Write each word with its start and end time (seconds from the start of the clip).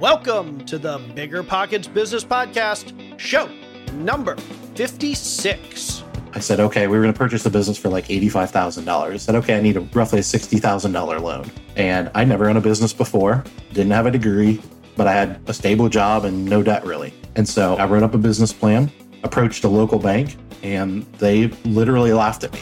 Welcome 0.00 0.62
to 0.66 0.76
the 0.76 0.98
Bigger 1.14 1.42
Pockets 1.42 1.88
Business 1.88 2.22
Podcast, 2.22 3.18
show 3.18 3.48
number 3.94 4.36
56. 4.74 6.04
I 6.34 6.38
said, 6.38 6.60
okay, 6.60 6.86
we 6.86 6.98
were 6.98 7.02
going 7.02 7.14
to 7.14 7.18
purchase 7.18 7.42
the 7.42 7.48
business 7.48 7.78
for 7.78 7.88
like 7.88 8.08
$85,000. 8.08 8.88
I 8.88 9.16
said, 9.16 9.34
okay, 9.36 9.56
I 9.56 9.62
need 9.62 9.78
a 9.78 9.80
roughly 9.80 10.18
a 10.18 10.22
$60,000 10.22 11.22
loan. 11.22 11.50
And 11.76 12.10
I 12.14 12.24
never 12.24 12.46
owned 12.46 12.58
a 12.58 12.60
business 12.60 12.92
before, 12.92 13.42
didn't 13.72 13.92
have 13.92 14.04
a 14.04 14.10
degree, 14.10 14.60
but 14.98 15.06
I 15.06 15.14
had 15.14 15.40
a 15.46 15.54
stable 15.54 15.88
job 15.88 16.26
and 16.26 16.44
no 16.44 16.62
debt 16.62 16.84
really. 16.84 17.14
And 17.34 17.48
so 17.48 17.76
I 17.76 17.86
wrote 17.86 18.02
up 18.02 18.12
a 18.12 18.18
business 18.18 18.52
plan, 18.52 18.92
approached 19.22 19.64
a 19.64 19.68
local 19.68 19.98
bank, 19.98 20.36
and 20.62 21.04
they 21.14 21.46
literally 21.64 22.12
laughed 22.12 22.44
at 22.44 22.52
me. 22.52 22.60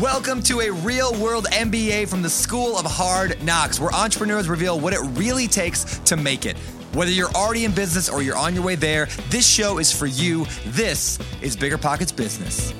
Welcome 0.00 0.42
to 0.44 0.60
a 0.60 0.72
real 0.72 1.14
world 1.20 1.46
MBA 1.52 2.08
from 2.08 2.20
the 2.20 2.28
School 2.28 2.76
of 2.76 2.84
Hard 2.84 3.40
Knocks, 3.44 3.78
where 3.78 3.94
entrepreneurs 3.94 4.48
reveal 4.48 4.80
what 4.80 4.92
it 4.92 4.98
really 5.16 5.46
takes 5.46 6.00
to 6.00 6.16
make 6.16 6.46
it. 6.46 6.58
Whether 6.94 7.12
you're 7.12 7.30
already 7.30 7.64
in 7.64 7.70
business 7.70 8.08
or 8.08 8.20
you're 8.20 8.36
on 8.36 8.54
your 8.56 8.64
way 8.64 8.74
there, 8.74 9.06
this 9.28 9.48
show 9.48 9.78
is 9.78 9.96
for 9.96 10.06
you. 10.06 10.46
This 10.66 11.20
is 11.42 11.54
Bigger 11.54 11.78
Pockets 11.78 12.10
Business. 12.10 12.74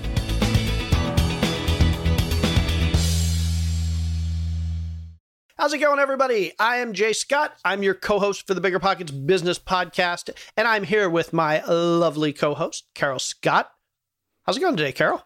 How's 5.57 5.73
it 5.73 5.79
going, 5.79 6.01
everybody? 6.01 6.53
I 6.59 6.79
am 6.79 6.95
J 6.95 7.13
Scott. 7.13 7.55
I'm 7.65 7.85
your 7.85 7.95
co 7.95 8.19
host 8.19 8.45
for 8.45 8.55
the 8.55 8.61
Bigger 8.61 8.81
Pockets 8.81 9.13
Business 9.13 9.61
Podcast, 9.61 10.31
and 10.57 10.67
I'm 10.67 10.83
here 10.83 11.09
with 11.09 11.33
my 11.33 11.63
lovely 11.65 12.33
co 12.33 12.55
host, 12.55 12.87
Carol 12.97 13.21
Scott. 13.21 13.71
How's 14.43 14.57
it 14.57 14.61
going 14.61 14.77
today, 14.77 14.91
Carol? 14.91 15.25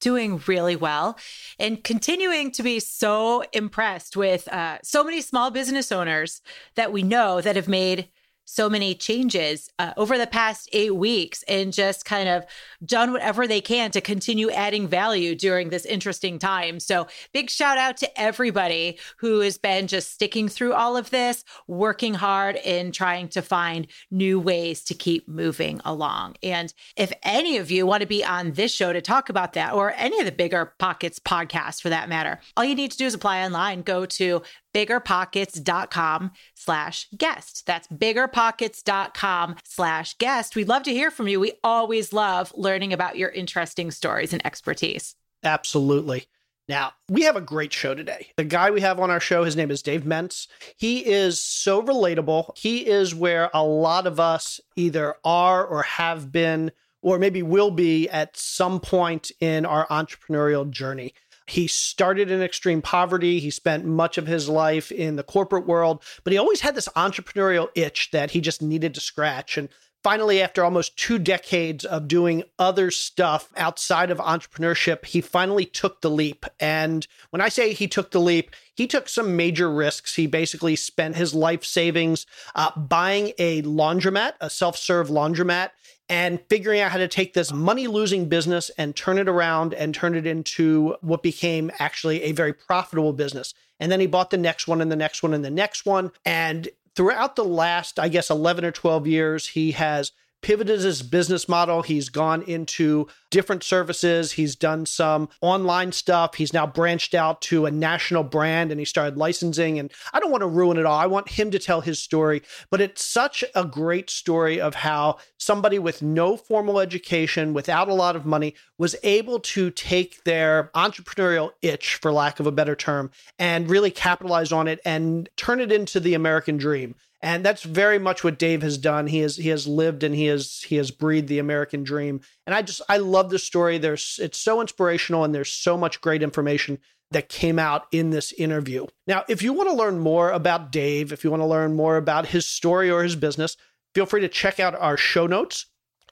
Doing 0.00 0.42
really 0.46 0.76
well 0.76 1.18
and 1.58 1.84
continuing 1.84 2.50
to 2.52 2.62
be 2.62 2.80
so 2.80 3.44
impressed 3.52 4.16
with 4.16 4.48
uh, 4.48 4.78
so 4.82 5.04
many 5.04 5.20
small 5.20 5.50
business 5.50 5.92
owners 5.92 6.40
that 6.74 6.92
we 6.92 7.02
know 7.02 7.40
that 7.40 7.56
have 7.56 7.68
made 7.68 8.08
so 8.50 8.68
many 8.68 8.96
changes 8.96 9.70
uh, 9.78 9.92
over 9.96 10.18
the 10.18 10.26
past 10.26 10.68
eight 10.72 10.96
weeks 10.96 11.44
and 11.44 11.72
just 11.72 12.04
kind 12.04 12.28
of 12.28 12.44
done 12.84 13.12
whatever 13.12 13.46
they 13.46 13.60
can 13.60 13.92
to 13.92 14.00
continue 14.00 14.50
adding 14.50 14.88
value 14.88 15.36
during 15.36 15.70
this 15.70 15.86
interesting 15.86 16.36
time. 16.36 16.80
So, 16.80 17.06
big 17.32 17.48
shout 17.48 17.78
out 17.78 17.96
to 17.98 18.20
everybody 18.20 18.98
who 19.18 19.38
has 19.40 19.56
been 19.56 19.86
just 19.86 20.10
sticking 20.10 20.48
through 20.48 20.72
all 20.72 20.96
of 20.96 21.10
this, 21.10 21.44
working 21.68 22.14
hard 22.14 22.56
in 22.56 22.90
trying 22.90 23.28
to 23.28 23.42
find 23.42 23.86
new 24.10 24.40
ways 24.40 24.82
to 24.84 24.94
keep 24.94 25.28
moving 25.28 25.80
along. 25.84 26.34
And 26.42 26.74
if 26.96 27.12
any 27.22 27.56
of 27.56 27.70
you 27.70 27.86
want 27.86 28.00
to 28.00 28.08
be 28.08 28.24
on 28.24 28.52
this 28.52 28.74
show 28.74 28.92
to 28.92 29.00
talk 29.00 29.28
about 29.28 29.52
that, 29.52 29.74
or 29.74 29.92
any 29.92 30.18
of 30.18 30.26
the 30.26 30.32
bigger 30.32 30.74
pockets 30.78 31.20
podcasts 31.20 31.80
for 31.80 31.90
that 31.90 32.08
matter, 32.08 32.40
all 32.56 32.64
you 32.64 32.74
need 32.74 32.90
to 32.90 32.98
do 32.98 33.06
is 33.06 33.14
apply 33.14 33.44
online. 33.44 33.82
Go 33.82 34.06
to 34.06 34.42
biggerpockets.com 34.72 36.32
slash 36.54 37.08
guest. 37.16 37.66
That's 37.66 37.88
biggerpockets.com 37.88 39.56
slash 39.64 40.16
guest. 40.18 40.56
We'd 40.56 40.68
love 40.68 40.82
to 40.84 40.92
hear 40.92 41.10
from 41.10 41.28
you. 41.28 41.40
We 41.40 41.52
always 41.62 42.12
love 42.12 42.52
learning 42.56 42.92
about 42.92 43.16
your 43.16 43.30
interesting 43.30 43.90
stories 43.90 44.32
and 44.32 44.44
expertise. 44.44 45.14
Absolutely. 45.42 46.26
Now, 46.68 46.92
we 47.08 47.22
have 47.22 47.34
a 47.34 47.40
great 47.40 47.72
show 47.72 47.96
today. 47.96 48.28
The 48.36 48.44
guy 48.44 48.70
we 48.70 48.80
have 48.80 49.00
on 49.00 49.10
our 49.10 49.18
show, 49.18 49.42
his 49.42 49.56
name 49.56 49.72
is 49.72 49.82
Dave 49.82 50.04
Menz. 50.04 50.46
He 50.76 51.04
is 51.04 51.40
so 51.40 51.82
relatable. 51.82 52.56
He 52.56 52.86
is 52.86 53.12
where 53.12 53.50
a 53.52 53.64
lot 53.64 54.06
of 54.06 54.20
us 54.20 54.60
either 54.76 55.16
are 55.24 55.66
or 55.66 55.82
have 55.82 56.30
been, 56.30 56.70
or 57.02 57.18
maybe 57.18 57.42
will 57.42 57.72
be 57.72 58.08
at 58.10 58.36
some 58.36 58.78
point 58.78 59.32
in 59.40 59.66
our 59.66 59.84
entrepreneurial 59.88 60.70
journey. 60.70 61.12
He 61.50 61.66
started 61.66 62.30
in 62.30 62.42
extreme 62.42 62.80
poverty. 62.80 63.40
He 63.40 63.50
spent 63.50 63.84
much 63.84 64.18
of 64.18 64.28
his 64.28 64.48
life 64.48 64.92
in 64.92 65.16
the 65.16 65.24
corporate 65.24 65.66
world, 65.66 66.02
but 66.22 66.32
he 66.32 66.38
always 66.38 66.60
had 66.60 66.76
this 66.76 66.88
entrepreneurial 66.94 67.68
itch 67.74 68.12
that 68.12 68.30
he 68.30 68.40
just 68.40 68.62
needed 68.62 68.94
to 68.94 69.00
scratch. 69.00 69.58
And 69.58 69.68
finally, 70.04 70.40
after 70.40 70.64
almost 70.64 70.96
two 70.96 71.18
decades 71.18 71.84
of 71.84 72.06
doing 72.06 72.44
other 72.60 72.92
stuff 72.92 73.50
outside 73.56 74.12
of 74.12 74.18
entrepreneurship, 74.18 75.04
he 75.04 75.20
finally 75.20 75.64
took 75.64 76.02
the 76.02 76.10
leap. 76.10 76.46
And 76.60 77.04
when 77.30 77.40
I 77.40 77.48
say 77.48 77.72
he 77.72 77.88
took 77.88 78.12
the 78.12 78.20
leap, 78.20 78.54
he 78.76 78.86
took 78.86 79.08
some 79.08 79.36
major 79.36 79.72
risks. 79.72 80.14
He 80.14 80.28
basically 80.28 80.76
spent 80.76 81.16
his 81.16 81.34
life 81.34 81.64
savings 81.64 82.26
uh, 82.54 82.78
buying 82.78 83.32
a 83.38 83.62
laundromat, 83.62 84.34
a 84.40 84.50
self 84.50 84.78
serve 84.78 85.08
laundromat, 85.08 85.70
and 86.10 86.40
figuring 86.48 86.80
out 86.80 86.90
how 86.90 86.98
to 86.98 87.06
take 87.06 87.34
this 87.34 87.52
money 87.52 87.86
losing 87.86 88.28
business 88.28 88.68
and 88.76 88.96
turn 88.96 89.16
it 89.16 89.28
around 89.28 89.72
and 89.72 89.94
turn 89.94 90.16
it 90.16 90.26
into 90.26 90.96
what 91.02 91.22
became 91.22 91.70
actually 91.78 92.24
a 92.24 92.32
very 92.32 92.52
profitable 92.52 93.12
business. 93.12 93.54
And 93.78 93.92
then 93.92 94.00
he 94.00 94.08
bought 94.08 94.30
the 94.30 94.36
next 94.36 94.66
one 94.66 94.80
and 94.80 94.90
the 94.90 94.96
next 94.96 95.22
one 95.22 95.32
and 95.32 95.44
the 95.44 95.50
next 95.50 95.86
one. 95.86 96.10
And 96.24 96.68
throughout 96.96 97.36
the 97.36 97.44
last, 97.44 98.00
I 98.00 98.08
guess, 98.08 98.28
11 98.28 98.64
or 98.64 98.72
12 98.72 99.06
years, 99.06 99.46
he 99.46 99.70
has 99.70 100.10
pivoted 100.42 100.80
his 100.80 101.02
business 101.02 101.48
model. 101.48 101.82
He's 101.82 102.08
gone 102.08 102.42
into 102.42 103.06
different 103.30 103.62
services. 103.62 104.32
He's 104.32 104.56
done 104.56 104.86
some 104.86 105.28
online 105.40 105.92
stuff. 105.92 106.34
He's 106.34 106.52
now 106.52 106.66
branched 106.66 107.14
out 107.14 107.40
to 107.42 107.66
a 107.66 107.70
national 107.70 108.24
brand 108.24 108.70
and 108.70 108.80
he 108.80 108.84
started 108.84 109.16
licensing. 109.16 109.78
And 109.78 109.92
I 110.12 110.20
don't 110.20 110.30
want 110.30 110.42
to 110.42 110.48
ruin 110.48 110.78
it 110.78 110.86
all. 110.86 110.98
I 110.98 111.06
want 111.06 111.28
him 111.28 111.50
to 111.52 111.58
tell 111.58 111.80
his 111.80 111.98
story, 111.98 112.42
but 112.70 112.80
it's 112.80 113.04
such 113.04 113.44
a 113.54 113.64
great 113.64 114.10
story 114.10 114.60
of 114.60 114.74
how 114.74 115.18
somebody 115.38 115.78
with 115.78 116.02
no 116.02 116.36
formal 116.36 116.80
education, 116.80 117.54
without 117.54 117.88
a 117.88 117.94
lot 117.94 118.16
of 118.16 118.26
money, 118.26 118.54
was 118.78 118.96
able 119.02 119.40
to 119.40 119.70
take 119.70 120.24
their 120.24 120.70
entrepreneurial 120.74 121.50
itch, 121.62 121.96
for 121.96 122.12
lack 122.12 122.40
of 122.40 122.46
a 122.46 122.52
better 122.52 122.74
term, 122.74 123.10
and 123.38 123.70
really 123.70 123.90
capitalize 123.90 124.52
on 124.52 124.68
it 124.68 124.80
and 124.84 125.28
turn 125.36 125.60
it 125.60 125.70
into 125.70 126.00
the 126.00 126.14
American 126.14 126.56
dream 126.56 126.94
and 127.22 127.44
that's 127.44 127.62
very 127.62 127.98
much 127.98 128.24
what 128.24 128.38
Dave 128.38 128.62
has 128.62 128.78
done. 128.78 129.06
He 129.06 129.18
has 129.18 129.36
he 129.36 129.50
has 129.50 129.66
lived 129.66 130.02
and 130.02 130.14
he 130.14 130.26
has 130.26 130.62
he 130.62 130.76
has 130.76 130.90
breathed 130.90 131.28
the 131.28 131.38
American 131.38 131.82
dream. 131.82 132.20
And 132.46 132.54
I 132.54 132.62
just 132.62 132.80
I 132.88 132.96
love 132.96 133.28
this 133.30 133.44
story. 133.44 133.76
There's 133.78 134.18
it's 134.22 134.38
so 134.38 134.60
inspirational 134.60 135.24
and 135.24 135.34
there's 135.34 135.52
so 135.52 135.76
much 135.76 136.00
great 136.00 136.22
information 136.22 136.78
that 137.10 137.28
came 137.28 137.58
out 137.58 137.86
in 137.92 138.10
this 138.10 138.32
interview. 138.32 138.86
Now, 139.06 139.24
if 139.28 139.42
you 139.42 139.52
want 139.52 139.68
to 139.68 139.74
learn 139.74 139.98
more 139.98 140.30
about 140.30 140.72
Dave, 140.72 141.12
if 141.12 141.24
you 141.24 141.30
want 141.30 141.42
to 141.42 141.46
learn 141.46 141.74
more 141.74 141.96
about 141.96 142.26
his 142.26 142.46
story 142.46 142.90
or 142.90 143.02
his 143.02 143.16
business, 143.16 143.56
feel 143.94 144.06
free 144.06 144.20
to 144.20 144.28
check 144.28 144.60
out 144.60 144.76
our 144.76 144.96
show 144.96 145.26
notes 145.26 145.66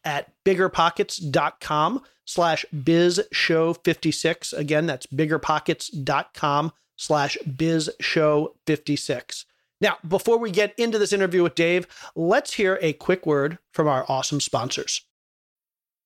at 0.04 0.32
biggerpockets.com 0.44 2.02
slash 2.24 2.66
bizshow56. 2.74 4.52
Again, 4.52 4.86
that's 4.86 5.06
biggerpockets.com 5.06 6.72
slash 6.96 7.38
bizshow56. 7.48 9.44
Now, 9.80 9.98
before 10.06 10.38
we 10.38 10.50
get 10.50 10.74
into 10.76 10.98
this 10.98 11.12
interview 11.12 11.42
with 11.42 11.54
Dave, 11.54 11.86
let's 12.16 12.54
hear 12.54 12.78
a 12.82 12.92
quick 12.94 13.26
word 13.26 13.58
from 13.72 13.86
our 13.86 14.04
awesome 14.08 14.40
sponsors. 14.40 15.02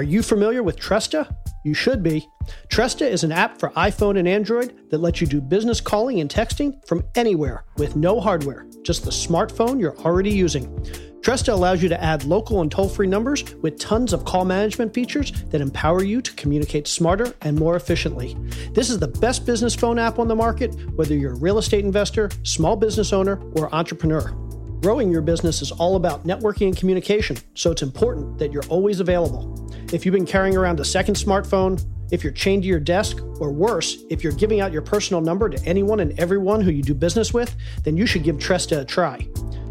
Are 0.00 0.12
you 0.12 0.22
familiar 0.22 0.62
with 0.62 0.78
Tresta? 0.78 1.30
You 1.62 1.74
should 1.74 2.02
be. 2.02 2.26
Tresta 2.68 3.06
is 3.06 3.22
an 3.22 3.32
app 3.32 3.60
for 3.60 3.68
iPhone 3.72 4.18
and 4.18 4.26
Android 4.26 4.88
that 4.88 5.02
lets 5.02 5.20
you 5.20 5.26
do 5.26 5.42
business 5.42 5.78
calling 5.78 6.20
and 6.20 6.30
texting 6.30 6.82
from 6.88 7.04
anywhere 7.16 7.66
with 7.76 7.96
no 7.96 8.18
hardware, 8.18 8.64
just 8.82 9.04
the 9.04 9.10
smartphone 9.10 9.78
you're 9.78 9.98
already 9.98 10.30
using. 10.30 10.74
Tresta 11.20 11.52
allows 11.52 11.82
you 11.82 11.90
to 11.90 12.02
add 12.02 12.24
local 12.24 12.62
and 12.62 12.72
toll 12.72 12.88
free 12.88 13.06
numbers 13.06 13.54
with 13.56 13.78
tons 13.78 14.14
of 14.14 14.24
call 14.24 14.46
management 14.46 14.94
features 14.94 15.32
that 15.50 15.60
empower 15.60 16.02
you 16.02 16.22
to 16.22 16.32
communicate 16.32 16.88
smarter 16.88 17.34
and 17.42 17.58
more 17.58 17.76
efficiently. 17.76 18.34
This 18.72 18.88
is 18.88 19.00
the 19.00 19.08
best 19.08 19.44
business 19.44 19.74
phone 19.74 19.98
app 19.98 20.18
on 20.18 20.28
the 20.28 20.34
market, 20.34 20.74
whether 20.96 21.14
you're 21.14 21.34
a 21.34 21.40
real 21.40 21.58
estate 21.58 21.84
investor, 21.84 22.30
small 22.42 22.74
business 22.74 23.12
owner, 23.12 23.38
or 23.54 23.74
entrepreneur. 23.74 24.34
Growing 24.80 25.12
your 25.12 25.20
business 25.20 25.60
is 25.60 25.72
all 25.72 25.96
about 25.96 26.24
networking 26.24 26.68
and 26.68 26.76
communication, 26.76 27.36
so 27.52 27.70
it's 27.70 27.82
important 27.82 28.38
that 28.38 28.50
you're 28.50 28.64
always 28.70 28.98
available. 28.98 29.70
If 29.92 30.06
you've 30.06 30.14
been 30.14 30.24
carrying 30.24 30.56
around 30.56 30.80
a 30.80 30.86
second 30.86 31.16
smartphone, 31.16 31.84
if 32.10 32.24
you're 32.24 32.32
chained 32.32 32.62
to 32.62 32.68
your 32.68 32.80
desk, 32.80 33.18
or 33.40 33.52
worse, 33.52 34.04
if 34.08 34.24
you're 34.24 34.32
giving 34.32 34.62
out 34.62 34.72
your 34.72 34.80
personal 34.80 35.20
number 35.20 35.50
to 35.50 35.62
anyone 35.68 36.00
and 36.00 36.18
everyone 36.18 36.62
who 36.62 36.70
you 36.70 36.82
do 36.82 36.94
business 36.94 37.34
with, 37.34 37.54
then 37.84 37.98
you 37.98 38.06
should 38.06 38.24
give 38.24 38.36
Tresta 38.36 38.80
a 38.80 38.84
try. 38.86 39.18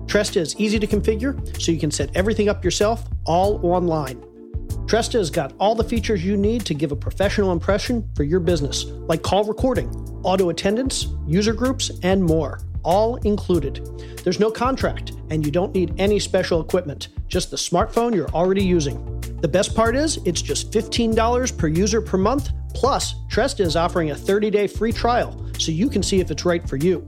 Tresta 0.05 0.37
is 0.37 0.55
easy 0.59 0.77
to 0.77 0.85
configure, 0.85 1.59
so 1.59 1.71
you 1.71 1.79
can 1.79 1.89
set 1.89 2.15
everything 2.15 2.47
up 2.47 2.63
yourself, 2.63 3.03
all 3.25 3.59
online. 3.65 4.23
Tresta 4.85 5.13
has 5.13 5.31
got 5.31 5.53
all 5.59 5.73
the 5.73 5.83
features 5.83 6.23
you 6.23 6.37
need 6.37 6.65
to 6.67 6.75
give 6.75 6.91
a 6.91 6.95
professional 6.95 7.51
impression 7.51 8.07
for 8.15 8.23
your 8.23 8.39
business, 8.39 8.85
like 8.85 9.23
call 9.23 9.43
recording, 9.43 9.89
auto 10.23 10.49
attendance, 10.49 11.07
user 11.25 11.53
groups, 11.53 11.89
and 12.03 12.23
more 12.23 12.59
all 12.83 13.17
included. 13.17 13.85
There's 14.23 14.39
no 14.39 14.51
contract, 14.51 15.13
and 15.29 15.45
you 15.45 15.51
don't 15.51 15.73
need 15.73 15.93
any 15.97 16.19
special 16.19 16.61
equipment, 16.61 17.09
just 17.27 17.51
the 17.51 17.57
smartphone 17.57 18.15
you're 18.15 18.29
already 18.29 18.63
using. 18.63 19.19
The 19.41 19.47
best 19.47 19.75
part 19.75 19.95
is, 19.95 20.17
it's 20.25 20.41
just 20.41 20.71
$15 20.71 21.57
per 21.57 21.67
user 21.67 22.01
per 22.01 22.17
month, 22.17 22.49
plus, 22.73 23.15
Tresta 23.29 23.61
is 23.61 23.75
offering 23.75 24.11
a 24.11 24.15
30 24.15 24.49
day 24.49 24.67
free 24.67 24.91
trial, 24.91 25.45
so 25.57 25.71
you 25.71 25.89
can 25.89 26.03
see 26.03 26.19
if 26.19 26.31
it's 26.31 26.45
right 26.45 26.67
for 26.67 26.75
you. 26.75 27.07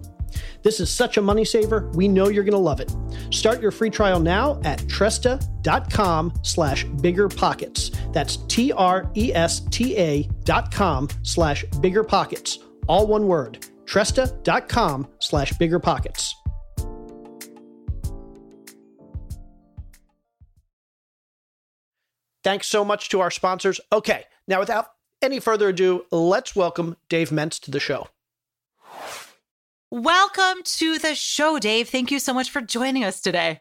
This 0.63 0.79
is 0.79 0.89
such 0.89 1.17
a 1.17 1.21
money 1.21 1.43
saver. 1.43 1.89
We 1.93 2.07
know 2.07 2.29
you're 2.29 2.43
going 2.43 2.53
to 2.53 2.57
love 2.57 2.79
it. 2.79 2.95
Start 3.31 3.61
your 3.61 3.71
free 3.71 3.89
trial 3.89 4.19
now 4.19 4.61
at 4.63 4.79
tresta.com 4.81 6.33
slash 6.43 6.83
bigger 6.83 7.27
pockets. 7.27 7.91
That's 8.11 8.37
T-R-E-S-T-A 8.47 10.23
dot 10.43 10.71
com 10.71 11.09
slash 11.23 11.65
bigger 11.81 12.03
pockets. 12.03 12.59
All 12.87 13.07
one 13.07 13.27
word 13.27 13.65
tresta.com 13.91 15.05
slash 15.19 15.51
bigger 15.53 15.79
pockets. 15.79 16.33
Thanks 22.43 22.67
so 22.67 22.83
much 22.83 23.09
to 23.09 23.19
our 23.19 23.29
sponsors. 23.29 23.79
Okay, 23.91 24.23
now 24.47 24.59
without 24.59 24.87
any 25.21 25.39
further 25.39 25.69
ado, 25.69 26.05
let's 26.09 26.55
welcome 26.55 26.95
Dave 27.09 27.29
Menz 27.29 27.59
to 27.61 27.71
the 27.71 27.79
show. 27.79 28.07
Welcome 29.91 30.63
to 30.63 30.97
the 30.97 31.13
show, 31.13 31.59
Dave. 31.59 31.89
Thank 31.89 32.11
you 32.11 32.19
so 32.19 32.33
much 32.33 32.49
for 32.49 32.61
joining 32.61 33.03
us 33.03 33.19
today. 33.19 33.59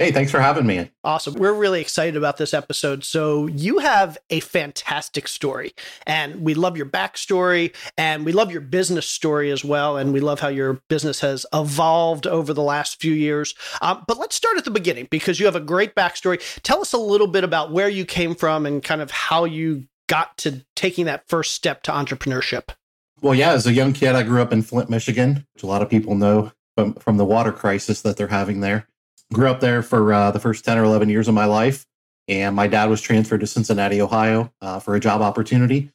Hey, 0.00 0.12
thanks 0.12 0.30
for 0.30 0.40
having 0.40 0.66
me. 0.66 0.90
Awesome. 1.04 1.34
We're 1.34 1.52
really 1.52 1.82
excited 1.82 2.16
about 2.16 2.38
this 2.38 2.54
episode. 2.54 3.04
So, 3.04 3.46
you 3.48 3.80
have 3.80 4.16
a 4.30 4.40
fantastic 4.40 5.28
story, 5.28 5.74
and 6.06 6.40
we 6.40 6.54
love 6.54 6.74
your 6.74 6.86
backstory, 6.86 7.76
and 7.98 8.24
we 8.24 8.32
love 8.32 8.50
your 8.50 8.62
business 8.62 9.04
story 9.04 9.50
as 9.50 9.62
well. 9.62 9.98
And 9.98 10.14
we 10.14 10.20
love 10.20 10.40
how 10.40 10.48
your 10.48 10.80
business 10.88 11.20
has 11.20 11.44
evolved 11.52 12.26
over 12.26 12.54
the 12.54 12.62
last 12.62 12.98
few 12.98 13.12
years. 13.12 13.54
Um, 13.82 14.02
but 14.08 14.16
let's 14.16 14.34
start 14.34 14.56
at 14.56 14.64
the 14.64 14.70
beginning 14.70 15.06
because 15.10 15.38
you 15.38 15.44
have 15.44 15.54
a 15.54 15.60
great 15.60 15.94
backstory. 15.94 16.40
Tell 16.62 16.80
us 16.80 16.94
a 16.94 16.98
little 16.98 17.26
bit 17.26 17.44
about 17.44 17.70
where 17.70 17.90
you 17.90 18.06
came 18.06 18.34
from 18.34 18.64
and 18.64 18.82
kind 18.82 19.02
of 19.02 19.10
how 19.10 19.44
you 19.44 19.84
got 20.08 20.34
to 20.38 20.64
taking 20.76 21.04
that 21.04 21.28
first 21.28 21.52
step 21.52 21.82
to 21.82 21.92
entrepreneurship. 21.92 22.70
Well, 23.20 23.34
yeah, 23.34 23.52
as 23.52 23.66
a 23.66 23.72
young 23.74 23.92
kid, 23.92 24.14
I 24.14 24.22
grew 24.22 24.40
up 24.40 24.50
in 24.50 24.62
Flint, 24.62 24.88
Michigan, 24.88 25.46
which 25.52 25.62
a 25.62 25.66
lot 25.66 25.82
of 25.82 25.90
people 25.90 26.14
know 26.14 26.52
from, 26.74 26.94
from 26.94 27.18
the 27.18 27.26
water 27.26 27.52
crisis 27.52 28.00
that 28.00 28.16
they're 28.16 28.28
having 28.28 28.60
there 28.60 28.86
grew 29.32 29.48
up 29.48 29.60
there 29.60 29.82
for 29.82 30.12
uh, 30.12 30.30
the 30.30 30.40
first 30.40 30.64
10 30.64 30.78
or 30.78 30.84
11 30.84 31.08
years 31.08 31.28
of 31.28 31.34
my 31.34 31.44
life. 31.44 31.86
And 32.28 32.54
my 32.54 32.66
dad 32.66 32.88
was 32.88 33.00
transferred 33.00 33.40
to 33.40 33.46
Cincinnati, 33.46 34.00
Ohio 34.00 34.52
uh, 34.60 34.78
for 34.78 34.94
a 34.94 35.00
job 35.00 35.20
opportunity. 35.20 35.90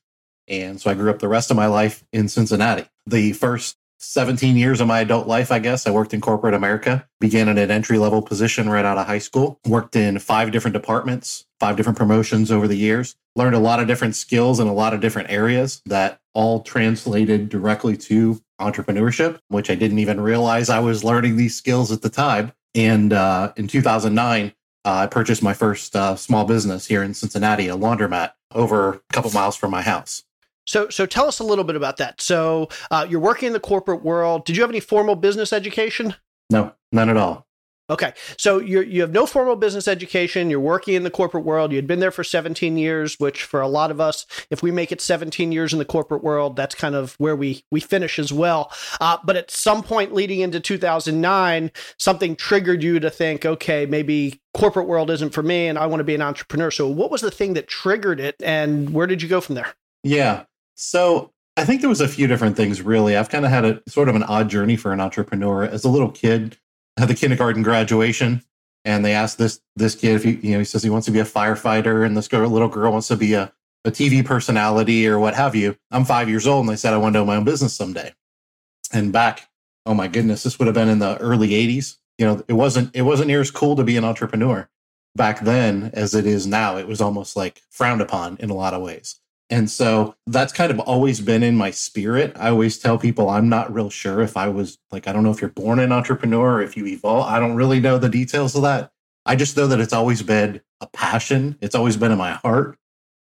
And 0.48 0.80
so 0.80 0.92
I 0.92 0.94
grew 0.94 1.10
up 1.10 1.20
the 1.20 1.28
rest 1.28 1.50
of 1.50 1.58
my 1.58 1.68
life 1.68 2.04
in 2.12 2.28
Cincinnati. 2.28 2.88
The 3.06 3.34
first 3.34 3.78
17 4.00 4.58
years 4.58 4.82
of 4.82 4.88
my 4.88 5.00
adult 5.00 5.28
life, 5.28 5.52
I 5.52 5.60
guess, 5.60 5.88
I 5.88 5.92
worked 5.92 6.14
in 6.14 6.22
corporate 6.22 6.54
America, 6.54 7.08
began 7.20 7.48
in 7.48 7.58
an 7.58 7.72
entry 7.72 7.98
level 7.98 8.22
position 8.22 8.70
right 8.70 8.86
out 8.86 8.98
of 8.98 9.08
high 9.08 9.20
school, 9.20 9.60
worked 9.66 9.96
in 9.96 10.20
five 10.20 10.52
different 10.52 10.74
departments, 10.74 11.46
five 11.60 11.78
different 11.78 11.98
promotions 11.98 12.52
over 12.52 12.68
the 12.68 12.76
years, 12.76 13.16
learned 13.36 13.56
a 13.56 13.60
lot 13.60 13.80
of 13.80 13.88
different 13.88 14.16
skills 14.16 14.60
in 14.60 14.68
a 14.68 14.74
lot 14.74 14.94
of 14.94 15.02
different 15.02 15.30
areas 15.32 15.82
that 15.86 16.20
all 16.34 16.62
translated 16.62 17.50
directly 17.50 17.96
to 17.96 18.42
entrepreneurship, 18.60 19.40
which 19.48 19.70
I 19.70 19.76
didn't 19.76 20.00
even 20.00 20.22
realize 20.22 20.70
I 20.70 20.80
was 20.80 21.04
learning 21.04 21.38
these 21.38 21.56
skills 21.56 21.92
at 21.92 22.02
the 22.02 22.10
time. 22.10 22.52
And 22.76 23.14
uh, 23.14 23.54
in 23.56 23.68
2009, 23.68 24.54
uh, 24.84 24.90
I 24.90 25.08
purchased 25.08 25.42
my 25.42 25.54
first 25.54 25.96
uh, 25.96 26.16
small 26.16 26.46
business 26.46 26.86
here 26.86 27.02
in 27.02 27.14
Cincinnati, 27.14 27.70
a 27.70 27.76
laundromat 27.76 28.34
over 28.54 28.94
a 28.94 29.14
couple 29.14 29.32
miles 29.32 29.56
from 29.56 29.72
my 29.72 29.82
house. 29.82 30.24
So, 30.68 30.90
so 30.90 31.06
tell 31.06 31.28
us 31.28 31.40
a 31.40 31.44
little 31.44 31.64
bit 31.64 31.76
about 31.76 31.98
that. 31.98 32.22
So, 32.22 32.70
uh, 32.92 33.08
you're 33.10 33.20
working 33.20 33.48
in 33.48 33.54
the 33.54 33.60
corporate 33.60 34.04
world. 34.04 34.46
Did 34.46 34.58
you 34.58 34.64
have 34.64 34.70
any 34.70 34.80
formal 34.80 35.16
business 35.16 35.54
education? 35.54 36.16
No, 36.50 36.74
none 36.92 37.10
at 37.10 37.18
all. 37.18 37.48
Okay. 37.88 38.14
So 38.38 38.60
you 38.60 38.82
you 38.82 39.02
have 39.02 39.12
no 39.12 39.28
formal 39.28 39.56
business 39.56 39.88
education. 39.88 40.50
You're 40.50 40.60
working 40.60 40.96
in 40.96 41.04
the 41.04 41.12
corporate 41.12 41.46
world. 41.46 41.72
You 41.72 41.76
had 41.76 41.86
been 41.86 42.00
there 42.00 42.12
for 42.12 42.24
17 42.24 42.78
years, 42.78 43.20
which 43.20 43.44
for 43.44 43.62
a 43.62 43.68
lot 43.68 43.92
of 43.92 44.02
us, 44.02 44.26
if 44.50 44.64
we 44.64 44.72
make 44.72 44.92
it 44.92 45.02
17 45.02 45.52
years 45.52 45.72
in 45.72 45.78
the 45.78 45.86
corporate 45.86 46.24
world, 46.24 46.56
that's 46.56 46.74
kind 46.74 46.96
of 46.96 47.14
where 47.20 47.36
we 47.36 47.64
we 47.70 47.80
finish 47.80 48.18
as 48.18 48.34
well. 48.34 48.72
Uh, 49.00 49.18
but 49.24 49.36
at 49.36 49.52
some 49.52 49.84
point 49.84 50.14
leading 50.14 50.40
into 50.40 50.60
2009, 50.60 51.72
something 52.00 52.36
triggered 52.36 52.82
you 52.82 53.00
to 53.00 53.12
think, 53.12 53.46
okay, 53.46 53.86
maybe 53.86 54.42
corporate 54.56 54.88
world 54.88 55.12
isn't 55.12 55.32
for 55.32 55.44
me, 55.44 55.68
and 55.68 55.78
I 55.78 55.86
want 55.86 56.00
to 56.00 56.06
be 56.06 56.16
an 56.16 56.24
entrepreneur. 56.24 56.72
So 56.72 56.88
what 56.88 57.12
was 57.12 57.22
the 57.22 57.32
thing 57.32 57.54
that 57.54 57.68
triggered 57.68 58.20
it, 58.20 58.36
and 58.42 58.92
where 58.94 59.06
did 59.06 59.22
you 59.22 59.30
go 59.30 59.42
from 59.42 59.54
there? 59.54 59.76
Yeah. 60.04 60.46
So 60.74 61.32
I 61.56 61.66
think 61.66 61.82
there 61.82 61.90
was 61.90 62.02
a 62.02 62.08
few 62.08 62.26
different 62.26 62.58
things 62.58 62.82
really. 62.82 63.16
I've 63.16 63.30
kind 63.30 63.46
of 63.46 63.52
had 63.52 63.64
a 63.64 63.82
sort 63.88 64.10
of 64.10 64.16
an 64.16 64.24
odd 64.24 64.50
journey 64.50 64.76
for 64.76 64.92
an 64.92 65.00
entrepreneur. 65.00 65.64
As 65.64 65.84
a 65.84 65.90
little 65.90 66.10
kid, 66.10 66.58
the 66.98 67.14
kindergarten 67.14 67.64
graduation, 67.64 68.44
and 68.86 69.04
they 69.04 69.14
asked 69.14 69.38
this 69.38 69.62
this 69.76 69.96
kid 69.96 70.16
if 70.16 70.24
he 70.24 70.32
you 70.36 70.54
know 70.54 70.60
he 70.60 70.66
says 70.66 70.84
he 70.84 70.90
wants 70.90 71.06
to 71.06 71.12
be 71.12 71.20
a 71.20 71.26
firefighter, 71.26 72.06
and 72.06 72.16
this 72.16 72.28
girl, 72.28 72.50
little 72.50 72.70
girl 72.70 72.92
wants 72.92 73.08
to 73.10 73.18
be 73.18 73.34
a 73.34 73.54
a 73.84 73.92
TV 73.92 74.26
personality 74.26 75.08
or 75.08 75.20
what 75.20 75.36
have 75.36 75.56
you. 75.56 75.78
I'm 75.92 76.06
five 76.06 76.30
years 76.30 76.48
old, 76.48 76.66
and 76.66 76.70
they 76.70 76.76
said 76.76 76.94
I 76.94 76.98
want 76.98 77.14
to 77.14 77.20
own 77.20 77.28
my 77.28 77.36
own 77.36 77.44
business 77.44 77.74
someday. 77.74 78.14
And 78.92 79.14
back, 79.14 79.50
oh 79.86 79.94
my 79.94 80.08
goodness, 80.08 80.44
this 80.44 80.58
would 80.58 80.66
have 80.66 80.76
been 80.76 80.90
in 80.90 81.00
the 81.00 81.18
early 81.18 81.50
'80s. 81.50 81.98
You 82.18 82.26
know, 82.26 82.44
it 82.48 82.54
wasn't 82.54 82.96
it 82.96 83.04
wasn't 83.04 83.28
near 83.28 83.42
as 83.42 83.52
cool 83.52 83.76
to 83.76 83.84
be 83.84 83.98
an 83.98 84.06
entrepreneur 84.06 84.70
back 85.16 85.42
then 85.42 85.92
as 85.94 86.16
it 86.16 86.26
is 86.26 86.48
now. 86.48 86.78
It 86.78 86.88
was 86.88 87.02
almost 87.02 87.36
like 87.36 87.62
frowned 87.70 88.02
upon 88.02 88.38
in 88.40 88.50
a 88.50 88.56
lot 88.56 88.74
of 88.74 88.82
ways. 88.82 89.20
And 89.50 89.70
so 89.70 90.16
that's 90.26 90.52
kind 90.52 90.72
of 90.72 90.80
always 90.80 91.22
been 91.22 91.44
in 91.44 91.56
my 91.56 91.70
spirit. 91.70 92.36
I 92.36 92.50
always 92.50 92.80
tell 92.80 92.98
people 92.98 93.30
I'm 93.30 93.48
not 93.48 93.72
real 93.74 93.92
sure 93.92 94.22
if 94.22 94.38
I 94.38 94.48
was 94.48 94.80
like, 94.92 95.08
I 95.08 95.14
don't 95.14 95.24
know 95.24 95.32
if 95.32 95.40
you're 95.40 95.52
born 95.52 95.80
an 95.80 95.92
entrepreneur 95.92 96.56
or 96.56 96.62
if 96.62 96.76
you 96.76 96.86
evolve. 96.88 97.28
I 97.28 97.40
don't 97.40 97.56
really 97.56 97.80
know 97.80 98.00
the 98.00 98.10
details 98.10 98.56
of 98.56 98.64
that. 98.64 98.92
I 99.26 99.36
just 99.36 99.56
know 99.56 99.68
that 99.68 99.80
it's 99.80 99.94
always 99.94 100.24
been 100.24 100.62
a 100.82 100.88
passion, 100.88 101.58
it's 101.62 101.76
always 101.76 101.98
been 101.98 102.12
in 102.12 102.18
my 102.18 102.34
heart. 102.34 102.78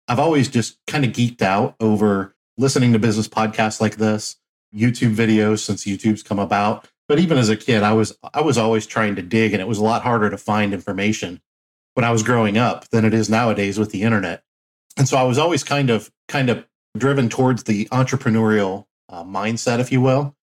I've 0.08 0.18
always 0.18 0.48
just 0.48 0.78
kind 0.86 1.04
of 1.04 1.12
geeked 1.12 1.42
out 1.42 1.76
over 1.80 2.34
listening 2.58 2.92
to 2.92 2.98
business 2.98 3.28
podcasts 3.28 3.80
like 3.80 3.96
this, 3.96 4.36
YouTube 4.74 5.14
videos 5.14 5.60
since 5.60 5.84
YouTube's 5.84 6.22
come 6.22 6.38
about. 6.38 6.88
But 7.08 7.18
even 7.18 7.38
as 7.38 7.48
a 7.48 7.56
kid, 7.56 7.82
I 7.82 7.92
was 7.94 8.16
I 8.34 8.42
was 8.42 8.58
always 8.58 8.86
trying 8.86 9.16
to 9.16 9.22
dig 9.22 9.52
and 9.52 9.60
it 9.62 9.68
was 9.68 9.78
a 9.78 9.84
lot 9.84 10.02
harder 10.02 10.30
to 10.30 10.38
find 10.38 10.74
information 10.74 11.40
when 11.94 12.04
I 12.04 12.10
was 12.10 12.22
growing 12.22 12.58
up 12.58 12.88
than 12.88 13.04
it 13.04 13.14
is 13.14 13.28
nowadays 13.28 13.78
with 13.78 13.90
the 13.90 14.02
internet 14.02 14.44
and 14.96 15.08
so 15.08 15.16
I 15.16 15.22
was 15.22 15.38
always 15.38 15.64
kind 15.64 15.90
of 15.90 16.10
kind 16.28 16.50
of 16.50 16.66
driven 16.96 17.28
towards 17.28 17.64
the 17.64 17.86
entrepreneurial 17.86 18.86
uh, 19.08 19.24
mindset, 19.24 19.78
if 19.78 19.90
you 19.92 20.00
will. 20.00 20.34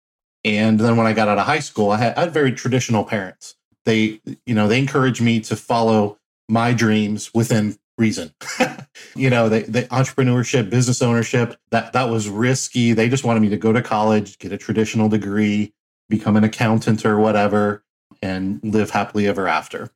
And 0.45 0.79
then 0.79 0.97
when 0.97 1.07
I 1.07 1.13
got 1.13 1.29
out 1.29 1.39
of 1.39 1.47
high 1.47 1.59
school, 1.59 1.91
I 1.91 1.99
had, 1.99 2.17
I 2.17 2.21
had 2.21 2.33
very 2.33 2.53
traditional 2.53 3.05
parents. 3.05 3.57
They, 3.85 4.21
you 4.47 4.55
know, 4.55 4.69
they 4.69 4.79
encouraged 4.79 5.21
me 5.21 5.41
to 5.41 5.57
follow 5.57 6.19
my 6.49 6.73
dreams 6.73 7.33
within 7.35 7.79
reason. 7.97 8.33
you 9.15 9.29
know, 9.29 9.49
the, 9.49 9.61
the 9.61 9.83
entrepreneurship, 9.85 10.71
business 10.71 11.03
ownership, 11.03 11.57
that 11.71 11.93
that 11.93 12.09
was 12.09 12.29
risky. 12.29 12.93
They 12.93 13.09
just 13.09 13.25
wanted 13.25 13.41
me 13.41 13.49
to 13.51 13.57
go 13.57 13.73
to 13.73 13.83
college, 13.83 14.39
get 14.39 14.53
a 14.53 14.59
traditional 14.59 15.09
degree, 15.09 15.73
become 16.09 16.37
an 16.37 16.45
accountant 16.45 17.05
or 17.05 17.19
whatever, 17.19 17.83
and 18.23 18.61
live 18.63 18.91
happily 18.91 19.27
ever 19.27 19.49
after. 19.49 19.91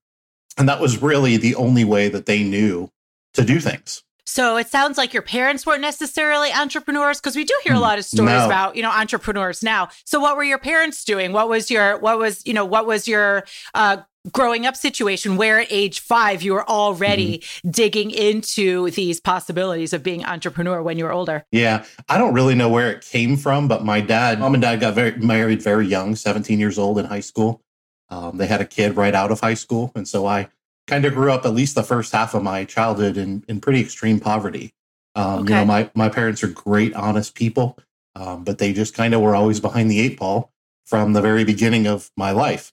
And 0.59 0.69
that 0.69 0.81
was 0.81 1.01
really 1.01 1.37
the 1.37 1.55
only 1.55 1.85
way 1.85 2.09
that 2.09 2.27
they 2.27 2.43
knew 2.43 2.91
to 3.35 3.45
do 3.45 3.61
things 3.61 4.03
So 4.25 4.57
it 4.57 4.69
sounds 4.69 4.97
like 4.97 5.13
your 5.13 5.23
parents 5.23 5.67
weren't 5.67 5.81
necessarily 5.81 6.53
entrepreneurs 6.53 7.21
because 7.21 7.35
we 7.37 7.45
do 7.45 7.55
hear 7.65 7.75
a 7.75 7.81
lot 7.81 7.99
of 7.99 8.05
stories 8.05 8.31
No. 8.33 8.47
about, 8.47 8.77
you 8.77 8.83
know, 8.83 8.91
entrepreneurs 8.91 9.63
now. 9.63 9.89
So 10.05 10.21
what 10.21 10.37
were 10.37 10.45
your 10.45 10.59
parents 10.59 11.05
doing? 11.05 11.33
What 11.33 11.49
was 11.49 11.71
your 11.71 11.99
what 11.99 12.19
was, 12.19 12.47
you 12.47 12.55
know, 12.55 12.65
what 12.65 12.87
was 12.87 13.09
your 13.09 13.45
uh 13.75 13.99
growing 14.31 14.65
up 14.67 14.77
situation 14.77 15.37
where 15.37 15.59
at 15.59 15.67
age 15.71 15.99
5 15.99 16.43
you 16.43 16.53
were 16.53 16.69
already 16.71 17.43
digging 17.69 18.13
into 18.13 18.89
these 18.91 19.19
possibilities 19.19 19.93
of 19.93 20.05
being 20.05 20.25
entrepreneur 20.25 20.81
when 20.81 20.97
you 20.97 21.05
were 21.05 21.13
older? 21.13 21.45
Yeah, 21.51 21.85
I 22.09 22.19
don't 22.19 22.33
really 22.33 22.55
know 22.55 22.69
where 22.69 22.93
it 22.93 23.03
came 23.05 23.37
from, 23.37 23.67
but 23.67 23.85
my 23.85 24.01
dad, 24.01 24.39
mom 24.39 24.55
and 24.55 24.63
dad 24.63 24.77
got 24.79 24.95
very 24.95 25.17
married 25.19 25.61
very 25.61 25.89
young, 25.89 26.15
17 26.15 26.61
years 26.61 26.79
old 26.79 27.01
in 27.01 27.07
high 27.07 27.19
school. 27.21 27.63
Um, 28.11 28.37
they 28.39 28.47
had 28.47 28.61
a 28.61 28.65
kid 28.65 28.95
right 28.95 29.15
out 29.15 29.33
of 29.33 29.41
high 29.41 29.55
school. 29.55 29.91
And 29.97 30.07
so 30.07 30.25
I 30.27 30.49
kind 30.93 31.07
of 31.07 31.15
grew 31.15 31.33
up 31.33 31.47
at 31.47 31.55
least 31.55 31.75
the 31.75 31.83
first 31.83 32.13
half 32.13 32.35
of 32.35 32.43
my 32.43 32.67
childhood 32.67 33.17
in, 33.17 33.43
in 33.49 33.63
pretty 33.63 33.81
extreme 33.81 34.21
poverty. 34.21 34.75
Um, 35.15 35.45
You 35.49 35.55
know, 35.55 35.65
my, 35.65 35.91
my 35.95 36.11
parents 36.11 36.43
are 36.45 36.49
great, 36.49 36.93
honest 36.93 37.35
people, 37.35 37.79
um, 38.15 38.45
but 38.45 38.59
they 38.59 38.75
just 38.75 38.93
kind 38.93 39.15
of 39.15 39.23
were 39.23 39.35
always 39.35 39.59
behind 39.59 39.91
the 39.91 40.01
eight 40.01 40.19
ball 40.19 40.53
from 40.85 41.15
the 41.15 41.23
very 41.23 41.45
beginning 41.45 41.87
of 41.87 42.11
my 42.15 42.31
life. 42.31 42.73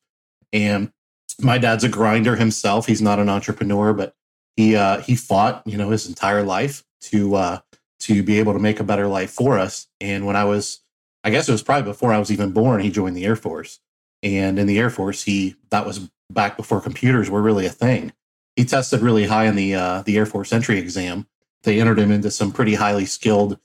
And 0.51 0.91
my 1.39 1.57
dad's 1.57 1.85
a 1.85 1.89
grinder 1.89 2.35
himself. 2.35 2.87
He's 2.87 3.01
not 3.01 3.19
an 3.19 3.29
entrepreneur, 3.29 3.93
but 3.93 4.13
he 4.57 4.75
uh, 4.75 4.99
he 4.99 5.15
fought, 5.15 5.63
you 5.65 5.77
know, 5.77 5.89
his 5.89 6.05
entire 6.05 6.43
life 6.43 6.83
to 7.03 7.35
uh, 7.35 7.59
to 8.01 8.21
be 8.21 8.39
able 8.39 8.51
to 8.51 8.59
make 8.59 8.81
a 8.81 8.83
better 8.83 9.07
life 9.07 9.31
for 9.31 9.57
us. 9.57 9.87
And 10.01 10.25
when 10.25 10.35
I 10.35 10.43
was, 10.43 10.81
I 11.23 11.29
guess 11.29 11.47
it 11.47 11.53
was 11.53 11.63
probably 11.63 11.89
before 11.89 12.11
I 12.11 12.19
was 12.19 12.31
even 12.31 12.51
born, 12.51 12.81
he 12.81 12.91
joined 12.91 13.15
the 13.15 13.25
Air 13.25 13.37
Force. 13.37 13.79
And 14.21 14.59
in 14.59 14.67
the 14.67 14.77
Air 14.77 14.89
Force, 14.89 15.23
he 15.23 15.55
that 15.69 15.85
was 15.85 16.09
back 16.29 16.57
before 16.57 16.81
computers 16.81 17.29
were 17.29 17.41
really 17.41 17.65
a 17.65 17.69
thing. 17.71 18.13
He 18.55 18.65
tested 18.65 19.01
really 19.01 19.25
high 19.25 19.45
in 19.45 19.55
the 19.55 19.75
uh, 19.75 20.01
the 20.03 20.17
Air 20.17 20.25
Force 20.25 20.51
entry 20.51 20.79
exam. 20.79 21.27
They 21.63 21.79
entered 21.79 21.99
him 21.99 22.11
into 22.11 22.31
some 22.31 22.51
pretty 22.51 22.75
highly 22.75 23.05
skilled 23.05 23.57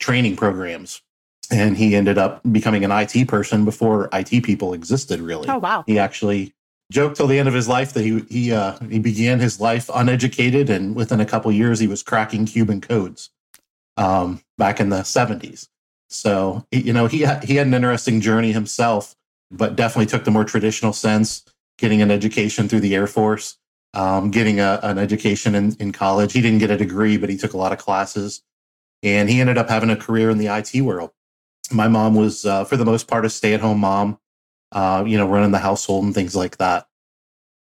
training 0.00 0.36
programs, 0.36 1.02
and 1.50 1.76
he 1.76 1.94
ended 1.94 2.18
up 2.18 2.40
becoming 2.50 2.84
an 2.84 2.90
IT 2.92 3.28
person 3.28 3.64
before 3.64 4.08
IT 4.12 4.42
people 4.44 4.72
existed. 4.74 5.20
Really, 5.20 5.48
Oh 5.48 5.58
wow. 5.58 5.84
he 5.86 5.98
actually 5.98 6.54
joked 6.90 7.16
till 7.16 7.26
the 7.26 7.38
end 7.38 7.48
of 7.48 7.54
his 7.54 7.68
life 7.68 7.92
that 7.94 8.04
he 8.04 8.20
he 8.30 8.52
uh, 8.52 8.78
he 8.88 8.98
began 8.98 9.38
his 9.40 9.60
life 9.60 9.90
uneducated, 9.94 10.70
and 10.70 10.94
within 10.94 11.20
a 11.20 11.26
couple 11.26 11.52
years 11.52 11.78
he 11.78 11.86
was 11.86 12.02
cracking 12.02 12.46
Cuban 12.46 12.80
codes. 12.80 13.30
Um, 13.98 14.40
back 14.56 14.80
in 14.80 14.88
the 14.88 15.02
seventies, 15.02 15.68
so 16.08 16.66
you 16.72 16.94
know 16.94 17.06
he 17.06 17.18
he 17.44 17.56
had 17.56 17.66
an 17.66 17.74
interesting 17.74 18.22
journey 18.22 18.52
himself, 18.52 19.14
but 19.50 19.76
definitely 19.76 20.06
took 20.06 20.24
the 20.24 20.30
more 20.30 20.44
traditional 20.46 20.94
sense, 20.94 21.44
getting 21.78 22.02
an 22.02 22.10
education 22.10 22.68
through 22.68 22.80
the 22.80 22.94
Air 22.94 23.06
Force, 23.06 23.58
um, 23.94 24.30
getting 24.30 24.60
a, 24.60 24.80
an 24.82 24.98
education 24.98 25.54
in, 25.54 25.74
in 25.78 25.92
college. 25.92 26.32
He 26.32 26.40
didn't 26.40 26.58
get 26.58 26.70
a 26.70 26.76
degree, 26.76 27.16
but 27.16 27.28
he 27.28 27.36
took 27.36 27.52
a 27.52 27.58
lot 27.58 27.72
of 27.72 27.78
classes, 27.78 28.42
and 29.02 29.28
he 29.28 29.40
ended 29.40 29.58
up 29.58 29.68
having 29.68 29.90
a 29.90 29.96
career 29.96 30.30
in 30.30 30.38
the 30.38 30.46
IT 30.46 30.80
world. 30.82 31.10
My 31.70 31.88
mom 31.88 32.14
was, 32.14 32.44
uh, 32.44 32.64
for 32.64 32.76
the 32.76 32.84
most 32.84 33.08
part, 33.08 33.24
a 33.24 33.30
stay 33.30 33.54
at 33.54 33.60
home 33.60 33.80
mom 33.80 34.18
uh, 34.72 35.04
you 35.06 35.18
know, 35.18 35.28
running 35.28 35.50
the 35.50 35.58
household 35.58 36.04
and 36.04 36.14
things 36.14 36.34
like 36.34 36.56
that. 36.56 36.86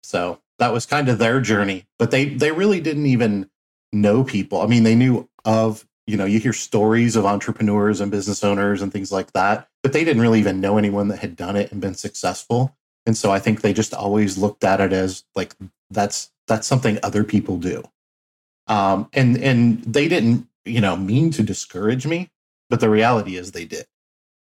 So 0.02 0.40
that 0.58 0.72
was 0.72 0.86
kind 0.86 1.08
of 1.08 1.18
their 1.18 1.40
journey. 1.40 1.86
But 1.98 2.10
they 2.10 2.26
they 2.26 2.52
really 2.52 2.80
didn't 2.80 3.06
even 3.06 3.50
know 3.92 4.22
people. 4.22 4.60
I 4.60 4.66
mean, 4.66 4.82
they 4.82 4.94
knew 4.94 5.28
of, 5.44 5.86
you 6.06 6.16
know, 6.16 6.26
you 6.26 6.38
hear 6.38 6.52
stories 6.52 7.16
of 7.16 7.24
entrepreneurs 7.24 8.00
and 8.00 8.10
business 8.10 8.44
owners 8.44 8.82
and 8.82 8.92
things 8.92 9.10
like 9.10 9.32
that, 9.32 9.68
but 9.82 9.92
they 9.92 10.04
didn't 10.04 10.22
really 10.22 10.38
even 10.38 10.60
know 10.60 10.76
anyone 10.76 11.08
that 11.08 11.20
had 11.20 11.36
done 11.36 11.56
it 11.56 11.72
and 11.72 11.80
been 11.80 11.94
successful. 11.94 12.76
And 13.08 13.16
so 13.16 13.32
I 13.32 13.40
think 13.40 13.62
they 13.62 13.72
just 13.72 13.92
always 13.92 14.38
looked 14.38 14.62
at 14.62 14.80
it 14.80 14.92
as 14.92 15.24
like 15.34 15.56
that's 15.90 16.30
that's 16.46 16.68
something 16.68 17.00
other 17.02 17.24
people 17.24 17.56
do. 17.56 17.82
Um, 18.68 19.08
and 19.12 19.36
and 19.38 19.82
they 19.82 20.06
didn't, 20.06 20.46
you 20.64 20.80
know, 20.80 20.96
mean 20.96 21.32
to 21.32 21.42
discourage 21.42 22.06
me, 22.06 22.30
but 22.70 22.78
the 22.78 22.90
reality 22.90 23.36
is 23.36 23.50
they 23.50 23.64
did 23.64 23.86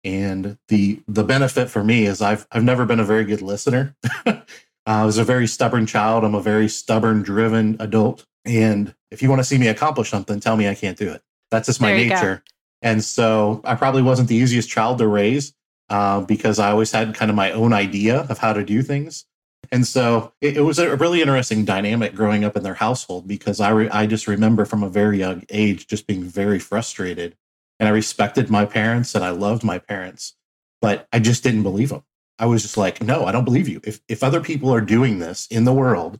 and 0.04 0.56
the 0.68 1.00
the 1.08 1.24
benefit 1.24 1.68
for 1.70 1.82
me 1.82 2.06
is 2.06 2.22
I've 2.22 2.46
I've 2.52 2.64
never 2.64 2.84
been 2.86 3.00
a 3.00 3.04
very 3.04 3.24
good 3.24 3.42
listener. 3.42 3.94
uh, 4.26 4.40
I 4.86 5.04
was 5.04 5.18
a 5.18 5.24
very 5.24 5.46
stubborn 5.46 5.86
child. 5.86 6.24
I'm 6.24 6.34
a 6.34 6.40
very 6.40 6.68
stubborn, 6.68 7.22
driven 7.22 7.76
adult. 7.78 8.24
And 8.44 8.94
if 9.10 9.22
you 9.22 9.28
want 9.28 9.40
to 9.40 9.44
see 9.44 9.58
me 9.58 9.68
accomplish 9.68 10.08
something, 10.08 10.40
tell 10.40 10.56
me 10.56 10.68
I 10.68 10.74
can't 10.74 10.96
do 10.96 11.10
it. 11.10 11.22
That's 11.50 11.66
just 11.66 11.80
my 11.80 11.92
you 11.92 12.08
go. 12.08 12.14
nature. 12.14 12.42
And 12.80 13.04
so 13.04 13.60
I 13.64 13.74
probably 13.74 14.02
wasn't 14.02 14.28
the 14.28 14.36
easiest 14.36 14.70
child 14.70 14.98
to 14.98 15.06
raise 15.06 15.52
uh, 15.90 16.20
because 16.20 16.58
I 16.58 16.70
always 16.70 16.92
had 16.92 17.14
kind 17.14 17.30
of 17.30 17.36
my 17.36 17.52
own 17.52 17.72
idea 17.72 18.20
of 18.28 18.38
how 18.38 18.52
to 18.52 18.64
do 18.64 18.82
things. 18.82 19.24
And 19.70 19.86
so 19.86 20.32
it, 20.40 20.56
it 20.56 20.62
was 20.62 20.78
a 20.78 20.96
really 20.96 21.20
interesting 21.20 21.64
dynamic 21.64 22.14
growing 22.14 22.44
up 22.44 22.56
in 22.56 22.62
their 22.62 22.74
household 22.74 23.28
because 23.28 23.60
I 23.60 23.70
re- 23.70 23.90
I 23.90 24.06
just 24.06 24.26
remember 24.26 24.64
from 24.64 24.82
a 24.82 24.88
very 24.88 25.18
young 25.18 25.44
age 25.50 25.86
just 25.86 26.06
being 26.06 26.24
very 26.24 26.58
frustrated 26.58 27.36
and 27.78 27.88
I 27.88 27.92
respected 27.92 28.50
my 28.50 28.64
parents 28.64 29.14
and 29.14 29.24
I 29.24 29.30
loved 29.30 29.64
my 29.64 29.78
parents, 29.78 30.34
but 30.80 31.06
I 31.12 31.18
just 31.18 31.42
didn't 31.42 31.62
believe 31.62 31.90
them. 31.90 32.02
I 32.38 32.46
was 32.46 32.62
just 32.62 32.76
like, 32.76 33.02
no, 33.02 33.24
I 33.24 33.32
don't 33.32 33.44
believe 33.44 33.68
you. 33.68 33.80
If 33.84 34.00
if 34.08 34.22
other 34.22 34.40
people 34.40 34.72
are 34.72 34.80
doing 34.80 35.18
this 35.18 35.46
in 35.50 35.64
the 35.64 35.72
world, 35.72 36.18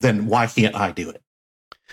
then 0.00 0.26
why 0.26 0.46
can't 0.46 0.74
I 0.74 0.90
do 0.92 1.10
it? 1.10 1.22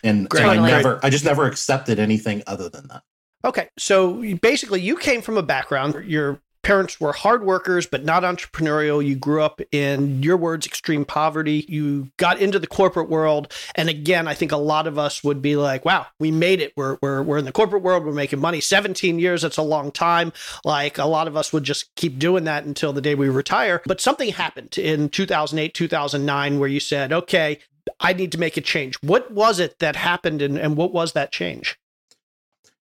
And, 0.04 0.30
Great. 0.30 0.44
and 0.44 0.52
I 0.52 0.68
never, 0.68 1.00
I 1.04 1.10
just 1.10 1.26
never 1.26 1.46
accepted 1.46 2.00
anything 2.00 2.44
other 2.48 2.70
than 2.70 2.88
that. 2.88 3.04
Okay, 3.44 3.70
so 3.78 4.36
basically, 4.42 4.82
you 4.82 4.98
came 4.98 5.22
from 5.22 5.38
a 5.38 5.44
background. 5.44 5.96
Your 6.06 6.40
parents 6.68 7.00
were 7.00 7.14
hard 7.14 7.46
workers, 7.46 7.88
but 7.88 8.04
not 8.04 8.24
entrepreneurial. 8.24 9.04
You 9.04 9.16
grew 9.16 9.42
up 9.42 9.62
in 9.72 10.22
your 10.22 10.36
words, 10.36 10.68
extreme 10.68 11.06
poverty. 11.06 11.66
You 11.70 12.10
got 12.18 12.42
into 12.42 12.60
the 12.60 12.68
corporate 12.68 13.10
world, 13.10 13.54
and 13.76 13.88
again, 13.88 14.28
I 14.28 14.34
think 14.34 14.52
a 14.52 14.58
lot 14.58 14.86
of 14.86 15.00
us 15.00 15.24
would 15.24 15.42
be 15.42 15.56
like, 15.56 15.86
"Wow, 15.86 16.08
we 16.20 16.30
made 16.30 16.60
it. 16.60 16.74
We're 16.76 16.98
we're 17.02 17.24
we're 17.24 17.38
in 17.38 17.46
the 17.46 17.54
corporate 17.54 17.84
world. 17.84 18.04
We're 18.04 18.12
making 18.12 18.42
money. 18.42 18.60
Seventeen 18.60 19.18
years. 19.18 19.44
That's 19.44 19.56
a 19.56 19.62
long 19.62 19.92
time. 19.92 20.34
Like 20.66 20.98
a 20.98 21.06
lot 21.06 21.30
of 21.30 21.38
us 21.38 21.54
would 21.54 21.64
just 21.64 21.96
keep 21.96 22.20
doing 22.20 22.44
that 22.44 22.66
until 22.66 22.92
the 22.92 23.02
day 23.02 23.16
we 23.16 23.30
retire." 23.30 23.82
But 23.86 24.02
something 24.02 24.34
happened 24.34 24.78
in 24.78 25.08
2008, 25.08 25.74
2009, 25.74 26.60
where 26.60 26.70
you 26.70 26.82
said, 26.82 27.14
"Okay." 27.14 27.60
I 28.02 28.12
need 28.12 28.34
to 28.34 28.38
make 28.38 28.58
a 28.58 28.62
change. 28.62 28.96
What 29.02 29.32
was 29.32 29.62
it 29.62 29.80
that 29.80 29.96
happened 29.96 30.42
and, 30.42 30.58
and 30.58 30.76
what 30.76 30.92
was 30.92 31.14
that 31.14 31.32
change? 31.32 31.80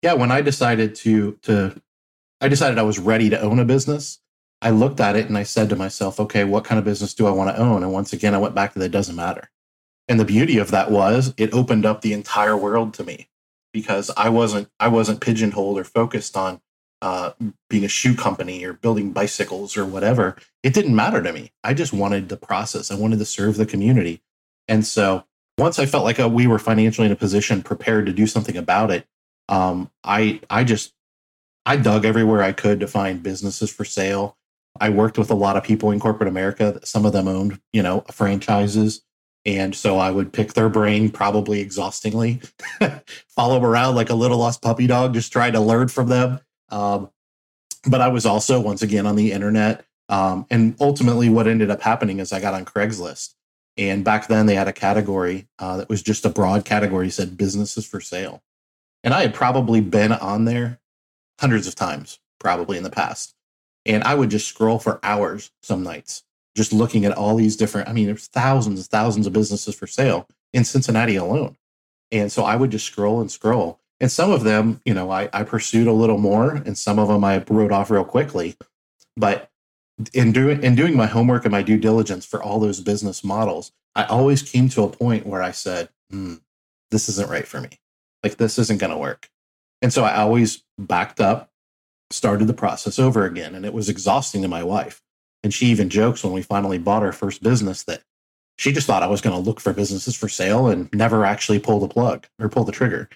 yeah 0.00 0.14
when 0.14 0.32
i 0.32 0.40
decided 0.40 0.96
to 0.96 1.38
to 1.42 1.80
i 2.42 2.48
decided 2.48 2.78
i 2.78 2.82
was 2.82 2.98
ready 2.98 3.30
to 3.30 3.40
own 3.40 3.58
a 3.58 3.64
business. 3.64 4.20
I 4.60 4.70
looked 4.70 5.00
at 5.00 5.16
it 5.16 5.26
and 5.26 5.38
i 5.38 5.44
said 5.44 5.68
to 5.70 5.76
myself 5.76 6.20
okay 6.20 6.44
what 6.44 6.64
kind 6.64 6.78
of 6.78 6.84
business 6.84 7.14
do 7.14 7.26
i 7.26 7.30
want 7.30 7.54
to 7.54 7.60
own? 7.60 7.82
And 7.82 7.92
once 7.92 8.12
again 8.12 8.34
i 8.34 8.38
went 8.38 8.54
back 8.54 8.74
to 8.74 8.78
that 8.80 8.90
doesn't 8.90 9.16
matter. 9.16 9.50
And 10.08 10.20
the 10.20 10.24
beauty 10.24 10.58
of 10.58 10.70
that 10.72 10.90
was 10.90 11.34
it 11.36 11.54
opened 11.54 11.86
up 11.86 12.02
the 12.02 12.12
entire 12.12 12.56
world 12.56 12.94
to 12.94 13.04
me 13.04 13.30
because 13.72 14.10
i 14.16 14.28
wasn't 14.28 14.68
i 14.80 14.88
wasn't 14.88 15.20
pigeonholed 15.22 15.78
or 15.78 15.84
focused 15.84 16.36
on 16.36 16.60
uh, 17.02 17.32
being 17.70 17.84
a 17.84 17.88
shoe 17.88 18.14
company 18.14 18.64
or 18.64 18.74
building 18.74 19.12
bicycles 19.12 19.76
or 19.76 19.84
whatever. 19.84 20.36
It 20.62 20.72
didn't 20.72 20.94
matter 20.94 21.22
to 21.22 21.32
me. 21.32 21.52
I 21.64 21.74
just 21.74 21.92
wanted 21.92 22.28
the 22.28 22.36
process. 22.36 22.92
I 22.92 22.94
wanted 22.94 23.18
to 23.20 23.24
serve 23.24 23.56
the 23.56 23.66
community. 23.66 24.22
And 24.68 24.86
so 24.86 25.24
once 25.58 25.78
i 25.78 25.86
felt 25.86 26.04
like 26.04 26.20
uh, 26.20 26.28
we 26.28 26.46
were 26.46 26.58
financially 26.58 27.06
in 27.06 27.12
a 27.12 27.16
position 27.16 27.62
prepared 27.62 28.06
to 28.06 28.12
do 28.12 28.26
something 28.26 28.56
about 28.56 28.90
it 28.90 29.06
um, 29.48 29.90
I 30.04 30.40
I 30.50 30.64
just 30.64 30.94
I 31.64 31.76
dug 31.76 32.04
everywhere 32.04 32.42
I 32.42 32.52
could 32.52 32.80
to 32.80 32.86
find 32.86 33.22
businesses 33.22 33.70
for 33.70 33.84
sale. 33.84 34.36
I 34.80 34.88
worked 34.90 35.18
with 35.18 35.30
a 35.30 35.34
lot 35.34 35.56
of 35.56 35.64
people 35.64 35.90
in 35.90 36.00
corporate 36.00 36.28
America. 36.28 36.80
Some 36.84 37.04
of 37.04 37.12
them 37.12 37.28
owned, 37.28 37.60
you 37.72 37.82
know, 37.82 38.00
franchises, 38.10 39.02
and 39.44 39.74
so 39.74 39.98
I 39.98 40.10
would 40.10 40.32
pick 40.32 40.54
their 40.54 40.68
brain, 40.68 41.10
probably 41.10 41.60
exhaustingly, 41.60 42.40
follow 43.28 43.54
them 43.54 43.64
around 43.64 43.96
like 43.96 44.10
a 44.10 44.14
little 44.14 44.38
lost 44.38 44.62
puppy 44.62 44.86
dog, 44.86 45.14
just 45.14 45.32
trying 45.32 45.52
to 45.52 45.60
learn 45.60 45.88
from 45.88 46.08
them. 46.08 46.40
Um, 46.70 47.10
but 47.88 48.00
I 48.00 48.08
was 48.08 48.24
also 48.24 48.60
once 48.60 48.82
again 48.82 49.06
on 49.06 49.16
the 49.16 49.32
internet, 49.32 49.84
um, 50.08 50.46
and 50.50 50.76
ultimately, 50.80 51.28
what 51.28 51.48
ended 51.48 51.70
up 51.70 51.82
happening 51.82 52.18
is 52.18 52.32
I 52.32 52.40
got 52.40 52.54
on 52.54 52.64
Craigslist, 52.64 53.34
and 53.76 54.04
back 54.04 54.28
then 54.28 54.46
they 54.46 54.54
had 54.54 54.68
a 54.68 54.72
category 54.72 55.48
uh, 55.58 55.78
that 55.78 55.88
was 55.88 56.02
just 56.02 56.24
a 56.24 56.30
broad 56.30 56.64
category, 56.64 57.10
said 57.10 57.36
businesses 57.36 57.86
for 57.86 58.00
sale. 58.00 58.42
And 59.04 59.12
I 59.12 59.22
had 59.22 59.34
probably 59.34 59.80
been 59.80 60.12
on 60.12 60.44
there 60.44 60.78
hundreds 61.42 61.66
of 61.66 61.74
times, 61.74 62.20
probably 62.38 62.78
in 62.78 62.84
the 62.84 62.90
past. 62.90 63.34
And 63.84 64.04
I 64.04 64.14
would 64.14 64.30
just 64.30 64.46
scroll 64.46 64.78
for 64.78 65.00
hours 65.02 65.50
some 65.62 65.82
nights, 65.82 66.22
just 66.56 66.72
looking 66.72 67.04
at 67.04 67.12
all 67.12 67.34
these 67.34 67.56
different, 67.56 67.88
I 67.88 67.92
mean, 67.92 68.06
there's 68.06 68.28
thousands 68.28 68.78
and 68.78 68.88
thousands 68.88 69.26
of 69.26 69.32
businesses 69.32 69.74
for 69.74 69.88
sale 69.88 70.28
in 70.52 70.64
Cincinnati 70.64 71.16
alone. 71.16 71.56
And 72.12 72.30
so 72.30 72.44
I 72.44 72.54
would 72.54 72.70
just 72.70 72.86
scroll 72.86 73.20
and 73.20 73.30
scroll. 73.30 73.80
And 74.00 74.10
some 74.10 74.30
of 74.30 74.44
them, 74.44 74.80
you 74.84 74.94
know, 74.94 75.10
I, 75.10 75.28
I 75.32 75.42
pursued 75.42 75.88
a 75.88 75.92
little 75.92 76.18
more, 76.18 76.54
and 76.54 76.78
some 76.78 76.98
of 76.98 77.08
them 77.08 77.24
I 77.24 77.42
wrote 77.48 77.72
off 77.72 77.90
real 77.90 78.04
quickly. 78.04 78.56
But 79.16 79.50
in 80.12 80.32
doing 80.32 80.62
in 80.62 80.74
doing 80.74 80.96
my 80.96 81.06
homework 81.06 81.44
and 81.44 81.52
my 81.52 81.62
due 81.62 81.78
diligence 81.78 82.26
for 82.26 82.42
all 82.42 82.58
those 82.58 82.80
business 82.80 83.22
models, 83.22 83.72
I 83.94 84.04
always 84.04 84.42
came 84.42 84.68
to 84.70 84.82
a 84.82 84.88
point 84.88 85.26
where 85.26 85.42
I 85.42 85.52
said, 85.52 85.88
hmm, 86.10 86.34
"This 86.90 87.08
isn't 87.08 87.30
right 87.30 87.46
for 87.46 87.60
me. 87.60 87.80
Like 88.24 88.36
this 88.36 88.58
isn't 88.58 88.80
going 88.80 88.92
to 88.92 88.98
work." 88.98 89.30
And 89.82 89.92
so 89.92 90.04
I 90.04 90.16
always 90.16 90.62
backed 90.78 91.20
up, 91.20 91.50
started 92.10 92.46
the 92.46 92.54
process 92.54 92.98
over 92.98 93.26
again, 93.26 93.54
and 93.54 93.66
it 93.66 93.74
was 93.74 93.88
exhausting 93.88 94.40
to 94.42 94.48
my 94.48 94.62
wife. 94.62 95.02
And 95.42 95.52
she 95.52 95.66
even 95.66 95.90
jokes 95.90 96.22
when 96.22 96.32
we 96.32 96.42
finally 96.42 96.78
bought 96.78 97.02
our 97.02 97.12
first 97.12 97.42
business 97.42 97.82
that 97.84 98.02
she 98.58 98.72
just 98.72 98.86
thought 98.86 99.02
I 99.02 99.08
was 99.08 99.20
going 99.20 99.34
to 99.34 99.42
look 99.42 99.58
for 99.58 99.72
businesses 99.72 100.14
for 100.14 100.28
sale 100.28 100.68
and 100.68 100.88
never 100.92 101.24
actually 101.24 101.58
pull 101.58 101.80
the 101.80 101.88
plug 101.88 102.26
or 102.38 102.48
pull 102.48 102.64
the 102.64 102.70
trigger. 102.70 103.08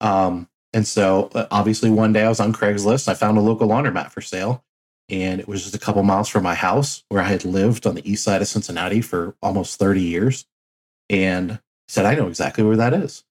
Um, 0.00 0.48
and 0.72 0.86
so 0.86 1.30
uh, 1.34 1.46
obviously 1.50 1.90
one 1.90 2.12
day 2.12 2.24
I 2.24 2.28
was 2.28 2.40
on 2.40 2.54
Craigslist. 2.54 3.06
I 3.06 3.14
found 3.14 3.36
a 3.36 3.42
local 3.42 3.68
laundromat 3.68 4.10
for 4.10 4.22
sale. 4.22 4.64
And 5.10 5.40
it 5.40 5.46
was 5.46 5.62
just 5.62 5.74
a 5.74 5.78
couple 5.78 6.02
miles 6.02 6.30
from 6.30 6.42
my 6.42 6.54
house 6.54 7.04
where 7.10 7.22
I 7.22 7.28
had 7.28 7.44
lived 7.44 7.86
on 7.86 7.94
the 7.94 8.10
east 8.10 8.24
side 8.24 8.40
of 8.40 8.48
Cincinnati 8.48 9.02
for 9.02 9.36
almost 9.42 9.78
30 9.78 10.00
years. 10.00 10.46
And 11.10 11.60
said, 11.86 12.06
I 12.06 12.14
know 12.14 12.28
exactly 12.28 12.64
where 12.64 12.76
that 12.76 12.94
is. 12.94 13.24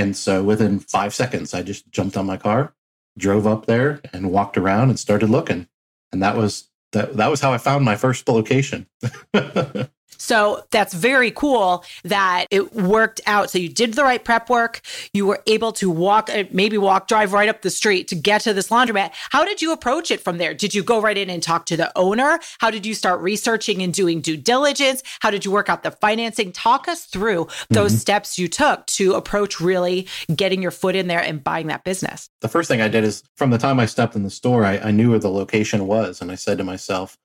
And 0.00 0.16
so 0.16 0.42
within 0.42 0.78
five 0.78 1.12
seconds, 1.12 1.52
I 1.52 1.62
just 1.62 1.90
jumped 1.90 2.16
on 2.16 2.24
my 2.24 2.38
car, 2.38 2.72
drove 3.18 3.46
up 3.46 3.66
there 3.66 4.00
and 4.14 4.32
walked 4.32 4.56
around 4.56 4.88
and 4.88 4.98
started 4.98 5.28
looking. 5.28 5.68
And 6.10 6.22
that 6.22 6.38
was 6.38 6.70
that, 6.92 7.18
that 7.18 7.30
was 7.30 7.42
how 7.42 7.52
I 7.52 7.58
found 7.58 7.84
my 7.84 7.96
first 7.96 8.26
location. 8.26 8.86
So 10.18 10.64
that's 10.70 10.94
very 10.94 11.30
cool 11.30 11.84
that 12.04 12.46
it 12.50 12.74
worked 12.74 13.20
out. 13.26 13.50
So 13.50 13.58
you 13.58 13.68
did 13.68 13.94
the 13.94 14.02
right 14.02 14.22
prep 14.22 14.50
work. 14.50 14.80
You 15.12 15.26
were 15.26 15.42
able 15.46 15.72
to 15.72 15.90
walk, 15.90 16.30
uh, 16.30 16.44
maybe 16.50 16.78
walk, 16.78 17.08
drive 17.08 17.32
right 17.32 17.48
up 17.48 17.62
the 17.62 17.70
street 17.70 18.08
to 18.08 18.14
get 18.14 18.42
to 18.42 18.52
this 18.52 18.68
laundromat. 18.68 19.12
How 19.30 19.44
did 19.44 19.62
you 19.62 19.72
approach 19.72 20.10
it 20.10 20.20
from 20.20 20.38
there? 20.38 20.54
Did 20.54 20.74
you 20.74 20.82
go 20.82 21.00
right 21.00 21.16
in 21.16 21.30
and 21.30 21.42
talk 21.42 21.66
to 21.66 21.76
the 21.76 21.90
owner? 21.96 22.38
How 22.58 22.70
did 22.70 22.84
you 22.84 22.94
start 22.94 23.20
researching 23.20 23.82
and 23.82 23.92
doing 23.94 24.20
due 24.20 24.36
diligence? 24.36 25.02
How 25.20 25.30
did 25.30 25.44
you 25.44 25.50
work 25.50 25.68
out 25.68 25.82
the 25.82 25.90
financing? 25.90 26.52
Talk 26.52 26.88
us 26.88 27.06
through 27.06 27.48
those 27.70 27.92
mm-hmm. 27.92 27.98
steps 27.98 28.38
you 28.38 28.48
took 28.48 28.86
to 28.86 29.14
approach 29.14 29.60
really 29.60 30.06
getting 30.34 30.62
your 30.62 30.70
foot 30.70 30.94
in 30.94 31.06
there 31.06 31.20
and 31.20 31.42
buying 31.42 31.68
that 31.68 31.84
business. 31.84 32.28
The 32.40 32.48
first 32.48 32.68
thing 32.68 32.80
I 32.80 32.88
did 32.88 33.04
is 33.04 33.22
from 33.36 33.50
the 33.50 33.58
time 33.58 33.80
I 33.80 33.86
stepped 33.86 34.16
in 34.16 34.22
the 34.22 34.30
store, 34.30 34.64
I, 34.64 34.78
I 34.78 34.90
knew 34.90 35.10
where 35.10 35.18
the 35.18 35.30
location 35.30 35.86
was. 35.86 36.20
And 36.20 36.30
I 36.30 36.34
said 36.34 36.58
to 36.58 36.64
myself, 36.64 37.16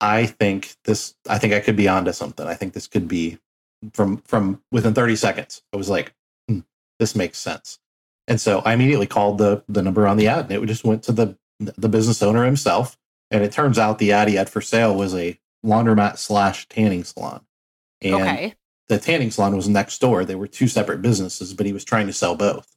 I 0.00 0.26
think 0.26 0.74
this. 0.84 1.14
I 1.28 1.38
think 1.38 1.52
I 1.54 1.60
could 1.60 1.76
be 1.76 1.88
onto 1.88 2.12
something. 2.12 2.46
I 2.46 2.54
think 2.54 2.72
this 2.72 2.86
could 2.86 3.08
be 3.08 3.38
from 3.92 4.18
from 4.18 4.62
within 4.70 4.94
30 4.94 5.16
seconds. 5.16 5.62
I 5.72 5.76
was 5.76 5.88
like, 5.88 6.14
hmm, 6.48 6.60
this 6.98 7.14
makes 7.14 7.38
sense. 7.38 7.78
And 8.26 8.40
so 8.40 8.60
I 8.60 8.74
immediately 8.74 9.06
called 9.06 9.38
the 9.38 9.64
the 9.68 9.82
number 9.82 10.06
on 10.06 10.16
the 10.16 10.28
ad, 10.28 10.50
and 10.50 10.52
it 10.52 10.66
just 10.66 10.84
went 10.84 11.02
to 11.04 11.12
the 11.12 11.36
the 11.58 11.88
business 11.88 12.22
owner 12.22 12.44
himself. 12.44 12.96
And 13.30 13.44
it 13.44 13.52
turns 13.52 13.78
out 13.78 13.98
the 13.98 14.12
ad 14.12 14.28
he 14.28 14.36
had 14.36 14.48
for 14.48 14.60
sale 14.60 14.94
was 14.94 15.14
a 15.14 15.38
laundromat 15.64 16.16
slash 16.16 16.66
tanning 16.68 17.04
salon. 17.04 17.44
And 18.00 18.14
okay. 18.14 18.54
the 18.88 18.98
tanning 18.98 19.30
salon 19.30 19.54
was 19.54 19.68
next 19.68 19.98
door. 20.00 20.24
They 20.24 20.34
were 20.34 20.46
two 20.46 20.68
separate 20.68 21.02
businesses, 21.02 21.52
but 21.52 21.66
he 21.66 21.72
was 21.72 21.84
trying 21.84 22.06
to 22.06 22.12
sell 22.12 22.36
both. 22.36 22.74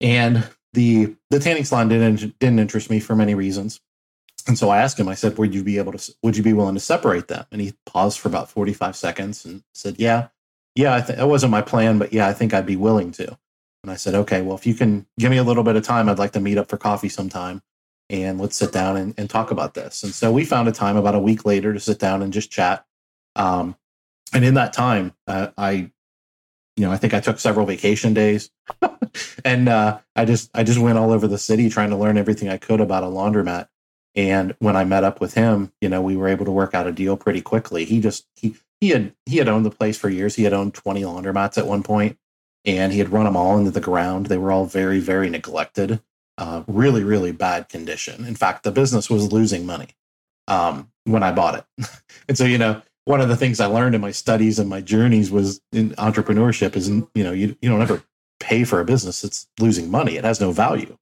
And 0.00 0.48
the 0.72 1.16
the 1.30 1.40
tanning 1.40 1.64
salon 1.64 1.88
didn't 1.88 2.38
didn't 2.38 2.58
interest 2.58 2.90
me 2.90 3.00
for 3.00 3.16
many 3.16 3.34
reasons. 3.34 3.80
And 4.46 4.56
so 4.56 4.70
I 4.70 4.78
asked 4.78 4.98
him, 4.98 5.08
I 5.08 5.14
said, 5.14 5.38
would 5.38 5.54
you 5.54 5.64
be 5.64 5.78
able 5.78 5.92
to, 5.92 6.14
would 6.22 6.36
you 6.36 6.42
be 6.42 6.52
willing 6.52 6.74
to 6.74 6.80
separate 6.80 7.28
them? 7.28 7.46
And 7.50 7.60
he 7.60 7.74
paused 7.84 8.20
for 8.20 8.28
about 8.28 8.50
45 8.50 8.94
seconds 8.94 9.44
and 9.44 9.64
said, 9.74 9.96
yeah, 9.98 10.28
yeah, 10.74 10.94
I 10.94 11.00
th- 11.00 11.18
that 11.18 11.28
wasn't 11.28 11.50
my 11.50 11.62
plan, 11.62 11.98
but 11.98 12.12
yeah, 12.12 12.28
I 12.28 12.32
think 12.32 12.54
I'd 12.54 12.66
be 12.66 12.76
willing 12.76 13.10
to. 13.12 13.36
And 13.82 13.90
I 13.90 13.96
said, 13.96 14.14
okay, 14.14 14.42
well, 14.42 14.56
if 14.56 14.66
you 14.66 14.74
can 14.74 15.06
give 15.18 15.30
me 15.30 15.38
a 15.38 15.44
little 15.44 15.64
bit 15.64 15.76
of 15.76 15.84
time, 15.84 16.08
I'd 16.08 16.18
like 16.18 16.32
to 16.32 16.40
meet 16.40 16.58
up 16.58 16.68
for 16.68 16.76
coffee 16.76 17.08
sometime 17.08 17.62
and 18.08 18.40
let's 18.40 18.56
sit 18.56 18.72
down 18.72 18.96
and, 18.96 19.14
and 19.18 19.28
talk 19.28 19.50
about 19.50 19.74
this. 19.74 20.02
And 20.02 20.14
so 20.14 20.30
we 20.30 20.44
found 20.44 20.68
a 20.68 20.72
time 20.72 20.96
about 20.96 21.14
a 21.14 21.20
week 21.20 21.44
later 21.44 21.72
to 21.72 21.80
sit 21.80 21.98
down 21.98 22.22
and 22.22 22.32
just 22.32 22.50
chat. 22.50 22.84
Um, 23.34 23.76
and 24.32 24.44
in 24.44 24.54
that 24.54 24.72
time, 24.72 25.12
uh, 25.26 25.48
I, 25.56 25.90
you 26.76 26.84
know, 26.84 26.92
I 26.92 26.98
think 26.98 27.14
I 27.14 27.20
took 27.20 27.38
several 27.38 27.66
vacation 27.66 28.12
days 28.12 28.50
and 29.44 29.68
uh, 29.68 29.98
I 30.14 30.24
just, 30.24 30.50
I 30.54 30.62
just 30.62 30.78
went 30.78 30.98
all 30.98 31.10
over 31.10 31.26
the 31.26 31.38
city 31.38 31.68
trying 31.68 31.90
to 31.90 31.96
learn 31.96 32.18
everything 32.18 32.48
I 32.48 32.58
could 32.58 32.80
about 32.80 33.02
a 33.02 33.06
laundromat 33.06 33.68
and 34.16 34.56
when 34.58 34.76
I 34.76 34.84
met 34.84 35.04
up 35.04 35.20
with 35.20 35.34
him, 35.34 35.72
you 35.82 35.90
know, 35.90 36.00
we 36.00 36.16
were 36.16 36.28
able 36.28 36.46
to 36.46 36.50
work 36.50 36.74
out 36.74 36.86
a 36.86 36.92
deal 36.92 37.16
pretty 37.16 37.42
quickly. 37.42 37.84
He 37.84 38.00
just 38.00 38.26
he 38.34 38.56
he 38.80 38.88
had 38.88 39.14
he 39.26 39.36
had 39.36 39.48
owned 39.48 39.66
the 39.66 39.70
place 39.70 39.98
for 39.98 40.08
years. 40.08 40.34
He 40.34 40.44
had 40.44 40.54
owned 40.54 40.74
20 40.74 41.02
laundromats 41.02 41.58
at 41.58 41.66
one 41.66 41.82
point, 41.82 42.18
and 42.64 42.92
he 42.92 42.98
had 42.98 43.12
run 43.12 43.26
them 43.26 43.36
all 43.36 43.58
into 43.58 43.70
the 43.70 43.80
ground. 43.80 44.26
They 44.26 44.38
were 44.38 44.50
all 44.50 44.64
very 44.64 45.00
very 45.00 45.28
neglected, 45.28 46.00
uh, 46.38 46.62
really 46.66 47.04
really 47.04 47.32
bad 47.32 47.68
condition. 47.68 48.24
In 48.24 48.34
fact, 48.34 48.64
the 48.64 48.72
business 48.72 49.10
was 49.10 49.32
losing 49.32 49.66
money 49.66 49.88
um, 50.48 50.90
when 51.04 51.22
I 51.22 51.32
bought 51.32 51.66
it. 51.78 51.88
and 52.28 52.38
so 52.38 52.44
you 52.44 52.58
know, 52.58 52.80
one 53.04 53.20
of 53.20 53.28
the 53.28 53.36
things 53.36 53.60
I 53.60 53.66
learned 53.66 53.94
in 53.94 54.00
my 54.00 54.12
studies 54.12 54.58
and 54.58 54.70
my 54.70 54.80
journeys 54.80 55.30
was 55.30 55.60
in 55.72 55.90
entrepreneurship 55.90 56.74
is 56.74 56.88
you 56.88 57.06
know 57.14 57.32
you 57.32 57.54
you 57.60 57.68
don't 57.68 57.82
ever 57.82 58.02
pay 58.40 58.64
for 58.64 58.80
a 58.80 58.84
business 58.84 59.20
that's 59.20 59.46
losing 59.60 59.90
money. 59.90 60.16
It 60.16 60.24
has 60.24 60.40
no 60.40 60.52
value. 60.52 60.96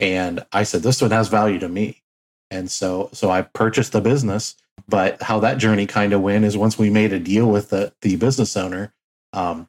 And 0.00 0.44
I 0.52 0.62
said, 0.62 0.82
this 0.82 1.02
one 1.02 1.10
has 1.10 1.28
value 1.28 1.58
to 1.58 1.68
me. 1.68 2.02
And 2.50 2.70
so 2.70 3.10
so 3.12 3.30
I 3.30 3.42
purchased 3.42 3.92
the 3.92 4.00
business. 4.00 4.56
But 4.88 5.22
how 5.22 5.40
that 5.40 5.58
journey 5.58 5.86
kind 5.86 6.12
of 6.12 6.22
went 6.22 6.44
is 6.44 6.56
once 6.56 6.78
we 6.78 6.88
made 6.88 7.12
a 7.12 7.18
deal 7.18 7.50
with 7.50 7.70
the 7.70 7.92
the 8.02 8.16
business 8.16 8.56
owner, 8.56 8.94
um, 9.32 9.68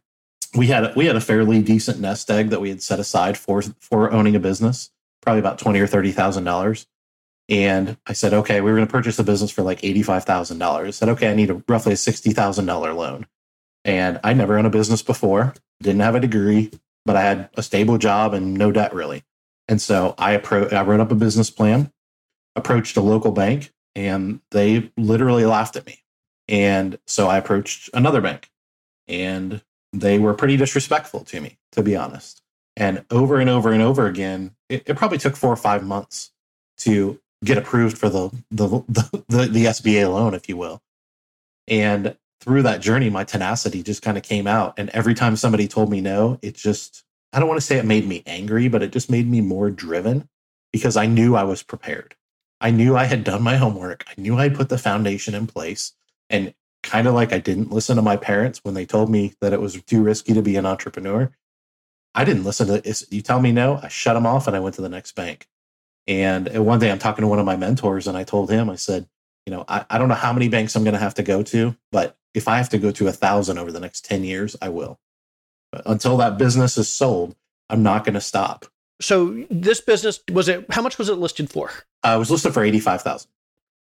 we 0.55 0.67
had 0.67 0.95
we 0.95 1.05
had 1.05 1.15
a 1.15 1.21
fairly 1.21 1.61
decent 1.61 1.99
nest 1.99 2.29
egg 2.31 2.49
that 2.49 2.61
we 2.61 2.69
had 2.69 2.81
set 2.81 2.99
aside 2.99 3.37
for 3.37 3.61
for 3.79 4.11
owning 4.11 4.35
a 4.35 4.39
business, 4.39 4.91
probably 5.21 5.39
about 5.39 5.59
twenty 5.59 5.79
or 5.79 5.87
thirty 5.87 6.11
thousand 6.11 6.43
dollars. 6.45 6.87
And 7.49 7.97
I 8.05 8.13
said, 8.13 8.33
okay, 8.33 8.61
we 8.61 8.69
were 8.69 8.77
going 8.77 8.87
to 8.87 8.91
purchase 8.91 9.17
a 9.17 9.23
business 9.23 9.49
for 9.49 9.63
like 9.63 9.83
eighty 9.83 10.03
five 10.03 10.23
thousand 10.23 10.59
dollars. 10.59 10.95
Said, 10.95 11.09
okay, 11.09 11.31
I 11.31 11.35
need 11.35 11.49
a, 11.49 11.63
roughly 11.67 11.93
a 11.93 11.97
sixty 11.97 12.31
thousand 12.31 12.67
dollar 12.67 12.93
loan. 12.93 13.25
And 13.83 14.19
I 14.23 14.33
never 14.33 14.57
owned 14.57 14.67
a 14.67 14.71
business 14.71 15.01
before, 15.01 15.55
didn't 15.81 16.01
have 16.01 16.15
a 16.15 16.19
degree, 16.19 16.71
but 17.05 17.15
I 17.15 17.21
had 17.21 17.49
a 17.55 17.63
stable 17.63 17.97
job 17.97 18.33
and 18.33 18.53
no 18.53 18.71
debt 18.71 18.93
really. 18.93 19.23
And 19.67 19.81
so 19.81 20.15
I 20.17 20.37
appro- 20.37 20.71
I 20.71 20.83
wrote 20.83 20.99
up 20.99 21.11
a 21.11 21.15
business 21.15 21.49
plan 21.49 21.91
approached 22.59 22.97
a 22.97 23.01
local 23.01 23.31
bank 23.31 23.71
and 23.95 24.41
they 24.51 24.91
literally 24.97 25.45
laughed 25.45 25.75
at 25.75 25.85
me. 25.85 26.03
And 26.47 26.99
so 27.07 27.27
I 27.27 27.37
approached 27.37 27.89
another 27.93 28.21
bank 28.21 28.49
and 29.07 29.61
they 29.93 30.19
were 30.19 30.33
pretty 30.33 30.57
disrespectful 30.57 31.23
to 31.25 31.41
me, 31.41 31.57
to 31.73 31.83
be 31.83 31.95
honest. 31.95 32.41
And 32.75 33.05
over 33.11 33.39
and 33.39 33.49
over 33.49 33.71
and 33.71 33.81
over 33.81 34.07
again, 34.07 34.55
it, 34.69 34.83
it 34.85 34.97
probably 34.97 35.17
took 35.17 35.35
four 35.35 35.51
or 35.51 35.57
five 35.57 35.83
months 35.83 36.31
to 36.79 37.19
get 37.43 37.57
approved 37.57 37.97
for 37.97 38.09
the, 38.09 38.29
the, 38.51 38.67
the, 38.87 39.23
the, 39.27 39.45
the 39.45 39.65
SBA 39.65 40.11
loan, 40.11 40.33
if 40.33 40.47
you 40.47 40.57
will. 40.57 40.81
And 41.67 42.15
through 42.41 42.63
that 42.63 42.81
journey, 42.81 43.09
my 43.09 43.23
tenacity 43.23 43.83
just 43.83 44.01
kind 44.01 44.17
of 44.17 44.23
came 44.23 44.47
out. 44.47 44.73
And 44.77 44.89
every 44.89 45.13
time 45.13 45.35
somebody 45.35 45.67
told 45.67 45.89
me 45.89 46.01
no, 46.01 46.39
it 46.41 46.55
just, 46.55 47.03
I 47.33 47.39
don't 47.39 47.49
want 47.49 47.59
to 47.59 47.65
say 47.65 47.77
it 47.77 47.85
made 47.85 48.07
me 48.07 48.23
angry, 48.25 48.67
but 48.69 48.81
it 48.81 48.91
just 48.91 49.11
made 49.11 49.29
me 49.29 49.41
more 49.41 49.69
driven 49.69 50.29
because 50.71 50.95
I 50.95 51.05
knew 51.05 51.35
I 51.35 51.43
was 51.43 51.63
prepared. 51.63 52.15
I 52.61 52.71
knew 52.71 52.95
I 52.95 53.05
had 53.05 53.23
done 53.23 53.41
my 53.41 53.55
homework. 53.55 54.05
I 54.07 54.19
knew 54.19 54.37
I'd 54.37 54.55
put 54.55 54.69
the 54.69 54.77
foundation 54.77 55.33
in 55.33 55.47
place. 55.47 55.93
And 56.29 56.53
kind 56.83 57.07
of 57.07 57.13
like 57.13 57.33
I 57.33 57.39
didn't 57.39 57.71
listen 57.71 57.95
to 57.95 58.01
my 58.01 58.17
parents 58.17 58.59
when 58.63 58.73
they 58.73 58.85
told 58.85 59.09
me 59.09 59.33
that 59.41 59.53
it 59.53 59.61
was 59.61 59.81
too 59.83 60.01
risky 60.01 60.33
to 60.33 60.41
be 60.41 60.55
an 60.55 60.65
entrepreneur. 60.65 61.31
I 62.15 62.23
didn't 62.23 62.43
listen 62.43 62.67
to 62.67 62.75
it. 62.75 63.03
You 63.11 63.21
tell 63.21 63.41
me 63.41 63.51
no, 63.51 63.79
I 63.81 63.87
shut 63.87 64.15
them 64.15 64.25
off 64.25 64.47
and 64.47 64.55
I 64.55 64.59
went 64.59 64.75
to 64.75 64.81
the 64.81 64.89
next 64.89 65.13
bank. 65.13 65.47
And 66.07 66.55
uh, 66.55 66.63
one 66.63 66.79
day 66.79 66.91
I'm 66.91 66.99
talking 66.99 67.21
to 67.21 67.27
one 67.27 67.39
of 67.39 67.45
my 67.45 67.55
mentors 67.55 68.07
and 68.07 68.17
I 68.17 68.23
told 68.23 68.49
him, 68.49 68.69
I 68.69 68.75
said, 68.75 69.07
you 69.45 69.51
know, 69.51 69.63
I, 69.67 69.85
I 69.89 69.97
don't 69.97 70.09
know 70.09 70.15
how 70.15 70.33
many 70.33 70.49
banks 70.49 70.75
I'm 70.75 70.83
going 70.83 70.93
to 70.93 70.99
have 70.99 71.13
to 71.15 71.23
go 71.23 71.43
to, 71.43 71.75
but 71.91 72.17
if 72.33 72.47
I 72.47 72.57
have 72.57 72.69
to 72.69 72.77
go 72.77 72.91
to 72.91 73.07
a 73.07 73.11
thousand 73.11 73.57
over 73.57 73.71
the 73.71 73.79
next 73.79 74.05
10 74.05 74.23
years, 74.23 74.55
I 74.61 74.69
will. 74.69 74.99
But 75.71 75.83
until 75.85 76.17
that 76.17 76.37
business 76.37 76.77
is 76.77 76.87
sold, 76.87 77.35
I'm 77.69 77.83
not 77.83 78.03
going 78.03 78.15
to 78.15 78.21
stop. 78.21 78.65
So 79.01 79.45
this 79.49 79.81
business 79.81 80.19
was 80.31 80.49
it? 80.49 80.65
How 80.71 80.81
much 80.81 80.97
was 80.97 81.09
it 81.09 81.15
listed 81.15 81.49
for? 81.49 81.71
Uh, 82.03 82.13
it 82.15 82.19
was 82.19 82.29
listed 82.31 82.53
for 82.53 82.63
eighty 82.63 82.79
five 82.79 83.01
thousand. 83.01 83.29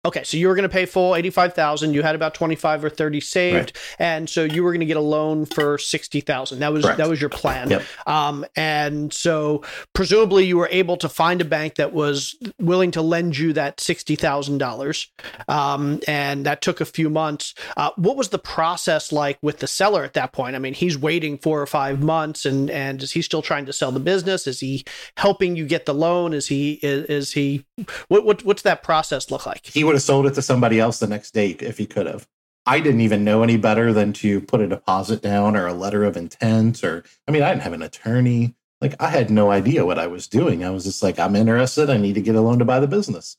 Okay, 0.08 0.24
so 0.24 0.38
you 0.38 0.48
were 0.48 0.54
going 0.54 0.62
to 0.62 0.70
pay 0.70 0.86
full 0.86 1.14
eighty 1.14 1.28
five 1.28 1.52
thousand. 1.52 1.92
You 1.92 2.02
had 2.02 2.14
about 2.14 2.32
twenty 2.32 2.54
five 2.54 2.82
or 2.82 2.88
thirty 2.88 3.20
saved, 3.20 3.54
right. 3.76 3.96
and 3.98 4.30
so 4.30 4.42
you 4.42 4.64
were 4.64 4.72
going 4.72 4.80
to 4.80 4.86
get 4.86 4.96
a 4.96 5.00
loan 5.00 5.44
for 5.44 5.76
sixty 5.76 6.22
thousand. 6.22 6.60
That 6.60 6.72
was 6.72 6.82
Correct. 6.82 6.96
that 6.96 7.10
was 7.10 7.20
your 7.20 7.28
plan. 7.28 7.68
Yep. 7.68 7.82
Um, 8.06 8.46
and 8.56 9.12
so 9.12 9.62
presumably 9.92 10.46
you 10.46 10.56
were 10.56 10.68
able 10.70 10.96
to 10.96 11.10
find 11.10 11.42
a 11.42 11.44
bank 11.44 11.74
that 11.74 11.92
was 11.92 12.34
willing 12.58 12.90
to 12.92 13.02
lend 13.02 13.36
you 13.36 13.52
that 13.52 13.80
sixty 13.80 14.16
thousand 14.16 14.54
um, 14.54 14.58
dollars, 14.58 15.10
and 15.46 16.46
that 16.46 16.62
took 16.62 16.80
a 16.80 16.86
few 16.86 17.10
months. 17.10 17.52
Uh, 17.76 17.90
what 17.96 18.16
was 18.16 18.30
the 18.30 18.38
process 18.38 19.12
like 19.12 19.38
with 19.42 19.58
the 19.58 19.66
seller 19.66 20.04
at 20.04 20.14
that 20.14 20.32
point? 20.32 20.56
I 20.56 20.58
mean, 20.58 20.72
he's 20.72 20.96
waiting 20.96 21.36
four 21.36 21.60
or 21.60 21.66
five 21.66 22.02
months, 22.02 22.46
and 22.46 22.70
and 22.70 23.02
is 23.02 23.12
he 23.12 23.20
still 23.20 23.42
trying 23.42 23.66
to 23.66 23.74
sell 23.74 23.92
the 23.92 24.00
business? 24.00 24.46
Is 24.46 24.60
he 24.60 24.86
helping 25.18 25.54
you 25.54 25.66
get 25.66 25.84
the 25.84 25.92
loan? 25.92 26.32
Is 26.32 26.46
he 26.46 26.80
is, 26.82 27.04
is 27.04 27.32
he 27.32 27.66
what, 28.08 28.24
what 28.24 28.42
what's 28.42 28.62
that 28.62 28.82
process 28.82 29.30
look 29.30 29.44
like? 29.44 29.66
He 29.66 29.84
would 29.84 29.97
have 29.98 30.04
sold 30.04 30.26
it 30.26 30.34
to 30.34 30.42
somebody 30.42 30.78
else 30.78 31.00
the 31.00 31.06
next 31.06 31.34
day 31.34 31.50
if 31.60 31.78
he 31.78 31.86
could 31.86 32.06
have. 32.06 32.26
I 32.64 32.80
didn't 32.80 33.00
even 33.00 33.24
know 33.24 33.42
any 33.42 33.56
better 33.56 33.92
than 33.92 34.12
to 34.14 34.40
put 34.40 34.60
a 34.60 34.68
deposit 34.68 35.22
down 35.22 35.56
or 35.56 35.66
a 35.66 35.72
letter 35.72 36.04
of 36.04 36.16
intent 36.16 36.84
or 36.84 37.02
I 37.26 37.32
mean 37.32 37.42
I 37.42 37.50
didn't 37.50 37.62
have 37.62 37.72
an 37.72 37.82
attorney. 37.82 38.54
Like 38.80 38.94
I 39.00 39.08
had 39.08 39.30
no 39.30 39.50
idea 39.50 39.86
what 39.86 39.98
I 39.98 40.06
was 40.06 40.28
doing. 40.28 40.64
I 40.64 40.70
was 40.70 40.84
just 40.84 41.02
like 41.02 41.18
I'm 41.18 41.34
interested. 41.34 41.90
I 41.90 41.96
need 41.96 42.14
to 42.14 42.20
get 42.20 42.36
a 42.36 42.40
loan 42.40 42.58
to 42.60 42.64
buy 42.64 42.78
the 42.78 42.86
business. 42.86 43.36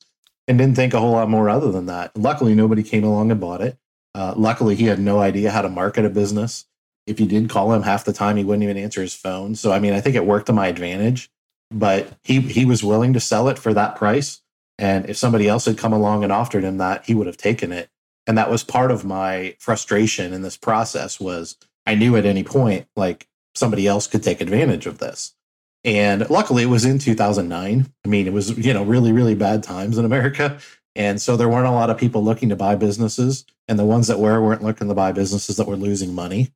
And 0.48 0.58
didn't 0.58 0.76
think 0.76 0.94
a 0.94 1.00
whole 1.00 1.12
lot 1.12 1.30
more 1.30 1.48
other 1.48 1.72
than 1.72 1.86
that. 1.86 2.18
Luckily 2.18 2.56
nobody 2.56 2.84
came 2.84 3.04
along 3.04 3.32
and 3.32 3.40
bought 3.40 3.62
it. 3.62 3.78
Uh, 4.16 4.34
luckily 4.36 4.76
he 4.76 4.86
had 4.86 5.00
no 5.00 5.20
idea 5.20 5.52
how 5.52 5.62
to 5.62 5.70
market 5.70 6.06
a 6.06 6.10
business. 6.10 6.66
If 7.06 7.20
you 7.20 7.28
did 7.28 7.50
call 7.50 7.72
him 7.72 7.84
half 7.84 8.04
the 8.04 8.14
time 8.14 8.36
he 8.36 8.44
wouldn't 8.44 8.64
even 8.64 8.78
answer 8.78 9.02
his 9.02 9.14
phone. 9.14 9.56
So 9.56 9.72
I 9.72 9.80
mean 9.80 9.94
I 9.94 10.02
think 10.02 10.16
it 10.16 10.26
worked 10.26 10.48
to 10.48 10.54
my 10.54 10.68
advantage, 10.68 11.30
but 11.72 12.18
he 12.24 12.42
he 12.42 12.66
was 12.66 12.84
willing 12.84 13.14
to 13.14 13.20
sell 13.20 13.48
it 13.48 13.60
for 13.60 13.74
that 13.76 13.96
price 13.96 14.42
and 14.80 15.10
if 15.10 15.18
somebody 15.18 15.50
else 15.50 15.66
had 15.66 15.78
come 15.78 15.92
along 15.92 16.24
and 16.24 16.32
offered 16.32 16.64
him 16.64 16.78
that, 16.78 17.04
he 17.06 17.14
would 17.14 17.28
have 17.28 17.36
taken 17.36 17.74
it. 17.74 17.90
And 18.26 18.38
that 18.38 18.50
was 18.50 18.64
part 18.64 18.92
of 18.92 19.04
my 19.04 19.56
frustration 19.60 20.32
in 20.32 20.42
this 20.42 20.56
process 20.56 21.20
was 21.20 21.58
I 21.86 21.96
knew 21.96 22.16
at 22.16 22.26
any 22.26 22.46
point 22.46 22.88
like 22.96 23.28
somebody 23.56 23.88
else 23.88 24.08
could 24.08 24.24
take 24.24 24.40
advantage 24.40 24.86
of 24.86 25.00
this. 25.00 25.36
And 25.84 26.30
luckily, 26.30 26.64
it 26.64 26.68
was 26.68 26.86
in 26.86 26.98
2009. 26.98 27.92
I 28.06 28.08
mean, 28.08 28.26
it 28.26 28.32
was, 28.34 28.58
you 28.58 28.74
know, 28.74 28.84
really, 28.84 29.12
really 29.12 29.36
bad 29.36 29.64
times 29.64 29.98
in 29.98 30.06
America. 30.06 30.60
And 30.96 31.22
so 31.22 31.36
there 31.36 31.50
weren't 31.50 31.68
a 31.68 31.72
lot 31.72 31.90
of 31.90 31.98
people 31.98 32.24
looking 32.24 32.50
to 32.50 32.56
buy 32.56 32.76
businesses. 32.76 33.46
And 33.68 33.78
the 33.78 33.86
ones 33.86 34.08
that 34.08 34.20
were 34.20 34.42
weren't 34.42 34.64
looking 34.64 34.88
to 34.88 34.94
buy 34.94 35.12
businesses 35.12 35.58
that 35.58 35.68
were 35.68 35.76
losing 35.76 36.16
money. 36.16 36.54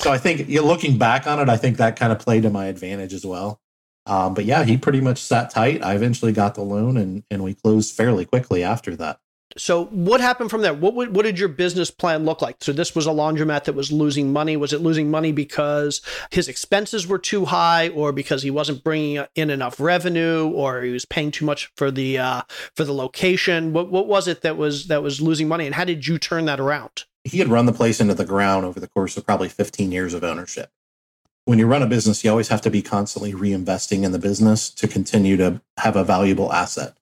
So 0.00 0.10
I 0.10 0.18
think 0.18 0.48
you 0.48 0.60
know, 0.60 0.66
looking 0.66 0.96
back 0.96 1.26
on 1.26 1.38
it, 1.38 1.48
I 1.50 1.56
think 1.56 1.76
that 1.76 1.96
kind 1.96 2.12
of 2.12 2.18
played 2.18 2.44
to 2.44 2.50
my 2.50 2.66
advantage 2.66 3.12
as 3.12 3.26
well. 3.26 3.60
Um, 4.06 4.34
but 4.34 4.44
yeah, 4.44 4.64
he 4.64 4.76
pretty 4.76 5.00
much 5.00 5.18
sat 5.18 5.50
tight. 5.50 5.82
I 5.82 5.94
eventually 5.94 6.32
got 6.32 6.54
the 6.54 6.62
loan 6.62 6.96
and, 6.96 7.24
and 7.30 7.42
we 7.42 7.54
closed 7.54 7.94
fairly 7.94 8.24
quickly 8.24 8.62
after 8.62 8.94
that. 8.96 9.20
So 9.58 9.86
what 9.86 10.20
happened 10.20 10.50
from 10.50 10.60
there? 10.62 10.74
What 10.74 10.94
what 10.94 11.24
did 11.24 11.38
your 11.38 11.48
business 11.48 11.90
plan 11.90 12.24
look 12.24 12.42
like? 12.42 12.56
So 12.60 12.72
this 12.72 12.94
was 12.94 13.06
a 13.06 13.10
laundromat 13.10 13.64
that 13.64 13.74
was 13.74 13.90
losing 13.90 14.32
money. 14.32 14.56
Was 14.56 14.72
it 14.72 14.82
losing 14.82 15.10
money 15.10 15.32
because 15.32 16.02
his 16.30 16.48
expenses 16.48 17.06
were 17.06 17.18
too 17.18 17.46
high, 17.46 17.88
or 17.90 18.12
because 18.12 18.42
he 18.42 18.50
wasn't 18.50 18.84
bringing 18.84 19.24
in 19.34 19.48
enough 19.48 19.80
revenue, 19.80 20.50
or 20.50 20.82
he 20.82 20.90
was 20.90 21.06
paying 21.06 21.30
too 21.30 21.46
much 21.46 21.72
for 21.76 21.90
the 21.90 22.18
uh, 22.18 22.42
for 22.74 22.84
the 22.84 22.92
location? 22.92 23.72
What 23.72 23.90
what 23.90 24.06
was 24.06 24.28
it 24.28 24.42
that 24.42 24.58
was 24.58 24.88
that 24.88 25.02
was 25.02 25.22
losing 25.22 25.48
money, 25.48 25.64
and 25.64 25.74
how 25.74 25.84
did 25.84 26.06
you 26.06 26.18
turn 26.18 26.44
that 26.46 26.60
around? 26.60 27.04
He 27.24 27.38
had 27.38 27.48
run 27.48 27.66
the 27.66 27.72
place 27.72 28.00
into 28.00 28.14
the 28.14 28.26
ground 28.26 28.66
over 28.66 28.78
the 28.78 28.88
course 28.88 29.16
of 29.16 29.24
probably 29.24 29.48
15 29.48 29.90
years 29.90 30.14
of 30.14 30.22
ownership. 30.22 30.70
When 31.46 31.60
you 31.60 31.66
run 31.66 31.82
a 31.82 31.86
business, 31.86 32.24
you 32.24 32.30
always 32.30 32.48
have 32.48 32.60
to 32.62 32.70
be 32.70 32.82
constantly 32.82 33.32
reinvesting 33.32 34.02
in 34.02 34.12
the 34.12 34.18
business 34.18 34.68
to 34.70 34.88
continue 34.88 35.36
to 35.36 35.60
have 35.78 35.96
a 35.96 36.04
valuable 36.04 36.52
asset. 36.52 36.96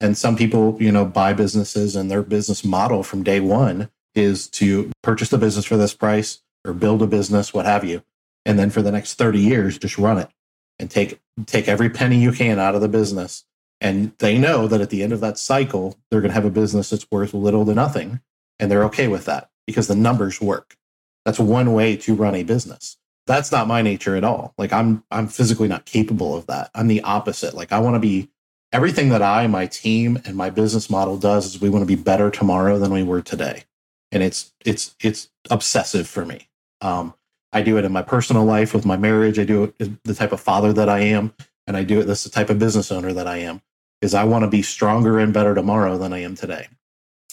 And 0.00 0.16
some 0.16 0.36
people, 0.36 0.76
you 0.80 0.92
know, 0.92 1.04
buy 1.04 1.32
businesses 1.32 1.96
and 1.96 2.08
their 2.08 2.22
business 2.22 2.64
model 2.64 3.02
from 3.02 3.24
day 3.24 3.40
one 3.40 3.90
is 4.14 4.48
to 4.50 4.92
purchase 5.02 5.30
the 5.30 5.38
business 5.38 5.64
for 5.64 5.76
this 5.76 5.94
price 5.94 6.42
or 6.64 6.72
build 6.72 7.02
a 7.02 7.08
business, 7.08 7.52
what 7.52 7.66
have 7.66 7.84
you. 7.84 8.02
And 8.46 8.56
then 8.56 8.70
for 8.70 8.82
the 8.82 8.92
next 8.92 9.14
30 9.14 9.40
years, 9.40 9.78
just 9.78 9.98
run 9.98 10.18
it 10.18 10.30
and 10.78 10.90
take 10.90 11.20
take 11.46 11.68
every 11.68 11.90
penny 11.90 12.18
you 12.18 12.32
can 12.32 12.58
out 12.58 12.74
of 12.74 12.80
the 12.80 12.88
business. 12.88 13.44
And 13.80 14.12
they 14.18 14.38
know 14.38 14.68
that 14.68 14.80
at 14.80 14.90
the 14.90 15.02
end 15.02 15.12
of 15.12 15.20
that 15.20 15.38
cycle, 15.38 15.98
they're 16.10 16.20
going 16.20 16.30
to 16.30 16.34
have 16.34 16.44
a 16.44 16.50
business 16.50 16.90
that's 16.90 17.10
worth 17.10 17.34
little 17.34 17.66
to 17.66 17.74
nothing. 17.74 18.20
And 18.58 18.70
they're 18.70 18.84
okay 18.84 19.08
with 19.08 19.24
that 19.26 19.50
because 19.66 19.88
the 19.88 19.94
numbers 19.94 20.40
work. 20.40 20.76
That's 21.24 21.38
one 21.38 21.72
way 21.72 21.96
to 21.96 22.14
run 22.14 22.34
a 22.34 22.42
business. 22.42 22.96
That's 23.28 23.52
not 23.52 23.68
my 23.68 23.82
nature 23.82 24.16
at 24.16 24.24
all. 24.24 24.54
Like 24.58 24.74
I'm 24.74 25.04
I'm 25.12 25.28
physically 25.28 25.68
not 25.68 25.86
capable 25.86 26.36
of 26.36 26.48
that. 26.48 26.72
I'm 26.74 26.88
the 26.88 27.02
opposite. 27.02 27.54
Like 27.54 27.72
I 27.72 27.80
want 27.80 27.96
to 27.96 28.00
be 28.00 28.30
everything 28.72 29.10
that 29.10 29.22
I, 29.22 29.48
my 29.48 29.66
team, 29.68 30.20
and 30.26 30.36
my 30.36 30.50
business 30.50 30.90
model 30.90 31.18
does 31.18 31.46
is 31.46 31.62
we 31.62 31.70
want 31.70 31.82
to 31.84 31.96
be 31.96 32.02
better 32.02 32.32
tomorrow 32.32 32.80
than 32.80 32.92
we 32.92 33.04
were 33.04 33.22
today, 33.22 33.64
and 34.12 34.24
it's 34.24 34.54
it's 34.66 34.96
it's 35.00 35.30
obsessive 35.50 36.08
for 36.08 36.26
me. 36.26 36.48
Um, 36.82 37.14
I 37.54 37.62
do 37.62 37.78
it 37.78 37.86
in 37.86 37.92
my 37.92 38.02
personal 38.02 38.44
life 38.46 38.74
with 38.74 38.86
my 38.86 38.98
marriage. 38.98 39.38
I 39.40 39.44
do 39.44 39.74
it 39.78 40.04
the 40.04 40.14
type 40.14 40.32
of 40.32 40.40
father 40.40 40.74
that 40.74 40.90
I 40.90 41.00
am, 41.00 41.34
and 41.68 41.78
I 41.78 41.84
do 41.84 42.00
it 42.00 42.06
this 42.06 42.24
the 42.24 42.30
type 42.30 42.50
of 42.50 42.60
business 42.60 42.92
owner 42.92 43.14
that 43.14 43.28
I 43.28 43.38
am. 43.38 43.62
Is 44.02 44.14
I 44.14 44.24
want 44.24 44.44
to 44.44 44.50
be 44.50 44.62
stronger 44.62 45.20
and 45.20 45.34
better 45.34 45.54
tomorrow 45.54 45.98
than 45.98 46.14
I 46.14 46.20
am 46.20 46.36
today, 46.36 46.68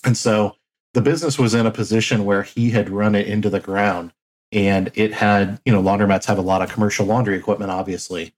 and 0.05 0.17
so 0.17 0.57
the 0.95 1.01
business 1.01 1.39
was 1.39 1.55
in 1.55 1.67
a 1.67 1.71
position 1.71 2.25
where 2.25 2.43
he 2.43 2.71
had 2.71 2.89
run 2.89 3.15
it 3.15 3.27
into 3.27 3.49
the 3.51 3.61
ground 3.61 4.13
and 4.51 4.91
it 4.95 5.13
had 5.13 5.59
you 5.65 5.73
know 5.73 5.81
laundromats 5.81 6.25
have 6.25 6.37
a 6.37 6.41
lot 6.41 6.61
of 6.61 6.71
commercial 6.71 7.05
laundry 7.05 7.37
equipment 7.37 7.71
obviously 7.71 8.33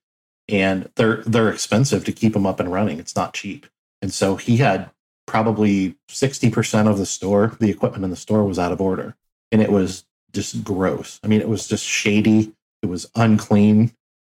and 0.48 0.90
they're 0.96 1.22
they're 1.24 1.50
expensive 1.50 2.04
to 2.04 2.12
keep 2.12 2.32
them 2.32 2.46
up 2.46 2.60
and 2.60 2.72
running. 2.72 2.98
It's 2.98 3.16
not 3.16 3.34
cheap. 3.34 3.66
And 4.00 4.12
so 4.12 4.36
he 4.36 4.58
had 4.58 4.90
probably 5.26 5.96
60% 6.08 6.88
of 6.88 6.98
the 6.98 7.04
store, 7.04 7.56
the 7.60 7.70
equipment 7.70 8.04
in 8.04 8.10
the 8.10 8.16
store 8.16 8.44
was 8.44 8.58
out 8.58 8.72
of 8.72 8.80
order. 8.80 9.14
And 9.52 9.60
it 9.60 9.70
was 9.70 10.06
just 10.32 10.64
gross. 10.64 11.20
I 11.22 11.26
mean, 11.26 11.40
it 11.40 11.48
was 11.48 11.66
just 11.68 11.84
shady. 11.84 12.54
It 12.82 12.86
was 12.86 13.10
unclean. 13.14 13.92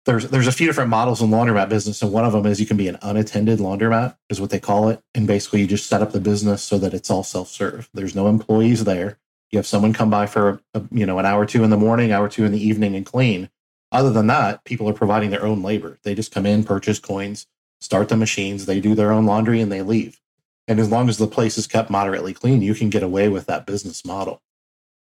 There's 0.06 0.28
there's 0.30 0.48
a 0.48 0.52
few 0.52 0.66
different 0.66 0.90
models 0.90 1.22
in 1.22 1.30
laundromat 1.30 1.70
business, 1.70 2.02
and 2.02 2.12
one 2.12 2.26
of 2.26 2.32
them 2.32 2.46
is 2.46 2.60
you 2.60 2.66
can 2.66 2.78
be 2.78 2.88
an 2.88 2.98
unattended 3.02 3.60
laundromat, 3.60 4.16
is 4.30 4.40
what 4.40 4.50
they 4.50 4.60
call 4.60 4.90
it. 4.90 5.02
And 5.14 5.28
basically, 5.28 5.62
you 5.62 5.68
just 5.68 5.88
set 5.88 6.02
up 6.02 6.14
the 6.14 6.22
business 6.22 6.64
so 6.64 6.80
that 6.80 6.94
it's 6.94 7.12
all 7.12 7.24
self 7.24 7.50
serve. 7.50 7.90
There's 7.94 8.16
no 8.16 8.28
employees 8.28 8.86
there. 8.86 9.20
You 9.52 9.58
have 9.58 9.68
someone 9.68 9.94
come 9.94 10.10
by 10.10 10.26
for 10.28 10.62
a, 10.74 10.84
you 10.92 11.06
know 11.06 11.20
an 11.20 11.26
hour 11.26 11.42
or 11.42 11.46
two 11.46 11.64
in 11.64 11.70
the 11.70 11.78
morning, 11.78 12.12
hour 12.12 12.26
or 12.26 12.30
two 12.30 12.46
in 12.46 12.52
the 12.52 12.64
evening, 12.64 12.96
and 12.96 13.06
clean. 13.06 13.50
Other 13.92 14.12
than 14.12 14.28
that, 14.28 14.64
people 14.66 14.88
are 14.88 14.94
providing 14.94 15.32
their 15.32 15.46
own 15.46 15.64
labor. 15.64 15.98
They 16.04 16.14
just 16.14 16.34
come 16.34 16.46
in, 16.46 16.64
purchase 16.64 17.00
coins, 17.00 17.48
start 17.82 18.10
the 18.10 18.16
machines, 18.16 18.66
they 18.66 18.80
do 18.80 18.94
their 18.94 19.12
own 19.12 19.26
laundry, 19.26 19.62
and 19.62 19.72
they 19.72 19.82
leave. 19.82 20.20
And 20.68 20.80
as 20.80 20.92
long 20.92 21.10
as 21.10 21.18
the 21.18 21.26
place 21.26 21.58
is 21.58 21.66
kept 21.66 21.90
moderately 21.90 22.34
clean, 22.34 22.62
you 22.62 22.76
can 22.76 22.92
get 22.92 23.02
away 23.02 23.28
with 23.30 23.48
that 23.48 23.66
business 23.66 24.06
model. 24.06 24.44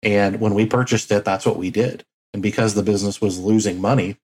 And 0.03 0.41
when 0.41 0.55
we 0.55 0.67
purchased 0.67 1.13
it, 1.13 1.25
that's 1.25 1.47
what 1.47 1.57
we 1.57 1.71
did. 1.71 2.05
And 2.35 2.43
because 2.43 2.75
the 2.75 2.83
business 2.83 3.21
was 3.21 3.39
losing 3.39 3.81
money, 3.81 4.17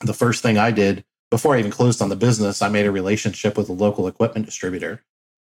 the 0.00 0.14
first 0.14 0.42
thing 0.42 0.56
I 0.56 0.70
did 0.70 1.04
before 1.30 1.56
I 1.56 1.58
even 1.58 1.70
closed 1.70 2.00
on 2.00 2.08
the 2.08 2.16
business, 2.16 2.62
I 2.62 2.68
made 2.68 2.86
a 2.86 2.92
relationship 2.92 3.56
with 3.56 3.68
a 3.68 3.72
local 3.72 4.06
equipment 4.06 4.46
distributor. 4.46 5.02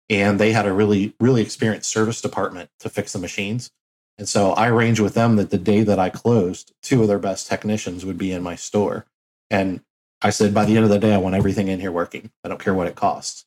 And 0.09 0.39
they 0.39 0.51
had 0.51 0.65
a 0.65 0.73
really, 0.73 1.13
really 1.19 1.41
experienced 1.41 1.91
service 1.91 2.21
department 2.21 2.69
to 2.79 2.89
fix 2.89 3.13
the 3.13 3.19
machines. 3.19 3.71
And 4.17 4.29
so 4.29 4.51
I 4.51 4.69
arranged 4.69 5.01
with 5.01 5.13
them 5.13 5.35
that 5.35 5.49
the 5.49 5.57
day 5.57 5.83
that 5.83 5.99
I 5.99 6.09
closed, 6.09 6.73
two 6.81 7.01
of 7.01 7.07
their 7.07 7.19
best 7.19 7.47
technicians 7.47 8.05
would 8.05 8.17
be 8.17 8.31
in 8.31 8.43
my 8.43 8.55
store. 8.55 9.05
And 9.49 9.81
I 10.21 10.29
said, 10.29 10.53
by 10.53 10.65
the 10.65 10.75
end 10.75 10.85
of 10.85 10.89
the 10.89 10.99
day, 10.99 11.13
I 11.13 11.17
want 11.17 11.35
everything 11.35 11.67
in 11.67 11.79
here 11.79 11.91
working. 11.91 12.31
I 12.43 12.47
don't 12.47 12.63
care 12.63 12.73
what 12.73 12.87
it 12.87 12.95
costs. 12.95 13.45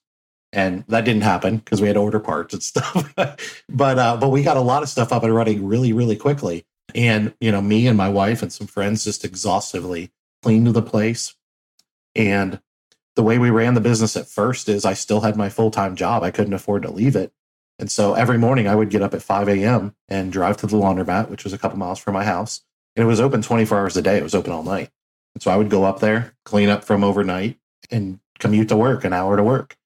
And 0.52 0.84
that 0.88 1.04
didn't 1.04 1.22
happen 1.22 1.58
because 1.58 1.80
we 1.80 1.88
had 1.88 1.94
to 1.94 2.00
order 2.00 2.20
parts 2.20 2.54
and 2.54 2.62
stuff. 2.64 3.12
but 3.68 3.98
uh, 3.98 4.16
but 4.16 4.28
we 4.30 4.42
got 4.42 4.56
a 4.56 4.62
lot 4.62 4.82
of 4.82 4.88
stuff 4.88 5.12
up 5.12 5.22
and 5.22 5.34
running 5.34 5.66
really, 5.66 5.92
really 5.92 6.16
quickly. 6.16 6.64
And 6.94 7.34
you 7.40 7.52
know, 7.52 7.60
me 7.60 7.86
and 7.86 7.96
my 7.96 8.08
wife 8.08 8.42
and 8.42 8.52
some 8.52 8.66
friends 8.66 9.04
just 9.04 9.24
exhaustively 9.24 10.10
cleaned 10.42 10.68
the 10.68 10.82
place. 10.82 11.34
And 12.14 12.60
the 13.16 13.22
way 13.22 13.38
we 13.38 13.50
ran 13.50 13.74
the 13.74 13.80
business 13.80 14.16
at 14.16 14.28
first 14.28 14.68
is 14.68 14.84
I 14.84 14.94
still 14.94 15.20
had 15.20 15.36
my 15.36 15.48
full 15.48 15.70
time 15.70 15.96
job. 15.96 16.22
I 16.22 16.30
couldn't 16.30 16.54
afford 16.54 16.82
to 16.82 16.90
leave 16.90 17.16
it. 17.16 17.32
And 17.78 17.90
so 17.90 18.14
every 18.14 18.38
morning 18.38 18.66
I 18.66 18.74
would 18.74 18.90
get 18.90 19.02
up 19.02 19.14
at 19.14 19.22
5 19.22 19.48
a.m. 19.48 19.94
and 20.08 20.32
drive 20.32 20.56
to 20.58 20.66
the 20.66 20.76
laundromat, 20.76 21.30
which 21.30 21.44
was 21.44 21.52
a 21.52 21.58
couple 21.58 21.78
miles 21.78 21.98
from 21.98 22.14
my 22.14 22.24
house. 22.24 22.62
And 22.96 23.04
it 23.04 23.06
was 23.06 23.20
open 23.20 23.42
24 23.42 23.78
hours 23.78 23.96
a 23.96 24.02
day. 24.02 24.18
It 24.18 24.22
was 24.22 24.34
open 24.34 24.52
all 24.52 24.64
night. 24.64 24.90
And 25.34 25.42
so 25.42 25.50
I 25.50 25.56
would 25.56 25.70
go 25.70 25.84
up 25.84 26.00
there, 26.00 26.34
clean 26.44 26.68
up 26.68 26.82
from 26.82 27.04
overnight, 27.04 27.58
and 27.90 28.18
commute 28.38 28.68
to 28.68 28.76
work, 28.76 29.04
an 29.04 29.12
hour 29.12 29.36
to 29.36 29.42
work. 29.42 29.76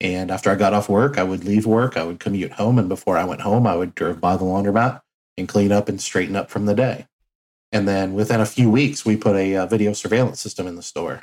And 0.00 0.30
after 0.30 0.50
I 0.50 0.54
got 0.54 0.72
off 0.72 0.88
work, 0.88 1.18
I 1.18 1.22
would 1.22 1.44
leave 1.44 1.66
work, 1.66 1.96
I 1.96 2.04
would 2.04 2.18
commute 2.18 2.52
home. 2.52 2.78
And 2.78 2.88
before 2.88 3.18
I 3.18 3.24
went 3.24 3.42
home, 3.42 3.66
I 3.66 3.76
would 3.76 3.94
drive 3.94 4.20
by 4.20 4.36
the 4.36 4.44
laundromat 4.44 5.02
and 5.36 5.48
clean 5.48 5.70
up 5.70 5.88
and 5.88 6.00
straighten 6.00 6.36
up 6.36 6.50
from 6.50 6.66
the 6.66 6.74
day. 6.74 7.06
And 7.70 7.86
then 7.86 8.14
within 8.14 8.40
a 8.40 8.46
few 8.46 8.70
weeks, 8.70 9.04
we 9.04 9.16
put 9.16 9.36
a, 9.36 9.52
a 9.54 9.62
uh, 9.62 9.66
video 9.66 9.92
surveillance 9.92 10.40
system 10.40 10.66
in 10.66 10.76
the 10.76 10.82
store. 10.82 11.22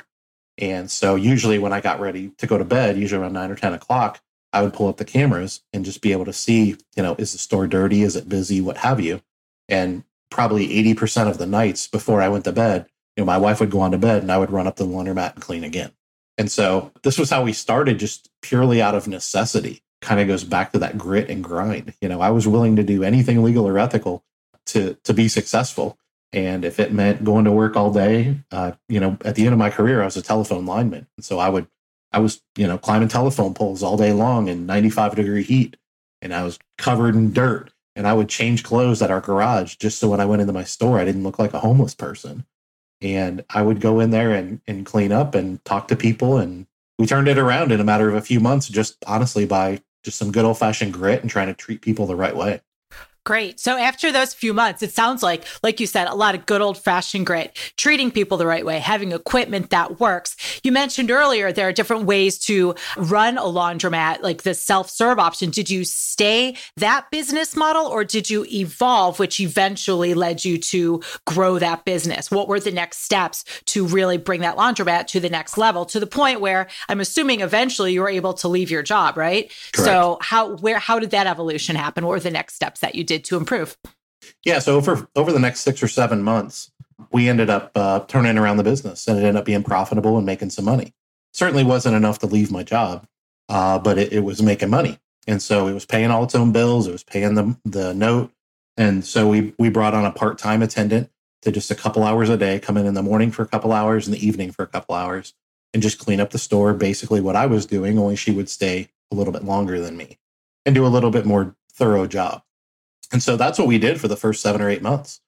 And 0.58 0.90
so 0.90 1.14
usually 1.14 1.58
when 1.58 1.72
I 1.72 1.80
got 1.80 2.00
ready 2.00 2.32
to 2.38 2.46
go 2.46 2.58
to 2.58 2.64
bed, 2.64 2.96
usually 2.96 3.22
around 3.22 3.32
nine 3.32 3.50
or 3.50 3.54
10 3.54 3.72
o'clock, 3.72 4.20
I 4.52 4.62
would 4.62 4.72
pull 4.72 4.88
up 4.88 4.96
the 4.96 5.04
cameras 5.04 5.62
and 5.72 5.84
just 5.84 6.00
be 6.00 6.12
able 6.12 6.24
to 6.24 6.32
see, 6.32 6.76
you 6.96 7.02
know, 7.02 7.14
is 7.18 7.32
the 7.32 7.38
store 7.38 7.66
dirty? 7.66 8.02
Is 8.02 8.16
it 8.16 8.28
busy? 8.28 8.60
What 8.60 8.78
have 8.78 9.00
you? 9.00 9.22
And 9.68 10.04
probably 10.30 10.68
80% 10.94 11.28
of 11.28 11.38
the 11.38 11.46
nights 11.46 11.86
before 11.86 12.20
I 12.20 12.28
went 12.28 12.44
to 12.44 12.52
bed, 12.52 12.86
you 13.16 13.22
know, 13.22 13.26
my 13.26 13.38
wife 13.38 13.60
would 13.60 13.70
go 13.70 13.80
on 13.80 13.92
to 13.92 13.98
bed 13.98 14.22
and 14.22 14.32
I 14.32 14.38
would 14.38 14.50
run 14.50 14.66
up 14.66 14.76
the 14.76 14.84
laundromat 14.84 15.34
and 15.34 15.42
clean 15.42 15.64
again. 15.64 15.92
And 16.38 16.50
so 16.50 16.92
this 17.02 17.18
was 17.18 17.30
how 17.30 17.42
we 17.42 17.52
started 17.52 17.98
just 17.98 18.30
purely 18.40 18.80
out 18.80 18.94
of 18.94 19.06
necessity. 19.06 19.82
Kind 20.00 20.20
of 20.20 20.28
goes 20.28 20.44
back 20.44 20.72
to 20.72 20.78
that 20.78 20.96
grit 20.96 21.28
and 21.28 21.44
grind. 21.44 21.92
You 22.00 22.08
know, 22.08 22.20
I 22.20 22.30
was 22.30 22.48
willing 22.48 22.76
to 22.76 22.82
do 22.82 23.04
anything 23.04 23.42
legal 23.42 23.68
or 23.68 23.78
ethical 23.78 24.24
to 24.66 24.96
to 25.04 25.12
be 25.12 25.28
successful. 25.28 25.98
And 26.32 26.64
if 26.64 26.80
it 26.80 26.92
meant 26.92 27.24
going 27.24 27.44
to 27.44 27.52
work 27.52 27.76
all 27.76 27.92
day, 27.92 28.38
uh, 28.52 28.72
you 28.88 29.00
know, 29.00 29.18
at 29.24 29.34
the 29.34 29.44
end 29.44 29.52
of 29.52 29.58
my 29.58 29.68
career, 29.68 30.00
I 30.00 30.06
was 30.06 30.16
a 30.16 30.22
telephone 30.22 30.64
lineman. 30.64 31.08
And 31.16 31.24
so 31.24 31.38
I 31.38 31.48
would 31.48 31.66
I 32.12 32.18
was, 32.18 32.42
you 32.56 32.66
know, 32.66 32.78
climbing 32.78 33.08
telephone 33.08 33.54
poles 33.54 33.82
all 33.82 33.96
day 33.96 34.12
long 34.12 34.48
in 34.48 34.66
95 34.66 35.14
degree 35.14 35.42
heat 35.42 35.76
and 36.22 36.34
I 36.34 36.42
was 36.42 36.58
covered 36.78 37.14
in 37.14 37.32
dirt 37.32 37.70
and 37.96 38.06
I 38.06 38.12
would 38.12 38.28
change 38.28 38.64
clothes 38.64 39.02
at 39.02 39.10
our 39.10 39.20
garage 39.20 39.76
just 39.76 39.98
so 39.98 40.08
when 40.08 40.20
I 40.20 40.24
went 40.24 40.42
into 40.42 40.52
my 40.52 40.64
store, 40.64 40.98
I 40.98 41.04
didn't 41.04 41.22
look 41.22 41.38
like 41.38 41.54
a 41.54 41.60
homeless 41.60 41.94
person. 41.94 42.44
And 43.02 43.44
I 43.48 43.62
would 43.62 43.80
go 43.80 44.00
in 44.00 44.10
there 44.10 44.32
and, 44.32 44.60
and 44.66 44.84
clean 44.84 45.10
up 45.12 45.34
and 45.34 45.64
talk 45.64 45.88
to 45.88 45.96
people. 45.96 46.36
And 46.36 46.66
we 46.98 47.06
turned 47.06 47.28
it 47.28 47.38
around 47.38 47.72
in 47.72 47.80
a 47.80 47.84
matter 47.84 48.08
of 48.08 48.14
a 48.14 48.20
few 48.20 48.40
months, 48.40 48.68
just 48.68 48.96
honestly 49.06 49.46
by 49.46 49.80
just 50.04 50.18
some 50.18 50.32
good 50.32 50.44
old 50.44 50.58
fashioned 50.58 50.92
grit 50.92 51.22
and 51.22 51.30
trying 51.30 51.48
to 51.48 51.54
treat 51.54 51.80
people 51.80 52.06
the 52.06 52.16
right 52.16 52.36
way. 52.36 52.60
Great. 53.26 53.60
So 53.60 53.76
after 53.76 54.10
those 54.10 54.32
few 54.32 54.54
months, 54.54 54.82
it 54.82 54.92
sounds 54.92 55.22
like, 55.22 55.44
like 55.62 55.78
you 55.78 55.86
said, 55.86 56.08
a 56.08 56.14
lot 56.14 56.34
of 56.34 56.46
good 56.46 56.62
old 56.62 56.78
fashioned 56.78 57.26
grit, 57.26 57.54
treating 57.76 58.10
people 58.10 58.38
the 58.38 58.46
right 58.46 58.64
way, 58.64 58.78
having 58.78 59.12
equipment 59.12 59.68
that 59.70 60.00
works. 60.00 60.36
You 60.64 60.72
mentioned 60.72 61.10
earlier 61.10 61.52
there 61.52 61.68
are 61.68 61.72
different 61.72 62.04
ways 62.04 62.38
to 62.46 62.74
run 62.96 63.36
a 63.36 63.42
laundromat, 63.42 64.22
like 64.22 64.42
the 64.42 64.54
self 64.54 64.88
serve 64.88 65.18
option. 65.18 65.50
Did 65.50 65.68
you 65.68 65.84
stay 65.84 66.56
that 66.78 67.10
business 67.10 67.54
model 67.54 67.84
or 67.86 68.04
did 68.04 68.30
you 68.30 68.46
evolve, 68.46 69.18
which 69.18 69.38
eventually 69.38 70.14
led 70.14 70.42
you 70.42 70.56
to 70.56 71.02
grow 71.26 71.58
that 71.58 71.84
business? 71.84 72.30
What 72.30 72.48
were 72.48 72.58
the 72.58 72.70
next 72.70 73.04
steps 73.04 73.44
to 73.66 73.86
really 73.86 74.16
bring 74.16 74.40
that 74.40 74.56
laundromat 74.56 75.08
to 75.08 75.20
the 75.20 75.30
next 75.30 75.58
level 75.58 75.84
to 75.86 76.00
the 76.00 76.06
point 76.06 76.40
where 76.40 76.68
I'm 76.88 77.00
assuming 77.00 77.42
eventually 77.42 77.92
you 77.92 78.00
were 78.00 78.08
able 78.08 78.32
to 78.34 78.48
leave 78.48 78.70
your 78.70 78.82
job, 78.82 79.18
right? 79.18 79.52
Correct. 79.74 79.86
So 79.86 80.18
how, 80.22 80.56
where, 80.56 80.78
how 80.78 80.98
did 80.98 81.10
that 81.10 81.26
evolution 81.26 81.76
happen? 81.76 82.06
What 82.06 82.12
were 82.12 82.20
the 82.20 82.30
next 82.30 82.54
steps 82.54 82.80
that 82.80 82.94
you 82.94 83.04
did 83.10 83.24
to 83.24 83.36
improve? 83.36 83.76
Yeah, 84.44 84.60
so 84.60 84.76
over 84.76 85.08
over 85.16 85.32
the 85.32 85.40
next 85.40 85.60
six 85.60 85.82
or 85.82 85.88
seven 85.88 86.22
months, 86.22 86.70
we 87.10 87.28
ended 87.28 87.50
up 87.50 87.72
uh, 87.74 88.00
turning 88.00 88.38
around 88.38 88.58
the 88.58 88.62
business 88.62 89.08
and 89.08 89.18
it 89.18 89.22
ended 89.22 89.36
up 89.36 89.44
being 89.44 89.64
profitable 89.64 90.16
and 90.16 90.24
making 90.24 90.50
some 90.50 90.64
money. 90.64 90.94
Certainly 91.32 91.64
wasn't 91.64 91.96
enough 91.96 92.20
to 92.20 92.26
leave 92.26 92.52
my 92.52 92.62
job, 92.62 93.06
uh, 93.48 93.78
but 93.80 93.98
it, 93.98 94.12
it 94.12 94.20
was 94.20 94.40
making 94.42 94.70
money. 94.70 95.00
And 95.26 95.42
so 95.42 95.66
it 95.66 95.74
was 95.74 95.86
paying 95.86 96.10
all 96.10 96.24
its 96.24 96.34
own 96.34 96.52
bills. 96.52 96.86
It 96.86 96.92
was 96.92 97.02
paying 97.02 97.34
the, 97.34 97.56
the 97.64 97.94
note. 97.94 98.32
And 98.76 99.04
so 99.04 99.28
we, 99.28 99.54
we 99.58 99.70
brought 99.70 99.94
on 99.94 100.04
a 100.04 100.12
part 100.12 100.38
time 100.38 100.62
attendant 100.62 101.10
to 101.42 101.50
just 101.50 101.70
a 101.70 101.74
couple 101.74 102.04
hours 102.04 102.28
a 102.28 102.36
day, 102.36 102.58
come 102.60 102.76
in 102.76 102.86
in 102.86 102.94
the 102.94 103.02
morning 103.02 103.30
for 103.30 103.42
a 103.42 103.48
couple 103.48 103.72
hours, 103.72 104.06
in 104.06 104.12
the 104.12 104.26
evening 104.26 104.52
for 104.52 104.62
a 104.62 104.68
couple 104.68 104.94
hours, 104.94 105.34
and 105.74 105.82
just 105.82 105.98
clean 105.98 106.20
up 106.20 106.30
the 106.30 106.38
store. 106.38 106.74
Basically, 106.74 107.20
what 107.20 107.36
I 107.36 107.46
was 107.46 107.66
doing, 107.66 107.98
only 107.98 108.16
she 108.16 108.30
would 108.30 108.48
stay 108.48 108.88
a 109.10 109.14
little 109.14 109.32
bit 109.32 109.44
longer 109.44 109.80
than 109.80 109.96
me 109.96 110.18
and 110.64 110.74
do 110.74 110.86
a 110.86 110.88
little 110.88 111.10
bit 111.10 111.26
more 111.26 111.56
thorough 111.72 112.06
job. 112.06 112.42
And 113.12 113.22
so 113.22 113.36
that's 113.36 113.58
what 113.58 113.68
we 113.68 113.78
did 113.78 114.00
for 114.00 114.08
the 114.08 114.16
first 114.16 114.40
seven 114.40 114.60
or 114.60 114.70
eight 114.70 114.82
months. 114.82 115.20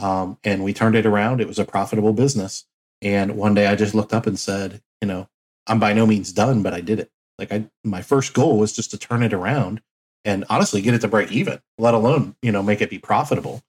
Um, 0.00 0.38
and 0.44 0.64
we 0.64 0.72
turned 0.72 0.94
it 0.94 1.06
around. 1.06 1.40
It 1.40 1.48
was 1.48 1.58
a 1.58 1.64
profitable 1.64 2.12
business. 2.12 2.66
And 3.02 3.36
one 3.36 3.54
day 3.54 3.66
I 3.66 3.74
just 3.74 3.94
looked 3.94 4.12
up 4.12 4.26
and 4.26 4.38
said, 4.38 4.82
you 5.00 5.08
know, 5.08 5.28
I'm 5.66 5.78
by 5.78 5.92
no 5.92 6.06
means 6.06 6.32
done, 6.32 6.62
but 6.62 6.74
I 6.74 6.80
did 6.80 6.98
it. 6.98 7.10
Like 7.38 7.52
I, 7.52 7.66
my 7.84 8.02
first 8.02 8.34
goal 8.34 8.58
was 8.58 8.72
just 8.72 8.90
to 8.90 8.98
turn 8.98 9.22
it 9.22 9.32
around 9.32 9.80
and 10.24 10.44
honestly 10.50 10.80
get 10.80 10.94
it 10.94 11.00
to 11.02 11.08
break 11.08 11.30
even, 11.30 11.60
let 11.78 11.94
alone, 11.94 12.34
you 12.42 12.50
know, 12.50 12.62
make 12.62 12.80
it 12.80 12.90
be 12.90 12.98
profitable. 12.98 13.62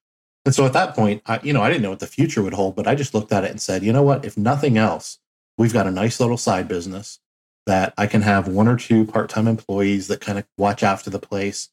And 0.45 0.55
so 0.55 0.65
at 0.65 0.73
that 0.73 0.95
point, 0.95 1.21
I, 1.25 1.39
you 1.43 1.53
know, 1.53 1.61
I 1.61 1.69
didn't 1.69 1.83
know 1.83 1.91
what 1.91 1.99
the 1.99 2.07
future 2.07 2.41
would 2.41 2.53
hold, 2.53 2.75
but 2.75 2.87
I 2.87 2.95
just 2.95 3.13
looked 3.13 3.31
at 3.31 3.43
it 3.43 3.51
and 3.51 3.61
said, 3.61 3.83
you 3.83 3.93
know 3.93 4.01
what? 4.01 4.25
If 4.25 4.37
nothing 4.37 4.77
else, 4.77 5.19
we've 5.57 5.73
got 5.73 5.87
a 5.87 5.91
nice 5.91 6.19
little 6.19 6.37
side 6.37 6.67
business 6.67 7.19
that 7.65 7.93
I 7.97 8.07
can 8.07 8.21
have 8.21 8.47
one 8.47 8.67
or 8.67 8.77
two 8.77 9.05
part 9.05 9.29
time 9.29 9.47
employees 9.47 10.07
that 10.07 10.21
kind 10.21 10.39
of 10.39 10.45
watch 10.57 10.81
after 10.81 11.09
the 11.09 11.19
place. 11.19 11.69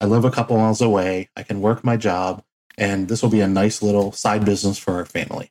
I 0.00 0.06
live 0.06 0.24
a 0.24 0.30
couple 0.30 0.56
miles 0.56 0.80
away. 0.80 1.28
I 1.36 1.42
can 1.42 1.60
work 1.60 1.84
my 1.84 1.96
job, 1.96 2.42
and 2.76 3.08
this 3.08 3.22
will 3.22 3.30
be 3.30 3.40
a 3.40 3.48
nice 3.48 3.82
little 3.82 4.12
side 4.12 4.44
business 4.44 4.78
for 4.78 4.94
our 4.94 5.04
family. 5.04 5.50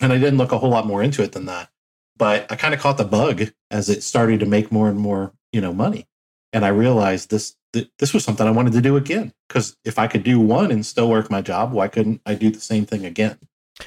And 0.00 0.12
I 0.12 0.18
didn't 0.18 0.38
look 0.38 0.52
a 0.52 0.58
whole 0.58 0.70
lot 0.70 0.86
more 0.86 1.02
into 1.02 1.22
it 1.22 1.32
than 1.32 1.46
that, 1.46 1.70
but 2.16 2.50
I 2.50 2.56
kind 2.56 2.74
of 2.74 2.80
caught 2.80 2.98
the 2.98 3.04
bug 3.04 3.50
as 3.70 3.88
it 3.88 4.02
started 4.02 4.40
to 4.40 4.46
make 4.46 4.72
more 4.72 4.88
and 4.88 4.98
more, 4.98 5.32
you 5.52 5.60
know, 5.60 5.72
money. 5.72 6.06
And 6.52 6.64
I 6.64 6.68
realized 6.68 7.30
this 7.30 7.56
th- 7.72 7.90
this 7.98 8.12
was 8.12 8.24
something 8.24 8.46
I 8.46 8.50
wanted 8.50 8.72
to 8.74 8.80
do 8.80 8.96
again 8.96 9.32
because 9.48 9.76
if 9.84 9.98
I 9.98 10.06
could 10.06 10.22
do 10.22 10.40
one 10.40 10.70
and 10.70 10.84
still 10.84 11.08
work 11.08 11.30
my 11.30 11.40
job, 11.40 11.72
why 11.72 11.88
couldn't 11.88 12.20
I 12.26 12.34
do 12.34 12.50
the 12.50 12.60
same 12.60 12.84
thing 12.84 13.04
again? 13.04 13.38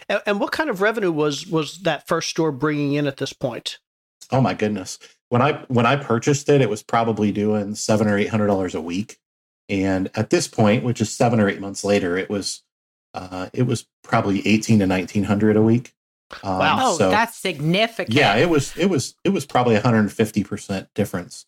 And, 0.10 0.21
and 0.26 0.39
what 0.39 0.52
kind 0.52 0.69
of 0.69 0.82
revenue 0.82 1.12
was 1.12 1.48
was 1.48 1.80
that 1.80 2.08
first 2.08 2.30
store 2.30 2.52
bringing 2.52 2.93
in 2.93 3.08
at 3.08 3.17
this 3.17 3.34
point? 3.34 3.80
Oh 4.32 4.41
my 4.41 4.54
goodness! 4.54 4.98
When 5.30 5.41
I 5.41 5.63
when 5.67 5.86
I 5.86 5.95
purchased 5.95 6.50
it, 6.50 6.62
it 6.62 6.69
was 6.69 6.82
probably 6.82 7.32
doing 7.32 7.76
seven 7.76 8.08
or 8.08 8.17
eight 8.17 8.30
hundred 8.30 8.48
dollars 8.48 8.74
a 8.74 8.82
week, 8.82 9.17
and 9.69 10.10
at 10.15 10.30
this 10.30 10.47
point, 10.47 10.84
which 10.84 11.01
is 11.01 11.12
seven 11.12 11.39
or 11.39 11.49
eight 11.49 11.60
months 11.60 11.84
later, 11.84 12.17
it 12.17 12.30
was 12.30 12.63
uh, 13.13 13.49
it 13.54 13.63
was 13.63 13.88
probably 14.04 14.45
eighteen 14.47 14.80
to 14.80 14.88
nineteen 14.88 15.23
hundred 15.23 15.56
a 15.56 15.62
week. 15.62 15.93
Um, 16.43 16.60
wow, 16.60 16.78
oh, 16.82 16.97
so, 16.97 17.10
that's 17.10 17.38
significant. 17.38 18.15
Yeah, 18.15 18.36
it 18.36 18.49
was 18.49 18.75
it 18.78 18.89
was 18.89 19.15
it 19.23 19.30
was 19.30 19.45
probably 19.45 19.75
one 19.75 19.84
hundred 19.84 19.99
and 19.99 20.13
fifty 20.13 20.43
percent 20.43 20.88
difference 20.93 21.45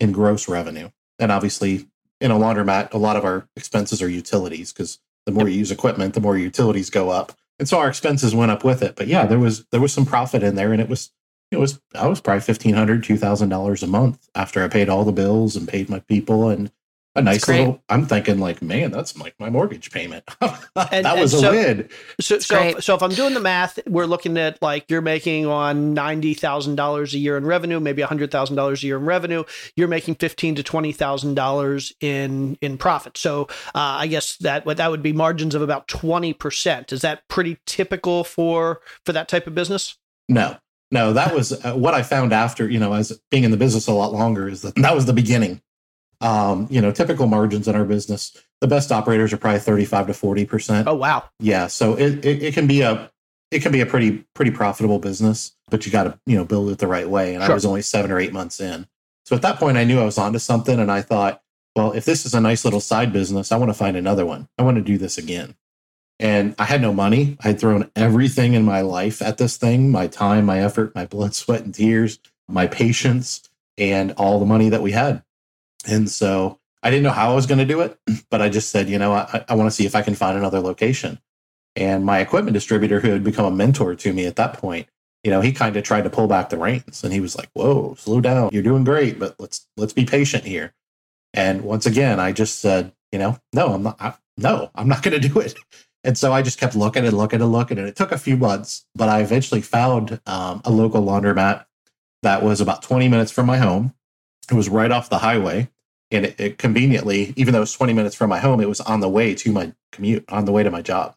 in 0.00 0.12
gross 0.12 0.48
revenue 0.48 0.90
and 1.18 1.30
obviously 1.30 1.86
in 2.20 2.30
a 2.30 2.38
laundromat, 2.38 2.92
a 2.92 2.98
lot 2.98 3.16
of 3.16 3.24
our 3.24 3.48
expenses 3.56 4.00
are 4.02 4.08
utilities 4.08 4.72
because 4.72 4.98
the 5.26 5.32
more 5.32 5.48
you 5.48 5.58
use 5.58 5.70
equipment, 5.70 6.14
the 6.14 6.20
more 6.20 6.36
utilities 6.36 6.90
go 6.90 7.10
up, 7.10 7.32
and 7.58 7.68
so 7.68 7.78
our 7.78 7.88
expenses 7.88 8.34
went 8.34 8.50
up 8.50 8.64
with 8.64 8.82
it. 8.82 8.96
But 8.96 9.06
yeah, 9.06 9.26
there 9.26 9.38
was 9.38 9.64
there 9.70 9.80
was 9.80 9.92
some 9.92 10.06
profit 10.06 10.42
in 10.42 10.54
there, 10.54 10.72
and 10.72 10.80
it 10.80 10.88
was 10.88 11.10
it 11.50 11.58
was 11.58 11.80
I 11.94 12.06
was 12.06 12.20
probably 12.20 12.40
fifteen 12.40 12.74
hundred, 12.74 13.04
two 13.04 13.16
thousand 13.16 13.48
dollars 13.48 13.82
a 13.82 13.86
month 13.86 14.28
after 14.34 14.62
I 14.62 14.68
paid 14.68 14.88
all 14.88 15.04
the 15.04 15.12
bills 15.12 15.56
and 15.56 15.68
paid 15.68 15.88
my 15.88 16.00
people 16.00 16.48
and 16.48 16.70
a 17.16 17.22
nice 17.22 17.46
little 17.46 17.82
i'm 17.88 18.06
thinking 18.06 18.38
like 18.38 18.60
man 18.60 18.90
that's 18.90 19.16
like 19.18 19.34
my 19.38 19.50
mortgage 19.50 19.90
payment. 19.90 20.24
And, 20.90 21.06
that 21.06 21.18
was 21.18 21.32
so, 21.32 21.50
a 21.50 21.52
win. 21.52 21.88
so 22.20 22.38
so 22.38 22.60
if, 22.60 22.84
so 22.84 22.94
if 22.94 23.02
i'm 23.02 23.10
doing 23.10 23.34
the 23.34 23.40
math 23.40 23.78
we're 23.86 24.06
looking 24.06 24.36
at 24.36 24.60
like 24.60 24.84
you're 24.88 25.00
making 25.00 25.46
on 25.46 25.94
$90000 25.94 27.12
a 27.12 27.18
year 27.18 27.36
in 27.36 27.46
revenue 27.46 27.80
maybe 27.80 28.02
$100000 28.02 28.82
a 28.82 28.86
year 28.86 28.96
in 28.96 29.04
revenue 29.04 29.44
you're 29.76 29.88
making 29.88 30.14
15 30.16 30.56
to 30.56 30.62
$20000 30.62 31.92
in 32.00 32.58
in 32.60 32.78
profit. 32.78 33.16
So 33.16 33.44
uh, 33.74 34.02
i 34.02 34.06
guess 34.06 34.36
that 34.38 34.64
that 34.64 34.90
would 34.90 35.02
be 35.02 35.12
margins 35.12 35.54
of 35.54 35.62
about 35.62 35.88
20% 35.88 36.92
is 36.92 37.02
that 37.02 37.26
pretty 37.28 37.58
typical 37.66 38.24
for 38.24 38.80
for 39.04 39.12
that 39.12 39.28
type 39.28 39.46
of 39.46 39.54
business? 39.54 39.96
No. 40.28 40.56
No 40.90 41.12
that 41.12 41.34
was 41.34 41.52
uh, 41.64 41.74
what 41.74 41.94
i 41.94 42.02
found 42.02 42.32
after 42.32 42.68
you 42.68 42.78
know 42.78 42.92
as 42.92 43.18
being 43.30 43.44
in 43.44 43.50
the 43.50 43.56
business 43.56 43.86
a 43.86 43.92
lot 43.92 44.12
longer 44.12 44.48
is 44.48 44.62
that 44.62 44.74
that 44.76 44.94
was 44.94 45.06
the 45.06 45.12
beginning 45.12 45.60
um, 46.24 46.66
you 46.70 46.80
know, 46.80 46.90
typical 46.90 47.26
margins 47.26 47.68
in 47.68 47.76
our 47.76 47.84
business, 47.84 48.34
the 48.62 48.66
best 48.66 48.90
operators 48.90 49.32
are 49.34 49.36
probably 49.36 49.60
35 49.60 50.06
to 50.06 50.14
40 50.14 50.46
percent. 50.46 50.88
Oh 50.88 50.94
wow. 50.94 51.24
Yeah. 51.38 51.66
So 51.66 51.94
it, 51.94 52.24
it, 52.24 52.42
it, 52.42 52.54
can 52.54 52.66
be 52.66 52.80
a 52.80 53.10
it 53.50 53.60
can 53.60 53.70
be 53.70 53.82
a 53.82 53.86
pretty 53.86 54.24
pretty 54.34 54.50
profitable 54.50 54.98
business, 54.98 55.54
but 55.68 55.84
you 55.84 55.92
got 55.92 56.04
to 56.04 56.18
you 56.24 56.36
know 56.36 56.44
build 56.46 56.70
it 56.70 56.78
the 56.78 56.86
right 56.86 57.08
way. 57.08 57.34
And 57.34 57.44
sure. 57.44 57.52
I 57.52 57.54
was 57.54 57.66
only 57.66 57.82
seven 57.82 58.10
or 58.10 58.18
eight 58.18 58.32
months 58.32 58.58
in, 58.58 58.86
so 59.26 59.36
at 59.36 59.42
that 59.42 59.58
point 59.58 59.76
I 59.76 59.84
knew 59.84 60.00
I 60.00 60.04
was 60.04 60.16
onto 60.16 60.38
something, 60.38 60.80
and 60.80 60.90
I 60.90 61.02
thought, 61.02 61.42
well, 61.76 61.92
if 61.92 62.06
this 62.06 62.24
is 62.24 62.32
a 62.32 62.40
nice 62.40 62.64
little 62.64 62.80
side 62.80 63.12
business, 63.12 63.52
I 63.52 63.58
want 63.58 63.68
to 63.68 63.74
find 63.74 63.94
another 63.94 64.24
one. 64.24 64.48
I 64.58 64.62
want 64.62 64.78
to 64.78 64.82
do 64.82 64.96
this 64.96 65.18
again. 65.18 65.54
And 66.18 66.54
I 66.58 66.64
had 66.64 66.80
no 66.80 66.94
money. 66.94 67.36
I 67.40 67.48
had 67.48 67.60
thrown 67.60 67.90
everything 67.96 68.54
in 68.54 68.64
my 68.64 68.80
life 68.80 69.20
at 69.20 69.36
this 69.36 69.56
thing 69.58 69.90
my 69.90 70.06
time, 70.06 70.46
my 70.46 70.60
effort, 70.60 70.94
my 70.94 71.04
blood, 71.04 71.34
sweat, 71.34 71.64
and 71.64 71.74
tears, 71.74 72.18
my 72.48 72.66
patience, 72.66 73.42
and 73.76 74.12
all 74.12 74.38
the 74.38 74.46
money 74.46 74.70
that 74.70 74.80
we 74.80 74.92
had. 74.92 75.22
And 75.86 76.10
so 76.10 76.58
I 76.82 76.90
didn't 76.90 77.02
know 77.02 77.10
how 77.10 77.32
I 77.32 77.34
was 77.34 77.46
going 77.46 77.58
to 77.58 77.64
do 77.64 77.80
it, 77.80 77.98
but 78.30 78.42
I 78.42 78.48
just 78.48 78.70
said, 78.70 78.88
you 78.88 78.98
know, 78.98 79.12
I, 79.12 79.44
I 79.48 79.54
want 79.54 79.68
to 79.68 79.74
see 79.74 79.86
if 79.86 79.94
I 79.94 80.02
can 80.02 80.14
find 80.14 80.36
another 80.36 80.60
location. 80.60 81.18
And 81.76 82.04
my 82.04 82.20
equipment 82.20 82.54
distributor, 82.54 83.00
who 83.00 83.10
had 83.10 83.24
become 83.24 83.46
a 83.46 83.56
mentor 83.56 83.94
to 83.96 84.12
me 84.12 84.26
at 84.26 84.36
that 84.36 84.54
point, 84.54 84.86
you 85.24 85.30
know, 85.30 85.40
he 85.40 85.52
kind 85.52 85.76
of 85.76 85.82
tried 85.82 86.04
to 86.04 86.10
pull 86.10 86.28
back 86.28 86.50
the 86.50 86.58
reins, 86.58 87.02
and 87.02 87.12
he 87.12 87.18
was 87.18 87.34
like, 87.34 87.48
"Whoa, 87.54 87.94
slow 87.94 88.20
down. 88.20 88.50
You're 88.52 88.62
doing 88.62 88.84
great, 88.84 89.18
but 89.18 89.34
let's 89.40 89.66
let's 89.76 89.94
be 89.94 90.04
patient 90.04 90.44
here." 90.44 90.74
And 91.32 91.62
once 91.62 91.86
again, 91.86 92.20
I 92.20 92.30
just 92.30 92.60
said, 92.60 92.92
you 93.10 93.18
know, 93.18 93.38
no, 93.52 93.72
I'm 93.72 93.82
not. 93.82 93.96
I, 94.00 94.14
no, 94.36 94.70
I'm 94.74 94.86
not 94.86 95.02
going 95.02 95.20
to 95.20 95.28
do 95.28 95.40
it. 95.40 95.54
And 96.06 96.18
so 96.18 96.34
I 96.34 96.42
just 96.42 96.60
kept 96.60 96.76
looking 96.76 97.06
and 97.06 97.16
looking 97.16 97.40
and 97.40 97.50
looking, 97.50 97.78
and 97.78 97.88
it 97.88 97.96
took 97.96 98.12
a 98.12 98.18
few 98.18 98.36
months, 98.36 98.84
but 98.94 99.08
I 99.08 99.22
eventually 99.22 99.62
found 99.62 100.20
um, 100.26 100.60
a 100.62 100.70
local 100.70 101.02
laundromat 101.02 101.64
that 102.22 102.42
was 102.42 102.60
about 102.60 102.82
20 102.82 103.08
minutes 103.08 103.32
from 103.32 103.46
my 103.46 103.56
home. 103.56 103.94
It 104.50 104.54
was 104.54 104.68
right 104.68 104.90
off 104.90 105.08
the 105.08 105.16
highway 105.16 105.70
and 106.14 106.26
it, 106.26 106.40
it, 106.40 106.58
conveniently, 106.58 107.34
even 107.36 107.52
though 107.52 107.58
it 107.58 107.68
was 107.68 107.72
20 107.72 107.92
minutes 107.92 108.14
from 108.14 108.30
my 108.30 108.38
home, 108.38 108.60
it 108.60 108.68
was 108.68 108.80
on 108.80 109.00
the 109.00 109.08
way 109.08 109.34
to 109.34 109.52
my 109.52 109.72
commute, 109.90 110.24
on 110.28 110.44
the 110.44 110.52
way 110.52 110.62
to 110.62 110.70
my 110.70 110.80
job. 110.80 111.16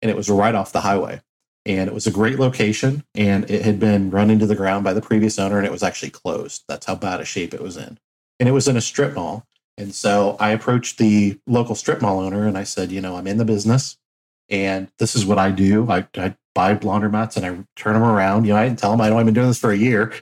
And 0.00 0.10
it 0.10 0.16
was 0.16 0.30
right 0.30 0.54
off 0.54 0.72
the 0.72 0.80
highway. 0.80 1.20
And 1.66 1.88
it 1.88 1.94
was 1.94 2.06
a 2.06 2.12
great 2.12 2.38
location. 2.38 3.04
And 3.14 3.50
it 3.50 3.62
had 3.62 3.80
been 3.80 4.10
run 4.10 4.30
into 4.30 4.46
the 4.46 4.54
ground 4.54 4.84
by 4.84 4.92
the 4.92 5.02
previous 5.02 5.38
owner 5.38 5.58
and 5.58 5.66
it 5.66 5.72
was 5.72 5.82
actually 5.82 6.10
closed. 6.10 6.62
That's 6.68 6.86
how 6.86 6.94
bad 6.94 7.20
a 7.20 7.24
shape 7.24 7.52
it 7.52 7.62
was 7.62 7.76
in. 7.76 7.98
And 8.38 8.48
it 8.48 8.52
was 8.52 8.68
in 8.68 8.76
a 8.76 8.80
strip 8.80 9.14
mall. 9.14 9.46
And 9.76 9.94
so 9.94 10.36
I 10.38 10.50
approached 10.50 10.98
the 10.98 11.38
local 11.46 11.74
strip 11.74 12.00
mall 12.00 12.20
owner 12.20 12.46
and 12.46 12.56
I 12.56 12.64
said, 12.64 12.92
you 12.92 13.00
know, 13.00 13.16
I'm 13.16 13.26
in 13.26 13.38
the 13.38 13.44
business 13.44 13.96
and 14.48 14.88
this 14.98 15.16
is 15.16 15.24
what 15.24 15.38
I 15.38 15.50
do. 15.50 15.90
I, 15.90 16.06
I 16.16 16.36
buy 16.54 16.76
laundromats 16.76 17.36
and 17.36 17.46
I 17.46 17.64
turn 17.74 17.94
them 17.94 18.02
around. 18.02 18.44
You 18.44 18.52
know, 18.52 18.58
I 18.58 18.68
didn't 18.68 18.78
tell 18.78 18.90
them 18.90 19.00
I 19.00 19.08
know 19.08 19.18
I've 19.18 19.24
been 19.24 19.34
doing 19.34 19.48
this 19.48 19.58
for 19.58 19.72
a 19.72 19.76
year. 19.76 20.12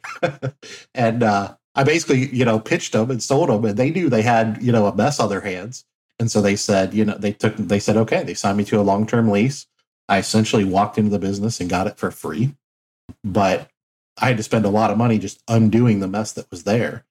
and 0.94 1.22
uh, 1.22 1.54
I 1.74 1.85
basically, 1.85 2.28
you 2.35 2.44
know, 2.44 2.59
pitched 2.59 2.92
them 2.92 3.11
and 3.11 3.22
sold 3.22 3.48
them, 3.48 3.64
and 3.64 3.76
they 3.76 3.90
knew 3.90 4.09
they 4.09 4.22
had, 4.22 4.59
you 4.61 4.72
know, 4.72 4.87
a 4.87 4.94
mess 4.94 5.20
on 5.20 5.28
their 5.28 5.40
hands. 5.40 5.85
And 6.18 6.30
so 6.30 6.40
they 6.40 6.56
said, 6.56 6.92
you 6.92 7.04
know, 7.04 7.16
they 7.16 7.33
took, 7.33 7.56
they 7.56 7.78
said, 7.78 7.96
okay, 7.96 8.22
they 8.22 8.35
signed 8.35 8.59
me 8.59 8.64
to 8.64 8.80
a 8.80 8.83
long 8.83 9.06
term 9.06 9.30
lease. 9.30 9.66
I 10.09 10.18
essentially 10.18 10.64
walked 10.64 10.98
into 10.98 11.11
the 11.11 11.18
business 11.18 11.61
and 11.61 11.70
got 11.70 11.87
it 11.87 11.96
for 11.96 12.11
free. 12.11 12.54
But 13.24 13.70
I 14.18 14.28
had 14.28 14.37
to 14.37 14.42
spend 14.42 14.64
a 14.64 14.70
lot 14.70 14.90
of 14.90 14.98
money 14.98 15.18
just 15.18 15.42
undoing 15.48 16.00
the 16.00 16.09
mess 16.09 16.33
that 16.33 16.50
was 16.50 16.64
there. 16.64 17.04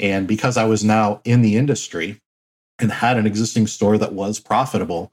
And 0.00 0.26
because 0.26 0.56
I 0.56 0.64
was 0.64 0.82
now 0.84 1.20
in 1.24 1.42
the 1.42 1.56
industry 1.56 2.20
and 2.78 2.90
had 2.90 3.16
an 3.16 3.26
existing 3.26 3.66
store 3.66 3.98
that 3.98 4.12
was 4.12 4.40
profitable, 4.40 5.10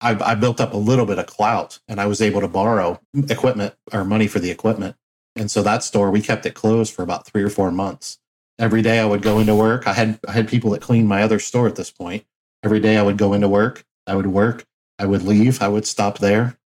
I, 0.00 0.18
I 0.22 0.34
built 0.34 0.60
up 0.60 0.72
a 0.72 0.78
little 0.78 1.06
bit 1.06 1.18
of 1.18 1.26
clout 1.26 1.80
and 1.88 2.00
I 2.00 2.06
was 2.06 2.22
able 2.22 2.40
to 2.40 2.48
borrow 2.48 3.00
equipment 3.14 3.74
or 3.92 4.04
money 4.04 4.26
for 4.26 4.38
the 4.38 4.50
equipment 4.50 4.96
and 5.40 5.50
so 5.50 5.62
that 5.62 5.82
store, 5.82 6.10
we 6.10 6.20
kept 6.20 6.44
it 6.44 6.52
closed 6.52 6.92
for 6.92 7.02
about 7.02 7.24
three 7.24 7.42
or 7.42 7.48
four 7.48 7.72
months. 7.72 8.18
Every 8.58 8.82
day 8.82 8.98
I 8.98 9.06
would 9.06 9.22
go 9.22 9.38
into 9.38 9.54
work. 9.54 9.86
I 9.86 9.94
had 9.94 10.20
I 10.28 10.32
had 10.32 10.48
people 10.48 10.70
that 10.72 10.82
cleaned 10.82 11.08
my 11.08 11.22
other 11.22 11.38
store 11.38 11.66
at 11.66 11.76
this 11.76 11.90
point. 11.90 12.26
Every 12.62 12.78
day 12.78 12.98
I 12.98 13.02
would 13.02 13.16
go 13.16 13.32
into 13.32 13.48
work. 13.48 13.82
I 14.06 14.16
would 14.16 14.26
work. 14.26 14.66
I 14.98 15.06
would 15.06 15.22
leave. 15.22 15.62
I 15.62 15.68
would 15.68 15.86
stop 15.86 16.18
there, 16.18 16.58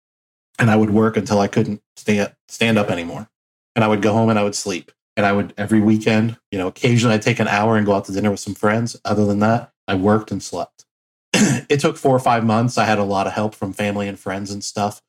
and 0.57 0.71
I 0.71 0.75
would 0.75 0.89
work 0.89 1.15
until 1.15 1.39
I 1.39 1.47
couldn't 1.47 1.83
stand 1.97 2.33
stand 2.47 2.79
up 2.79 2.89
anymore. 2.89 3.29
And 3.75 3.86
I 3.86 3.88
would 3.88 4.01
go 4.01 4.12
home 4.12 4.31
and 4.31 4.39
I 4.39 4.43
would 4.43 4.55
sleep. 4.55 4.91
And 5.15 5.23
I 5.23 5.33
would 5.33 5.53
every 5.55 5.79
weekend, 5.79 6.38
you 6.51 6.57
know, 6.57 6.65
occasionally 6.65 7.13
I'd 7.13 7.21
take 7.21 7.39
an 7.39 7.47
hour 7.47 7.77
and 7.77 7.86
go 7.86 7.93
out 7.93 8.05
to 8.05 8.12
dinner 8.12 8.31
with 8.31 8.39
some 8.39 8.55
friends. 8.55 8.99
Other 9.05 9.27
than 9.27 9.38
that, 9.39 9.71
I 9.88 9.93
worked 9.93 10.31
and 10.31 10.41
slept. 10.41 10.86
it 11.33 11.79
took 11.79 11.95
four 11.95 12.15
or 12.15 12.19
five 12.19 12.43
months. 12.43 12.79
I 12.79 12.86
had 12.86 12.97
a 12.97 13.03
lot 13.03 13.27
of 13.27 13.33
help 13.33 13.53
from 13.53 13.71
family 13.71 14.07
and 14.07 14.19
friends 14.19 14.49
and 14.49 14.63
stuff 14.63 15.03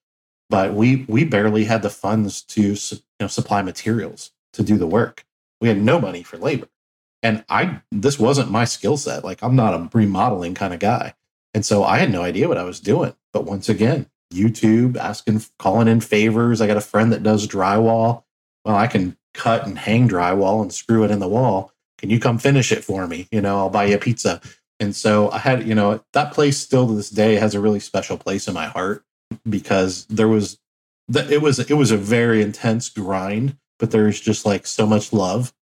but 0.51 0.75
we 0.75 1.05
we 1.09 1.25
barely 1.25 1.65
had 1.65 1.83
the 1.83 1.91
funds 1.91 2.43
to 2.43 2.77
you 3.19 3.25
know 3.25 3.29
supply 3.29 3.63
materials 3.63 4.33
to 4.53 4.63
do 4.63 4.77
the 4.77 4.87
work. 4.87 5.25
We 5.61 5.69
had 5.69 5.81
no 5.81 6.01
money 6.01 6.23
for 6.23 6.37
labor, 6.37 6.69
and 7.23 7.45
I 7.49 7.81
this 7.91 8.19
wasn't 8.19 8.51
my 8.51 8.65
skill 8.65 8.97
set. 8.97 9.25
Like 9.25 9.43
I'm 9.43 9.57
not 9.57 9.75
a 9.75 9.89
remodeling 9.93 10.55
kind 10.55 10.75
of 10.75 10.81
guy, 10.81 11.15
and 11.53 11.65
so 11.65 11.85
I 11.85 11.99
had 11.99 12.13
no 12.13 12.23
idea 12.23 12.49
what 12.49 12.59
I 12.59 12.65
was 12.65 12.81
doing. 12.81 13.15
But 13.33 13.45
once 13.45 13.69
again, 13.69 14.09
YouTube, 14.35 14.97
asking, 14.97 15.43
calling 15.59 15.89
in 15.89 16.01
favors. 16.01 16.61
I 16.61 16.67
got 16.67 16.77
a 16.77 16.83
friend 16.83 17.13
that 17.13 17.23
does 17.23 17.49
drywall. 17.49 18.25
Well, 18.65 18.77
I 18.77 18.87
can 18.87 19.17
cut 19.33 19.67
and 19.67 19.79
hang 19.79 20.09
drywall 20.09 20.63
and 20.63 20.73
screw 20.73 21.05
it 21.05 21.11
in 21.11 21.21
the 21.21 21.29
wall. 21.29 21.73
Can 21.99 22.11
you 22.11 22.21
come 22.21 22.39
finish 22.39 22.73
it 22.73 22.85
for 22.85 23.07
me? 23.07 23.29
You 23.31 23.41
know, 23.41 23.59
I'll 23.59 23.71
buy 23.71 23.87
you 23.87 23.97
a 23.97 23.99
pizza. 23.99 24.41
And 24.81 24.95
so 24.95 25.31
I 25.31 25.39
had, 25.39 25.67
you 25.67 25.75
know, 25.75 26.05
that 26.13 26.33
place 26.33 26.59
still 26.59 26.87
to 26.87 26.95
this 26.95 27.11
day 27.11 27.37
has 27.37 27.55
a 27.55 27.61
really 27.61 27.81
special 27.81 28.19
place 28.19 28.49
in 28.49 28.55
my 28.55 28.67
heart 28.67 29.05
because 29.49 30.05
there 30.07 30.29
was 30.29 30.59
that 31.09 31.31
it 31.31 31.43
was 31.43 31.59
it 31.59 31.75
was 31.75 31.91
a 31.91 31.97
very 31.97 32.43
intense 32.43 32.89
grind, 32.89 33.57
but 33.79 33.91
there's 33.91 34.21
just 34.21 34.47
like 34.47 34.67
so 34.67 34.87
much 34.87 35.13
love 35.13 35.53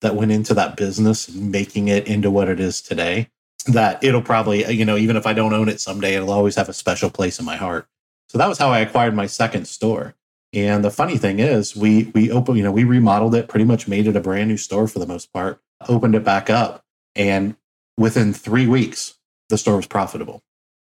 that 0.00 0.16
went 0.16 0.32
into 0.32 0.54
that 0.54 0.76
business 0.76 1.32
making 1.32 1.88
it 1.88 2.06
into 2.06 2.30
what 2.30 2.48
it 2.48 2.58
is 2.58 2.80
today 2.80 3.28
that 3.66 4.02
it'll 4.02 4.22
probably, 4.22 4.64
uh, 4.64 4.70
you 4.70 4.84
know, 4.84 4.96
even 4.96 5.16
if 5.16 5.26
I 5.26 5.32
don't 5.32 5.52
own 5.52 5.68
it 5.68 5.80
someday, 5.80 6.14
it'll 6.14 6.32
always 6.32 6.56
have 6.56 6.68
a 6.68 6.72
special 6.72 7.10
place 7.10 7.38
in 7.38 7.44
my 7.44 7.56
heart. 7.56 7.86
So 8.28 8.38
that 8.38 8.48
was 8.48 8.58
how 8.58 8.70
I 8.70 8.80
acquired 8.80 9.14
my 9.14 9.26
second 9.26 9.66
store. 9.66 10.14
And 10.52 10.84
the 10.84 10.90
funny 10.90 11.16
thing 11.16 11.38
is, 11.38 11.76
we 11.76 12.10
we 12.14 12.30
opened, 12.30 12.58
you 12.58 12.64
know, 12.64 12.72
we 12.72 12.84
remodeled 12.84 13.34
it, 13.34 13.48
pretty 13.48 13.64
much 13.64 13.86
made 13.86 14.06
it 14.06 14.16
a 14.16 14.20
brand 14.20 14.48
new 14.48 14.56
store 14.56 14.88
for 14.88 14.98
the 14.98 15.06
most 15.06 15.32
part, 15.32 15.60
opened 15.88 16.14
it 16.14 16.24
back 16.24 16.50
up, 16.50 16.82
and 17.14 17.56
within 17.96 18.32
three 18.32 18.66
weeks, 18.66 19.14
the 19.48 19.58
store 19.58 19.76
was 19.76 19.86
profitable. 19.86 20.42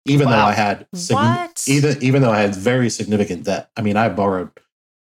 Even 0.06 0.28
wow. 0.28 0.36
though 0.36 0.46
I 0.48 0.54
had 0.54 0.88
sign- 0.94 1.50
even 1.68 2.04
even 2.04 2.22
though 2.22 2.32
I 2.32 2.42
had 2.42 2.56
very 2.56 2.90
significant 2.90 3.46
debt. 3.46 3.70
I 3.78 3.82
mean, 3.82 3.98
I 3.98 4.10
borrowed 4.10 4.52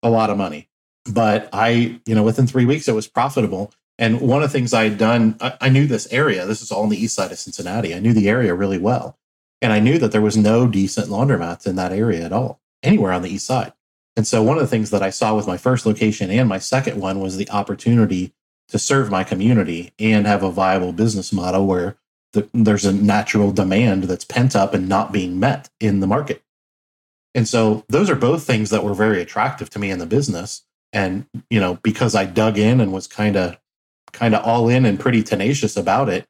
a 0.02 0.10
lot 0.10 0.30
of 0.30 0.36
money, 0.36 0.68
but 1.04 1.48
I, 1.52 2.00
you 2.06 2.14
know, 2.14 2.22
within 2.22 2.46
three 2.46 2.64
weeks, 2.64 2.88
it 2.88 2.94
was 2.94 3.06
profitable. 3.06 3.72
And 4.00 4.20
one 4.20 4.42
of 4.42 4.52
the 4.52 4.56
things 4.56 4.72
I 4.72 4.84
had 4.84 4.98
done, 4.98 5.36
I, 5.40 5.54
I 5.62 5.68
knew 5.68 5.86
this 5.86 6.06
area. 6.12 6.46
This 6.46 6.62
is 6.62 6.70
all 6.70 6.84
on 6.84 6.88
the 6.88 7.02
east 7.02 7.16
side 7.16 7.32
of 7.32 7.38
Cincinnati. 7.38 7.94
I 7.94 7.98
knew 7.98 8.12
the 8.12 8.28
area 8.28 8.54
really 8.54 8.78
well, 8.78 9.18
and 9.60 9.72
I 9.72 9.80
knew 9.80 9.98
that 9.98 10.12
there 10.12 10.20
was 10.20 10.36
no 10.36 10.66
decent 10.66 11.08
laundromats 11.08 11.66
in 11.66 11.76
that 11.76 11.92
area 11.92 12.24
at 12.24 12.32
all, 12.32 12.60
anywhere 12.82 13.12
on 13.12 13.22
the 13.22 13.30
east 13.30 13.46
side. 13.46 13.72
And 14.16 14.26
so 14.26 14.42
one 14.42 14.56
of 14.56 14.62
the 14.62 14.68
things 14.68 14.90
that 14.90 15.02
I 15.02 15.10
saw 15.10 15.36
with 15.36 15.46
my 15.46 15.56
first 15.56 15.86
location 15.86 16.28
and 16.28 16.48
my 16.48 16.58
second 16.58 17.00
one 17.00 17.20
was 17.20 17.36
the 17.36 17.48
opportunity 17.50 18.34
to 18.68 18.78
serve 18.78 19.10
my 19.10 19.22
community 19.22 19.92
and 19.98 20.26
have 20.26 20.42
a 20.42 20.50
viable 20.50 20.92
business 20.92 21.32
model 21.32 21.66
where 21.66 21.98
the, 22.32 22.48
there's 22.52 22.84
a 22.84 22.92
natural 22.92 23.52
demand 23.52 24.04
that's 24.04 24.24
pent 24.24 24.54
up 24.54 24.74
and 24.74 24.88
not 24.88 25.12
being 25.12 25.40
met 25.40 25.68
in 25.80 26.00
the 26.00 26.06
market. 26.06 26.42
And 27.34 27.46
so 27.46 27.84
those 27.88 28.10
are 28.10 28.16
both 28.16 28.44
things 28.44 28.70
that 28.70 28.84
were 28.84 28.94
very 28.94 29.20
attractive 29.20 29.70
to 29.70 29.78
me 29.78 29.90
in 29.90 29.98
the 29.98 30.06
business. 30.06 30.64
And, 30.92 31.26
you 31.50 31.60
know, 31.60 31.78
because 31.82 32.14
I 32.14 32.24
dug 32.24 32.58
in 32.58 32.80
and 32.80 32.92
was 32.92 33.06
kind 33.06 33.36
of 33.36 33.58
kind 34.12 34.34
of 34.34 34.44
all 34.44 34.68
in 34.68 34.86
and 34.86 34.98
pretty 34.98 35.22
tenacious 35.22 35.76
about 35.76 36.08
it, 36.08 36.26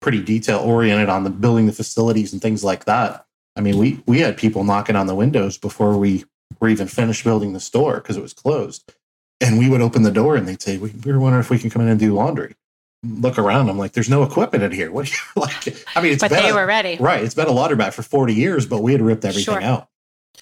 pretty 0.00 0.22
detail 0.22 0.58
oriented 0.58 1.08
on 1.08 1.24
the 1.24 1.30
building 1.30 1.66
the 1.66 1.72
facilities 1.72 2.32
and 2.32 2.42
things 2.42 2.62
like 2.62 2.84
that. 2.84 3.24
I 3.56 3.60
mean, 3.60 3.78
we 3.78 4.02
we 4.06 4.20
had 4.20 4.36
people 4.36 4.64
knocking 4.64 4.96
on 4.96 5.06
the 5.06 5.14
windows 5.14 5.58
before 5.58 5.96
we 5.96 6.24
were 6.60 6.68
even 6.68 6.88
finished 6.88 7.24
building 7.24 7.52
the 7.52 7.60
store 7.60 7.96
because 7.96 8.16
it 8.16 8.22
was 8.22 8.34
closed. 8.34 8.92
And 9.40 9.58
we 9.58 9.68
would 9.68 9.80
open 9.80 10.02
the 10.02 10.12
door 10.12 10.36
and 10.36 10.46
they'd 10.46 10.62
say, 10.62 10.78
we, 10.78 10.90
we 11.04 11.12
were 11.12 11.18
wondering 11.18 11.40
if 11.40 11.50
we 11.50 11.58
can 11.58 11.70
come 11.70 11.82
in 11.82 11.88
and 11.88 11.98
do 11.98 12.14
laundry. 12.14 12.54
Look 13.04 13.38
around. 13.38 13.68
I'm 13.68 13.78
like, 13.78 13.92
there's 13.92 14.08
no 14.08 14.22
equipment 14.22 14.62
in 14.62 14.70
here. 14.70 14.92
What 14.92 15.06
do 15.06 15.12
you 15.12 15.18
like? 15.42 15.86
I 15.96 16.02
mean, 16.02 16.12
it's 16.12 16.22
but 16.22 16.30
been 16.30 16.42
they 16.42 16.50
a, 16.50 16.54
were 16.54 16.66
ready. 16.66 16.96
Right. 16.98 17.22
It's 17.22 17.34
been 17.34 17.48
a 17.48 17.52
laundromat 17.52 17.92
for 17.94 18.02
40 18.02 18.34
years, 18.34 18.66
but 18.66 18.82
we 18.82 18.92
had 18.92 19.02
ripped 19.02 19.24
everything 19.24 19.54
sure. 19.54 19.62
out. 19.62 19.88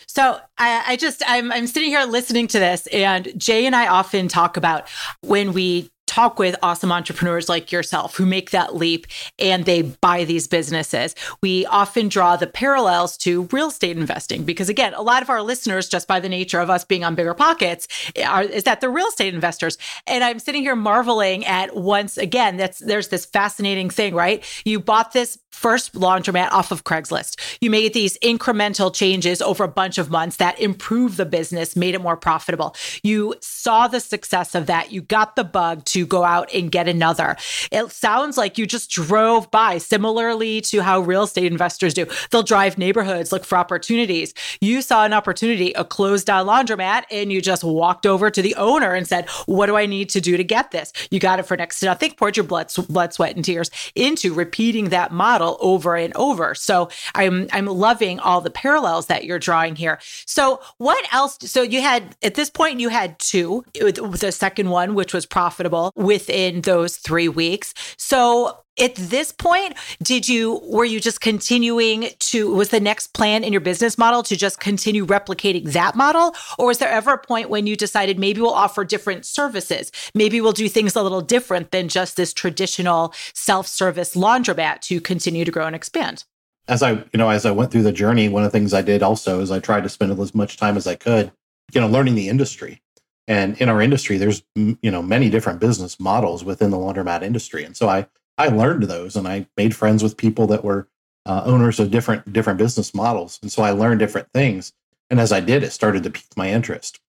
So 0.06 0.40
I, 0.58 0.82
I 0.88 0.96
just 0.96 1.22
I'm 1.26 1.52
I'm 1.52 1.66
sitting 1.68 1.90
here 1.90 2.04
listening 2.04 2.48
to 2.48 2.58
this, 2.58 2.88
and 2.88 3.32
Jay 3.38 3.64
and 3.64 3.76
I 3.76 3.86
often 3.86 4.26
talk 4.26 4.56
about 4.56 4.88
when 5.22 5.52
we 5.52 5.90
talk 6.10 6.40
with 6.40 6.56
awesome 6.60 6.90
entrepreneurs 6.90 7.48
like 7.48 7.70
yourself 7.70 8.16
who 8.16 8.26
make 8.26 8.50
that 8.50 8.74
leap 8.74 9.06
and 9.38 9.64
they 9.64 9.82
buy 9.82 10.24
these 10.24 10.48
businesses. 10.48 11.14
We 11.40 11.64
often 11.66 12.08
draw 12.08 12.34
the 12.34 12.48
parallels 12.48 13.16
to 13.18 13.42
real 13.52 13.68
estate 13.68 13.96
investing 13.96 14.42
because, 14.42 14.68
again, 14.68 14.92
a 14.94 15.02
lot 15.02 15.22
of 15.22 15.30
our 15.30 15.40
listeners, 15.40 15.88
just 15.88 16.08
by 16.08 16.18
the 16.18 16.28
nature 16.28 16.58
of 16.58 16.68
us 16.68 16.84
being 16.84 17.04
on 17.04 17.14
BiggerPockets, 17.14 17.86
are, 18.26 18.42
is 18.42 18.64
that 18.64 18.80
they're 18.80 18.90
real 18.90 19.06
estate 19.06 19.34
investors. 19.34 19.78
And 20.08 20.24
I'm 20.24 20.40
sitting 20.40 20.62
here 20.62 20.74
marveling 20.74 21.46
at 21.46 21.76
once 21.76 22.18
again, 22.18 22.56
that's 22.56 22.80
there's 22.80 23.08
this 23.08 23.24
fascinating 23.24 23.88
thing, 23.88 24.12
right? 24.12 24.44
You 24.64 24.80
bought 24.80 25.12
this 25.12 25.38
first 25.50 25.94
laundromat 25.94 26.50
off 26.52 26.70
of 26.70 26.84
Craigslist. 26.84 27.36
You 27.60 27.70
made 27.70 27.92
these 27.92 28.16
incremental 28.18 28.94
changes 28.94 29.42
over 29.42 29.64
a 29.64 29.68
bunch 29.68 29.98
of 29.98 30.10
months 30.10 30.36
that 30.36 30.58
improved 30.58 31.16
the 31.16 31.26
business, 31.26 31.76
made 31.76 31.94
it 31.94 32.00
more 32.00 32.16
profitable. 32.16 32.74
You 33.02 33.34
saw 33.40 33.88
the 33.88 34.00
success 34.00 34.54
of 34.54 34.66
that. 34.66 34.92
You 34.92 35.02
got 35.02 35.36
the 35.36 35.44
bug 35.44 35.84
to 35.86 36.06
go 36.06 36.24
out 36.24 36.52
and 36.54 36.70
get 36.70 36.88
another. 36.88 37.36
It 37.70 37.90
sounds 37.90 38.38
like 38.38 38.58
you 38.58 38.66
just 38.66 38.90
drove 38.90 39.50
by, 39.50 39.78
similarly 39.78 40.60
to 40.62 40.82
how 40.82 41.00
real 41.00 41.24
estate 41.24 41.50
investors 41.50 41.94
do. 41.94 42.06
They'll 42.30 42.42
drive 42.42 42.78
neighborhoods, 42.78 43.32
look 43.32 43.44
for 43.44 43.58
opportunities. 43.58 44.32
You 44.60 44.80
saw 44.82 45.04
an 45.04 45.12
opportunity, 45.12 45.72
a 45.72 45.84
closed 45.84 46.26
down 46.26 46.46
laundromat, 46.46 47.04
and 47.10 47.32
you 47.32 47.42
just 47.42 47.64
walked 47.64 48.06
over 48.06 48.30
to 48.30 48.40
the 48.40 48.54
owner 48.54 48.94
and 48.94 49.06
said, 49.06 49.28
What 49.46 49.66
do 49.66 49.76
I 49.76 49.86
need 49.86 50.08
to 50.10 50.20
do 50.20 50.36
to 50.36 50.44
get 50.44 50.70
this? 50.70 50.92
You 51.10 51.20
got 51.20 51.38
it 51.38 51.44
for 51.44 51.56
next 51.56 51.80
to 51.80 51.86
nothing. 51.86 52.12
Poured 52.12 52.36
your 52.36 52.44
blood, 52.44 52.72
blood, 52.88 53.12
sweat, 53.12 53.36
and 53.36 53.44
tears 53.44 53.70
into 53.94 54.32
repeating 54.32 54.88
that 54.90 55.12
model 55.12 55.39
over 55.42 55.96
and 55.96 56.14
over. 56.16 56.54
So 56.54 56.88
I'm 57.14 57.48
I'm 57.52 57.66
loving 57.66 58.18
all 58.20 58.40
the 58.40 58.50
parallels 58.50 59.06
that 59.06 59.24
you're 59.24 59.38
drawing 59.38 59.76
here. 59.76 59.98
So 60.26 60.60
what 60.78 61.04
else? 61.12 61.38
So 61.40 61.62
you 61.62 61.80
had 61.80 62.16
at 62.22 62.34
this 62.34 62.50
point 62.50 62.80
you 62.80 62.88
had 62.88 63.18
two. 63.18 63.64
The 63.74 64.32
second 64.32 64.70
one, 64.70 64.94
which 64.94 65.12
was 65.14 65.26
profitable 65.26 65.92
within 65.96 66.62
those 66.62 66.96
three 66.96 67.28
weeks. 67.28 67.74
So 67.96 68.58
at 68.78 68.94
this 68.94 69.32
point 69.32 69.74
did 70.02 70.28
you 70.28 70.60
were 70.64 70.84
you 70.84 71.00
just 71.00 71.20
continuing 71.20 72.08
to 72.18 72.54
was 72.54 72.70
the 72.70 72.80
next 72.80 73.12
plan 73.14 73.44
in 73.44 73.52
your 73.52 73.60
business 73.60 73.98
model 73.98 74.22
to 74.22 74.36
just 74.36 74.60
continue 74.60 75.06
replicating 75.06 75.72
that 75.72 75.94
model? 75.94 76.34
Or 76.58 76.66
was 76.66 76.78
there 76.78 76.90
ever 76.90 77.12
a 77.12 77.18
point 77.18 77.50
when 77.50 77.66
you 77.66 77.76
decided 77.76 78.18
maybe 78.18 78.40
we'll 78.40 78.50
offer 78.50 78.84
different 78.84 79.26
services? 79.26 79.90
Maybe 80.14 80.40
we'll 80.40 80.52
do 80.52 80.68
things 80.68 80.96
a 80.96 81.02
little 81.02 81.20
different 81.20 81.70
than 81.70 81.88
just 81.88 82.16
this 82.16 82.32
traditional 82.32 83.14
self-service 83.34 84.14
laundromat 84.14 84.80
to 84.82 85.00
continue 85.00 85.44
to 85.44 85.50
grow 85.50 85.66
and 85.66 85.76
expand? 85.76 86.24
As 86.68 86.82
i 86.82 86.92
you 86.92 87.16
know 87.16 87.30
as 87.30 87.44
i 87.44 87.50
went 87.50 87.72
through 87.72 87.82
the 87.82 87.92
journey 87.92 88.28
one 88.28 88.44
of 88.44 88.52
the 88.52 88.56
things 88.56 88.72
i 88.72 88.82
did 88.82 89.02
also 89.02 89.40
is 89.40 89.50
i 89.50 89.58
tried 89.58 89.82
to 89.82 89.88
spend 89.88 90.18
as 90.18 90.34
much 90.34 90.56
time 90.56 90.76
as 90.76 90.86
i 90.86 90.94
could 90.94 91.32
you 91.72 91.80
know 91.80 91.88
learning 91.88 92.14
the 92.14 92.28
industry. 92.28 92.82
And 93.26 93.60
in 93.60 93.68
our 93.68 93.80
industry 93.80 94.18
there's 94.18 94.42
you 94.54 94.90
know 94.90 95.02
many 95.02 95.30
different 95.30 95.60
business 95.60 95.98
models 96.00 96.44
within 96.44 96.70
the 96.70 96.76
laundromat 96.76 97.22
industry. 97.22 97.64
And 97.64 97.76
so 97.76 97.88
i 97.88 98.06
I 98.40 98.48
learned 98.48 98.84
those 98.84 99.16
and 99.16 99.28
I 99.28 99.46
made 99.58 99.76
friends 99.76 100.02
with 100.02 100.16
people 100.16 100.46
that 100.46 100.64
were 100.64 100.88
uh, 101.26 101.42
owners 101.44 101.78
of 101.78 101.90
different 101.90 102.32
different 102.32 102.58
business 102.58 102.94
models, 102.94 103.38
and 103.42 103.52
so 103.52 103.62
I 103.62 103.72
learned 103.72 104.00
different 104.00 104.28
things. 104.32 104.72
And 105.10 105.20
as 105.20 105.30
I 105.30 105.40
did, 105.40 105.62
it 105.62 105.72
started 105.72 106.04
to 106.04 106.10
pique 106.10 106.36
my 106.36 106.50
interest. 106.50 107.00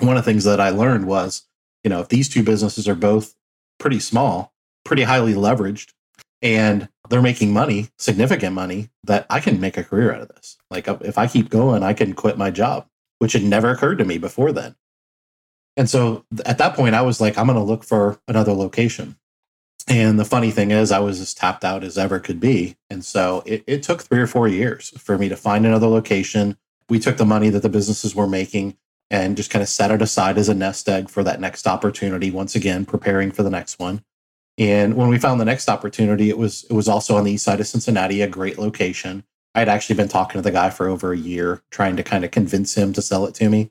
One 0.00 0.16
of 0.16 0.24
the 0.24 0.30
things 0.30 0.42
that 0.42 0.60
I 0.60 0.70
learned 0.70 1.06
was, 1.06 1.46
you 1.84 1.90
know, 1.90 2.00
if 2.00 2.08
these 2.08 2.28
two 2.28 2.42
businesses 2.42 2.88
are 2.88 2.96
both 2.96 3.36
pretty 3.78 4.00
small, 4.00 4.52
pretty 4.84 5.04
highly 5.04 5.34
leveraged, 5.34 5.92
and 6.40 6.88
they're 7.08 7.22
making 7.22 7.52
money, 7.52 7.90
significant 7.96 8.52
money, 8.52 8.90
that 9.04 9.26
I 9.30 9.38
can 9.38 9.60
make 9.60 9.76
a 9.76 9.84
career 9.84 10.12
out 10.12 10.22
of 10.22 10.28
this. 10.28 10.56
Like 10.68 10.88
uh, 10.88 10.98
if 11.02 11.16
I 11.16 11.28
keep 11.28 11.48
going, 11.48 11.84
I 11.84 11.92
can 11.92 12.14
quit 12.14 12.36
my 12.36 12.50
job, 12.50 12.88
which 13.20 13.34
had 13.34 13.44
never 13.44 13.70
occurred 13.70 13.98
to 13.98 14.04
me 14.04 14.18
before 14.18 14.50
then. 14.50 14.74
And 15.76 15.88
so 15.88 16.24
at 16.44 16.58
that 16.58 16.74
point, 16.74 16.96
I 16.96 17.02
was 17.02 17.20
like, 17.20 17.38
I'm 17.38 17.46
going 17.46 17.58
to 17.58 17.64
look 17.64 17.84
for 17.84 18.20
another 18.26 18.52
location. 18.52 19.16
And 19.88 20.18
the 20.18 20.24
funny 20.24 20.50
thing 20.50 20.70
is, 20.70 20.92
I 20.92 21.00
was 21.00 21.20
as 21.20 21.34
tapped 21.34 21.64
out 21.64 21.82
as 21.82 21.98
ever 21.98 22.20
could 22.20 22.40
be. 22.40 22.76
And 22.88 23.04
so 23.04 23.42
it, 23.46 23.64
it 23.66 23.82
took 23.82 24.02
three 24.02 24.20
or 24.20 24.26
four 24.26 24.46
years 24.46 24.90
for 24.98 25.18
me 25.18 25.28
to 25.28 25.36
find 25.36 25.66
another 25.66 25.88
location. 25.88 26.56
We 26.88 26.98
took 26.98 27.16
the 27.16 27.24
money 27.24 27.48
that 27.50 27.62
the 27.62 27.68
businesses 27.68 28.14
were 28.14 28.28
making 28.28 28.76
and 29.10 29.36
just 29.36 29.50
kind 29.50 29.62
of 29.62 29.68
set 29.68 29.90
it 29.90 30.00
aside 30.00 30.38
as 30.38 30.48
a 30.48 30.54
nest 30.54 30.88
egg 30.88 31.10
for 31.10 31.24
that 31.24 31.40
next 31.40 31.66
opportunity. 31.66 32.30
Once 32.30 32.54
again, 32.54 32.86
preparing 32.86 33.30
for 33.30 33.42
the 33.42 33.50
next 33.50 33.78
one. 33.78 34.02
And 34.58 34.94
when 34.94 35.08
we 35.08 35.18
found 35.18 35.40
the 35.40 35.44
next 35.44 35.68
opportunity, 35.68 36.28
it 36.28 36.38
was 36.38 36.64
it 36.64 36.74
was 36.74 36.88
also 36.88 37.16
on 37.16 37.24
the 37.24 37.32
east 37.32 37.44
side 37.44 37.60
of 37.60 37.66
Cincinnati, 37.66 38.20
a 38.22 38.28
great 38.28 38.58
location. 38.58 39.24
I 39.54 39.60
had 39.60 39.68
actually 39.68 39.96
been 39.96 40.08
talking 40.08 40.38
to 40.38 40.42
the 40.42 40.50
guy 40.50 40.70
for 40.70 40.88
over 40.88 41.12
a 41.12 41.18
year, 41.18 41.62
trying 41.70 41.96
to 41.96 42.02
kind 42.02 42.24
of 42.24 42.30
convince 42.30 42.76
him 42.76 42.92
to 42.94 43.02
sell 43.02 43.26
it 43.26 43.34
to 43.36 43.48
me. 43.48 43.70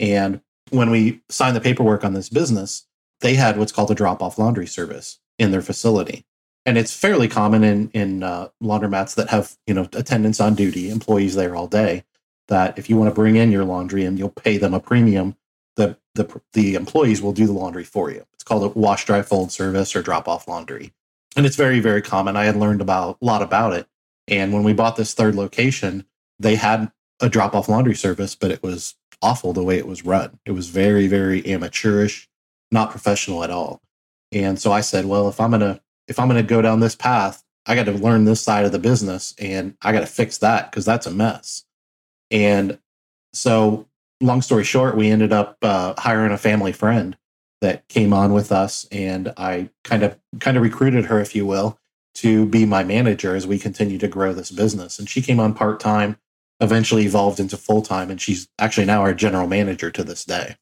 And 0.00 0.40
when 0.70 0.90
we 0.90 1.20
signed 1.28 1.54
the 1.54 1.60
paperwork 1.60 2.04
on 2.04 2.14
this 2.14 2.28
business, 2.28 2.86
they 3.20 3.34
had 3.34 3.58
what's 3.58 3.72
called 3.72 3.90
a 3.90 3.94
drop 3.94 4.22
off 4.22 4.38
laundry 4.38 4.66
service 4.66 5.18
in 5.38 5.50
their 5.50 5.62
facility. 5.62 6.24
And 6.66 6.78
it's 6.78 6.96
fairly 6.96 7.28
common 7.28 7.62
in 7.62 7.90
in 7.90 8.22
uh, 8.22 8.48
laundromats 8.62 9.14
that 9.16 9.30
have 9.30 9.56
you 9.66 9.74
know 9.74 9.88
attendants 9.92 10.40
on 10.40 10.54
duty, 10.54 10.90
employees 10.90 11.34
there 11.34 11.54
all 11.54 11.66
day. 11.66 12.04
That 12.48 12.78
if 12.78 12.90
you 12.90 12.96
want 12.96 13.10
to 13.10 13.14
bring 13.14 13.36
in 13.36 13.52
your 13.52 13.64
laundry 13.64 14.04
and 14.04 14.18
you'll 14.18 14.30
pay 14.30 14.56
them 14.56 14.74
a 14.74 14.80
premium, 14.80 15.36
the 15.76 15.98
the 16.14 16.40
the 16.52 16.74
employees 16.74 17.20
will 17.20 17.32
do 17.32 17.46
the 17.46 17.52
laundry 17.52 17.84
for 17.84 18.10
you. 18.10 18.24
It's 18.32 18.44
called 18.44 18.64
a 18.64 18.78
wash, 18.78 19.04
dry, 19.04 19.22
fold 19.22 19.52
service 19.52 19.94
or 19.94 20.02
drop 20.02 20.26
off 20.26 20.48
laundry, 20.48 20.92
and 21.36 21.44
it's 21.44 21.56
very 21.56 21.80
very 21.80 22.02
common. 22.02 22.36
I 22.36 22.44
had 22.44 22.56
learned 22.56 22.80
about 22.80 23.18
a 23.20 23.24
lot 23.24 23.42
about 23.42 23.74
it, 23.74 23.86
and 24.26 24.52
when 24.52 24.62
we 24.62 24.72
bought 24.72 24.96
this 24.96 25.14
third 25.14 25.34
location, 25.34 26.06
they 26.38 26.54
had 26.56 26.90
a 27.20 27.28
drop 27.28 27.54
off 27.54 27.68
laundry 27.68 27.94
service, 27.94 28.34
but 28.34 28.50
it 28.50 28.62
was 28.62 28.94
awful 29.22 29.52
the 29.52 29.62
way 29.62 29.78
it 29.78 29.86
was 29.86 30.04
run. 30.04 30.38
It 30.46 30.52
was 30.52 30.68
very 30.68 31.08
very 31.08 31.44
amateurish, 31.46 32.28
not 32.70 32.90
professional 32.90 33.44
at 33.44 33.50
all. 33.50 33.82
And 34.32 34.58
so 34.58 34.72
I 34.72 34.80
said, 34.80 35.06
well, 35.06 35.28
if 35.28 35.40
I'm 35.40 35.50
gonna 35.50 35.80
if 36.08 36.18
I'm 36.18 36.28
gonna 36.28 36.42
go 36.42 36.62
down 36.62 36.80
this 36.80 36.94
path, 36.94 37.42
I 37.66 37.74
got 37.74 37.84
to 37.84 37.92
learn 37.92 38.24
this 38.24 38.42
side 38.42 38.64
of 38.64 38.72
the 38.72 38.78
business 38.78 39.34
and 39.38 39.76
I 39.82 39.92
got 39.92 40.00
to 40.00 40.06
fix 40.06 40.38
that 40.38 40.70
because 40.70 40.84
that's 40.84 41.06
a 41.06 41.10
mess. 41.10 41.64
And 42.30 42.78
so, 43.32 43.88
long 44.20 44.42
story 44.42 44.64
short, 44.64 44.96
we 44.96 45.10
ended 45.10 45.32
up 45.32 45.56
uh, 45.62 45.94
hiring 45.98 46.32
a 46.32 46.38
family 46.38 46.72
friend 46.72 47.16
that 47.60 47.86
came 47.88 48.12
on 48.12 48.32
with 48.32 48.52
us, 48.52 48.86
and 48.92 49.32
I 49.36 49.70
kind 49.84 50.02
of 50.02 50.18
kind 50.40 50.56
of 50.56 50.62
recruited 50.62 51.06
her, 51.06 51.20
if 51.20 51.34
you 51.34 51.46
will, 51.46 51.78
to 52.16 52.46
be 52.46 52.66
my 52.66 52.84
manager 52.84 53.34
as 53.34 53.46
we 53.46 53.58
continue 53.58 53.98
to 53.98 54.08
grow 54.08 54.32
this 54.32 54.50
business. 54.50 54.98
And 54.98 55.08
she 55.08 55.22
came 55.22 55.40
on 55.40 55.54
part 55.54 55.80
time, 55.80 56.18
eventually 56.60 57.04
evolved 57.04 57.40
into 57.40 57.56
full 57.56 57.82
time, 57.82 58.10
and 58.10 58.20
she's 58.20 58.48
actually 58.58 58.86
now 58.86 59.00
our 59.00 59.14
general 59.14 59.46
manager 59.46 59.90
to 59.90 60.04
this 60.04 60.24
day. 60.24 60.56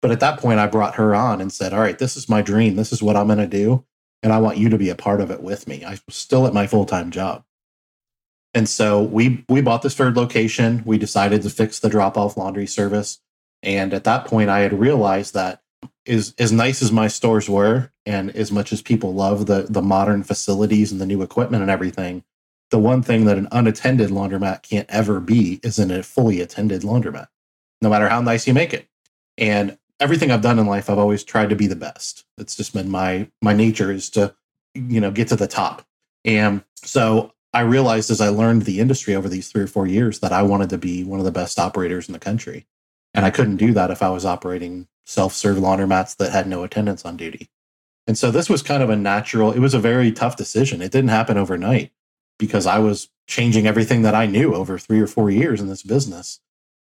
But 0.00 0.10
at 0.12 0.20
that 0.20 0.38
point, 0.38 0.60
I 0.60 0.66
brought 0.66 0.94
her 0.94 1.14
on 1.14 1.40
and 1.40 1.52
said, 1.52 1.72
"All 1.72 1.80
right, 1.80 1.98
this 1.98 2.16
is 2.16 2.28
my 2.28 2.42
dream. 2.42 2.76
This 2.76 2.92
is 2.92 3.02
what 3.02 3.16
I'm 3.16 3.26
going 3.26 3.38
to 3.38 3.46
do, 3.46 3.84
and 4.22 4.32
I 4.32 4.38
want 4.38 4.58
you 4.58 4.68
to 4.68 4.78
be 4.78 4.90
a 4.90 4.94
part 4.94 5.20
of 5.20 5.30
it 5.30 5.42
with 5.42 5.66
me." 5.66 5.84
I 5.84 5.98
was 6.06 6.16
still 6.16 6.46
at 6.46 6.54
my 6.54 6.66
full 6.66 6.84
time 6.84 7.10
job. 7.10 7.44
And 8.54 8.68
so 8.68 9.02
we 9.02 9.44
we 9.48 9.60
bought 9.60 9.82
this 9.82 9.94
third 9.94 10.16
location. 10.16 10.82
We 10.84 10.98
decided 10.98 11.42
to 11.42 11.50
fix 11.50 11.78
the 11.78 11.88
drop 11.88 12.16
off 12.16 12.36
laundry 12.36 12.66
service. 12.66 13.18
And 13.62 13.92
at 13.92 14.04
that 14.04 14.24
point 14.24 14.50
I 14.50 14.60
had 14.60 14.78
realized 14.78 15.34
that 15.34 15.62
is 16.04 16.34
as 16.38 16.50
nice 16.50 16.82
as 16.82 16.90
my 16.90 17.08
stores 17.08 17.48
were 17.48 17.92
and 18.06 18.34
as 18.34 18.50
much 18.50 18.72
as 18.72 18.82
people 18.82 19.14
love 19.14 19.46
the 19.46 19.66
the 19.68 19.82
modern 19.82 20.22
facilities 20.22 20.90
and 20.90 21.00
the 21.00 21.06
new 21.06 21.22
equipment 21.22 21.62
and 21.62 21.70
everything, 21.70 22.24
the 22.70 22.78
one 22.78 23.02
thing 23.02 23.26
that 23.26 23.38
an 23.38 23.48
unattended 23.52 24.10
laundromat 24.10 24.62
can't 24.62 24.88
ever 24.90 25.20
be 25.20 25.60
is 25.62 25.78
in 25.78 25.90
a 25.90 26.02
fully 26.02 26.40
attended 26.40 26.82
laundromat, 26.82 27.28
no 27.82 27.90
matter 27.90 28.08
how 28.08 28.20
nice 28.20 28.46
you 28.46 28.54
make 28.54 28.72
it. 28.72 28.88
And 29.36 29.78
everything 30.00 30.30
I've 30.30 30.42
done 30.42 30.58
in 30.58 30.66
life, 30.66 30.88
I've 30.88 30.98
always 30.98 31.24
tried 31.24 31.50
to 31.50 31.56
be 31.56 31.66
the 31.66 31.76
best. 31.76 32.24
It's 32.36 32.56
just 32.56 32.72
been 32.72 32.90
my 32.90 33.28
my 33.42 33.52
nature 33.52 33.90
is 33.90 34.10
to, 34.10 34.34
you 34.74 35.00
know, 35.00 35.10
get 35.10 35.28
to 35.28 35.36
the 35.36 35.48
top. 35.48 35.84
And 36.24 36.62
so 36.76 37.32
I 37.52 37.60
realized 37.60 38.10
as 38.10 38.20
I 38.20 38.28
learned 38.28 38.62
the 38.62 38.80
industry 38.80 39.14
over 39.14 39.28
these 39.28 39.48
three 39.48 39.62
or 39.62 39.66
four 39.66 39.86
years 39.86 40.20
that 40.20 40.32
I 40.32 40.42
wanted 40.42 40.70
to 40.70 40.78
be 40.78 41.04
one 41.04 41.18
of 41.18 41.24
the 41.24 41.32
best 41.32 41.58
operators 41.58 42.08
in 42.08 42.12
the 42.12 42.18
country. 42.18 42.66
And 43.14 43.24
I 43.24 43.30
couldn't 43.30 43.56
do 43.56 43.72
that 43.72 43.90
if 43.90 44.02
I 44.02 44.10
was 44.10 44.24
operating 44.24 44.86
self 45.06 45.32
serve 45.32 45.56
laundromats 45.56 46.16
that 46.16 46.32
had 46.32 46.46
no 46.46 46.62
attendants 46.62 47.04
on 47.04 47.16
duty. 47.16 47.48
And 48.06 48.16
so 48.16 48.30
this 48.30 48.48
was 48.48 48.62
kind 48.62 48.82
of 48.82 48.90
a 48.90 48.96
natural, 48.96 49.52
it 49.52 49.58
was 49.58 49.74
a 49.74 49.78
very 49.78 50.12
tough 50.12 50.36
decision. 50.36 50.80
It 50.80 50.92
didn't 50.92 51.10
happen 51.10 51.36
overnight 51.36 51.92
because 52.38 52.66
I 52.66 52.78
was 52.78 53.08
changing 53.26 53.66
everything 53.66 54.02
that 54.02 54.14
I 54.14 54.26
knew 54.26 54.54
over 54.54 54.78
three 54.78 55.00
or 55.00 55.06
four 55.06 55.30
years 55.30 55.60
in 55.60 55.68
this 55.68 55.82
business. 55.82 56.40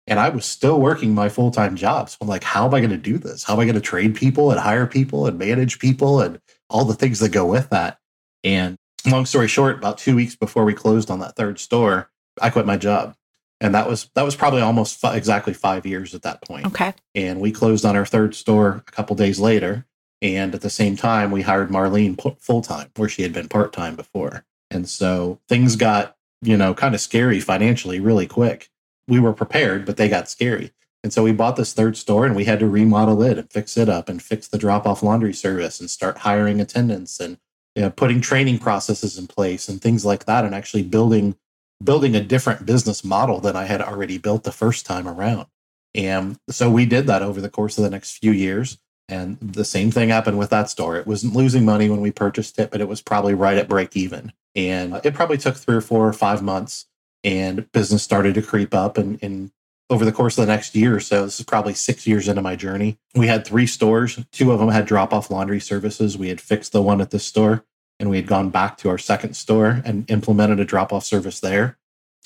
And 0.07 0.21
I 0.21 0.29
was 0.29 0.45
still 0.45 0.81
working 0.81 1.15
my 1.15 1.29
full 1.29 1.51
time 1.51 1.77
job. 1.77 2.11
So 2.11 2.19
I'm 2.21 2.29
like, 2.29 2.45
how 2.45 2.67
am 2.67 2.75
I 2.75 2.81
going 2.81 2.91
to 2.91 2.97
do 2.97 3.19
this? 3.19 3.45
How 3.45 3.55
am 3.55 3.61
I 3.61 3.65
going 3.65 3.75
to 3.75 3.81
train 3.81 4.13
people 4.13 4.51
and 4.51 4.61
hire 4.61 4.87
people 4.87 5.27
and 5.27 5.39
manage 5.39 5.79
people 5.79 6.21
and 6.21 6.41
all 6.69 6.85
the 6.85 6.95
things 6.95 7.21
that 7.21 7.31
go 7.31 7.47
with 7.47 7.71
that? 7.71 7.99
And 8.43 8.77
long 9.07 9.27
story 9.27 9.49
short, 9.49 9.79
about 9.79 9.99
two 9.99 10.17
weeks 10.17 10.37
before 10.37 10.65
we 10.65 10.75
closed 10.75 11.11
on 11.11 11.21
that 11.21 11.37
third 11.37 11.59
store, 11.59 12.11
I 12.41 12.51
quit 12.51 12.67
my 12.67 12.77
job. 12.77 13.17
And 13.61 13.75
that 13.75 13.89
was 13.89 14.11
that 14.15 14.25
was 14.25 14.37
probably 14.37 14.61
almost 14.61 15.03
f- 15.03 15.15
exactly 15.15 15.55
five 15.55 15.87
years 15.87 16.15
at 16.15 16.23
that 16.23 16.43
point. 16.43 16.67
Okay. 16.67 16.93
And 17.15 17.41
we 17.41 17.51
closed 17.53 17.85
on 17.85 17.97
our 17.97 18.05
third 18.05 18.35
store 18.35 18.83
a 18.87 18.91
couple 18.93 19.17
days 19.17 19.41
later. 19.41 19.87
And 20.21 20.55
at 20.55 20.61
the 20.61 20.71
same 20.71 20.97
time, 20.97 21.31
we 21.31 21.43
hired 21.43 21.71
Marlene 21.71 22.21
p- 22.21 22.37
full 22.41 22.63
time, 22.63 22.91
where 22.97 23.09
she 23.09 23.23
had 23.23 23.33
been 23.33 23.49
part 23.49 23.73
time 23.73 23.95
before. 23.95 24.45
And 24.71 24.89
so 24.89 25.39
things 25.49 25.77
got, 25.77 26.17
you 26.43 26.57
know, 26.57 26.75
kind 26.75 26.95
of 26.95 27.01
scary 27.01 27.41
financially 27.41 28.01
really 28.01 28.27
quick. 28.27 28.69
We 29.09 29.21
were 29.21 29.33
prepared, 29.33 29.85
but 29.85 29.97
they 29.97 30.09
got 30.09 30.31
scary. 30.31 30.73
And 31.03 31.13
so 31.13 31.23
we 31.23 31.33
bought 31.33 31.57
this 31.57 31.75
third 31.75 31.97
store 31.97 32.25
and 32.25 32.35
we 32.35 32.47
had 32.47 32.61
to 32.61 32.69
remodel 32.69 33.23
it 33.23 33.37
and 33.37 33.51
fix 33.51 33.77
it 33.77 33.89
up 33.89 34.09
and 34.09 34.23
fix 34.23 34.49
the 34.49 34.57
drop 34.57 34.87
off 34.87 35.03
laundry 35.03 35.35
service 35.35 35.79
and 35.79 35.91
start 35.91 36.19
hiring 36.19 36.61
attendants 36.61 37.21
and 37.21 37.37
you 37.75 37.83
know, 37.83 37.91
putting 37.91 38.21
training 38.21 38.59
processes 38.59 39.19
in 39.19 39.27
place 39.27 39.69
and 39.69 39.81
things 39.81 40.05
like 40.05 40.27
that, 40.27 40.45
and 40.45 40.55
actually 40.55 40.83
building 40.83 41.37
building 41.83 42.15
a 42.15 42.23
different 42.23 42.65
business 42.65 43.05
model 43.05 43.41
than 43.41 43.57
I 43.57 43.65
had 43.65 43.83
already 43.83 44.17
built 44.17 44.45
the 44.45 44.53
first 44.53 44.87
time 44.87 45.09
around. 45.09 45.47
And 45.95 46.39
so 46.49 46.71
we 46.71 46.87
did 46.87 47.07
that 47.09 47.21
over 47.21 47.41
the 47.41 47.51
course 47.51 47.77
of 47.77 47.85
the 47.85 47.91
next 47.91 48.19
few 48.19 48.31
years. 48.31 48.79
And 49.09 49.39
the 49.41 49.65
same 49.65 49.91
thing 49.91 50.09
happened 50.09 50.39
with 50.39 50.51
that 50.51 50.71
store. 50.71 50.97
It 50.97 51.07
wasn't 51.07 51.35
losing 51.35 51.65
money 51.65 51.91
when 51.91 52.01
we 52.01 52.11
purchased 52.11 52.59
it, 52.59 52.71
but 52.71 52.81
it 52.81 52.89
was 52.89 53.03
probably 53.03 53.35
right 53.35 53.59
at 53.59 53.69
break 53.69 53.97
even. 53.97 54.33
And 54.55 54.99
it 55.05 55.15
probably 55.15 55.37
took 55.37 55.57
three 55.57 55.75
or 55.75 55.83
four 55.83 56.09
or 56.09 56.13
five 56.13 56.43
months, 56.43 56.87
and 57.25 57.71
business 57.73 58.03
started 58.03 58.35
to 58.35 58.43
creep 58.43 58.75
up. 58.75 58.99
And, 58.99 59.19
and 59.23 59.51
over 59.91 60.05
the 60.05 60.13
course 60.13 60.39
of 60.39 60.47
the 60.47 60.53
next 60.53 60.77
year 60.77 60.95
or 60.95 61.01
so, 61.01 61.25
this 61.25 61.41
is 61.41 61.47
probably 61.47 61.75
six 61.75 62.07
years 62.07 62.29
into 62.29 62.43
my 62.43 62.55
journey. 62.55 62.99
We 63.15 63.27
had 63.27 63.47
three 63.47 63.67
stores. 63.67 64.23
Two 64.31 64.53
of 64.53 64.61
them 64.61 64.69
had 64.69 64.87
drop 64.87 65.13
off 65.13 65.31
laundry 65.31 65.61
services. 65.61 66.17
We 66.17 66.29
had 66.29 66.41
fixed 66.41 66.73
the 66.73 66.83
one 66.83 67.01
at 67.01 67.11
this 67.11 67.25
store 67.27 67.65
and 67.99 68.11
we 68.11 68.17
had 68.17 68.27
gone 68.27 68.51
back 68.51 68.77
to 68.79 68.89
our 68.91 68.99
second 68.99 69.35
store 69.35 69.83
and 69.85 70.09
implemented 70.11 70.61
a 70.61 70.65
drop 70.65 70.93
off 70.93 71.05
service 71.05 71.41
there. 71.41 71.79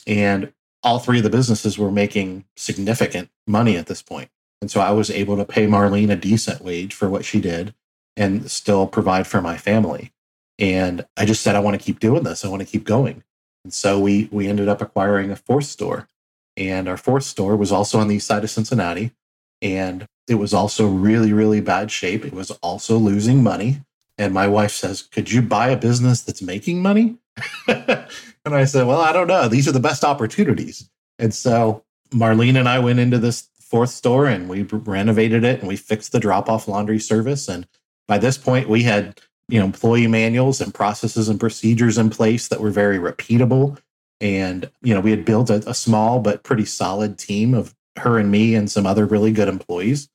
And 0.06 0.52
all 0.82 0.98
three 0.98 1.18
of 1.18 1.24
the 1.24 1.30
businesses 1.30 1.78
were 1.78 1.90
making 1.90 2.44
significant 2.56 3.30
money 3.46 3.76
at 3.76 3.86
this 3.86 4.02
point. 4.02 4.30
And 4.60 4.70
so 4.70 4.80
I 4.80 4.90
was 4.90 5.10
able 5.10 5.36
to 5.36 5.44
pay 5.44 5.66
Marlene 5.66 6.10
a 6.10 6.16
decent 6.16 6.62
wage 6.62 6.94
for 6.94 7.08
what 7.08 7.24
she 7.24 7.40
did 7.40 7.74
and 8.16 8.50
still 8.50 8.86
provide 8.86 9.26
for 9.26 9.40
my 9.40 9.56
family. 9.56 10.12
And 10.58 11.06
I 11.16 11.24
just 11.24 11.42
said, 11.42 11.54
I 11.54 11.60
want 11.60 11.78
to 11.78 11.84
keep 11.84 12.00
doing 12.00 12.24
this. 12.24 12.44
I 12.44 12.48
want 12.48 12.60
to 12.60 12.66
keep 12.66 12.84
going. 12.84 13.22
And 13.68 13.74
so 13.74 14.00
we 14.00 14.30
we 14.32 14.48
ended 14.48 14.66
up 14.66 14.80
acquiring 14.80 15.30
a 15.30 15.36
fourth 15.36 15.66
store 15.66 16.08
and 16.56 16.88
our 16.88 16.96
fourth 16.96 17.24
store 17.24 17.54
was 17.54 17.70
also 17.70 17.98
on 17.98 18.08
the 18.08 18.16
east 18.16 18.26
side 18.26 18.42
of 18.42 18.48
Cincinnati. 18.48 19.12
And 19.60 20.06
it 20.26 20.36
was 20.36 20.54
also 20.54 20.86
really, 20.86 21.34
really 21.34 21.60
bad 21.60 21.90
shape. 21.90 22.24
It 22.24 22.32
was 22.32 22.50
also 22.62 22.96
losing 22.96 23.42
money. 23.42 23.82
And 24.16 24.32
my 24.32 24.48
wife 24.48 24.70
says, 24.70 25.02
Could 25.02 25.30
you 25.30 25.42
buy 25.42 25.68
a 25.68 25.76
business 25.76 26.22
that's 26.22 26.40
making 26.40 26.80
money? 26.80 27.18
and 27.68 28.06
I 28.46 28.64
said, 28.64 28.86
Well, 28.86 29.02
I 29.02 29.12
don't 29.12 29.28
know. 29.28 29.48
These 29.48 29.68
are 29.68 29.72
the 29.72 29.80
best 29.80 30.02
opportunities. 30.02 30.88
And 31.18 31.34
so 31.34 31.84
Marlene 32.10 32.58
and 32.58 32.70
I 32.70 32.78
went 32.78 33.00
into 33.00 33.18
this 33.18 33.50
fourth 33.60 33.90
store 33.90 34.24
and 34.24 34.48
we 34.48 34.62
renovated 34.62 35.44
it 35.44 35.58
and 35.58 35.68
we 35.68 35.76
fixed 35.76 36.12
the 36.12 36.20
drop 36.20 36.48
off 36.48 36.68
laundry 36.68 37.00
service. 37.00 37.48
And 37.48 37.68
by 38.06 38.16
this 38.16 38.38
point, 38.38 38.66
we 38.66 38.84
had 38.84 39.20
you 39.48 39.58
know 39.58 39.64
employee 39.64 40.06
manuals 40.06 40.60
and 40.60 40.74
processes 40.74 41.28
and 41.28 41.40
procedures 41.40 41.98
in 41.98 42.10
place 42.10 42.48
that 42.48 42.60
were 42.60 42.70
very 42.70 42.98
repeatable 42.98 43.78
and, 44.20 44.70
you 44.82 44.94
know, 44.94 45.00
we 45.00 45.10
had 45.10 45.24
built 45.24 45.50
a, 45.50 45.68
a 45.68 45.74
small 45.74 46.20
but 46.20 46.42
pretty 46.42 46.64
solid 46.64 47.18
team 47.18 47.54
of 47.54 47.74
her 47.96 48.18
and 48.18 48.30
me 48.30 48.54
and 48.54 48.70
some 48.70 48.86
other 48.86 49.06
really 49.06 49.32
good 49.32 49.48
employees. 49.48 50.08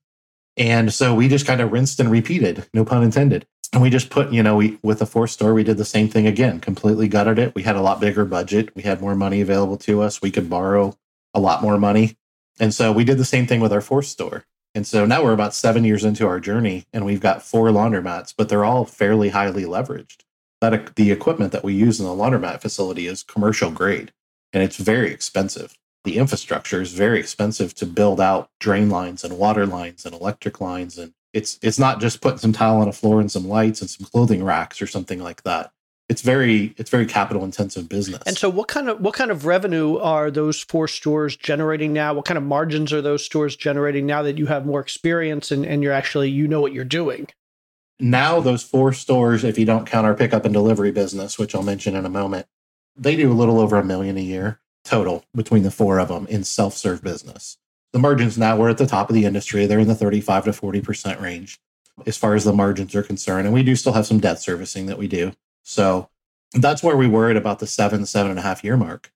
And 0.58 0.94
so 0.94 1.16
we 1.16 1.28
just 1.28 1.48
kind 1.48 1.62
of 1.62 1.72
rinsed 1.72 2.00
and 2.00 2.12
repeated, 2.12 2.68
no 2.74 2.86
pun 2.86 3.04
intended. 3.04 3.48
And 3.72 3.82
we 3.82 3.90
just 3.90 4.12
put, 4.12 4.32
you 4.32 4.44
know, 4.44 4.56
we 4.56 4.78
with 4.84 5.00
the 5.00 5.06
fourth 5.06 5.32
store, 5.32 5.54
we 5.54 5.64
did 5.64 5.78
the 5.78 5.86
same 5.86 6.08
thing 6.08 6.28
again, 6.28 6.60
completely 6.60 7.08
gutted 7.08 7.40
it. 7.40 7.56
We 7.56 7.64
had 7.64 7.76
a 7.76 7.82
lot 7.82 8.00
bigger 8.00 8.24
budget. 8.24 8.76
We 8.76 8.84
had 8.84 9.02
more 9.02 9.16
money 9.16 9.42
available 9.42 9.78
to 9.78 10.02
us. 10.02 10.22
We 10.22 10.30
could 10.30 10.50
borrow 10.50 10.96
a 11.34 11.40
lot 11.40 11.64
more 11.64 11.80
money. 11.80 12.18
And 12.60 12.72
so 12.72 12.92
we 12.92 13.04
did 13.04 13.18
the 13.18 13.26
same 13.26 13.48
thing 13.48 13.62
with 13.62 13.74
our 13.74 13.82
fourth 13.82 14.06
store. 14.06 14.46
And 14.76 14.88
so 14.88 15.06
now 15.06 15.24
we're 15.24 15.34
about 15.34 15.54
seven 15.54 15.84
years 15.84 16.04
into 16.04 16.28
our 16.28 16.40
journey 16.40 16.86
and 16.92 17.06
we've 17.06 17.22
got 17.22 17.44
four 17.44 17.68
laundromats, 17.70 18.34
but 18.36 18.50
they're 18.50 18.66
all 18.66 18.86
fairly 18.86 19.30
highly 19.30 19.64
leveraged 19.64 20.22
that 20.62 20.96
the 20.96 21.12
equipment 21.12 21.52
that 21.52 21.64
we 21.64 21.74
use 21.74 22.00
in 22.00 22.06
the 22.06 22.12
laundromat 22.12 22.62
facility 22.62 23.06
is 23.06 23.22
commercial 23.22 23.70
grade 23.70 24.12
and 24.52 24.64
it's 24.64 24.78
very 24.78 25.12
expensive. 25.12 25.78
The 26.06 26.18
infrastructure 26.18 26.82
is 26.82 26.94
very 26.94 27.20
expensive 27.20 27.74
to 27.76 27.86
build 27.86 28.20
out 28.20 28.50
drain 28.60 28.90
lines 28.90 29.24
and 29.24 29.38
water 29.38 29.66
lines 29.66 30.06
and 30.06 30.16
electric 30.16 30.60
lines 30.60 30.98
and 30.98 31.14
it's 31.34 31.58
it's 31.62 31.80
not 31.80 32.00
just 32.00 32.22
putting 32.22 32.38
some 32.38 32.54
tile 32.54 32.78
on 32.78 32.88
a 32.88 32.94
floor 32.94 33.20
and 33.20 33.32
some 33.32 33.48
lights 33.48 33.82
and 33.82 33.90
some 33.90 34.06
clothing 34.06 34.44
racks 34.44 34.82
or 34.82 34.88
something 34.88 35.20
like 35.20 35.44
that. 35.44 35.72
It's 36.14 36.22
very 36.22 36.74
it's 36.78 36.90
very 36.90 37.06
capital 37.06 37.44
intensive 37.44 37.90
business. 37.90 38.22
And 38.26 38.38
so 38.38 38.50
what 38.50 38.68
kind 38.68 38.88
of 38.88 39.02
what 39.02 39.14
kind 39.14 39.32
of 39.32 39.46
revenue 39.46 39.98
are 39.98 40.30
those 40.30 40.62
four 40.62 40.88
stores 40.88 41.36
generating 41.36 41.92
now? 41.92 42.14
What 42.14 42.26
kind 42.26 42.38
of 42.38 42.44
margins 42.44 42.94
are 42.94 43.02
those 43.02 43.26
stores 43.26 43.56
generating 43.56 44.06
now 44.06 44.22
that 44.22 44.38
you 44.38 44.46
have 44.46 44.66
more 44.66 44.80
experience 44.80 45.52
and, 45.52 45.66
and 45.66 45.82
you're 45.84 45.92
actually 45.92 46.30
you 46.30 46.48
know 46.48 46.62
what 46.62 46.74
you're 46.74 46.86
doing? 46.86 47.28
now 48.00 48.40
those 48.40 48.64
four 48.64 48.92
stores, 48.94 49.44
if 49.44 49.58
you 49.58 49.66
don't 49.66 49.88
count 49.88 50.06
our 50.06 50.14
pickup 50.14 50.46
and 50.46 50.54
delivery 50.54 50.92
business, 50.92 51.38
which 51.40 51.56
I'll 51.56 51.64
mention 51.64 51.96
in 51.96 52.06
a 52.06 52.10
moment, 52.10 52.48
they 52.96 53.16
do 53.16 53.32
a 53.32 53.34
little 53.34 53.60
over 53.60 53.78
a 53.78 53.84
million 53.84 54.18
a 54.18 54.22
year 54.22 54.60
total 54.84 55.24
between 55.34 55.64
the 55.64 55.72
four 55.72 56.00
of 56.00 56.10
them 56.10 56.28
in 56.28 56.44
self-serve 56.44 57.02
business. 57.02 57.58
The 57.94 58.00
margins 58.00 58.38
now 58.38 58.58
we're 58.58 58.70
at 58.70 58.78
the 58.78 58.88
top 58.88 59.10
of 59.10 59.16
the 59.16 59.26
industry. 59.26 59.66
They're 59.66 59.80
in 59.80 59.88
the 59.88 59.96
35 59.96 60.46
to 60.46 60.52
40% 60.52 61.22
range 61.22 61.60
as 62.06 62.18
far 62.18 62.36
as 62.36 62.44
the 62.44 62.54
margins 62.54 62.94
are 62.96 63.04
concerned. 63.04 63.46
And 63.46 63.54
we 63.54 63.64
do 63.64 63.76
still 63.76 63.94
have 63.94 64.08
some 64.08 64.20
debt 64.20 64.42
servicing 64.42 64.88
that 64.88 64.98
we 64.98 65.08
do. 65.08 65.32
So 65.64 66.10
that's 66.54 66.84
where 66.84 66.98
we 66.98 67.08
were 67.08 67.30
at 67.30 67.38
about 67.38 67.60
the 67.60 67.68
seven, 67.68 68.06
seven 68.06 68.32
and 68.32 68.40
a 68.40 68.44
half 68.44 68.64
year 68.64 68.78
mark. 68.78 69.12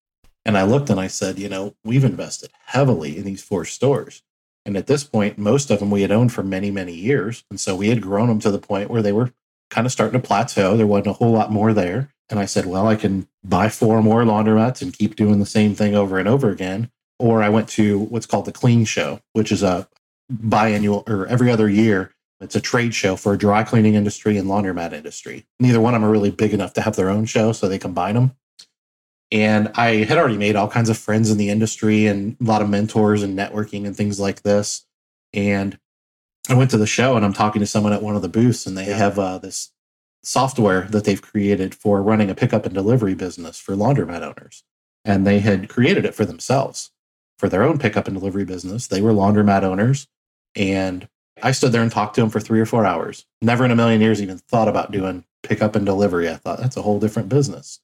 And 0.45 0.57
I 0.57 0.63
looked 0.63 0.89
and 0.89 0.99
I 0.99 1.07
said, 1.07 1.37
you 1.37 1.49
know, 1.49 1.75
we've 1.83 2.05
invested 2.05 2.49
heavily 2.67 3.17
in 3.17 3.25
these 3.25 3.43
four 3.43 3.65
stores. 3.65 4.23
And 4.65 4.75
at 4.75 4.87
this 4.87 5.03
point, 5.03 5.37
most 5.37 5.69
of 5.69 5.79
them 5.79 5.91
we 5.91 6.01
had 6.01 6.11
owned 6.11 6.33
for 6.33 6.43
many, 6.43 6.71
many 6.71 6.93
years. 6.93 7.43
And 7.49 7.59
so 7.59 7.75
we 7.75 7.89
had 7.89 8.01
grown 8.01 8.27
them 8.27 8.39
to 8.39 8.51
the 8.51 8.59
point 8.59 8.89
where 8.89 9.01
they 9.01 9.11
were 9.11 9.33
kind 9.69 9.85
of 9.85 9.91
starting 9.91 10.19
to 10.19 10.25
plateau. 10.25 10.75
There 10.75 10.87
wasn't 10.87 11.07
a 11.07 11.13
whole 11.13 11.31
lot 11.31 11.51
more 11.51 11.73
there. 11.73 12.13
And 12.29 12.39
I 12.39 12.45
said, 12.45 12.65
well, 12.65 12.87
I 12.87 12.95
can 12.95 13.27
buy 13.43 13.69
four 13.69 14.01
more 14.01 14.23
laundromats 14.23 14.81
and 14.81 14.97
keep 14.97 15.15
doing 15.15 15.39
the 15.39 15.45
same 15.45 15.75
thing 15.75 15.95
over 15.95 16.17
and 16.17 16.27
over 16.27 16.49
again. 16.49 16.91
Or 17.19 17.41
I 17.41 17.49
went 17.49 17.69
to 17.69 17.99
what's 17.99 18.25
called 18.25 18.45
the 18.45 18.51
Clean 18.51 18.85
Show, 18.85 19.21
which 19.33 19.51
is 19.51 19.63
a 19.63 19.87
biannual 20.31 21.07
or 21.09 21.25
every 21.27 21.49
other 21.49 21.69
year. 21.69 22.13
It's 22.39 22.55
a 22.55 22.61
trade 22.61 22.93
show 22.93 23.15
for 23.15 23.33
a 23.33 23.38
dry 23.38 23.63
cleaning 23.63 23.95
industry 23.95 24.38
and 24.38 24.47
laundromat 24.47 24.93
industry. 24.93 25.45
Neither 25.59 25.81
one 25.81 25.95
of 25.95 26.01
them 26.01 26.09
are 26.09 26.11
really 26.11 26.31
big 26.31 26.53
enough 26.53 26.73
to 26.73 26.81
have 26.81 26.95
their 26.95 27.09
own 27.09 27.25
show, 27.25 27.51
so 27.51 27.67
they 27.67 27.79
combine 27.79 28.15
them. 28.15 28.35
And 29.31 29.71
I 29.75 30.03
had 30.03 30.17
already 30.17 30.38
made 30.38 30.55
all 30.55 30.69
kinds 30.69 30.89
of 30.89 30.97
friends 30.97 31.29
in 31.29 31.38
the 31.38 31.49
industry 31.49 32.05
and 32.05 32.38
a 32.39 32.43
lot 32.43 32.61
of 32.61 32.69
mentors 32.69 33.23
and 33.23 33.38
networking 33.38 33.85
and 33.85 33.95
things 33.95 34.19
like 34.19 34.43
this. 34.43 34.85
And 35.33 35.77
I 36.47 36.53
went 36.53 36.71
to 36.71 36.77
the 36.77 36.88
show 36.88 37.17
and 37.17 37.25
I'm 37.25 37.33
talking 37.33 37.59
to 37.59 37.65
someone 37.65 37.91
at 37.91 38.01
one 38.01 38.15
of 38.15 38.21
the 38.21 38.29
booths, 38.29 38.65
and 38.65 38.77
they 38.77 38.85
have 38.85 39.19
uh, 39.19 39.38
this 39.39 39.73
software 40.23 40.81
that 40.91 41.03
they've 41.03 41.21
created 41.21 41.73
for 41.75 42.01
running 42.01 42.29
a 42.29 42.35
pickup 42.35 42.65
and 42.65 42.73
delivery 42.73 43.15
business 43.15 43.59
for 43.59 43.75
laundromat 43.75 44.21
owners. 44.21 44.63
And 45.03 45.25
they 45.25 45.39
had 45.39 45.69
created 45.69 46.05
it 46.05 46.15
for 46.15 46.25
themselves 46.25 46.91
for 47.38 47.49
their 47.49 47.63
own 47.63 47.77
pickup 47.77 48.07
and 48.07 48.17
delivery 48.17 48.45
business. 48.45 48.88
They 48.88 49.01
were 49.01 49.11
laundromat 49.11 49.63
owners. 49.63 50.07
And 50.55 51.07
I 51.41 51.51
stood 51.51 51.71
there 51.71 51.81
and 51.81 51.91
talked 51.91 52.15
to 52.15 52.21
them 52.21 52.29
for 52.29 52.39
three 52.39 52.59
or 52.59 52.65
four 52.65 52.85
hours. 52.85 53.25
Never 53.41 53.63
in 53.63 53.71
a 53.71 53.75
million 53.75 54.01
years 54.01 54.21
even 54.21 54.38
thought 54.38 54.67
about 54.67 54.91
doing 54.91 55.23
pickup 55.43 55.75
and 55.75 55.85
delivery. 55.85 56.29
I 56.29 56.35
thought 56.35 56.59
that's 56.59 56.77
a 56.77 56.81
whole 56.81 56.99
different 56.99 57.29
business. 57.29 57.79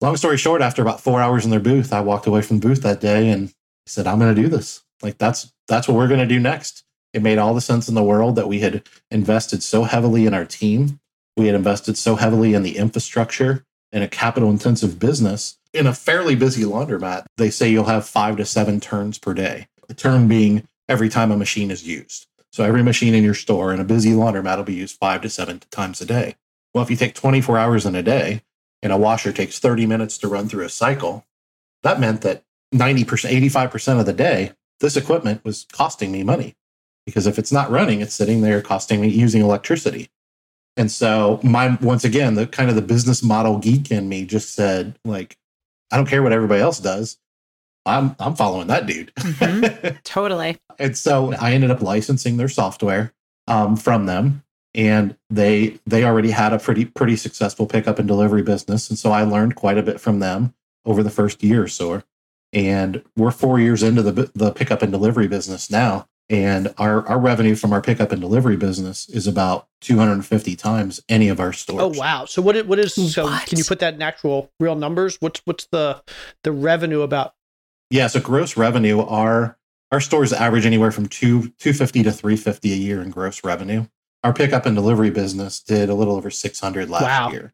Long 0.00 0.16
story 0.16 0.36
short, 0.36 0.62
after 0.62 0.82
about 0.82 1.00
four 1.00 1.20
hours 1.20 1.44
in 1.44 1.50
their 1.50 1.60
booth, 1.60 1.92
I 1.92 2.00
walked 2.00 2.26
away 2.26 2.42
from 2.42 2.60
the 2.60 2.68
booth 2.68 2.82
that 2.82 3.00
day 3.00 3.30
and 3.30 3.52
said, 3.86 4.06
I'm 4.06 4.18
going 4.18 4.34
to 4.34 4.42
do 4.42 4.48
this. 4.48 4.82
Like 5.02 5.18
that's 5.18 5.52
that's 5.68 5.86
what 5.86 5.96
we're 5.96 6.08
going 6.08 6.20
to 6.20 6.26
do 6.26 6.40
next. 6.40 6.82
It 7.12 7.22
made 7.22 7.38
all 7.38 7.54
the 7.54 7.60
sense 7.60 7.88
in 7.88 7.94
the 7.94 8.02
world 8.02 8.36
that 8.36 8.48
we 8.48 8.60
had 8.60 8.82
invested 9.10 9.62
so 9.62 9.84
heavily 9.84 10.26
in 10.26 10.34
our 10.34 10.44
team. 10.44 10.98
We 11.36 11.46
had 11.46 11.54
invested 11.54 11.96
so 11.96 12.16
heavily 12.16 12.54
in 12.54 12.62
the 12.62 12.76
infrastructure 12.76 13.64
in 13.92 14.02
a 14.02 14.08
capital 14.08 14.50
intensive 14.50 14.98
business. 14.98 15.58
In 15.72 15.86
a 15.86 15.94
fairly 15.94 16.34
busy 16.34 16.64
laundromat, 16.64 17.26
they 17.36 17.50
say 17.50 17.70
you'll 17.70 17.84
have 17.84 18.06
five 18.06 18.36
to 18.38 18.44
seven 18.44 18.80
turns 18.80 19.18
per 19.18 19.34
day. 19.34 19.68
A 19.88 19.94
turn 19.94 20.26
being 20.26 20.66
every 20.88 21.08
time 21.08 21.30
a 21.30 21.36
machine 21.36 21.70
is 21.70 21.86
used. 21.86 22.26
So 22.54 22.62
every 22.62 22.84
machine 22.84 23.16
in 23.16 23.24
your 23.24 23.34
store 23.34 23.74
in 23.74 23.80
a 23.80 23.84
busy 23.84 24.12
laundromat 24.12 24.58
will 24.58 24.62
be 24.62 24.74
used 24.74 24.96
five 25.00 25.22
to 25.22 25.28
seven 25.28 25.60
times 25.72 26.00
a 26.00 26.06
day. 26.06 26.36
Well, 26.72 26.84
if 26.84 26.90
you 26.90 26.94
take 26.94 27.16
24 27.16 27.58
hours 27.58 27.84
in 27.84 27.96
a 27.96 28.02
day 28.02 28.42
and 28.80 28.92
a 28.92 28.96
washer 28.96 29.32
takes 29.32 29.58
30 29.58 29.86
minutes 29.86 30.16
to 30.18 30.28
run 30.28 30.48
through 30.48 30.64
a 30.64 30.68
cycle, 30.68 31.26
that 31.82 31.98
meant 31.98 32.20
that 32.20 32.44
90%, 32.72 33.04
85% 33.50 33.98
of 33.98 34.06
the 34.06 34.12
day, 34.12 34.52
this 34.78 34.96
equipment 34.96 35.44
was 35.44 35.66
costing 35.72 36.12
me 36.12 36.22
money 36.22 36.54
because 37.06 37.26
if 37.26 37.40
it's 37.40 37.50
not 37.50 37.72
running, 37.72 38.00
it's 38.00 38.14
sitting 38.14 38.42
there 38.42 38.62
costing 38.62 39.00
me 39.00 39.08
using 39.08 39.42
electricity. 39.42 40.08
And 40.76 40.92
so 40.92 41.40
my 41.42 41.76
once 41.80 42.04
again, 42.04 42.36
the 42.36 42.46
kind 42.46 42.70
of 42.70 42.76
the 42.76 42.82
business 42.82 43.20
model 43.20 43.58
geek 43.58 43.90
in 43.90 44.08
me 44.08 44.24
just 44.24 44.54
said, 44.54 44.96
like, 45.04 45.36
I 45.90 45.96
don't 45.96 46.06
care 46.06 46.22
what 46.22 46.32
everybody 46.32 46.62
else 46.62 46.78
does. 46.78 47.18
I'm 47.86 48.16
I'm 48.18 48.34
following 48.34 48.66
that 48.68 48.86
dude. 48.86 49.12
Mm-hmm. 49.16 49.96
totally. 50.04 50.58
and 50.78 50.96
so 50.96 51.32
I 51.34 51.52
ended 51.52 51.70
up 51.70 51.82
licensing 51.82 52.36
their 52.36 52.48
software 52.48 53.12
um, 53.46 53.76
from 53.76 54.06
them 54.06 54.42
and 54.74 55.16
they 55.30 55.78
they 55.86 56.02
already 56.04 56.30
had 56.30 56.52
a 56.52 56.58
pretty 56.58 56.84
pretty 56.84 57.16
successful 57.16 57.66
pickup 57.66 57.98
and 57.98 58.08
delivery 58.08 58.42
business 58.42 58.88
and 58.90 58.98
so 58.98 59.12
i 59.12 59.22
learned 59.22 59.54
quite 59.54 59.78
a 59.78 59.82
bit 59.84 60.00
from 60.00 60.18
them 60.18 60.52
over 60.84 61.00
the 61.02 61.10
first 61.10 61.44
year 61.44 61.62
or 61.62 61.68
so 61.68 62.02
and 62.52 63.00
we're 63.16 63.30
four 63.30 63.60
years 63.60 63.82
into 63.84 64.02
the 64.02 64.30
the 64.34 64.50
pickup 64.50 64.82
and 64.82 64.90
delivery 64.90 65.28
business 65.28 65.70
now 65.70 66.08
and 66.28 66.72
our 66.78 67.06
our 67.06 67.20
revenue 67.20 67.54
from 67.54 67.72
our 67.72 67.80
pickup 67.82 68.10
and 68.10 68.20
delivery 68.20 68.56
business 68.56 69.08
is 69.10 69.26
about 69.28 69.68
250 69.82 70.56
times 70.56 71.00
any 71.08 71.28
of 71.28 71.38
our 71.38 71.52
stores 71.52 71.82
Oh 71.96 72.00
wow! 72.00 72.24
So 72.24 72.40
what? 72.42 72.56
i- 72.56 72.62
What 72.62 72.78
is? 72.80 72.94
So 73.14 73.24
What? 73.24 73.46
can 73.46 73.58
you 73.58 73.64
put 73.64 73.78
that 73.80 73.94
in 73.94 74.02
actual 74.02 74.50
real 74.58 74.74
numbers? 74.74 75.18
What's 75.20 75.40
what's 75.44 75.66
the 75.66 76.02
the 76.42 76.50
revenue 76.50 77.02
about? 77.02 77.34
Yeah 77.90 78.06
so 78.06 78.20
gross 78.20 78.56
revenue 78.56 79.00
our 79.00 79.58
our 79.92 80.00
stores 80.00 80.32
average 80.32 80.66
anywhere 80.66 80.90
from 80.90 81.06
two 81.06 81.48
250 81.58 82.02
to 82.04 82.12
350 82.12 82.72
a 82.72 82.76
year 82.76 83.00
in 83.02 83.10
gross 83.10 83.44
revenue 83.44 83.86
our 84.22 84.32
pickup 84.32 84.66
and 84.66 84.74
delivery 84.74 85.10
business 85.10 85.60
did 85.60 85.88
a 85.88 85.94
little 85.94 86.14
over 86.16 86.30
600 86.30 86.88
last 86.90 87.02
Wow. 87.02 87.30
year 87.30 87.52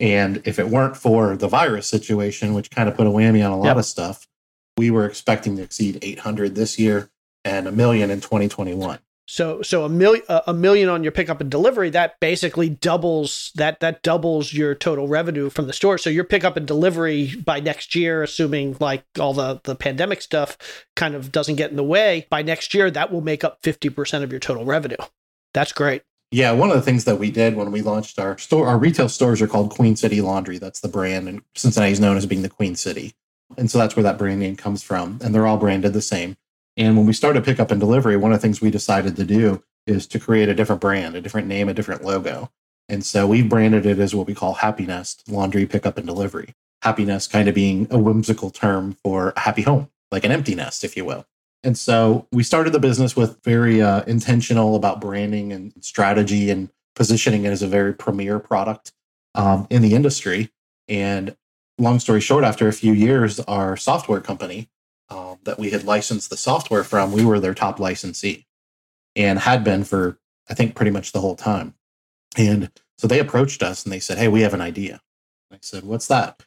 and 0.00 0.42
if 0.44 0.58
it 0.58 0.68
weren't 0.68 0.96
for 0.96 1.36
the 1.36 1.48
virus 1.48 1.86
situation 1.86 2.54
which 2.54 2.70
kind 2.70 2.88
of 2.88 2.96
put 2.96 3.06
a 3.06 3.10
whammy 3.10 3.44
on 3.44 3.52
a 3.52 3.56
lot 3.58 3.66
Yep. 3.66 3.76
of 3.78 3.84
stuff 3.86 4.28
we 4.76 4.90
were 4.90 5.06
expecting 5.06 5.56
to 5.56 5.62
exceed 5.62 5.98
800 6.02 6.54
this 6.54 6.78
year 6.78 7.10
and 7.44 7.66
a 7.68 7.72
million 7.72 8.10
in 8.10 8.20
2021 8.20 8.98
So 9.26 9.62
so 9.62 9.84
a 9.84 9.88
million 9.88 10.22
a 10.28 10.52
million 10.52 10.90
on 10.90 11.02
your 11.02 11.12
pickup 11.12 11.40
and 11.40 11.50
delivery 11.50 11.88
that 11.90 12.20
basically 12.20 12.68
doubles 12.68 13.52
that 13.54 13.80
that 13.80 14.02
doubles 14.02 14.52
your 14.52 14.74
total 14.74 15.08
revenue 15.08 15.48
from 15.48 15.66
the 15.66 15.72
store. 15.72 15.96
So 15.96 16.10
your 16.10 16.24
pickup 16.24 16.58
and 16.58 16.66
delivery 16.66 17.34
by 17.36 17.60
next 17.60 17.94
year, 17.94 18.22
assuming 18.22 18.76
like 18.80 19.04
all 19.18 19.32
the 19.32 19.60
the 19.64 19.74
pandemic 19.74 20.20
stuff 20.20 20.58
kind 20.94 21.14
of 21.14 21.32
doesn't 21.32 21.56
get 21.56 21.70
in 21.70 21.76
the 21.76 21.82
way, 21.82 22.26
by 22.28 22.42
next 22.42 22.74
year 22.74 22.90
that 22.90 23.10
will 23.10 23.22
make 23.22 23.44
up 23.44 23.60
fifty 23.62 23.88
percent 23.88 24.24
of 24.24 24.30
your 24.30 24.40
total 24.40 24.66
revenue. 24.66 24.96
That's 25.54 25.72
great. 25.72 26.02
Yeah, 26.30 26.52
one 26.52 26.70
of 26.70 26.76
the 26.76 26.82
things 26.82 27.04
that 27.04 27.18
we 27.18 27.30
did 27.30 27.56
when 27.56 27.70
we 27.70 27.80
launched 27.80 28.18
our 28.18 28.36
store, 28.36 28.66
our 28.66 28.76
retail 28.76 29.08
stores 29.08 29.40
are 29.40 29.46
called 29.46 29.70
Queen 29.70 29.96
City 29.96 30.20
Laundry. 30.20 30.58
That's 30.58 30.80
the 30.80 30.88
brand, 30.88 31.28
and 31.28 31.42
Cincinnati 31.54 31.92
is 31.92 32.00
known 32.00 32.16
as 32.16 32.26
being 32.26 32.42
the 32.42 32.48
Queen 32.50 32.74
City, 32.74 33.14
and 33.56 33.70
so 33.70 33.78
that's 33.78 33.96
where 33.96 34.02
that 34.02 34.18
brand 34.18 34.40
name 34.40 34.56
comes 34.56 34.82
from. 34.82 35.18
And 35.22 35.34
they're 35.34 35.46
all 35.46 35.56
branded 35.56 35.94
the 35.94 36.02
same. 36.02 36.36
And 36.76 36.96
when 36.96 37.06
we 37.06 37.12
started 37.12 37.44
pickup 37.44 37.70
and 37.70 37.80
delivery, 37.80 38.16
one 38.16 38.32
of 38.32 38.38
the 38.38 38.42
things 38.42 38.60
we 38.60 38.70
decided 38.70 39.16
to 39.16 39.24
do 39.24 39.62
is 39.86 40.06
to 40.08 40.18
create 40.18 40.48
a 40.48 40.54
different 40.54 40.80
brand, 40.80 41.14
a 41.14 41.20
different 41.20 41.46
name, 41.46 41.68
a 41.68 41.74
different 41.74 42.04
logo. 42.04 42.50
And 42.88 43.04
so 43.04 43.26
we 43.26 43.42
branded 43.42 43.86
it 43.86 43.98
as 43.98 44.14
what 44.14 44.26
we 44.26 44.34
call 44.34 44.54
Happy 44.54 44.86
Nest 44.86 45.22
Laundry 45.28 45.66
Pickup 45.66 45.96
and 45.96 46.06
Delivery. 46.06 46.54
Happy 46.82 47.04
Nest 47.04 47.30
kind 47.30 47.48
of 47.48 47.54
being 47.54 47.86
a 47.90 47.98
whimsical 47.98 48.50
term 48.50 48.96
for 49.02 49.32
a 49.36 49.40
happy 49.40 49.62
home, 49.62 49.88
like 50.10 50.24
an 50.24 50.32
empty 50.32 50.54
nest, 50.54 50.84
if 50.84 50.96
you 50.96 51.04
will. 51.04 51.26
And 51.62 51.78
so 51.78 52.26
we 52.30 52.42
started 52.42 52.74
the 52.74 52.78
business 52.78 53.16
with 53.16 53.42
very 53.42 53.80
uh, 53.80 54.02
intentional 54.02 54.76
about 54.76 55.00
branding 55.00 55.50
and 55.50 55.72
strategy 55.80 56.50
and 56.50 56.68
positioning 56.94 57.44
it 57.44 57.50
as 57.50 57.62
a 57.62 57.66
very 57.66 57.94
premier 57.94 58.38
product 58.38 58.92
um, 59.34 59.66
in 59.70 59.80
the 59.80 59.94
industry. 59.94 60.50
And 60.88 61.34
long 61.78 62.00
story 62.00 62.20
short, 62.20 62.44
after 62.44 62.68
a 62.68 62.72
few 62.72 62.92
years, 62.92 63.40
our 63.40 63.78
software 63.78 64.20
company 64.20 64.68
um, 65.10 65.38
that 65.44 65.58
we 65.58 65.70
had 65.70 65.84
licensed 65.84 66.30
the 66.30 66.36
software 66.36 66.84
from, 66.84 67.12
we 67.12 67.24
were 67.24 67.40
their 67.40 67.54
top 67.54 67.78
licensee 67.78 68.46
and 69.16 69.38
had 69.38 69.64
been 69.64 69.84
for, 69.84 70.18
I 70.48 70.54
think, 70.54 70.74
pretty 70.74 70.90
much 70.90 71.12
the 71.12 71.20
whole 71.20 71.36
time. 71.36 71.74
And 72.36 72.70
so 72.98 73.06
they 73.06 73.20
approached 73.20 73.62
us 73.62 73.84
and 73.84 73.92
they 73.92 74.00
said, 74.00 74.18
Hey, 74.18 74.28
we 74.28 74.42
have 74.42 74.54
an 74.54 74.60
idea. 74.60 75.00
I 75.52 75.58
said, 75.62 75.84
What's 75.84 76.08
that? 76.08 76.42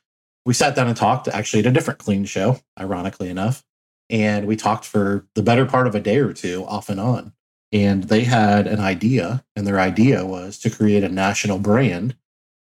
We 0.46 0.54
sat 0.54 0.76
down 0.76 0.88
and 0.88 0.98
talked 0.98 1.28
actually 1.28 1.60
at 1.60 1.66
a 1.66 1.72
different 1.72 2.00
clean 2.00 2.26
show, 2.26 2.60
ironically 2.80 3.30
enough. 3.30 3.64
And 4.10 4.48
we 4.48 4.56
talked 4.56 4.86
for 4.86 5.26
the 5.36 5.44
better 5.44 5.66
part 5.66 5.88
of 5.88 5.96
a 5.96 6.00
day 6.00 6.18
or 6.18 6.34
two 6.34 6.64
off 6.66 6.90
and 6.90 7.00
on. 7.00 7.34
And 7.74 8.06
they 8.06 8.22
had 8.24 8.66
an 8.66 8.80
idea, 8.80 9.44
and 9.56 9.68
their 9.68 9.80
idea 9.80 10.26
was 10.26 10.58
to 10.60 10.70
create 10.70 11.04
a 11.04 11.10
national 11.10 11.60
brand 11.60 12.16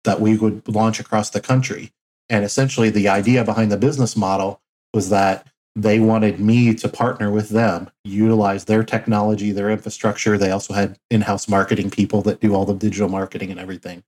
that 0.04 0.20
we 0.20 0.38
would 0.38 0.68
launch 0.68 1.00
across 1.00 1.30
the 1.30 1.40
country. 1.40 1.94
And 2.28 2.44
essentially, 2.44 2.90
the 2.90 3.08
idea 3.08 3.46
behind 3.46 3.72
the 3.72 3.78
business 3.78 4.18
model 4.18 4.62
was 4.94 5.10
that 5.10 5.48
they 5.82 6.00
wanted 6.00 6.40
me 6.40 6.74
to 6.74 6.90
partner 6.90 7.32
with 7.32 7.50
them, 7.50 7.90
utilize 8.04 8.66
their 8.66 8.84
technology, 8.84 9.52
their 9.52 9.70
infrastructure. 9.70 10.38
They 10.38 10.52
also 10.52 10.74
had 10.74 11.00
in 11.10 11.22
house 11.22 11.48
marketing 11.48 11.90
people 11.90 12.22
that 12.24 12.42
do 12.42 12.54
all 12.54 12.66
the 12.66 12.74
digital 12.74 13.08
marketing 13.08 13.50
and 13.50 13.60
everything. 13.60 14.04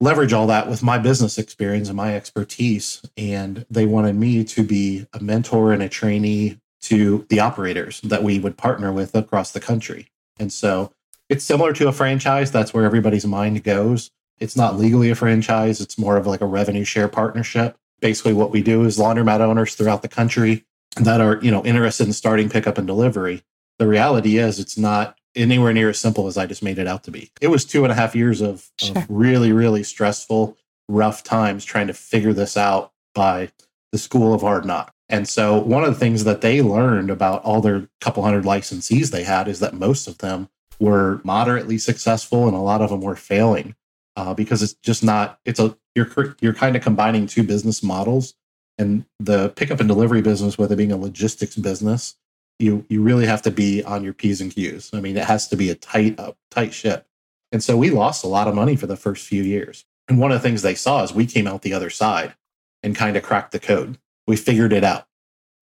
Leverage 0.00 0.32
all 0.32 0.46
that 0.46 0.68
with 0.68 0.82
my 0.82 0.98
business 0.98 1.38
experience 1.38 1.88
and 1.88 1.96
my 1.96 2.16
expertise. 2.16 3.02
And 3.16 3.66
they 3.70 3.84
wanted 3.86 4.16
me 4.16 4.44
to 4.44 4.62
be 4.62 5.06
a 5.12 5.22
mentor 5.22 5.72
and 5.72 5.82
a 5.82 5.88
trainee 5.88 6.58
to 6.82 7.26
the 7.28 7.40
operators 7.40 8.00
that 8.00 8.22
we 8.22 8.38
would 8.38 8.56
partner 8.56 8.92
with 8.92 9.14
across 9.14 9.52
the 9.52 9.60
country. 9.60 10.08
And 10.38 10.52
so 10.52 10.90
it's 11.28 11.44
similar 11.44 11.72
to 11.74 11.88
a 11.88 11.92
franchise. 11.92 12.50
That's 12.50 12.72
where 12.72 12.84
everybody's 12.84 13.26
mind 13.26 13.62
goes. 13.62 14.10
It's 14.40 14.56
not 14.56 14.78
legally 14.78 15.10
a 15.10 15.14
franchise, 15.14 15.80
it's 15.80 15.96
more 15.96 16.16
of 16.16 16.26
like 16.26 16.40
a 16.40 16.46
revenue 16.46 16.82
share 16.84 17.08
partnership. 17.08 17.76
Basically, 18.00 18.32
what 18.32 18.50
we 18.50 18.62
do 18.62 18.82
is 18.84 18.98
laundromat 18.98 19.40
owners 19.40 19.74
throughout 19.74 20.02
the 20.02 20.08
country 20.08 20.64
that 20.96 21.20
are, 21.20 21.38
you 21.42 21.50
know, 21.50 21.64
interested 21.64 22.06
in 22.06 22.12
starting 22.12 22.48
pickup 22.48 22.78
and 22.78 22.86
delivery. 22.86 23.42
The 23.78 23.88
reality 23.88 24.38
is 24.38 24.58
it's 24.58 24.78
not 24.78 25.16
anywhere 25.34 25.72
near 25.72 25.88
as 25.90 25.98
simple 25.98 26.26
as 26.26 26.38
I 26.38 26.46
just 26.46 26.62
made 26.62 26.78
it 26.78 26.86
out 26.86 27.02
to 27.04 27.10
be. 27.10 27.30
It 27.40 27.48
was 27.48 27.64
two 27.64 27.84
and 27.84 27.90
a 27.92 27.94
half 27.96 28.14
years 28.14 28.40
of, 28.40 28.70
Sure. 28.78 28.96
of 28.98 29.06
really, 29.08 29.52
really 29.52 29.82
stressful, 29.82 30.56
rough 30.88 31.24
times 31.24 31.64
trying 31.64 31.88
to 31.88 31.94
figure 31.94 32.32
this 32.32 32.56
out 32.56 32.92
by 33.14 33.50
the 33.92 33.98
school 33.98 34.32
of 34.32 34.42
hard 34.42 34.64
knock. 34.64 34.92
And 35.08 35.28
so 35.28 35.58
one 35.58 35.84
of 35.84 35.92
the 35.92 35.98
things 36.00 36.24
that 36.24 36.40
they 36.40 36.62
learned 36.62 37.10
about 37.10 37.42
all 37.44 37.60
their 37.60 37.88
couple 38.00 38.22
hundred 38.22 38.44
licensees 38.44 39.10
they 39.10 39.24
had 39.24 39.48
is 39.48 39.60
that 39.60 39.74
most 39.74 40.06
of 40.06 40.18
them 40.18 40.48
were 40.80 41.20
moderately 41.24 41.78
successful 41.78 42.46
and 42.46 42.56
a 42.56 42.60
lot 42.60 42.80
of 42.80 42.90
them 42.90 43.00
were 43.00 43.16
failing 43.16 43.74
uh, 44.16 44.34
because 44.34 44.62
it's 44.62 44.74
just 44.82 45.04
not 45.04 45.38
it's 45.44 45.60
a 45.60 45.76
you're 45.94 46.36
you're 46.40 46.54
kind 46.54 46.74
of 46.74 46.82
combining 46.82 47.26
two 47.26 47.42
business 47.44 47.82
models 47.82 48.34
and 48.78 49.04
the 49.20 49.50
pickup 49.50 49.80
and 49.80 49.88
delivery 49.88 50.22
business 50.22 50.58
with 50.58 50.72
it 50.72 50.76
being 50.76 50.92
a 50.92 50.96
logistics 50.96 51.56
business 51.56 52.16
you 52.58 52.84
you 52.88 53.02
really 53.02 53.26
have 53.26 53.42
to 53.42 53.50
be 53.50 53.82
on 53.82 54.04
your 54.04 54.12
p's 54.12 54.40
and 54.40 54.52
q's. 54.52 54.90
I 54.92 55.00
mean 55.00 55.16
it 55.16 55.24
has 55.24 55.48
to 55.48 55.56
be 55.56 55.70
a 55.70 55.74
tight 55.74 56.18
up 56.18 56.36
tight 56.50 56.72
ship. 56.72 57.06
And 57.52 57.62
so 57.62 57.76
we 57.76 57.90
lost 57.90 58.24
a 58.24 58.28
lot 58.28 58.48
of 58.48 58.54
money 58.54 58.76
for 58.76 58.86
the 58.86 58.96
first 58.96 59.26
few 59.26 59.42
years. 59.42 59.84
And 60.08 60.18
one 60.18 60.32
of 60.32 60.40
the 60.40 60.48
things 60.48 60.62
they 60.62 60.74
saw 60.74 61.02
is 61.02 61.12
we 61.12 61.26
came 61.26 61.46
out 61.46 61.62
the 61.62 61.72
other 61.72 61.90
side 61.90 62.34
and 62.82 62.96
kind 62.96 63.16
of 63.16 63.22
cracked 63.22 63.52
the 63.52 63.60
code. 63.60 63.98
We 64.26 64.36
figured 64.36 64.72
it 64.72 64.84
out 64.84 65.06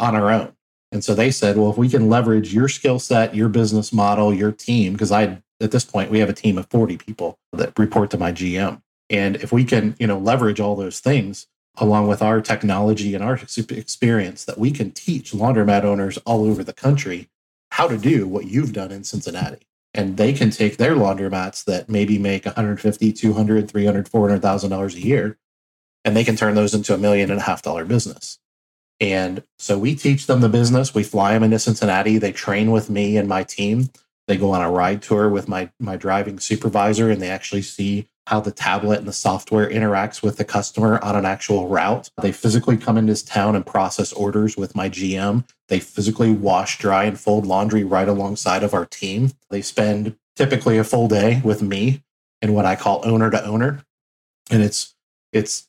on 0.01 0.17
our 0.17 0.31
own. 0.31 0.55
And 0.91 1.05
so 1.05 1.15
they 1.15 1.31
said 1.31 1.57
well 1.57 1.71
if 1.71 1.79
we 1.79 1.89
can 1.89 2.09
leverage 2.09 2.53
your 2.53 2.69
skill 2.69 2.99
set 2.99 3.35
your 3.35 3.49
business 3.49 3.93
model 3.93 4.35
your 4.35 4.53
team 4.53 4.93
because 4.93 5.13
i 5.13 5.43
at 5.61 5.71
this 5.71 5.85
point 5.85 6.11
we 6.11 6.19
have 6.19 6.29
a 6.29 6.35
team 6.35 6.59
of 6.59 6.67
40 6.71 6.99
people 6.99 7.39
that 7.53 7.79
report 7.79 8.11
to 8.11 8.19
my 8.19 8.33
gm 8.33 8.83
and 9.09 9.37
if 9.37 9.53
we 9.53 9.65
can 9.65 9.95
you 9.99 10.07
know 10.07 10.19
leverage 10.19 10.61
all 10.61 10.77
those 10.77 11.01
things 11.01 11.47
along 11.77 12.09
with 12.09 12.23
our 12.23 12.41
technology 12.41 13.15
and 13.15 13.25
our 13.25 13.35
experience, 13.35 14.45
that 14.45 14.59
we 14.59 14.71
can 14.71 14.91
teach 14.91 15.33
laundromat 15.33 15.85
owners 15.85 16.19
all 16.19 16.45
over 16.45 16.63
the 16.63 16.73
country 16.73 17.29
how 17.73 17.89
to 17.89 17.97
do 17.97 18.27
what 18.29 18.47
you've 18.47 18.73
done 18.73 18.93
in 18.93 19.05
Cincinnati. 19.05 19.67
And 19.95 20.17
they 20.17 20.33
can 20.33 20.51
take 20.51 20.77
their 20.77 20.95
laundromats 20.95 21.65
that 21.65 21.89
maybe 21.89 22.19
make 22.19 22.45
150, 22.45 23.13
200, 23.13 23.71
300, 23.71 24.09
400,000 24.09 24.71
dollars 24.71 24.95
a 24.95 25.01
year 25.01 25.39
and 26.05 26.17
they 26.17 26.25
can 26.25 26.37
turn 26.37 26.55
those 26.55 26.75
into 26.75 26.95
a 26.95 26.99
million 26.99 27.31
and 27.31 27.41
a 27.41 27.43
half 27.43 27.63
dollar 27.63 27.85
business. 27.85 28.39
And 29.01 29.43
so 29.59 29.79
we 29.79 29.95
teach 29.95 30.27
them 30.27 30.41
the 30.41 30.49
business. 30.49 30.95
We 30.95 31.03
fly 31.03 31.33
them 31.33 31.43
into 31.43 31.59
Cincinnati. 31.59 32.19
They 32.19 32.33
train 32.33 32.71
with 32.71 32.91
me 32.91 33.17
and 33.17 33.29
my 33.29 33.43
team. 33.45 33.91
They 34.33 34.39
go 34.39 34.53
on 34.53 34.63
a 34.63 34.71
ride 34.71 35.03
tour 35.03 35.29
with 35.29 35.47
my 35.47 35.71
my 35.79 35.99
driving 35.99 36.39
supervisor 36.39 37.11
and 37.11 37.21
they 37.21 37.29
actually 37.29 37.61
see 37.61 38.09
how 38.27 38.41
the 38.41 38.51
tablet 38.51 39.01
and 39.01 39.07
the 39.07 39.13
software 39.13 39.69
interacts 39.69 40.23
with 40.23 40.39
the 40.39 40.45
customer 40.47 40.99
on 41.05 41.17
an 41.17 41.27
actual 41.27 41.69
route. 41.69 42.09
They 42.23 42.33
physically 42.33 42.79
come 42.79 42.97
into 42.97 43.27
town 43.27 43.57
and 43.57 43.67
process 43.67 44.11
orders 44.11 44.57
with 44.57 44.75
my 44.75 44.89
GM. 44.89 45.47
They 45.69 45.81
physically 45.81 46.33
wash, 46.33 46.79
dry, 46.79 47.05
and 47.05 47.21
fold 47.21 47.45
laundry 47.45 47.85
right 47.85 48.09
alongside 48.09 48.63
of 48.63 48.73
our 48.73 48.87
team. 48.87 49.33
They 49.51 49.61
spend 49.61 50.17
typically 50.35 50.79
a 50.79 50.85
full 50.85 51.09
day 51.09 51.43
with 51.45 51.61
me 51.61 52.03
in 52.41 52.55
what 52.55 52.65
I 52.65 52.75
call 52.75 53.03
owner 53.05 53.31
to 53.31 53.45
owner. 53.45 53.85
And 54.51 54.63
it's 54.63 54.95
it's 55.31 55.69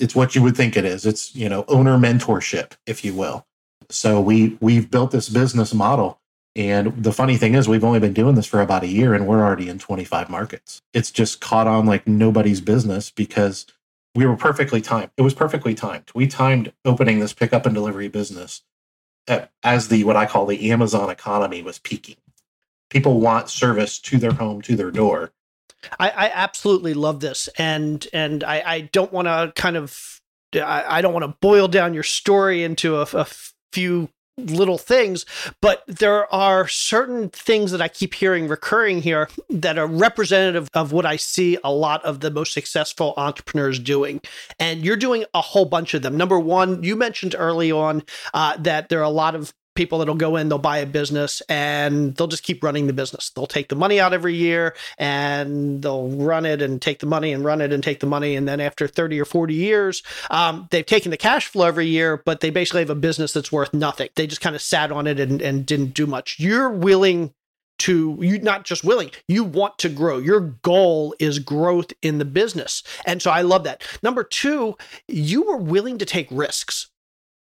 it's 0.00 0.16
what 0.16 0.34
you 0.34 0.42
would 0.42 0.56
think 0.56 0.76
it 0.76 0.84
is. 0.84 1.06
It's, 1.06 1.32
you 1.36 1.48
know, 1.48 1.64
owner 1.68 1.96
mentorship, 1.96 2.72
if 2.88 3.04
you 3.04 3.14
will. 3.14 3.46
So 3.88 4.20
we 4.20 4.58
we've 4.60 4.90
built 4.90 5.12
this 5.12 5.28
business 5.28 5.72
model 5.72 6.19
and 6.56 7.02
the 7.02 7.12
funny 7.12 7.36
thing 7.36 7.54
is, 7.54 7.68
we've 7.68 7.84
only 7.84 8.00
been 8.00 8.12
doing 8.12 8.34
this 8.34 8.46
for 8.46 8.60
about 8.60 8.82
a 8.82 8.88
year 8.88 9.14
and 9.14 9.26
we're 9.26 9.42
already 9.42 9.68
in 9.68 9.78
25 9.78 10.28
markets. 10.28 10.82
It's 10.92 11.10
just 11.10 11.40
caught 11.40 11.66
on 11.66 11.86
like 11.86 12.06
nobody's 12.06 12.60
business 12.60 13.10
because 13.10 13.66
we 14.14 14.26
were 14.26 14.36
perfectly 14.36 14.80
timed. 14.80 15.10
It 15.16 15.22
was 15.22 15.34
perfectly 15.34 15.74
timed. 15.74 16.10
We 16.14 16.26
timed 16.26 16.72
opening 16.84 17.20
this 17.20 17.32
pickup 17.32 17.66
and 17.66 17.74
delivery 17.74 18.08
business 18.08 18.62
as 19.62 19.88
the 19.88 20.04
what 20.04 20.16
I 20.16 20.26
call 20.26 20.46
the 20.46 20.70
Amazon 20.70 21.10
economy 21.10 21.62
was 21.62 21.78
peaking. 21.78 22.16
People 22.88 23.20
want 23.20 23.48
service 23.48 23.98
to 24.00 24.18
their 24.18 24.32
home, 24.32 24.62
to 24.62 24.74
their 24.74 24.90
door. 24.90 25.32
I, 25.98 26.10
I 26.10 26.30
absolutely 26.34 26.94
love 26.94 27.20
this, 27.20 27.48
and 27.56 28.06
and 28.12 28.42
I, 28.42 28.62
I 28.66 28.80
don't 28.80 29.12
want 29.12 29.28
to 29.28 29.52
kind 29.54 29.76
of 29.76 30.20
I, 30.54 30.98
I 30.98 31.00
don't 31.00 31.12
want 31.12 31.24
to 31.24 31.36
boil 31.40 31.68
down 31.68 31.94
your 31.94 32.02
story 32.02 32.64
into 32.64 32.96
a, 32.96 33.06
a 33.14 33.26
few 33.72 34.08
little 34.46 34.78
things, 34.78 35.26
but 35.60 35.84
there 35.86 36.32
are 36.32 36.68
certain 36.68 37.28
things 37.30 37.70
that 37.72 37.82
I 37.82 37.88
keep 37.88 38.14
hearing 38.14 38.48
recurring 38.48 39.02
here 39.02 39.28
that 39.48 39.78
are 39.78 39.86
representative 39.86 40.68
of 40.74 40.92
what 40.92 41.06
I 41.06 41.16
see 41.16 41.58
a 41.62 41.72
lot 41.72 42.04
of 42.04 42.20
the 42.20 42.30
most 42.30 42.52
successful 42.52 43.14
entrepreneurs 43.16 43.78
doing. 43.78 44.20
And 44.58 44.84
you're 44.84 44.96
doing 44.96 45.24
a 45.34 45.40
whole 45.40 45.64
bunch 45.64 45.94
of 45.94 46.02
them. 46.02 46.16
Number 46.16 46.38
one, 46.38 46.82
you 46.82 46.96
mentioned 46.96 47.34
early 47.38 47.72
on 47.72 48.02
uh, 48.34 48.56
that 48.58 48.88
there 48.88 49.00
are 49.00 49.04
a 49.04 49.10
lot 49.10 49.34
of 49.34 49.52
people 49.80 49.98
that'll 49.98 50.14
go 50.14 50.36
in, 50.36 50.50
they'll 50.50 50.58
buy 50.58 50.76
a 50.76 50.84
business 50.84 51.40
and 51.48 52.14
they'll 52.14 52.26
just 52.26 52.42
keep 52.42 52.62
running 52.62 52.86
the 52.86 52.92
business. 52.92 53.30
They'll 53.30 53.46
take 53.46 53.70
the 53.70 53.76
money 53.76 53.98
out 53.98 54.12
every 54.12 54.34
year 54.34 54.76
and 54.98 55.80
they'll 55.80 56.08
run 56.08 56.44
it 56.44 56.60
and 56.60 56.82
take 56.82 56.98
the 56.98 57.06
money 57.06 57.32
and 57.32 57.46
run 57.46 57.62
it 57.62 57.72
and 57.72 57.82
take 57.82 58.00
the 58.00 58.06
money. 58.06 58.36
And 58.36 58.46
then 58.46 58.60
after 58.60 58.86
30 58.86 59.18
or 59.18 59.24
40 59.24 59.54
years, 59.54 60.02
um, 60.28 60.68
they've 60.70 60.84
taken 60.84 61.10
the 61.10 61.16
cash 61.16 61.46
flow 61.46 61.66
every 61.66 61.86
year, 61.86 62.18
but 62.26 62.40
they 62.40 62.50
basically 62.50 62.82
have 62.82 62.90
a 62.90 62.94
business 62.94 63.32
that's 63.32 63.50
worth 63.50 63.72
nothing. 63.72 64.10
They 64.16 64.26
just 64.26 64.42
kind 64.42 64.54
of 64.54 64.60
sat 64.60 64.92
on 64.92 65.06
it 65.06 65.18
and, 65.18 65.40
and 65.40 65.64
didn't 65.64 65.94
do 65.94 66.06
much. 66.06 66.36
You're 66.38 66.68
willing 66.68 67.32
to 67.78 68.18
you 68.20 68.38
not 68.38 68.66
just 68.66 68.84
willing 68.84 69.10
you 69.26 69.42
want 69.42 69.78
to 69.78 69.88
grow 69.88 70.18
your 70.18 70.40
goal 70.40 71.14
is 71.18 71.38
growth 71.38 71.94
in 72.02 72.18
the 72.18 72.26
business 72.26 72.82
and 73.06 73.22
so 73.22 73.30
i 73.30 73.40
love 73.40 73.64
that 73.64 73.82
number 74.02 74.22
two 74.22 74.76
you 75.08 75.42
were 75.44 75.56
willing 75.56 75.96
to 75.96 76.04
take 76.04 76.28
risks 76.30 76.90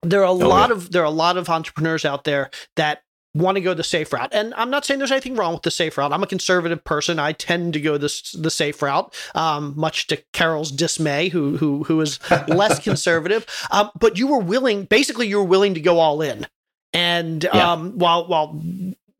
there 0.03 0.21
are 0.21 0.27
a 0.27 0.31
oh, 0.31 0.35
lot 0.35 0.71
yeah. 0.71 0.77
of 0.77 0.93
there 0.93 1.03
are 1.03 1.07
a 1.07 1.11
lot 1.11 1.37
of 1.37 1.49
entrepreneurs 1.49 2.05
out 2.05 2.25
there 2.25 2.51
that 2.77 3.03
want 3.37 3.57
to 3.57 3.61
go 3.61 3.75
the 3.75 3.85
safe 3.85 4.13
route. 4.13 4.31
And 4.33 4.55
I'm 4.55 4.71
not 4.71 4.85
saying 4.85 4.99
there's 4.99 5.13
anything 5.13 5.37
wrong 5.37 5.53
with 5.53 5.63
the 5.63 5.71
safe 5.71 5.99
route. 5.99 6.13
I'm 6.13 6.23
a 6.23 6.27
conservative 6.27 6.83
person. 6.85 7.19
I 7.19 7.33
tend 7.33 7.75
to 7.75 7.81
go 7.81 7.99
this 7.99 8.33
the 8.33 8.51
safe 8.51 8.81
route, 8.83 9.15
um, 9.35 9.75
much 9.77 10.07
to 10.09 10.23
Carol's 10.33 10.71
dismay, 10.71 11.29
who 11.29 11.57
who 11.57 11.85
who 11.85 12.01
is 12.01 12.19
less 12.49 12.79
conservative. 12.83 13.47
Um, 13.71 13.91
but 13.99 14.19
you 14.19 14.27
were 14.27 14.41
willing, 14.41 14.85
basically, 14.85 15.29
you 15.29 15.39
were 15.39 15.45
willing 15.45 15.75
to 15.75 15.81
go 15.81 15.99
all 15.99 16.23
in. 16.23 16.47
And 16.93 17.45
yeah. 17.45 17.73
um, 17.73 17.99
while 17.99 18.27
while 18.27 18.61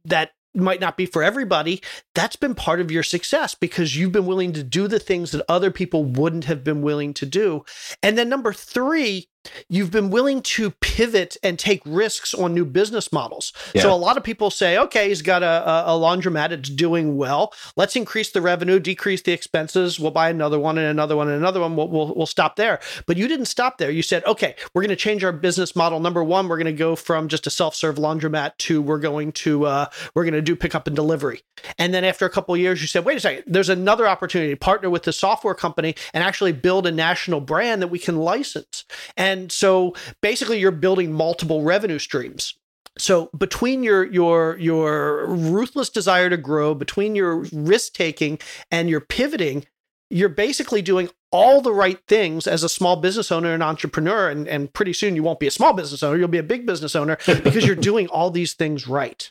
that 0.07 0.33
might 0.55 0.81
not 0.81 0.97
be 0.97 1.07
for 1.07 1.23
everybody, 1.23 1.83
that's 2.15 2.37
been 2.37 2.55
part 2.55 2.81
of 2.81 2.91
your 2.91 3.03
success 3.03 3.55
because 3.55 3.97
you've 3.97 4.13
been 4.13 4.27
willing 4.27 4.53
to 4.55 4.63
do 4.63 4.89
the 4.89 4.99
things 4.99 5.33
that 5.33 5.45
other 5.49 5.71
people 5.71 6.05
wouldn't 6.05 6.45
have 6.45 6.65
been 6.65 6.81
willing 6.81 7.13
to 7.15 7.27
do. 7.27 7.65
And 8.03 8.17
then 8.17 8.31
number 8.31 8.55
three, 8.55 9.29
you've 9.69 9.91
been 9.91 10.11
willing 10.11 10.43
to 10.43 10.71
pivot 10.71 11.37
and 11.43 11.59
take 11.59 11.83
risks 11.85 12.35
on 12.35 12.55
new 12.55 12.65
business 12.65 13.13
models. 13.13 13.53
Yeah. 13.75 13.83
So 13.83 13.93
a 13.93 13.97
lot 13.97 14.17
of 14.17 14.25
people 14.25 14.51
say, 14.51 14.79
okay, 14.79 15.09
he's 15.09 15.23
got 15.23 15.43
a, 15.43 15.87
a, 15.87 15.93
laundromat, 15.93 16.51
it's 16.51 16.69
doing 16.69 17.17
well. 17.17 17.53
Let's 17.77 17.97
increase 17.97 18.31
the 18.31 18.41
revenue, 18.41 18.79
decrease 18.79 19.23
the 19.23 19.33
expenses. 19.33 19.99
We'll 19.99 20.11
buy 20.11 20.31
another 20.31 20.59
one 20.59 20.79
and 20.79 20.87
another 20.87 21.17
one 21.17 21.29
and 21.29 21.37
another 21.37 21.61
one. 21.61 21.77
We'll, 21.77 21.89
we'll, 21.89 22.15
we'll 22.15 22.27
stop 22.27 22.57
there. 22.57 22.81
But 23.07 23.17
you 23.17 23.29
didn't 23.29 23.47
stop 23.47 23.79
there. 23.79 23.91
You 23.91 24.03
said, 24.03 24.25
okay, 24.25 24.55
we're 24.75 24.83
going 24.83 24.91
to 24.91 24.97
change 24.97 25.25
our 25.25 25.33
business 25.33 25.75
model. 25.75 26.01
Number 26.01 26.23
one, 26.23 26.49
we're 26.49 26.59
going 26.59 26.67
to 26.67 26.73
go 26.73 26.97
from 26.97 27.29
just 27.29 27.47
a 27.47 27.51
self-serve 27.51 27.97
laundromat 27.97 28.57
to 28.59 28.83
we're 28.83 28.99
going 28.99 29.33
to 29.33 29.67
uh, 29.67 29.87
we're 30.15 30.25
going 30.25 30.35
to 30.35 30.43
do 30.43 30.57
pickup 30.57 30.87
and 30.87 30.97
delivery. 30.97 31.43
And 31.79 31.93
then 31.93 32.05
after 32.05 32.27
a 32.27 32.31
couple 32.31 32.55
of 32.55 32.61
years, 32.61 32.81
you 32.81 32.89
said, 32.89 33.05
wait 33.05 33.17
a 33.17 33.21
second, 33.21 33.45
there's 33.47 33.69
another 33.69 34.07
opportunity 34.07 34.53
to 34.53 34.57
partner 34.57 34.91
with 34.91 35.05
the 35.05 35.13
software 35.13 35.55
company 35.55 35.95
and 36.13 36.23
actually 36.23 36.53
build 36.53 36.87
a 36.87 36.93
national 36.93 37.41
brand 37.41 37.83
that 37.83 37.89
we 37.89 37.99
can 37.99 38.17
license. 38.17 38.85
And 39.17 39.36
and 39.37 39.53
so 39.53 39.95
basically 40.23 40.59
you're 40.59 40.71
building 40.71 41.13
multiple 41.13 41.63
revenue 41.63 41.99
streams. 41.99 42.55
So 42.99 43.31
between 43.37 43.83
your 43.83 44.05
your 44.05 44.57
your 44.59 45.27
ruthless 45.27 45.91
desire 45.91 46.31
to 46.31 46.37
grow 46.37 46.75
between 46.75 47.15
your 47.15 47.47
risk 47.53 47.93
taking 47.93 48.39
and 48.71 48.89
your 48.89 49.01
pivoting 49.01 49.67
you're 50.09 50.29
basically 50.29 50.83
doing 50.83 51.11
all 51.33 51.61
the 51.61 51.73
right 51.73 51.99
things 52.07 52.47
as 52.47 52.63
a 52.63 52.69
small 52.69 52.95
business 52.95 53.33
owner 53.33 53.53
and 53.53 53.61
entrepreneur. 53.61 54.31
And, 54.31 54.47
and 54.47 54.73
pretty 54.73 54.93
soon 54.93 55.17
you 55.17 55.25
won't 55.25 55.41
be 55.41 55.49
a 55.49 55.51
small 55.51 55.73
business 55.73 56.03
owner 56.03 56.17
you'll 56.17 56.29
be 56.29 56.39
a 56.39 56.43
big 56.45 56.65
business 56.65 56.97
owner 56.97 57.19
because 57.27 57.67
you're 57.67 57.77
doing 57.77 58.07
all 58.09 58.31
these 58.31 58.55
things 58.55 58.89
right. 58.89 59.31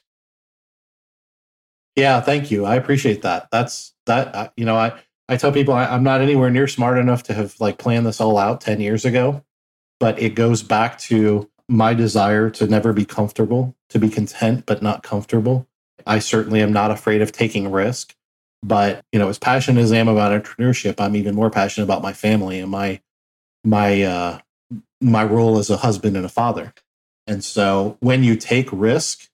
Yeah 1.96 2.22
thank 2.22 2.52
you. 2.52 2.66
I 2.66 2.76
appreciate 2.76 3.24
that. 3.24 3.48
That's 3.52 3.96
that 4.06 4.34
uh, 4.36 4.50
you 4.56 4.66
know 4.66 4.76
i 4.76 4.94
i 5.30 5.38
tell 5.38 5.52
people 5.52 5.74
I, 5.74 5.86
i'm 5.86 6.04
not 6.04 6.22
anywhere 6.22 6.50
near 6.50 6.68
smart 6.68 6.98
enough 6.98 7.24
to 7.24 7.34
have 7.34 7.56
like 7.60 7.78
planned 7.78 8.06
this 8.06 8.22
all 8.22 8.38
out 8.38 8.62
10 8.62 8.80
years 8.80 9.06
ago 9.06 9.44
but 10.06 10.22
it 10.22 10.36
goes 10.36 10.62
back 10.62 11.00
to 11.00 11.50
my 11.68 11.92
desire 11.96 12.52
to 12.52 12.68
never 12.68 12.94
be 12.94 13.06
comfortable, 13.06 13.76
to 13.90 13.98
be 13.98 14.08
content 14.08 14.64
but 14.68 14.84
not 14.84 15.02
comfortable. 15.02 15.68
I 16.06 16.20
certainly 16.20 16.62
am 16.62 16.72
not 16.72 16.92
afraid 16.92 17.24
of 17.24 17.32
taking 17.32 17.72
risk, 17.72 18.14
but 18.62 19.04
you 19.12 19.18
know, 19.18 19.30
as 19.30 19.40
passionate 19.40 19.82
as 19.82 19.92
I 19.92 19.98
am 19.98 20.08
about 20.08 20.32
entrepreneurship, 20.32 21.00
I'm 21.00 21.16
even 21.16 21.34
more 21.34 21.50
passionate 21.50 21.86
about 21.86 22.04
my 22.04 22.14
family 22.14 22.60
and 22.60 22.70
my 22.70 23.02
my 23.64 24.04
uh 24.04 24.40
my 25.02 25.24
role 25.24 25.58
as 25.58 25.72
a 25.72 25.78
husband 25.78 26.16
and 26.16 26.24
a 26.28 26.30
father. 26.30 26.72
And 27.26 27.44
so 27.44 27.98
when 28.00 28.24
you 28.24 28.36
take 28.36 28.70
risk, 28.72 29.28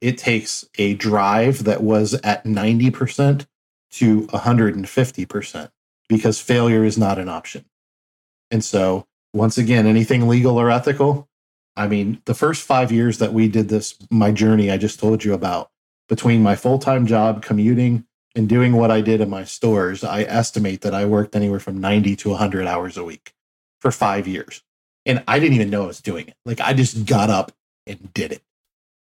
it 0.00 0.18
takes 0.18 0.68
a 0.78 0.94
drive 0.94 1.62
that 1.62 1.80
was 1.80 2.14
at 2.24 2.42
90% 2.42 3.46
to 3.92 4.22
150% 4.22 5.70
because 6.08 6.40
failure 6.40 6.84
is 6.84 6.98
not 6.98 7.20
an 7.20 7.28
option. 7.28 7.66
And 8.50 8.64
so 8.64 9.06
once 9.32 9.58
again, 9.58 9.86
anything 9.86 10.28
legal 10.28 10.58
or 10.58 10.70
ethical. 10.70 11.28
I 11.76 11.86
mean, 11.86 12.20
the 12.24 12.34
first 12.34 12.62
five 12.62 12.90
years 12.90 13.18
that 13.18 13.32
we 13.32 13.48
did 13.48 13.68
this, 13.68 13.96
my 14.10 14.32
journey 14.32 14.70
I 14.70 14.78
just 14.78 14.98
told 14.98 15.24
you 15.24 15.32
about, 15.32 15.70
between 16.08 16.42
my 16.42 16.56
full 16.56 16.78
time 16.78 17.06
job, 17.06 17.42
commuting, 17.42 18.04
and 18.34 18.48
doing 18.48 18.72
what 18.72 18.90
I 18.90 19.00
did 19.00 19.20
in 19.20 19.30
my 19.30 19.44
stores, 19.44 20.02
I 20.04 20.22
estimate 20.22 20.80
that 20.82 20.94
I 20.94 21.04
worked 21.04 21.36
anywhere 21.36 21.60
from 21.60 21.80
90 21.80 22.16
to 22.16 22.30
100 22.30 22.66
hours 22.66 22.96
a 22.96 23.04
week 23.04 23.32
for 23.80 23.90
five 23.90 24.26
years. 24.26 24.62
And 25.06 25.22
I 25.28 25.38
didn't 25.38 25.54
even 25.54 25.70
know 25.70 25.84
I 25.84 25.86
was 25.86 26.00
doing 26.00 26.28
it. 26.28 26.34
Like, 26.44 26.60
I 26.60 26.72
just 26.72 27.06
got 27.06 27.30
up 27.30 27.52
and 27.86 28.12
did 28.12 28.32
it. 28.32 28.42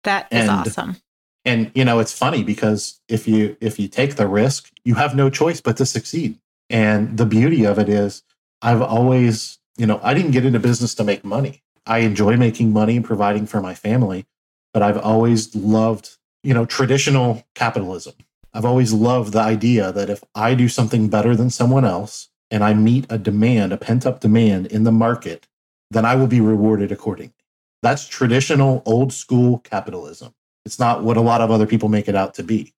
That 0.04 0.28
is 0.32 0.42
and, 0.42 0.50
awesome. 0.50 0.98
And 1.46 1.72
you 1.76 1.86
know, 1.86 2.00
it's 2.00 2.18
funny 2.18 2.44
because 2.44 3.02
if 3.08 3.28
you 3.28 3.58
if 3.60 3.80
you 3.80 3.88
take 3.88 4.16
the 4.16 4.28
risk, 4.28 4.72
you 4.86 4.96
have 4.96 5.16
no 5.16 5.30
choice 5.30 5.62
but 5.62 5.78
to 5.78 5.86
succeed. 5.86 6.40
And 6.70 7.18
the 7.18 7.26
beauty 7.26 7.66
of 7.66 7.80
it 7.80 7.90
is 7.90 8.24
I've 8.62 8.82
always 8.82 9.60
you 9.78 9.86
know, 9.86 10.00
I 10.04 10.14
didn't 10.14 10.32
get 10.32 10.46
into 10.46 10.60
business 10.60 10.96
to 10.96 11.04
make 11.04 11.24
money. 11.24 11.64
I 11.86 12.00
enjoy 12.00 12.38
making 12.38 12.72
money 12.72 12.96
and 12.96 13.06
providing 13.06 13.46
for 13.46 13.62
my 13.62 13.74
family, 13.74 14.26
but 14.74 14.82
I've 14.82 14.98
always 14.98 15.56
loved, 15.56 16.18
you 16.44 16.54
know, 16.54 16.66
traditional 16.66 17.44
capitalism. 17.56 18.14
I've 18.54 18.66
always 18.66 18.94
loved 18.94 19.34
the 19.34 19.40
idea 19.40 19.92
that 19.92 20.10
if 20.10 20.24
I 20.36 20.54
do 20.54 20.70
something 20.70 21.10
better 21.10 21.36
than 21.36 21.50
someone 21.50 21.86
else 21.86 22.30
and 22.52 22.64
I 22.64 22.74
meet 22.74 23.06
a 23.10 23.18
demand, 23.18 23.74
a 23.74 23.78
pent 23.78 24.06
up 24.06 24.20
demand 24.20 24.68
in 24.68 24.84
the 24.84 24.92
market, 24.92 25.48
then 25.90 26.06
I 26.06 26.16
will 26.16 26.28
be 26.28 26.40
rewarded 26.40 26.92
accordingly. 26.92 27.34
That's 27.82 28.08
traditional 28.08 28.82
old 28.86 29.12
school 29.12 29.60
capitalism. 29.60 30.34
It's 30.66 30.80
not 30.80 31.04
what 31.04 31.18
a 31.18 31.22
lot 31.22 31.42
of 31.42 31.52
other 31.52 31.66
people 31.66 31.90
make 31.90 32.08
it 32.08 32.16
out 32.16 32.36
to 32.36 32.44
be. 32.44 32.74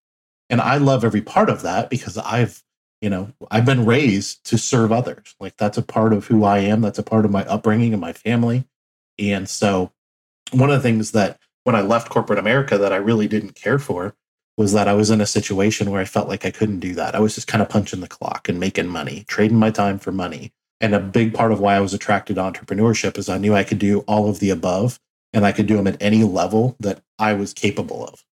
And 0.49 0.61
I 0.61 0.77
love 0.77 1.03
every 1.03 1.21
part 1.21 1.49
of 1.49 1.61
that 1.61 1.89
because 1.89 2.17
I've 2.17 2.63
You 3.05 3.11
know, 3.11 3.31
I've 3.51 3.67
been 3.67 3.85
raised 3.85 4.43
to 4.47 4.57
serve 4.57 4.91
others. 4.91 5.35
Like 5.39 5.57
that's 5.57 5.77
a 5.77 5.83
part 5.83 6.11
of 6.11 6.25
who 6.25 6.43
I 6.43 6.57
am. 6.57 6.81
That's 6.81 6.97
a 6.97 7.03
part 7.03 7.23
of 7.23 7.29
my 7.29 7.45
upbringing 7.45 7.93
and 7.93 8.01
my 8.01 8.13
family. 8.13 8.65
And 9.19 9.47
so, 9.47 9.91
one 10.53 10.71
of 10.71 10.75
the 10.75 10.81
things 10.81 11.11
that 11.11 11.39
when 11.65 11.75
I 11.75 11.81
left 11.81 12.09
corporate 12.09 12.39
America 12.39 12.79
that 12.79 12.91
I 12.91 12.95
really 12.95 13.27
didn't 13.27 13.53
care 13.53 13.77
for 13.77 14.15
was 14.57 14.73
that 14.73 14.87
I 14.87 14.93
was 14.93 15.11
in 15.11 15.21
a 15.21 15.27
situation 15.27 15.91
where 15.91 16.01
I 16.01 16.05
felt 16.05 16.27
like 16.27 16.47
I 16.47 16.49
couldn't 16.49 16.79
do 16.79 16.95
that. 16.95 17.13
I 17.13 17.19
was 17.19 17.35
just 17.35 17.45
kind 17.45 17.61
of 17.61 17.69
punching 17.69 17.99
the 18.01 18.07
clock 18.07 18.49
and 18.49 18.59
making 18.59 18.87
money, 18.87 19.23
trading 19.27 19.59
my 19.59 19.69
time 19.69 19.99
for 19.99 20.11
money. 20.11 20.51
And 20.81 20.95
a 20.95 20.99
big 20.99 21.31
part 21.31 21.51
of 21.51 21.59
why 21.59 21.75
I 21.75 21.81
was 21.81 21.93
attracted 21.93 22.37
to 22.37 22.41
entrepreneurship 22.41 23.19
is 23.19 23.29
I 23.29 23.37
knew 23.37 23.53
I 23.53 23.63
could 23.63 23.77
do 23.77 23.99
all 24.07 24.31
of 24.31 24.39
the 24.39 24.49
above 24.49 24.99
and 25.31 25.45
I 25.45 25.51
could 25.51 25.67
do 25.67 25.77
them 25.77 25.85
at 25.85 26.01
any 26.01 26.23
level 26.23 26.75
that 26.79 27.03
I 27.19 27.33
was 27.33 27.53
capable 27.53 28.03
of. 28.03 28.25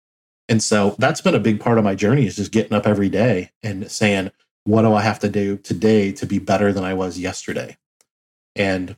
And 0.49 0.62
so 0.62 0.95
that's 0.97 1.21
been 1.21 1.35
a 1.35 1.41
big 1.41 1.59
part 1.59 1.79
of 1.79 1.83
my 1.83 1.97
journey 1.97 2.25
is 2.25 2.37
just 2.37 2.53
getting 2.53 2.73
up 2.73 2.87
every 2.87 3.09
day 3.09 3.51
and 3.64 3.91
saying, 3.91 4.31
what 4.64 4.82
do 4.82 4.94
I 4.94 5.02
have 5.02 5.20
to 5.20 5.28
do 5.28 5.56
today 5.56 6.12
to 6.12 6.26
be 6.26 6.38
better 6.38 6.72
than 6.72 6.84
I 6.84 6.94
was 6.94 7.18
yesterday? 7.18 7.76
And 8.54 8.96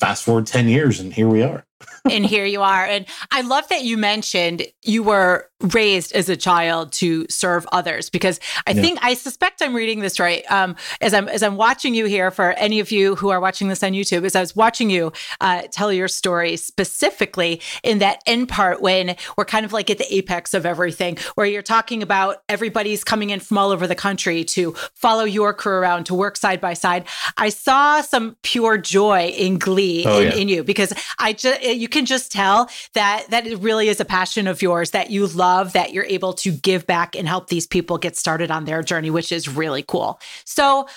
fast 0.00 0.24
forward 0.24 0.46
10 0.46 0.68
years 0.68 1.00
and 1.00 1.12
here 1.14 1.28
we 1.28 1.42
are 1.42 1.64
and 2.10 2.24
here 2.24 2.44
you 2.44 2.62
are. 2.62 2.84
And 2.84 3.06
I 3.30 3.42
love 3.42 3.68
that 3.68 3.84
you 3.84 3.96
mentioned 3.96 4.66
you 4.82 5.02
were 5.02 5.48
raised 5.60 6.12
as 6.12 6.28
a 6.28 6.36
child 6.36 6.92
to 6.92 7.26
serve 7.28 7.66
others 7.72 8.10
because 8.10 8.38
I 8.66 8.72
yeah. 8.72 8.82
think 8.82 8.98
I 9.02 9.14
suspect 9.14 9.60
I'm 9.60 9.74
reading 9.74 10.00
this 10.00 10.20
right. 10.20 10.48
Um, 10.50 10.76
as 11.00 11.12
I'm 11.12 11.28
as 11.28 11.42
I'm 11.42 11.56
watching 11.56 11.94
you 11.94 12.04
here 12.04 12.30
for 12.30 12.52
any 12.52 12.78
of 12.78 12.92
you 12.92 13.16
who 13.16 13.30
are 13.30 13.40
watching 13.40 13.68
this 13.68 13.82
on 13.82 13.92
YouTube, 13.92 14.24
as 14.24 14.36
I 14.36 14.40
was 14.40 14.54
watching 14.54 14.88
you 14.88 15.12
uh, 15.40 15.62
tell 15.72 15.92
your 15.92 16.06
story 16.06 16.56
specifically 16.56 17.60
in 17.82 17.98
that 17.98 18.22
end 18.26 18.48
part 18.48 18.80
when 18.80 19.16
we're 19.36 19.44
kind 19.44 19.64
of 19.64 19.72
like 19.72 19.90
at 19.90 19.98
the 19.98 20.14
apex 20.14 20.54
of 20.54 20.64
everything, 20.64 21.18
where 21.34 21.46
you're 21.46 21.62
talking 21.62 22.02
about 22.02 22.42
everybody's 22.48 23.02
coming 23.02 23.30
in 23.30 23.40
from 23.40 23.58
all 23.58 23.70
over 23.70 23.86
the 23.86 23.96
country 23.96 24.44
to 24.44 24.72
follow 24.94 25.24
your 25.24 25.52
crew 25.52 25.72
around 25.72 26.04
to 26.04 26.14
work 26.14 26.36
side 26.36 26.60
by 26.60 26.74
side. 26.74 27.04
I 27.36 27.48
saw 27.48 28.00
some 28.00 28.36
pure 28.42 28.78
joy 28.78 29.28
in 29.28 29.58
glee 29.58 30.04
oh, 30.06 30.20
in, 30.20 30.28
yeah. 30.28 30.34
in 30.34 30.48
you 30.48 30.62
because 30.62 30.92
I 31.18 31.32
just 31.32 31.60
you 31.76 31.88
can 31.88 32.06
just 32.06 32.32
tell 32.32 32.70
that 32.94 33.26
that 33.30 33.46
it 33.46 33.58
really 33.58 33.88
is 33.88 34.00
a 34.00 34.04
passion 34.04 34.46
of 34.46 34.62
yours 34.62 34.90
that 34.92 35.10
you 35.10 35.26
love 35.26 35.72
that 35.72 35.92
you're 35.92 36.04
able 36.04 36.32
to 36.34 36.52
give 36.52 36.86
back 36.86 37.16
and 37.16 37.28
help 37.28 37.48
these 37.48 37.66
people 37.66 37.98
get 37.98 38.16
started 38.16 38.50
on 38.50 38.64
their 38.64 38.82
journey, 38.82 39.10
which 39.10 39.32
is 39.32 39.48
really 39.48 39.82
cool. 39.82 40.20
So 40.44 40.88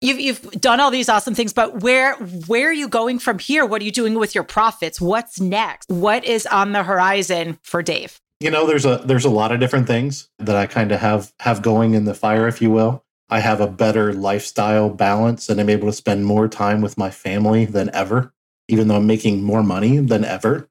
you've 0.00 0.20
you've 0.20 0.50
done 0.52 0.80
all 0.80 0.90
these 0.90 1.08
awesome 1.08 1.34
things, 1.34 1.52
but 1.52 1.82
where 1.82 2.14
where 2.46 2.68
are 2.68 2.74
you 2.74 2.88
going 2.88 3.18
from 3.18 3.38
here? 3.38 3.64
What 3.66 3.82
are 3.82 3.84
you 3.84 3.92
doing 3.92 4.14
with 4.14 4.34
your 4.34 4.44
profits? 4.44 5.00
What's 5.00 5.40
next? 5.40 5.90
What 5.90 6.24
is 6.24 6.46
on 6.46 6.72
the 6.72 6.82
horizon 6.82 7.58
for 7.62 7.82
Dave? 7.82 8.20
You 8.40 8.50
know, 8.50 8.66
there's 8.66 8.84
a 8.84 8.98
there's 9.04 9.24
a 9.24 9.30
lot 9.30 9.52
of 9.52 9.60
different 9.60 9.86
things 9.86 10.28
that 10.38 10.56
I 10.56 10.66
kind 10.66 10.92
of 10.92 11.00
have 11.00 11.32
have 11.40 11.62
going 11.62 11.94
in 11.94 12.04
the 12.04 12.14
fire, 12.14 12.46
if 12.46 12.60
you 12.60 12.70
will. 12.70 13.04
I 13.30 13.40
have 13.40 13.60
a 13.60 13.66
better 13.66 14.12
lifestyle 14.12 14.90
balance 14.90 15.48
and 15.48 15.58
I'm 15.58 15.70
able 15.70 15.88
to 15.88 15.92
spend 15.94 16.26
more 16.26 16.46
time 16.46 16.82
with 16.82 16.98
my 16.98 17.10
family 17.10 17.64
than 17.64 17.90
ever 17.94 18.33
even 18.68 18.88
though 18.88 18.96
I'm 18.96 19.06
making 19.06 19.42
more 19.42 19.62
money 19.62 19.98
than 19.98 20.24
ever. 20.24 20.68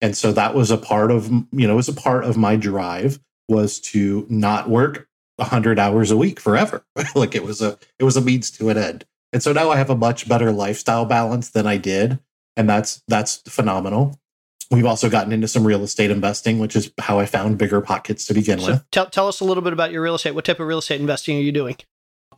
And 0.00 0.16
so 0.16 0.32
that 0.32 0.54
was 0.54 0.70
a 0.70 0.76
part 0.76 1.10
of, 1.10 1.28
you 1.28 1.66
know, 1.66 1.74
it 1.74 1.76
was 1.76 1.88
a 1.88 1.94
part 1.94 2.24
of 2.24 2.36
my 2.36 2.56
drive 2.56 3.20
was 3.48 3.78
to 3.78 4.26
not 4.28 4.68
work 4.68 5.08
100 5.36 5.78
hours 5.78 6.10
a 6.10 6.16
week 6.16 6.40
forever. 6.40 6.84
like 7.14 7.34
it 7.34 7.44
was 7.44 7.60
a 7.60 7.78
it 7.98 8.04
was 8.04 8.16
a 8.16 8.20
means 8.20 8.50
to 8.52 8.68
an 8.68 8.78
end. 8.78 9.04
And 9.32 9.42
so 9.42 9.52
now 9.52 9.70
I 9.70 9.76
have 9.76 9.90
a 9.90 9.96
much 9.96 10.28
better 10.28 10.52
lifestyle 10.52 11.04
balance 11.04 11.50
than 11.50 11.66
I 11.66 11.76
did, 11.76 12.20
and 12.56 12.68
that's 12.68 13.02
that's 13.08 13.42
phenomenal. 13.48 14.18
We've 14.70 14.86
also 14.86 15.10
gotten 15.10 15.32
into 15.32 15.48
some 15.48 15.66
real 15.66 15.82
estate 15.82 16.10
investing, 16.10 16.58
which 16.58 16.74
is 16.74 16.90
how 16.98 17.18
I 17.18 17.26
found 17.26 17.58
BiggerPockets 17.58 18.26
to 18.28 18.34
begin 18.34 18.60
so 18.60 18.72
with. 18.72 18.90
Tell, 18.90 19.06
tell 19.06 19.28
us 19.28 19.40
a 19.40 19.44
little 19.44 19.62
bit 19.62 19.72
about 19.72 19.92
your 19.92 20.02
real 20.02 20.14
estate. 20.14 20.34
What 20.34 20.44
type 20.44 20.58
of 20.58 20.66
real 20.66 20.78
estate 20.78 21.00
investing 21.00 21.36
are 21.36 21.42
you 21.42 21.52
doing? 21.52 21.76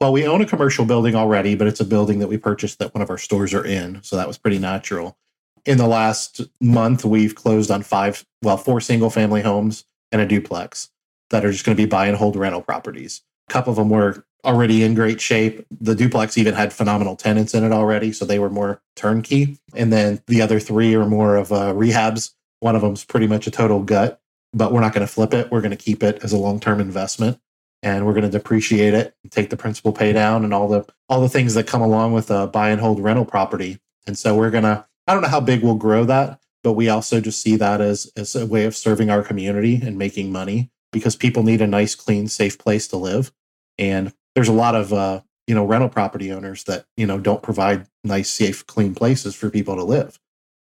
Well, 0.01 0.12
we 0.12 0.26
own 0.26 0.42
a 0.42 0.47
commercial 0.47 0.84
building 0.84 1.14
already, 1.14 1.55
but 1.55 1.66
it's 1.66 1.80
a 1.80 1.84
building 1.84 2.18
that 2.18 2.28
we 2.28 2.36
purchased 2.36 2.78
that 2.78 2.94
one 2.94 3.03
of 3.03 3.11
our 3.11 3.18
stores 3.18 3.55
are 3.55 3.64
in. 3.64 4.03
So 4.03 4.16
that 4.16 4.26
was 4.26 4.36
pretty 4.36 4.59
natural. 4.59 5.16
In 5.64 5.78
the 5.78 5.86
last 5.86 6.42
month, 6.61 7.05
we've 7.05 7.34
closed 7.34 7.70
on 7.70 7.82
five, 7.82 8.24
well, 8.42 8.57
four 8.57 8.80
single 8.80 9.11
family 9.11 9.42
homes 9.42 9.84
and 10.12 10.20
a 10.20 10.26
duplex 10.26 10.90
that 11.30 11.44
are 11.44 11.51
just 11.51 11.64
going 11.64 11.76
to 11.76 11.82
be 11.82 11.88
buy 11.88 12.07
and 12.07 12.16
hold 12.16 12.36
rental 12.36 12.62
properties. 12.62 13.22
A 13.49 13.53
couple 13.53 13.70
of 13.70 13.76
them 13.76 13.88
were 13.88 14.24
already 14.44 14.84
in 14.84 14.94
great 14.94 15.20
shape. 15.20 15.64
The 15.80 15.94
duplex 15.94 16.38
even 16.38 16.55
had 16.55 16.72
phenomenal 16.72 17.16
tenants 17.16 17.55
in 17.55 17.64
it 17.64 17.72
already. 17.72 18.12
So 18.12 18.24
they 18.24 18.38
were 18.38 18.51
more 18.51 18.80
turnkey. 18.94 19.59
And 19.74 19.92
then 19.92 20.22
the 20.26 20.42
other 20.42 20.61
three 20.61 20.94
are 20.94 21.07
more 21.07 21.36
of 21.36 21.53
uh, 21.53 21.72
rehabs. 21.72 22.32
One 22.61 22.76
of 22.76 22.82
them's 22.82 23.05
pretty 23.05 23.26
much 23.26 23.47
a 23.47 23.51
total 23.51 23.82
gut, 23.82 24.20
but 24.53 24.72
we're 24.72 24.80
not 24.80 24.92
going 24.92 25.07
to 25.07 25.12
flip 25.12 25.34
it. 25.34 25.51
We're 25.51 25.62
going 25.62 25.70
to 25.70 25.76
keep 25.76 26.03
it 26.03 26.22
as 26.22 26.32
a 26.32 26.38
long 26.38 26.61
term 26.61 26.80
investment 26.80 27.40
and 27.87 28.05
we're 28.05 28.12
going 28.12 28.24
to 28.24 28.39
depreciate 28.39 28.95
it 28.95 29.14
take 29.30 29.49
the 29.49 29.57
principal 29.57 29.93
pay 29.93 30.12
down 30.12 30.43
and 30.45 30.53
all 30.53 30.66
the 30.66 30.84
all 31.09 31.20
the 31.20 31.28
things 31.28 31.55
that 31.55 31.68
come 31.68 31.80
along 31.80 32.12
with 32.12 32.30
a 32.30 32.49
buy 32.49 32.70
and 32.70 32.80
hold 32.80 33.01
rental 33.01 33.24
property. 33.24 33.78
And 34.07 34.18
so 34.18 34.37
we're 34.37 34.51
going 34.51 34.64
to 34.64 34.84
i 35.07 35.12
don't 35.12 35.22
know 35.22 35.28
how 35.28 35.41
big 35.41 35.62
we'll 35.62 35.76
grow 35.76 36.05
that 36.05 36.41
but 36.64 36.72
we 36.72 36.89
also 36.89 37.20
just 37.20 37.41
see 37.41 37.55
that 37.55 37.80
as 37.80 38.11
as 38.16 38.34
a 38.34 38.45
way 38.45 38.64
of 38.64 38.74
serving 38.74 39.09
our 39.09 39.22
community 39.22 39.80
and 39.80 39.97
making 39.97 40.32
money 40.32 40.68
because 40.91 41.14
people 41.14 41.45
need 41.45 41.62
a 41.62 41.66
nice 41.66 41.95
clean 41.95 42.26
safe 42.26 42.59
place 42.59 42.89
to 42.89 42.97
live. 42.97 43.30
And 43.78 44.12
there's 44.34 44.49
a 44.49 44.53
lot 44.53 44.74
of 44.74 44.93
uh, 44.93 45.20
you 45.47 45.55
know 45.55 45.64
rental 45.64 45.89
property 45.89 46.32
owners 46.32 46.64
that 46.64 46.87
you 46.97 47.07
know 47.07 47.20
don't 47.20 47.43
provide 47.43 47.87
nice 48.03 48.30
safe 48.30 48.66
clean 48.66 48.97
places 48.97 49.37
for 49.37 49.49
people 49.49 49.76
to 49.76 49.84
live 49.84 50.18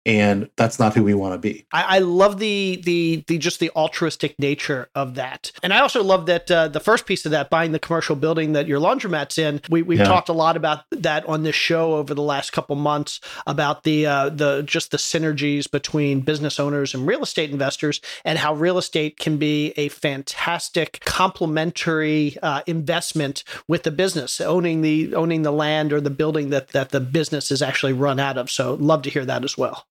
and 0.05 0.49
that's 0.55 0.77
not 0.77 0.93
who 0.93 1.03
we 1.03 1.13
want 1.13 1.33
to 1.33 1.37
be. 1.37 1.65
I, 1.71 1.95
I, 1.95 1.99
love 1.99 2.37
the 2.37 2.81
the 2.83 3.23
the 3.27 3.37
just 3.37 3.59
the 3.59 3.71
altruistic 3.71 4.37
nature 4.37 4.89
of 4.93 5.15
that, 5.15 5.51
and 5.63 5.73
I 5.73 5.79
also 5.79 6.03
love 6.03 6.27
that 6.27 6.49
uh, 6.51 6.67
the 6.67 6.79
first 6.79 7.05
piece 7.05 7.25
of 7.25 7.31
that, 7.31 7.49
buying 7.49 7.71
the 7.71 7.79
commercial 7.79 8.15
building 8.15 8.53
that 8.53 8.67
your 8.67 8.79
laundromat's 8.79 9.37
in. 9.37 9.61
We 9.69 9.81
we've 9.81 9.99
yeah. 9.99 10.05
talked 10.05 10.29
a 10.29 10.33
lot 10.33 10.57
about 10.57 10.83
that 10.91 11.25
on 11.27 11.43
this 11.43 11.55
show 11.55 11.95
over 11.95 12.13
the 12.13 12.21
last 12.21 12.53
couple 12.53 12.75
months 12.75 13.19
about 13.47 13.83
the 13.83 14.05
uh, 14.05 14.29
the 14.29 14.61
just 14.63 14.91
the 14.91 14.97
synergies 14.97 15.69
between 15.69 16.21
business 16.21 16.59
owners 16.59 16.93
and 16.93 17.07
real 17.07 17.23
estate 17.23 17.49
investors, 17.49 17.99
and 18.23 18.37
how 18.37 18.53
real 18.53 18.77
estate 18.77 19.17
can 19.17 19.37
be 19.37 19.73
a 19.75 19.89
fantastic 19.89 20.99
complementary 21.03 22.37
uh, 22.43 22.61
investment 22.67 23.43
with 23.67 23.83
the 23.83 23.91
business 23.91 24.39
owning 24.39 24.81
the 24.81 25.15
owning 25.15 25.41
the 25.41 25.51
land 25.51 25.91
or 25.91 25.99
the 25.99 26.09
building 26.11 26.51
that 26.51 26.69
that 26.69 26.89
the 26.89 26.99
business 26.99 27.49
is 27.49 27.63
actually 27.63 27.93
run 27.93 28.19
out 28.19 28.37
of. 28.37 28.51
So 28.51 28.75
love 28.75 29.01
to 29.03 29.09
hear 29.09 29.25
that 29.25 29.43
as 29.43 29.57
well. 29.57 29.85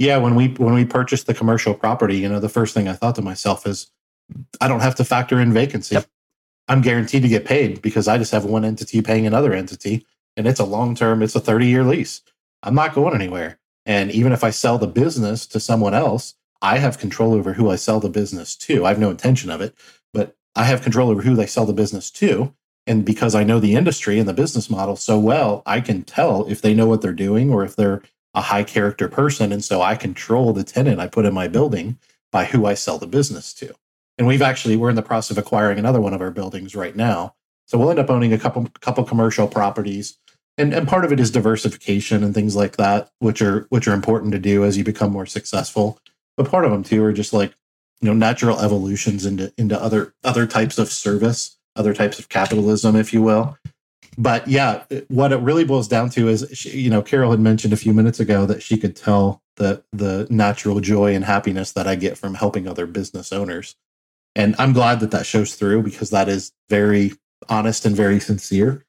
Yeah, 0.00 0.16
when 0.16 0.34
we 0.34 0.48
when 0.48 0.72
we 0.72 0.86
purchased 0.86 1.26
the 1.26 1.34
commercial 1.34 1.74
property, 1.74 2.16
you 2.16 2.26
know, 2.26 2.40
the 2.40 2.48
first 2.48 2.72
thing 2.72 2.88
I 2.88 2.94
thought 2.94 3.16
to 3.16 3.22
myself 3.22 3.66
is, 3.66 3.90
I 4.58 4.66
don't 4.66 4.80
have 4.80 4.94
to 4.94 5.04
factor 5.04 5.38
in 5.38 5.52
vacancy. 5.52 5.96
Yep. 5.96 6.06
I'm 6.68 6.80
guaranteed 6.80 7.20
to 7.20 7.28
get 7.28 7.44
paid 7.44 7.82
because 7.82 8.08
I 8.08 8.16
just 8.16 8.32
have 8.32 8.46
one 8.46 8.64
entity 8.64 9.02
paying 9.02 9.26
another 9.26 9.52
entity, 9.52 10.06
and 10.38 10.46
it's 10.46 10.58
a 10.58 10.64
long 10.64 10.94
term. 10.94 11.22
It's 11.22 11.36
a 11.36 11.40
30 11.40 11.66
year 11.66 11.84
lease. 11.84 12.22
I'm 12.62 12.74
not 12.74 12.94
going 12.94 13.14
anywhere. 13.14 13.58
And 13.84 14.10
even 14.10 14.32
if 14.32 14.42
I 14.42 14.48
sell 14.48 14.78
the 14.78 14.86
business 14.86 15.46
to 15.48 15.60
someone 15.60 15.92
else, 15.92 16.34
I 16.62 16.78
have 16.78 16.96
control 16.96 17.34
over 17.34 17.52
who 17.52 17.68
I 17.68 17.76
sell 17.76 18.00
the 18.00 18.08
business 18.08 18.56
to. 18.56 18.86
I 18.86 18.88
have 18.88 18.98
no 18.98 19.10
intention 19.10 19.50
of 19.50 19.60
it, 19.60 19.74
but 20.14 20.34
I 20.56 20.64
have 20.64 20.80
control 20.80 21.10
over 21.10 21.20
who 21.20 21.34
they 21.34 21.46
sell 21.46 21.66
the 21.66 21.74
business 21.74 22.10
to. 22.12 22.54
And 22.86 23.04
because 23.04 23.34
I 23.34 23.44
know 23.44 23.60
the 23.60 23.74
industry 23.74 24.18
and 24.18 24.26
the 24.26 24.32
business 24.32 24.70
model 24.70 24.96
so 24.96 25.18
well, 25.18 25.62
I 25.66 25.82
can 25.82 26.04
tell 26.04 26.46
if 26.46 26.62
they 26.62 26.72
know 26.72 26.86
what 26.86 27.02
they're 27.02 27.12
doing 27.12 27.50
or 27.50 27.64
if 27.64 27.76
they're 27.76 28.00
a 28.34 28.40
high 28.40 28.64
character 28.64 29.08
person. 29.08 29.52
And 29.52 29.64
so 29.64 29.82
I 29.82 29.96
control 29.96 30.52
the 30.52 30.64
tenant 30.64 31.00
I 31.00 31.06
put 31.06 31.26
in 31.26 31.34
my 31.34 31.48
building 31.48 31.98
by 32.30 32.44
who 32.44 32.66
I 32.66 32.74
sell 32.74 32.98
the 32.98 33.06
business 33.06 33.52
to. 33.54 33.74
And 34.18 34.26
we've 34.26 34.42
actually, 34.42 34.76
we're 34.76 34.90
in 34.90 34.96
the 34.96 35.02
process 35.02 35.36
of 35.36 35.38
acquiring 35.38 35.78
another 35.78 36.00
one 36.00 36.14
of 36.14 36.20
our 36.20 36.30
buildings 36.30 36.76
right 36.76 36.94
now. 36.94 37.34
So 37.66 37.78
we'll 37.78 37.90
end 37.90 37.98
up 37.98 38.10
owning 38.10 38.32
a 38.32 38.38
couple, 38.38 38.66
couple 38.80 39.04
commercial 39.04 39.48
properties. 39.48 40.18
And, 40.58 40.74
and 40.74 40.86
part 40.86 41.04
of 41.04 41.12
it 41.12 41.20
is 41.20 41.30
diversification 41.30 42.22
and 42.22 42.34
things 42.34 42.54
like 42.54 42.76
that, 42.76 43.10
which 43.18 43.40
are 43.40 43.66
which 43.70 43.88
are 43.88 43.94
important 43.94 44.32
to 44.32 44.38
do 44.38 44.64
as 44.64 44.76
you 44.76 44.84
become 44.84 45.10
more 45.12 45.26
successful. 45.26 45.98
But 46.36 46.50
part 46.50 46.64
of 46.64 46.70
them 46.70 46.82
too 46.82 47.02
are 47.04 47.12
just 47.12 47.32
like, 47.32 47.54
you 48.00 48.08
know, 48.08 48.14
natural 48.14 48.60
evolutions 48.60 49.24
into 49.24 49.54
into 49.56 49.80
other 49.80 50.12
other 50.22 50.46
types 50.46 50.76
of 50.76 50.90
service, 50.90 51.56
other 51.76 51.94
types 51.94 52.18
of 52.18 52.28
capitalism, 52.28 52.94
if 52.96 53.14
you 53.14 53.22
will 53.22 53.56
but 54.18 54.46
yeah, 54.48 54.84
what 55.08 55.32
it 55.32 55.40
really 55.40 55.64
boils 55.64 55.88
down 55.88 56.10
to 56.10 56.28
is, 56.28 56.46
she, 56.52 56.80
you 56.80 56.90
know, 56.90 57.02
Carol 57.02 57.30
had 57.30 57.40
mentioned 57.40 57.72
a 57.72 57.76
few 57.76 57.92
minutes 57.92 58.20
ago 58.20 58.46
that 58.46 58.62
she 58.62 58.76
could 58.76 58.96
tell 58.96 59.42
the 59.56 59.82
the 59.92 60.26
natural 60.30 60.80
joy 60.80 61.14
and 61.14 61.24
Happy 61.24 61.52
Nest 61.52 61.74
that 61.74 61.86
I 61.86 61.94
get 61.94 62.18
from 62.18 62.34
helping 62.34 62.66
other 62.66 62.86
business 62.86 63.32
owners, 63.32 63.76
and 64.34 64.54
I'm 64.58 64.72
glad 64.72 65.00
that 65.00 65.10
that 65.12 65.26
shows 65.26 65.54
through 65.54 65.82
because 65.82 66.10
that 66.10 66.28
is 66.28 66.52
very 66.68 67.12
honest 67.48 67.86
and 67.86 67.96
very 67.96 68.20
sincere. 68.20 68.84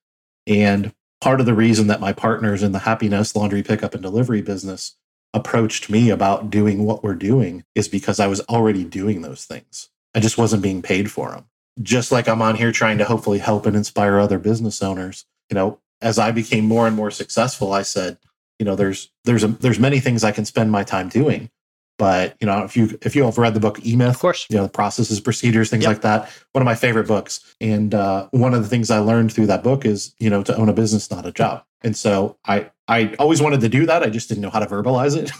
And 0.47 0.93
part 1.19 1.39
of 1.39 1.45
the 1.45 1.53
reason 1.53 1.87
that 1.87 1.99
my 1.99 2.13
partners 2.13 2.63
in 2.63 2.71
the 2.71 2.79
happiness 2.79 3.35
laundry 3.35 3.63
pickup 3.63 3.93
and 3.93 4.01
delivery 4.01 4.41
business 4.41 4.95
approached 5.33 5.89
me 5.89 6.09
about 6.09 6.49
doing 6.49 6.83
what 6.83 7.03
we're 7.03 7.15
doing 7.15 7.63
is 7.75 7.87
because 7.87 8.19
I 8.19 8.27
was 8.27 8.41
already 8.41 8.83
doing 8.83 9.21
those 9.21 9.45
things. 9.45 9.89
I 10.13 10.19
just 10.19 10.37
wasn't 10.37 10.63
being 10.63 10.81
paid 10.81 11.09
for 11.09 11.31
them 11.31 11.45
just 11.81 12.11
like 12.11 12.27
I'm 12.27 12.41
on 12.41 12.55
here 12.55 12.71
trying 12.71 12.97
to 12.99 13.05
hopefully 13.05 13.39
help 13.39 13.65
and 13.65 13.75
inspire 13.75 14.19
other 14.19 14.39
business 14.39 14.81
owners, 14.81 15.25
you 15.49 15.55
know, 15.55 15.79
as 16.01 16.17
I 16.19 16.31
became 16.31 16.65
more 16.65 16.87
and 16.87 16.95
more 16.95 17.11
successful, 17.11 17.73
I 17.73 17.83
said, 17.83 18.17
you 18.59 18.65
know, 18.65 18.75
there's 18.75 19.11
there's 19.25 19.43
a, 19.43 19.47
there's 19.49 19.79
many 19.79 19.99
things 19.99 20.23
I 20.23 20.31
can 20.31 20.45
spend 20.45 20.71
my 20.71 20.83
time 20.83 21.09
doing, 21.09 21.49
But 21.97 22.35
you 22.41 22.47
know, 22.47 22.63
if 22.63 22.75
you 22.75 22.97
if 23.01 23.15
you 23.15 23.23
have 23.23 23.37
read 23.37 23.53
the 23.53 23.59
book 23.59 23.83
E 23.85 23.95
Myth, 23.95 24.15
Of 24.15 24.19
course. 24.19 24.47
you 24.49 24.57
know, 24.57 24.67
processes, 24.67 25.19
procedures, 25.19 25.69
things 25.69 25.83
Yep. 25.83 25.89
like 25.89 26.01
that. 26.01 26.29
One 26.53 26.61
of 26.61 26.65
my 26.65 26.75
favorite 26.75 27.07
books. 27.07 27.39
And 27.61 27.93
uh, 27.93 28.27
one 28.31 28.53
of 28.53 28.61
the 28.63 28.67
things 28.69 28.89
I 28.91 28.99
learned 28.99 29.31
through 29.33 29.47
that 29.47 29.63
book 29.63 29.85
is, 29.85 30.13
you 30.19 30.29
know, 30.29 30.41
to 30.43 30.55
own 30.55 30.69
a 30.69 30.73
business, 30.73 31.09
not 31.11 31.25
a 31.25 31.31
job. 31.31 31.63
And 31.83 31.95
so 31.95 32.37
I 32.45 32.69
I 32.87 33.13
always 33.19 33.41
wanted 33.41 33.61
to 33.61 33.69
do 33.69 33.85
that. 33.85 34.03
I 34.03 34.09
just 34.09 34.27
didn't 34.29 34.41
know 34.41 34.49
how 34.49 34.59
to 34.59 34.65
verbalize 34.65 35.15
it. 35.15 35.31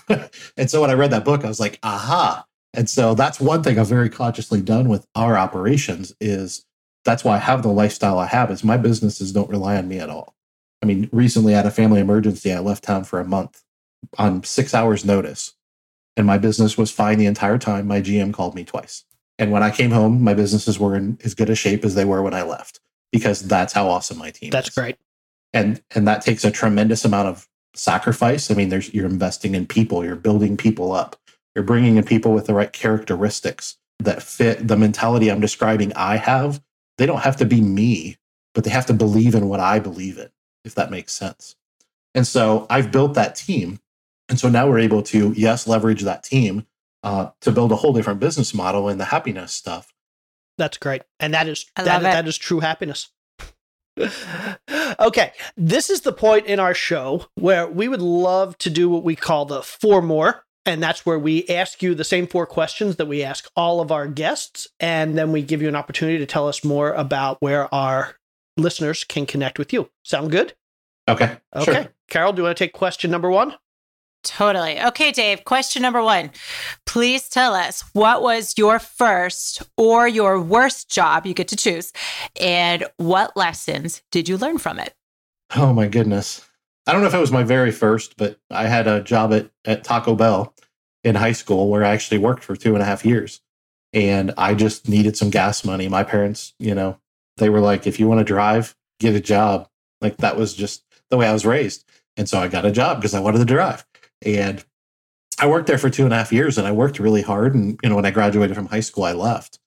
and 0.57 0.69
so 0.69 0.81
when 0.81 0.89
I 0.89 0.93
read 0.93 1.11
that 1.11 1.25
book, 1.25 1.43
I 1.43 1.47
was 1.47 1.59
like, 1.59 1.77
aha. 1.83 2.45
And 2.73 2.89
so 2.89 3.13
that's 3.15 3.39
one 3.39 3.63
thing 3.63 3.77
I've 3.77 3.87
very 3.87 4.09
consciously 4.09 4.61
done 4.61 4.87
with 4.87 5.05
our 5.15 5.37
operations 5.37 6.15
is 6.21 6.65
that's 7.03 7.23
why 7.23 7.35
I 7.35 7.39
have 7.39 7.63
the 7.63 7.69
lifestyle 7.69 8.19
I 8.19 8.27
have 8.27 8.51
is 8.51 8.63
my 8.63 8.77
businesses 8.77 9.31
don't 9.31 9.49
rely 9.49 9.75
on 9.77 9.87
me 9.87 9.99
at 9.99 10.09
all. 10.09 10.35
I 10.81 10.85
mean, 10.85 11.09
recently 11.11 11.53
I 11.53 11.57
had 11.57 11.65
a 11.65 11.71
family 11.71 11.99
emergency. 11.99 12.53
I 12.53 12.59
left 12.59 12.83
town 12.83 13.03
for 13.03 13.19
a 13.19 13.25
month 13.25 13.61
on 14.17 14.43
six 14.43 14.73
hours 14.73 15.05
notice 15.05 15.53
and 16.17 16.27
my 16.27 16.37
business 16.37 16.77
was 16.77 16.91
fine 16.91 17.17
the 17.17 17.25
entire 17.25 17.57
time. 17.57 17.87
My 17.87 18.01
GM 18.01 18.33
called 18.33 18.55
me 18.55 18.63
twice. 18.63 19.05
And 19.39 19.51
when 19.51 19.63
I 19.63 19.71
came 19.71 19.91
home, 19.91 20.21
my 20.23 20.33
businesses 20.33 20.79
were 20.79 20.95
in 20.95 21.17
as 21.23 21.33
good 21.33 21.49
a 21.49 21.55
shape 21.55 21.83
as 21.83 21.95
they 21.95 22.05
were 22.05 22.21
when 22.21 22.33
I 22.33 22.43
left 22.43 22.79
because 23.11 23.41
that's 23.47 23.73
how 23.73 23.87
awesome 23.89 24.17
my 24.17 24.29
team 24.29 24.51
That's 24.51 24.69
is. 24.69 24.75
great. 24.75 24.97
And 25.53 25.81
and 25.95 26.07
that 26.07 26.21
takes 26.21 26.45
a 26.45 26.51
tremendous 26.51 27.03
amount 27.03 27.27
of 27.27 27.47
sacrifice. 27.73 28.51
I 28.51 28.53
mean, 28.53 28.69
there's 28.69 28.93
you're 28.93 29.05
investing 29.05 29.55
in 29.55 29.65
people, 29.65 30.05
you're 30.05 30.15
building 30.15 30.57
people 30.57 30.91
up. 30.91 31.17
You're 31.55 31.63
bringing 31.63 31.97
in 31.97 32.03
people 32.03 32.33
with 32.33 32.47
the 32.47 32.53
right 32.53 32.71
characteristics 32.71 33.77
that 33.99 34.23
fit 34.23 34.67
the 34.67 34.77
mentality 34.77 35.29
I'm 35.29 35.41
describing 35.41 35.93
I 35.93 36.17
have. 36.17 36.61
They 36.97 37.05
don't 37.05 37.21
have 37.21 37.37
to 37.37 37.45
be 37.45 37.61
me, 37.61 38.17
but 38.53 38.63
they 38.63 38.69
have 38.69 38.85
to 38.87 38.93
believe 38.93 39.35
in 39.35 39.47
what 39.49 39.59
I 39.59 39.79
believe 39.79 40.17
in, 40.17 40.29
if 40.65 40.75
that 40.75 40.91
makes 40.91 41.13
sense. 41.13 41.55
And 42.13 42.27
so 42.27 42.67
I've 42.69 42.91
built 42.91 43.13
that 43.15 43.35
team. 43.35 43.79
And 44.29 44.39
so 44.39 44.49
now 44.49 44.67
we're 44.67 44.79
able 44.79 45.03
to, 45.03 45.33
yes, 45.35 45.67
leverage 45.67 46.01
that 46.03 46.23
team 46.23 46.65
uh, 47.03 47.29
to 47.41 47.51
build 47.51 47.71
a 47.71 47.75
whole 47.75 47.93
different 47.93 48.19
business 48.19 48.53
model 48.53 48.89
in 48.89 48.97
the 48.97 49.05
happiness 49.05 49.53
stuff. 49.53 49.93
That's 50.57 50.77
great. 50.77 51.03
And 51.19 51.33
that 51.33 51.47
is 51.47 51.65
that, 51.75 52.01
it. 52.01 52.03
that 52.03 52.27
is 52.27 52.37
true 52.37 52.59
happiness. 52.59 53.09
okay, 54.99 55.33
this 55.57 55.89
is 55.89 56.01
the 56.01 56.13
point 56.13 56.45
in 56.45 56.59
our 56.59 56.73
show 56.73 57.25
where 57.35 57.67
we 57.67 57.87
would 57.87 58.01
love 58.01 58.57
to 58.59 58.69
do 58.69 58.89
what 58.89 59.03
we 59.03 59.15
call 59.15 59.45
the 59.45 59.61
four 59.61 60.01
more. 60.01 60.45
And 60.65 60.81
that's 60.81 61.05
where 61.05 61.17
we 61.17 61.47
ask 61.47 61.81
you 61.81 61.95
the 61.95 62.03
same 62.03 62.27
four 62.27 62.45
questions 62.45 62.97
that 62.97 63.07
we 63.07 63.23
ask 63.23 63.49
all 63.55 63.81
of 63.81 63.91
our 63.91 64.07
guests. 64.07 64.67
And 64.79 65.17
then 65.17 65.31
we 65.31 65.41
give 65.41 65.61
you 65.61 65.67
an 65.67 65.75
opportunity 65.75 66.19
to 66.19 66.25
tell 66.25 66.47
us 66.47 66.63
more 66.63 66.93
about 66.93 67.37
where 67.41 67.73
our 67.73 68.15
listeners 68.57 69.03
can 69.03 69.25
connect 69.25 69.57
with 69.57 69.73
you. 69.73 69.89
Sound 70.03 70.31
good? 70.31 70.53
Okay. 71.07 71.37
Okay. 71.55 71.73
Sure. 71.73 71.87
Carol, 72.09 72.33
do 72.33 72.41
you 72.41 72.43
want 72.43 72.57
to 72.57 72.63
take 72.63 72.73
question 72.73 73.09
number 73.09 73.29
one? 73.29 73.55
Totally. 74.23 74.79
Okay, 74.79 75.11
Dave, 75.11 75.45
question 75.45 75.81
number 75.81 76.03
one. 76.03 76.29
Please 76.85 77.27
tell 77.27 77.55
us 77.55 77.83
what 77.93 78.21
was 78.21 78.53
your 78.55 78.77
first 78.77 79.63
or 79.77 80.07
your 80.07 80.39
worst 80.39 80.91
job? 80.91 81.25
You 81.25 81.33
get 81.33 81.47
to 81.47 81.55
choose. 81.55 81.91
And 82.39 82.85
what 82.97 83.35
lessons 83.35 84.03
did 84.11 84.29
you 84.29 84.37
learn 84.37 84.59
from 84.59 84.77
it? 84.77 84.93
Oh 85.55 85.73
my 85.73 85.87
goodness. 85.87 86.47
I 86.87 86.93
don't 86.93 87.01
know 87.01 87.07
if 87.07 87.13
it 87.13 87.19
was 87.19 87.31
my 87.31 87.43
very 87.43 87.71
first, 87.71 88.17
but 88.17 88.39
I 88.49 88.67
had 88.67 88.87
a 88.87 89.01
job 89.01 89.33
at, 89.33 89.49
at 89.65 89.83
Taco 89.83 90.15
Bell 90.15 90.53
in 91.03 91.15
high 91.15 91.31
school 91.31 91.69
where 91.69 91.83
I 91.83 91.93
actually 91.93 92.17
worked 92.17 92.43
for 92.43 92.55
two 92.55 92.73
and 92.73 92.81
a 92.81 92.85
half 92.85 93.05
years. 93.05 93.41
And 93.93 94.33
I 94.37 94.53
just 94.53 94.87
needed 94.87 95.17
some 95.17 95.29
gas 95.29 95.65
money. 95.65 95.87
My 95.87 96.03
parents, 96.03 96.53
you 96.59 96.73
know, 96.73 96.97
they 97.37 97.49
were 97.49 97.59
like, 97.59 97.85
if 97.85 97.99
you 97.99 98.07
want 98.07 98.19
to 98.19 98.23
drive, 98.23 98.75
get 98.99 99.15
a 99.15 99.19
job. 99.19 99.67
Like 99.99 100.17
that 100.17 100.37
was 100.37 100.53
just 100.53 100.83
the 101.09 101.17
way 101.17 101.27
I 101.27 101.33
was 101.33 101.45
raised. 101.45 101.83
And 102.17 102.27
so 102.27 102.39
I 102.39 102.47
got 102.47 102.65
a 102.65 102.71
job 102.71 102.97
because 102.97 103.13
I 103.13 103.19
wanted 103.19 103.39
to 103.39 103.45
drive. 103.45 103.85
And 104.23 104.63
I 105.39 105.47
worked 105.47 105.67
there 105.67 105.77
for 105.77 105.89
two 105.89 106.05
and 106.05 106.13
a 106.13 106.17
half 106.17 106.31
years 106.31 106.57
and 106.57 106.67
I 106.67 106.71
worked 106.71 106.99
really 106.99 107.21
hard. 107.21 107.53
And, 107.53 107.79
you 107.83 107.89
know, 107.89 107.95
when 107.95 108.05
I 108.05 108.11
graduated 108.11 108.55
from 108.55 108.67
high 108.67 108.79
school, 108.79 109.03
I 109.03 109.13
left. 109.13 109.59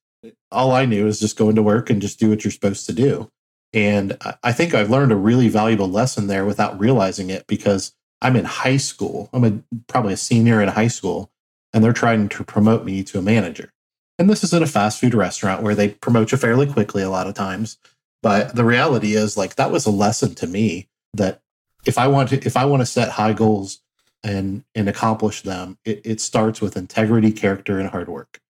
All 0.50 0.72
I 0.72 0.86
knew 0.86 1.06
is 1.06 1.20
just 1.20 1.36
go 1.36 1.48
into 1.50 1.62
work 1.62 1.90
and 1.90 2.00
just 2.00 2.18
do 2.18 2.30
what 2.30 2.44
you're 2.44 2.50
supposed 2.50 2.86
to 2.86 2.92
do. 2.92 3.30
And 3.74 4.16
I- 4.42 4.52
think 4.52 4.72
I've 4.72 4.88
learned 4.88 5.10
a 5.10 5.16
really 5.16 5.48
valuable 5.48 5.90
lesson 5.90 6.28
there 6.28 6.44
without 6.44 6.78
realizing 6.78 7.28
it 7.28 7.46
because 7.48 7.92
I'm 8.22 8.36
in 8.36 8.44
high 8.44 8.76
school. 8.76 9.28
I'm 9.32 9.44
a, 9.44 9.58
probably 9.88 10.14
a 10.14 10.16
senior 10.16 10.62
in 10.62 10.68
high 10.68 10.88
school, 10.88 11.30
and 11.72 11.82
they're 11.82 11.92
trying 11.92 12.28
to 12.30 12.44
promote 12.44 12.84
me 12.84 13.02
to 13.02 13.18
a 13.18 13.22
manager. 13.22 13.72
And 14.18 14.30
this 14.30 14.44
is 14.44 14.54
at 14.54 14.62
a 14.62 14.66
fast 14.66 15.00
food 15.00 15.12
restaurant 15.12 15.62
where 15.62 15.74
they 15.74 15.88
promote 15.88 16.30
you 16.30 16.38
fairly 16.38 16.72
quickly 16.72 17.02
a 17.02 17.10
lot 17.10 17.26
of 17.26 17.34
times. 17.34 17.78
But 18.22 18.54
the 18.54 18.64
reality 18.64 19.16
is, 19.16 19.36
like, 19.36 19.56
that 19.56 19.72
was 19.72 19.84
a 19.84 19.90
lesson 19.90 20.36
to 20.36 20.46
me 20.46 20.88
that 21.12 21.42
if 21.84 21.98
I 21.98 22.06
want 22.06 22.30
to, 22.30 22.36
if 22.46 22.56
I 22.56 22.64
want 22.64 22.80
to 22.80 22.86
set 22.86 23.10
high 23.10 23.32
goals 23.32 23.80
and 24.22 24.64
and 24.74 24.88
accomplish 24.88 25.42
them, 25.42 25.78
it, 25.84 26.00
it 26.04 26.20
starts 26.20 26.60
with 26.60 26.76
integrity, 26.76 27.32
character, 27.32 27.80
and 27.80 27.90
hard 27.90 28.08
work. 28.08 28.40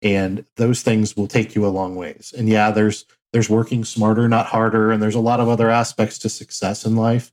And 0.00 0.46
those 0.56 0.82
things 0.82 1.14
will 1.14 1.28
take 1.28 1.54
you 1.54 1.64
a 1.64 1.68
long 1.68 1.94
ways. 1.94 2.34
And 2.36 2.48
yeah, 2.48 2.70
there's 2.72 3.04
there's 3.32 3.50
working 3.50 3.84
smarter, 3.84 4.28
not 4.28 4.46
harder, 4.46 4.90
and 4.90 5.02
there's 5.02 5.14
a 5.14 5.20
lot 5.20 5.40
of 5.40 5.48
other 5.48 5.70
aspects 5.70 6.18
to 6.18 6.28
success 6.28 6.84
in 6.84 6.96
life. 6.96 7.32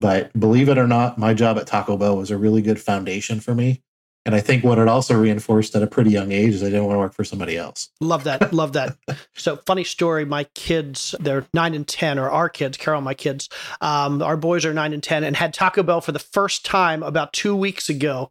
But 0.00 0.38
believe 0.38 0.68
it 0.68 0.78
or 0.78 0.86
not, 0.86 1.18
my 1.18 1.34
job 1.34 1.58
at 1.58 1.66
Taco 1.66 1.96
Bell 1.96 2.16
was 2.16 2.30
a 2.30 2.38
really 2.38 2.62
good 2.62 2.80
foundation 2.80 3.40
for 3.40 3.54
me. 3.54 3.82
And 4.26 4.34
I 4.34 4.40
think 4.40 4.62
what 4.62 4.78
it 4.78 4.86
also 4.86 5.18
reinforced 5.18 5.74
at 5.74 5.82
a 5.82 5.86
pretty 5.86 6.10
young 6.10 6.30
age 6.30 6.54
is 6.54 6.62
I 6.62 6.66
didn't 6.66 6.84
want 6.84 6.96
to 6.96 6.98
work 6.98 7.14
for 7.14 7.24
somebody 7.24 7.56
else. 7.56 7.88
Love 8.00 8.24
that. 8.24 8.52
Love 8.52 8.74
that. 8.74 8.96
So, 9.34 9.56
funny 9.64 9.84
story. 9.84 10.26
My 10.26 10.44
kids, 10.54 11.14
they're 11.18 11.46
nine 11.54 11.74
and 11.74 11.88
10, 11.88 12.18
or 12.18 12.28
our 12.28 12.50
kids, 12.50 12.76
Carol, 12.76 13.00
my 13.00 13.14
kids, 13.14 13.48
um, 13.80 14.22
our 14.22 14.36
boys 14.36 14.66
are 14.66 14.74
nine 14.74 14.92
and 14.92 15.02
10, 15.02 15.24
and 15.24 15.34
had 15.34 15.54
Taco 15.54 15.82
Bell 15.82 16.02
for 16.02 16.12
the 16.12 16.18
first 16.18 16.64
time 16.66 17.02
about 17.02 17.32
two 17.32 17.56
weeks 17.56 17.88
ago. 17.88 18.28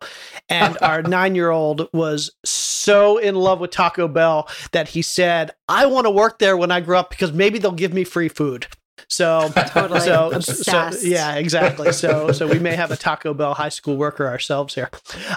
And 0.49 0.77
our 0.81 1.01
nine 1.01 1.33
year 1.33 1.49
old 1.49 1.89
was 1.93 2.31
so 2.45 3.17
in 3.17 3.33
love 3.35 3.59
with 3.59 3.71
Taco 3.71 4.07
Bell 4.07 4.47
that 4.71 4.89
he 4.89 5.01
said, 5.01 5.51
I 5.67 5.87
want 5.87 6.05
to 6.05 6.11
work 6.11 6.37
there 6.37 6.55
when 6.55 6.69
I 6.69 6.79
grow 6.81 6.99
up 6.99 7.09
because 7.09 7.33
maybe 7.33 7.57
they'll 7.57 7.71
give 7.71 7.93
me 7.93 8.03
free 8.03 8.29
food. 8.29 8.67
So, 9.11 9.49
Totally 9.69 10.01
so, 10.01 10.39
so, 10.39 10.91
yeah, 11.01 11.35
exactly. 11.35 11.91
So, 11.91 12.31
so 12.31 12.47
we 12.47 12.59
may 12.59 12.75
have 12.75 12.91
a 12.91 12.95
Taco 12.95 13.33
Bell 13.33 13.55
high 13.55 13.69
school 13.69 13.97
worker 13.97 14.27
ourselves 14.27 14.75
here. 14.75 14.89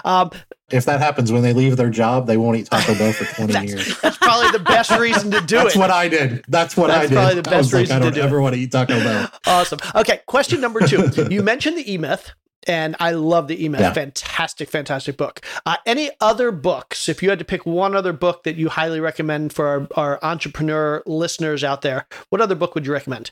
Um, 0.05 0.29
If 0.69 0.85
that 0.85 0.99
happens 0.99 1.31
when 1.31 1.41
they 1.41 1.53
leave 1.53 1.75
their 1.75 1.89
job, 1.89 2.27
they 2.27 2.37
won't 2.37 2.57
eat 2.57 2.67
Taco 2.69 2.93
Bell 2.95 3.11
for 3.13 3.25
20 3.35 3.51
that's, 3.53 3.65
years. 3.71 3.99
that's 4.01 4.17
probably 4.17 4.51
the 4.51 4.63
best 4.63 4.91
reason 4.91 5.31
to 5.31 5.41
do 5.41 5.55
That's 5.55 5.55
it. 5.55 5.63
That's 5.63 5.75
what 5.77 5.89
I 5.89 6.07
did. 6.07 6.45
That's 6.47 6.77
what 6.77 6.87
That's 6.87 7.05
I 7.05 7.07
did. 7.07 7.15
probably 7.15 7.41
the 7.41 7.49
I 7.49 7.57
was 7.57 7.65
best 7.67 7.73
like, 7.73 7.79
reason 7.81 7.95
I 7.95 7.99
to 7.99 8.05
don't 8.05 8.13
do 8.13 8.19
it. 8.21 8.25
ever 8.25 8.41
want 8.41 8.55
to 8.55 8.61
eat 8.61 8.71
Taco 8.71 8.99
Bell. 8.99 9.29
Awesome. 9.47 9.79
Okay, 9.95 10.21
question 10.27 10.61
number 10.61 10.79
two. 10.87 11.09
You 11.31 11.41
mentioned 11.41 11.75
the 11.77 11.91
E 11.91 11.97
Myth, 11.97 12.31
and 12.67 12.95
I 12.99 13.11
love 13.11 13.47
the 13.47 13.63
E 13.65 13.69
Myth. 13.69 13.81
Yeah. 13.81 13.93
Fantastic, 13.93 14.69
fantastic 14.69 15.17
book. 15.17 15.41
Uh, 15.65 15.77
any 15.87 16.11
other 16.21 16.51
books? 16.51 17.09
If 17.09 17.23
you 17.23 17.29
had 17.31 17.39
to 17.39 17.45
pick 17.45 17.65
one 17.65 17.95
other 17.95 18.13
book 18.13 18.43
that 18.43 18.55
you 18.55 18.69
highly 18.69 18.99
recommend 18.99 19.51
for 19.51 19.67
our, 19.67 19.87
our 19.95 20.19
entrepreneur 20.23 21.01
listeners 21.07 21.63
out 21.63 21.81
there, 21.81 22.05
what 22.29 22.39
other 22.39 22.55
book 22.55 22.75
would 22.75 22.85
you 22.85 22.93
recommend? 22.93 23.31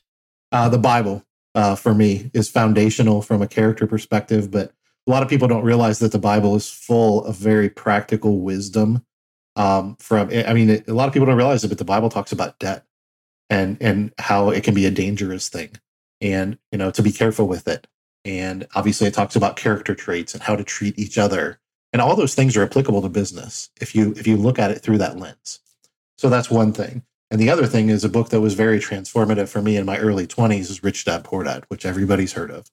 Uh, 0.52 0.70
the 0.70 0.78
Bible, 0.78 1.24
uh, 1.56 1.76
for 1.76 1.93
me, 1.93 2.30
is 2.34 2.49
foundational 2.49 3.22
from 3.22 3.41
a 3.41 3.47
character 3.47 3.88
perspective, 3.88 4.52
but 4.52 4.74
a 5.08 5.12
lot 5.12 5.24
of 5.24 5.30
people 5.30 5.47
don't 5.47 5.64
realize 5.64 5.99
that 5.99 6.12
the 6.12 6.20
Bible 6.20 6.56
is 6.56 6.70
full 6.70 7.26
of 7.26 7.36
very 7.36 7.70
practical 7.70 8.39
wisdom. 8.39 9.06
Um, 9.56 9.97
from, 9.99 10.30
I 10.30 10.54
mean, 10.54 10.84
a 10.88 10.93
lot 10.93 11.08
of 11.08 11.14
people 11.14 11.26
don't 11.26 11.38
realize 11.38 11.64
it, 11.64 11.70
but 11.70 11.78
the 11.78 11.86
Bible 11.86 12.10
talks 12.10 12.32
about 12.32 12.60
debt 12.60 12.86
and 13.49 13.78
and 13.82 14.14
how 14.18 14.49
it 14.49 14.64
can 14.64 14.74
be 14.74 14.86
a 14.86 14.91
dangerous 14.91 15.49
thing, 15.49 15.72
and 16.22 16.58
you 16.72 16.78
know 16.78 16.89
to 16.91 17.04
be 17.04 17.12
careful 17.12 17.47
with 17.47 17.68
it. 17.68 17.86
And 18.24 18.68
obviously, 18.76 19.08
it 19.08 19.14
talks 19.14 19.36
about 19.36 19.58
character 19.58 19.93
traits 19.93 20.34
and 20.34 20.41
how 20.41 20.56
to 20.56 20.64
treat 20.64 20.97
each 20.97 21.18
other, 21.18 21.60
and 21.91 22.02
all 22.02 22.16
those 22.16 22.34
things 22.34 22.56
are 22.56 22.64
applicable 22.64 23.02
to 23.02 23.10
business 23.10 23.70
if 23.82 23.93
you 23.93 24.14
if 24.16 24.26
you 24.26 24.38
look 24.38 24.58
at 24.58 24.72
it 24.72 24.80
through 24.80 24.99
that 24.99 25.20
lens. 25.20 25.60
So 26.18 26.30
that's 26.30 26.49
one 26.49 26.72
thing. 26.72 27.04
And 27.32 27.39
the 27.39 27.49
other 27.49 27.65
thing 27.65 27.89
is 27.89 28.03
a 28.03 28.09
book 28.09 28.29
that 28.29 28.41
was 28.41 28.55
very 28.55 28.77
transformative 28.77 29.47
for 29.47 29.61
me 29.61 29.77
in 29.77 29.86
my 29.86 29.97
early 29.97 30.27
20s 30.27 30.69
is 30.69 30.84
Rich 30.84 31.05
Dad 31.05 31.23
Poor 31.23 31.45
Dad, 31.45 31.63
which 31.69 31.86
everybody's 31.86 32.34
heard 32.34 32.51
of. 32.51 32.67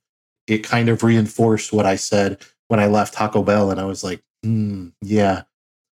It 0.49 0.65
kind 0.65 0.89
of 0.89 1.05
reinforced 1.05 1.73
what 1.73 1.87
I 1.87 1.95
said 1.95 2.43
when 2.67 2.81
I 2.81 2.87
left 2.89 3.15
Taco 3.15 3.45
Bell, 3.45 3.71
and 3.71 3.81
I 3.81 3.85
was 3.85 4.03
like, 4.03 4.21
hmm, 4.43 4.89
yeah, 5.01 5.43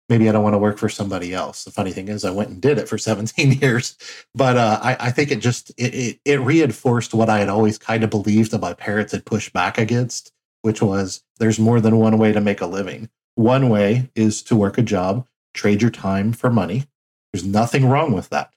maybe 0.09 0.30
I 0.30 0.32
don't 0.32 0.43
want 0.43 0.53
to 0.53 0.59
work 0.59 0.78
for 0.78 0.89
somebody 0.89 1.34
else. 1.34 1.64
The 1.64 1.72
funny 1.72 1.91
thing 1.91 2.07
is, 2.07 2.24
I 2.24 2.30
went 2.30 2.49
and 2.49 2.62
did 2.62 2.78
it 2.78 2.88
for 2.88 2.97
17 2.99 3.53
years, 3.53 3.97
but 4.36 4.57
uh, 4.57 4.80
I, 4.82 5.07
I 5.07 5.12
think 5.12 5.32
it 5.32 5.39
just 5.39 5.72
it, 5.72 5.95
it 5.95 6.20
it 6.24 6.39
reinforced 6.39 7.16
what 7.16 7.30
I 7.30 7.39
had 7.39 7.49
always 7.49 7.80
kind 7.80 8.03
of 8.03 8.12
believed 8.12 8.51
that 8.51 8.62
my 8.62 8.74
parents 8.74 9.12
had 9.12 9.26
pushed 9.26 9.53
back 9.53 9.80
against, 9.80 10.32
which 10.62 10.84
was 10.84 11.24
there's 11.39 11.59
more 11.59 11.82
than 11.82 11.97
one 11.97 12.20
way 12.20 12.32
to 12.32 12.41
make 12.41 12.62
a 12.62 12.68
living. 12.68 13.09
One 13.36 13.70
way 13.70 14.12
is 14.14 14.43
to 14.43 14.55
work 14.55 14.78
a 14.78 14.84
job, 14.84 15.26
trade 15.55 15.82
your 15.82 15.91
time 15.91 16.32
for 16.32 16.51
money. 16.51 16.86
There's 17.32 17.46
nothing 17.46 17.88
wrong 17.88 18.14
with 18.14 18.30
that. 18.30 18.52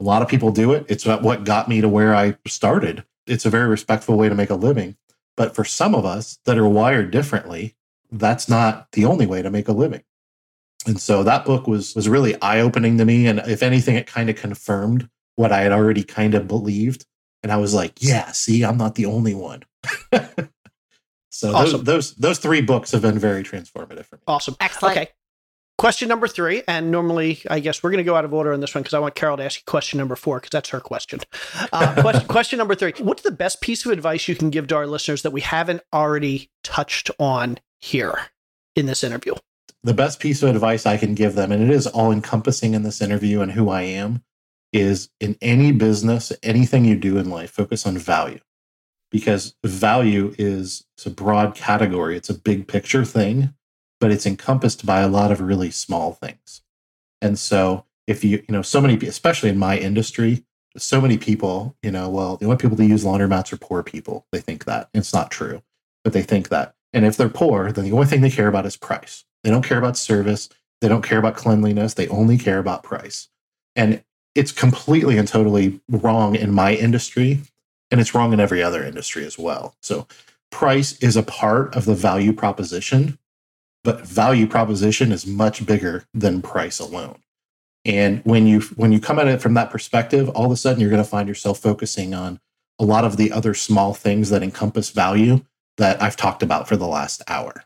A 0.00 0.04
lot 0.04 0.22
of 0.22 0.28
people 0.28 0.50
do 0.50 0.72
it. 0.72 0.86
It's 0.88 1.04
what 1.06 1.44
got 1.44 1.68
me 1.68 1.80
to 1.80 1.88
where 1.88 2.14
I 2.14 2.36
started. 2.46 3.04
It's 3.26 3.46
a 3.46 3.50
very 3.50 3.68
respectful 3.68 4.16
way 4.16 4.28
to 4.28 4.34
make 4.34 4.50
a 4.50 4.54
living. 4.54 4.96
But 5.36 5.54
for 5.54 5.64
some 5.64 5.94
of 5.94 6.04
us 6.04 6.38
that 6.44 6.58
are 6.58 6.68
wired 6.68 7.10
differently, 7.10 7.76
that's 8.10 8.48
not 8.48 8.88
the 8.92 9.04
only 9.04 9.26
way 9.26 9.42
to 9.42 9.50
make 9.50 9.68
a 9.68 9.72
living. 9.72 10.02
And 10.86 11.00
so 11.00 11.22
that 11.22 11.44
book 11.44 11.66
was 11.66 11.94
was 11.94 12.08
really 12.08 12.40
eye-opening 12.42 12.98
to 12.98 13.04
me. 13.04 13.26
And 13.26 13.38
if 13.40 13.62
anything, 13.62 13.94
it 13.94 14.06
kind 14.06 14.28
of 14.28 14.36
confirmed 14.36 15.08
what 15.36 15.52
I 15.52 15.60
had 15.60 15.72
already 15.72 16.02
kind 16.02 16.34
of 16.34 16.48
believed. 16.48 17.06
And 17.42 17.52
I 17.52 17.56
was 17.56 17.72
like, 17.72 17.94
yeah, 18.00 18.32
see, 18.32 18.64
I'm 18.64 18.76
not 18.76 18.96
the 18.96 19.06
only 19.06 19.34
one. 19.34 19.62
So 21.34 21.54
Awesome. 21.54 21.84
those, 21.84 21.84
those 21.84 22.14
those 22.16 22.38
three 22.38 22.60
books 22.60 22.92
have 22.92 23.00
been 23.00 23.18
very 23.18 23.42
transformative 23.42 24.04
for 24.04 24.16
me. 24.16 24.22
Awesome. 24.26 24.54
Excellent. 24.60 24.98
Okay. 24.98 25.10
Question 25.82 26.06
number 26.06 26.28
three, 26.28 26.62
and 26.68 26.92
normally 26.92 27.42
I 27.50 27.58
guess 27.58 27.82
we're 27.82 27.90
going 27.90 27.98
to 27.98 28.04
go 28.04 28.14
out 28.14 28.24
of 28.24 28.32
order 28.32 28.52
on 28.52 28.60
this 28.60 28.72
one 28.72 28.82
because 28.82 28.94
I 28.94 29.00
want 29.00 29.16
Carol 29.16 29.36
to 29.38 29.42
ask 29.42 29.58
you 29.58 29.64
question 29.66 29.98
number 29.98 30.14
four 30.14 30.36
because 30.36 30.50
that's 30.50 30.68
her 30.68 30.78
question. 30.78 31.18
Uh, 31.72 31.94
question, 32.00 32.28
question 32.28 32.58
number 32.58 32.76
three: 32.76 32.92
What's 33.00 33.22
the 33.22 33.32
best 33.32 33.60
piece 33.60 33.84
of 33.84 33.90
advice 33.90 34.28
you 34.28 34.36
can 34.36 34.50
give 34.50 34.68
to 34.68 34.76
our 34.76 34.86
listeners 34.86 35.22
that 35.22 35.32
we 35.32 35.40
haven't 35.40 35.82
already 35.92 36.50
touched 36.62 37.10
on 37.18 37.58
here 37.80 38.16
in 38.76 38.86
this 38.86 39.02
interview? 39.02 39.34
the 39.82 39.92
best 39.92 40.20
piece 40.20 40.40
of 40.44 40.54
advice 40.54 40.86
I 40.86 40.96
can 40.96 41.16
give 41.16 41.34
them, 41.34 41.50
and 41.50 41.62
it 41.62 41.70
is 41.70 41.88
all 41.88 42.12
encompassing 42.12 42.74
in 42.74 42.84
this 42.84 43.00
interview 43.00 43.40
and 43.40 43.50
who 43.50 43.68
I 43.68 43.82
am, 43.82 44.22
is 44.72 45.10
in 45.20 45.36
any 45.42 45.72
business, 45.72 46.32
anything 46.42 46.84
you 46.84 46.96
do 46.96 47.18
in 47.18 47.28
life, 47.28 47.50
focus 47.50 47.86
on 47.86 47.98
value. 47.98 48.38
Because 49.10 49.56
value 49.64 50.32
is 50.38 50.84
it's 50.96 51.06
a 51.06 51.10
broad 51.10 51.54
category. 51.54 52.16
It's 52.16 52.30
a 52.30 52.34
big 52.34 52.68
picture 52.68 53.04
thing, 53.04 53.52
but 54.02 54.10
it's 54.10 54.26
encompassed 54.26 54.84
by 54.84 54.98
a 54.98 55.06
lot 55.06 55.30
of 55.30 55.40
really 55.40 55.70
small 55.70 56.14
things. 56.14 56.62
And 57.20 57.38
so 57.38 57.84
if 58.08 58.24
you, 58.24 58.38
you 58.48 58.52
know, 58.52 58.60
so 58.62 58.80
many, 58.80 58.96
especially 59.06 59.48
in 59.48 59.58
my 59.58 59.78
industry, 59.78 60.44
so 60.76 61.00
many 61.00 61.16
people, 61.16 61.76
you 61.84 61.92
know, 61.92 62.10
well, 62.10 62.36
the 62.36 62.46
only 62.46 62.56
people 62.56 62.76
that 62.76 62.84
use 62.84 63.04
laundromats 63.04 63.52
are 63.52 63.58
poor 63.58 63.84
people. 63.84 64.26
They 64.32 64.40
think 64.40 64.64
that. 64.64 64.88
It's 64.92 65.14
not 65.14 65.30
true, 65.30 65.62
but 66.02 66.14
they 66.14 66.22
think 66.22 66.48
that. 66.48 66.74
And 66.92 67.06
if 67.06 67.16
they're 67.16 67.28
poor, 67.28 67.70
then 67.70 67.84
the 67.84 67.92
only 67.92 68.06
thing 68.06 68.22
they 68.22 68.30
care 68.30 68.48
about 68.48 68.66
is 68.66 68.76
price. 68.76 69.24
They 69.44 69.50
don't 69.50 69.64
care 69.64 69.78
about 69.78 69.96
service. 69.96 70.48
They 70.80 70.88
don't 70.88 71.04
care 71.04 71.20
about 71.20 71.36
cleanliness. 71.36 71.94
They 71.94 72.08
only 72.08 72.38
care 72.38 72.58
about 72.58 72.82
price. 72.82 73.28
And 73.76 74.02
it's 74.34 74.50
completely 74.50 75.16
and 75.16 75.28
totally 75.28 75.80
wrong 75.88 76.34
in 76.34 76.52
my 76.52 76.74
industry. 76.74 77.38
And 77.92 78.00
it's 78.00 78.16
wrong 78.16 78.32
in 78.32 78.40
every 78.40 78.64
other 78.64 78.82
industry 78.82 79.24
as 79.24 79.38
well. 79.38 79.76
So 79.80 80.08
price 80.50 80.98
is 80.98 81.16
a 81.16 81.22
part 81.22 81.76
of 81.76 81.84
the 81.84 81.94
value 81.94 82.32
proposition, 82.32 83.16
but 83.84 84.06
value 84.06 84.46
proposition 84.46 85.12
is 85.12 85.26
much 85.26 85.66
bigger 85.66 86.04
than 86.14 86.42
price 86.42 86.78
alone. 86.78 87.18
And 87.84 88.20
when 88.24 88.46
you 88.46 88.60
when 88.76 88.92
you 88.92 89.00
come 89.00 89.18
at 89.18 89.26
it 89.26 89.40
from 89.40 89.54
that 89.54 89.70
perspective, 89.70 90.28
all 90.30 90.46
of 90.46 90.52
a 90.52 90.56
sudden 90.56 90.80
you're 90.80 90.90
going 90.90 91.02
to 91.02 91.08
find 91.08 91.28
yourself 91.28 91.58
focusing 91.58 92.14
on 92.14 92.40
a 92.78 92.84
lot 92.84 93.04
of 93.04 93.16
the 93.16 93.32
other 93.32 93.54
small 93.54 93.92
things 93.94 94.30
that 94.30 94.42
encompass 94.42 94.90
value 94.90 95.44
that 95.78 96.00
I've 96.00 96.16
talked 96.16 96.42
about 96.42 96.68
for 96.68 96.76
the 96.76 96.86
last 96.86 97.22
hour. 97.26 97.64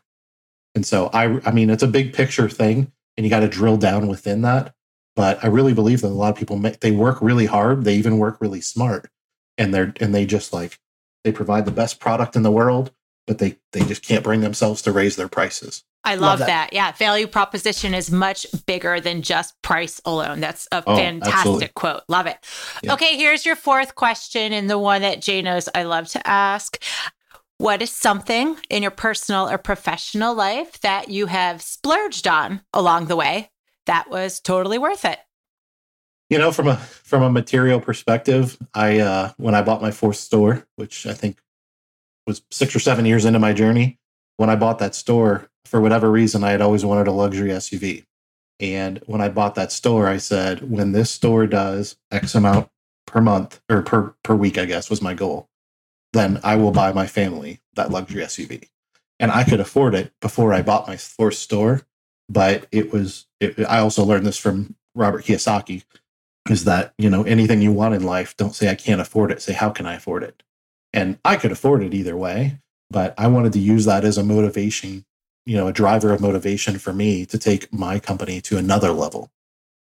And 0.73 0.85
so 0.85 1.09
I 1.13 1.39
I 1.45 1.51
mean 1.51 1.69
it's 1.69 1.83
a 1.83 1.87
big 1.87 2.13
picture 2.13 2.49
thing 2.49 2.91
and 3.15 3.25
you 3.25 3.29
got 3.29 3.41
to 3.41 3.47
drill 3.47 3.77
down 3.77 4.07
within 4.07 4.41
that, 4.41 4.73
but 5.15 5.43
I 5.43 5.47
really 5.47 5.73
believe 5.73 6.01
that 6.01 6.07
a 6.07 6.09
lot 6.09 6.31
of 6.31 6.37
people 6.37 6.57
make, 6.57 6.79
they 6.79 6.91
work 6.91 7.21
really 7.21 7.45
hard, 7.45 7.83
they 7.83 7.95
even 7.95 8.17
work 8.17 8.37
really 8.39 8.61
smart 8.61 9.09
and 9.57 9.73
they're 9.73 9.93
and 9.99 10.15
they 10.15 10.25
just 10.25 10.51
like 10.51 10.79
they 11.23 11.31
provide 11.31 11.65
the 11.65 11.71
best 11.71 11.99
product 11.99 12.35
in 12.35 12.43
the 12.43 12.51
world, 12.51 12.91
but 13.25 13.37
they 13.37 13.57
they 13.73 13.81
just 13.81 14.03
can't 14.03 14.23
bring 14.23 14.41
themselves 14.41 14.81
to 14.83 14.91
raise 14.91 15.15
their 15.15 15.27
prices. 15.27 15.83
I 16.07 16.15
love, 16.15 16.21
Love 16.21 16.39
that. 16.39 16.47
that. 16.47 16.73
Yeah. 16.73 16.91
Value 16.93 17.27
proposition 17.27 17.93
is 17.93 18.09
much 18.11 18.45
bigger 18.65 18.99
than 18.99 19.21
just 19.21 19.53
price 19.61 19.99
alone. 20.05 20.39
That's 20.39 20.67
a 20.71 20.83
Oh, 20.87 20.95
fantastic 20.95 21.33
absolutely. 21.35 21.67
quote. 21.75 22.01
Love 22.07 22.25
it. 22.27 22.37
Yeah. 22.83 22.93
Okay. 22.93 23.17
Here's 23.17 23.45
your 23.45 23.55
fourth 23.55 23.95
question, 23.95 24.53
and 24.53 24.69
the 24.69 24.79
one 24.79 25.01
that 25.01 25.21
Jay 25.21 25.41
knows 25.41 25.67
I 25.75 25.83
love 25.83 26.07
to 26.09 26.25
ask. 26.27 26.81
What 27.59 27.81
is 27.81 27.91
something 27.91 28.55
in 28.69 28.83
your 28.83 28.91
personal 28.91 29.49
or 29.49 29.57
professional 29.57 30.35
life 30.35 30.79
that 30.81 31.09
you 31.09 31.25
have 31.25 31.61
splurged 31.61 32.27
on 32.27 32.61
along 32.71 33.07
the 33.07 33.15
way 33.15 33.49
that 33.87 34.09
was 34.11 34.39
totally 34.39 34.77
worth 34.77 35.05
it? 35.05 35.17
You 36.29 36.37
know, 36.37 36.51
from 36.51 36.67
a 36.67 36.75
from 36.77 37.23
a 37.23 37.31
material 37.31 37.79
perspective, 37.79 38.57
I 38.73 38.99
uh 38.99 39.31
when 39.37 39.55
I 39.55 39.61
bought 39.63 39.81
my 39.81 39.91
fourth 39.91 40.17
store, 40.17 40.67
which 40.75 41.07
I 41.07 41.13
think 41.13 41.39
was 42.27 42.41
six 42.51 42.75
or 42.75 42.79
seven 42.79 43.05
years 43.05 43.25
into 43.25 43.39
my 43.39 43.53
journey, 43.53 43.97
when 44.35 44.49
I 44.49 44.55
bought 44.55 44.79
that 44.79 44.93
store, 44.93 45.49
for 45.67 45.81
whatever 45.81 46.09
reason, 46.11 46.43
I 46.43 46.51
had 46.51 46.61
always 46.61 46.85
wanted 46.85 47.07
a 47.07 47.11
luxury 47.11 47.49
SUV. 47.49 48.05
And 48.59 49.01
when 49.05 49.21
I 49.21 49.29
bought 49.29 49.55
that 49.55 49.71
store, 49.71 50.07
I 50.07 50.17
said, 50.17 50.69
when 50.69 50.91
this 50.91 51.11
store 51.11 51.45
does 51.45 51.95
X 52.11 52.33
amount 52.33 52.69
per 53.05 53.21
month 53.21 53.61
or 53.69 53.81
per 53.81 54.15
per 54.23 54.35
week, 54.35 54.57
I 54.57 54.65
guess 54.65 54.89
was 54.89 55.01
my 55.01 55.13
goal, 55.13 55.47
then 56.13 56.39
I 56.43 56.55
will 56.55 56.71
buy 56.71 56.91
my 56.91 57.07
family 57.07 57.59
that 57.75 57.91
luxury 57.91 58.23
SUV. 58.23 58.69
And 59.19 59.31
I 59.31 59.43
could 59.43 59.59
afford 59.59 59.95
it 59.95 60.11
before 60.21 60.53
I 60.53 60.61
bought 60.61 60.87
my 60.87 60.97
fourth 60.97 61.35
store, 61.35 61.81
but 62.29 62.67
it 62.71 62.91
was. 62.91 63.25
It, 63.39 63.59
I 63.67 63.79
also 63.79 64.03
learned 64.03 64.25
this 64.25 64.37
from 64.37 64.75
Robert 64.95 65.25
Kiyosaki, 65.25 65.83
is 66.49 66.63
that 66.63 66.93
you 66.97 67.09
know 67.09 67.23
anything 67.23 67.61
you 67.61 67.71
want 67.71 67.95
in 67.95 68.03
life, 68.03 68.35
don't 68.37 68.55
say 68.55 68.69
I 68.69 68.75
can't 68.75 69.01
afford 69.01 69.31
it. 69.31 69.41
Say 69.41 69.53
how 69.53 69.69
can 69.69 69.85
I 69.85 69.95
afford 69.95 70.23
it? 70.23 70.43
And 70.93 71.19
I 71.23 71.35
could 71.35 71.51
afford 71.51 71.83
it 71.83 71.93
either 71.93 72.17
way, 72.17 72.59
but 72.89 73.13
I 73.17 73.27
wanted 73.27 73.53
to 73.53 73.59
use 73.59 73.85
that 73.85 74.05
as 74.05 74.17
a 74.17 74.23
motivation, 74.23 75.05
you 75.47 75.55
know, 75.57 75.67
a 75.67 75.73
driver 75.73 76.13
of 76.13 76.19
motivation 76.21 76.77
for 76.77 76.93
me 76.93 77.25
to 77.25 77.37
take 77.37 77.71
my 77.73 77.99
company 77.99 78.41
to 78.41 78.57
another 78.57 78.91
level. 78.91 79.31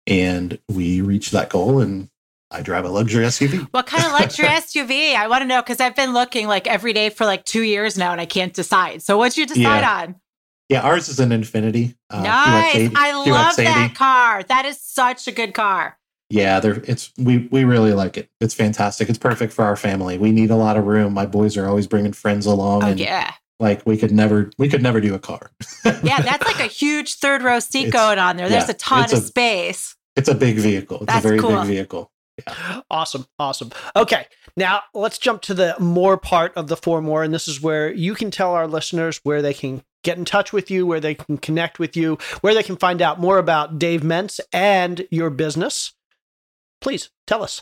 And 0.07 0.57
we 0.67 1.01
reached 1.01 1.31
that 1.31 1.49
goal, 1.49 1.79
and 1.79 2.09
I 2.49 2.61
drive 2.61 2.85
a 2.85 2.89
luxury 2.89 3.25
SUV. 3.25 3.67
What 3.71 3.85
kind 3.85 4.03
of 4.05 4.11
luxury 4.13 4.47
SUV? 4.65 5.15
I 5.15 5.27
want 5.27 5.41
to 5.43 5.45
know 5.45 5.61
because 5.61 5.79
I've 5.79 5.95
been 5.95 6.13
looking 6.13 6.47
like 6.47 6.67
every 6.67 6.93
day 6.93 7.09
for 7.09 7.25
like 7.25 7.45
two 7.45 7.61
years 7.61 7.97
now 7.97 8.11
and 8.11 8.19
I 8.19 8.25
can't 8.25 8.53
decide. 8.53 9.01
So 9.03 9.17
what'd 9.17 9.37
you 9.37 9.45
decide 9.45 9.61
Yeah. 9.81 10.01
on? 10.03 10.15
Yeah, 10.69 10.81
ours 10.81 11.09
is 11.09 11.19
an 11.19 11.29
Infiniti. 11.31 11.95
uh, 12.09 12.21
nice. 12.23 12.75
QX80 12.75 12.93
I 12.95 13.11
love 13.29 13.55
that 13.57 13.89
QX80. 13.91 13.95
car. 13.95 14.43
That 14.43 14.65
is 14.65 14.79
such 14.81 15.27
a 15.27 15.31
good 15.33 15.53
car. 15.53 15.97
Yeah, 16.29 16.61
they're, 16.61 16.81
it's 16.85 17.11
we 17.17 17.49
we 17.51 17.65
really 17.65 17.91
like 17.93 18.15
it. 18.17 18.29
It's 18.39 18.53
fantastic. 18.53 19.09
It's 19.09 19.17
perfect 19.19 19.51
for 19.51 19.65
our 19.65 19.75
family. 19.75 20.17
We 20.17 20.31
need 20.31 20.49
a 20.49 20.55
lot 20.55 20.77
of 20.77 20.85
room. 20.85 21.13
My 21.13 21.25
boys 21.25 21.57
are 21.57 21.67
always 21.67 21.87
bringing 21.87 22.13
friends 22.13 22.45
along, 22.45 22.83
Oh, 22.83 22.87
and 22.87 22.99
yeah. 23.01 23.33
Like 23.61 23.85
we 23.85 23.95
could 23.95 24.11
never 24.11 24.49
we 24.57 24.67
could 24.67 24.81
never 24.81 24.99
do 24.99 25.13
a 25.13 25.19
car. 25.19 25.51
Yeah, 26.03 26.21
that's 26.21 26.43
like 26.45 26.59
a 26.59 26.63
huge 26.81 27.15
third 27.15 27.43
row 27.43 27.59
seat 27.59 27.87
It's- 27.87 27.93
going 27.93 28.19
on 28.19 28.35
there. 28.37 28.49
There's 28.49 28.65
yeah, 28.65 28.71
a 28.71 28.77
ton 28.77 29.05
of 29.05 29.13
a- 29.13 29.17
space. 29.21 29.95
It's 30.17 30.27
a 30.27 30.35
big 30.35 30.57
vehicle. 30.57 30.97
It's 30.97 31.05
That's 31.05 31.23
a 31.23 31.27
very 31.29 31.39
cool. 31.39 31.51
big 31.57 31.67
vehicle. 31.67 32.11
Awesome. 32.89 33.27
Awesome. 33.39 33.69
Okay. 33.95 34.25
Now 34.57 34.81
let's 34.93 35.17
jump 35.17 35.41
to 35.43 35.53
the 35.53 35.75
more 35.79 36.17
part 36.17 36.51
of 36.57 36.67
the 36.67 36.75
four 36.75 37.01
more. 37.01 37.23
And 37.23 37.33
this 37.33 37.47
is 37.47 37.61
where 37.61 37.93
you 37.93 38.13
can 38.15 38.31
tell 38.31 38.53
our 38.53 38.67
listeners 38.67 39.19
where 39.23 39.41
they 39.41 39.53
can 39.53 39.83
get 40.03 40.17
in 40.17 40.25
touch 40.25 40.51
with 40.51 40.69
you, 40.71 40.85
where 40.87 40.99
they 40.99 41.13
can 41.15 41.37
connect 41.37 41.77
with 41.79 41.95
you, 41.95 42.17
where 42.41 42.53
they 42.55 42.63
can 42.63 42.75
find 42.77 43.01
out 43.01 43.19
more 43.19 43.37
about 43.37 43.77
Dave 43.79 44.01
Menz 44.01 44.39
and 44.51 45.07
your 45.11 45.29
business. 45.29 45.93
Please 46.81 47.09
tell 47.27 47.43
us. 47.43 47.61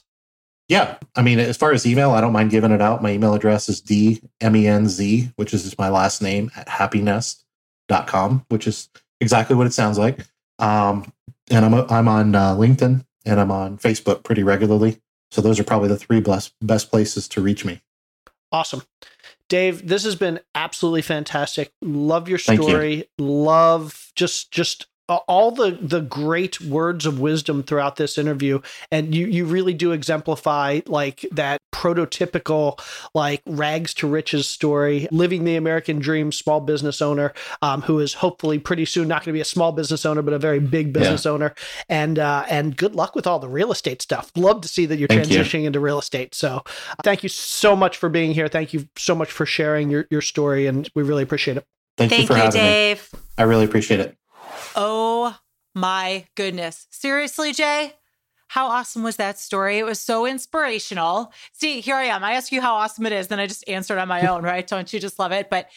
Yeah, 0.69 0.97
I 1.15 1.23
mean, 1.23 1.39
as 1.39 1.57
far 1.57 1.71
as 1.71 1.85
email, 1.87 2.11
I 2.11 2.21
don't 2.21 2.31
mind 2.31 2.51
giving 2.51 2.71
it 2.71 2.79
out. 2.79 3.01
My 3.01 3.11
email 3.11 3.33
address 3.33 3.67
is 3.69 3.81
d 3.81 4.21
m 4.39 4.55
e 4.55 4.67
n 4.67 4.87
z, 4.87 5.31
which 5.35 5.51
is 5.53 5.63
just 5.63 5.79
my 5.79 5.89
last 5.89 6.21
name 6.21 6.51
at 6.55 6.67
happynest.com, 6.67 8.45
which 8.49 8.67
is 8.67 8.87
exactly 9.19 9.55
what 9.55 9.65
it 9.65 9.73
sounds 9.73 9.97
like. 9.97 10.19
Um, 10.59 11.11
and 11.49 11.65
I'm 11.65 11.73
I'm 11.73 12.07
on 12.07 12.35
uh, 12.35 12.55
LinkedIn 12.55 13.03
and 13.25 13.39
I'm 13.39 13.51
on 13.51 13.79
Facebook 13.79 14.23
pretty 14.23 14.43
regularly. 14.43 15.01
So 15.31 15.41
those 15.41 15.59
are 15.59 15.63
probably 15.63 15.89
the 15.89 15.97
three 15.97 16.21
best 16.21 16.53
best 16.61 16.91
places 16.91 17.27
to 17.29 17.41
reach 17.41 17.65
me. 17.65 17.81
Awesome. 18.51 18.83
Dave, 19.47 19.87
this 19.87 20.03
has 20.03 20.15
been 20.15 20.39
absolutely 20.53 21.01
fantastic. 21.01 21.71
Love 21.81 22.29
your 22.29 22.37
Thank 22.37 22.61
you. 22.61 22.67
story. 22.67 23.09
Love 23.17 24.11
just 24.15 24.51
just 24.51 24.85
all 25.09 25.51
the 25.51 25.77
the 25.81 26.01
great 26.01 26.61
words 26.61 27.05
of 27.05 27.19
wisdom 27.19 27.63
throughout 27.63 27.95
this 27.95 28.17
interview 28.17 28.59
and 28.91 29.13
you 29.13 29.25
you 29.27 29.45
really 29.45 29.73
do 29.73 29.91
exemplify 29.91 30.79
like 30.85 31.25
that 31.31 31.59
prototypical 31.71 32.79
like 33.13 33.41
rags 33.45 33.93
to 33.93 34.07
riches 34.07 34.47
story 34.47 35.07
living 35.11 35.43
the 35.43 35.55
american 35.55 35.99
dream 35.99 36.31
small 36.31 36.59
business 36.59 37.01
owner 37.01 37.33
um, 37.61 37.81
who 37.83 37.99
is 37.99 38.15
hopefully 38.15 38.59
pretty 38.59 38.85
soon 38.85 39.07
not 39.07 39.23
going 39.23 39.33
to 39.33 39.37
be 39.37 39.41
a 39.41 39.45
small 39.45 39.71
business 39.71 40.05
owner 40.05 40.21
but 40.21 40.33
a 40.33 40.39
very 40.39 40.59
big 40.59 40.93
business 40.93 41.25
owner 41.25 41.53
and 41.87 42.19
uh, 42.19 42.45
and 42.49 42.77
good 42.77 42.95
luck 42.95 43.15
with 43.15 43.25
all 43.25 43.39
the 43.39 43.49
real 43.49 43.71
estate 43.71 44.01
stuff 44.01 44.31
love 44.35 44.61
to 44.61 44.67
see 44.67 44.85
that 44.85 44.97
you're 44.97 45.07
Thank 45.07 45.29
you. 45.29 45.39
transitioning 45.39 45.65
into 45.65 45.79
real 45.79 45.99
estate 45.99 46.35
so 46.35 46.63
thank 47.03 47.23
you 47.23 47.29
so 47.29 47.75
much 47.75 47.97
for 47.97 48.09
being 48.09 48.33
here 48.33 48.47
thank 48.47 48.73
you 48.73 48.87
so 48.97 49.15
much 49.15 49.31
for 49.31 49.45
sharing 49.45 49.89
your, 49.89 50.05
your 50.09 50.21
story 50.21 50.67
and 50.67 50.89
we 50.95 51.03
really 51.03 51.23
appreciate 51.23 51.57
it 51.57 51.65
Thank, 51.99 52.11
Thank 52.11 52.21
you 52.21 52.27
for 52.27 52.33
you, 52.37 52.43
having 52.43 52.61
me. 52.61 52.67
Dave. 52.67 53.11
I 53.37 53.43
really 53.43 53.65
appreciate 53.65 53.99
it. 53.99 54.15
My 55.79 56.25
goodness. 56.35 56.87
Seriously, 56.89 57.53
Jay? 57.53 57.93
How 58.49 58.67
awesome 58.67 59.01
was 59.01 59.15
that 59.15 59.39
story? 59.39 59.77
It 59.77 59.85
was 59.85 59.97
so 59.99 60.25
inspirational. 60.25 61.31
See, 61.53 61.79
here 61.79 61.95
I 61.95 62.05
am. 62.05 62.21
I 62.21 62.33
ask 62.33 62.51
you 62.51 62.59
how 62.59 62.75
awesome 62.75 63.05
it 63.05 63.13
is, 63.13 63.27
then 63.29 63.39
I 63.39 63.47
just 63.47 63.63
answered 63.69 63.97
on 63.97 64.09
my 64.09 64.27
own, 64.29 64.43
right? 64.43 64.67
Don't 64.67 64.91
you 64.91 64.99
just 64.99 65.19
love 65.19 65.31
it? 65.31 65.49
But 65.49 65.69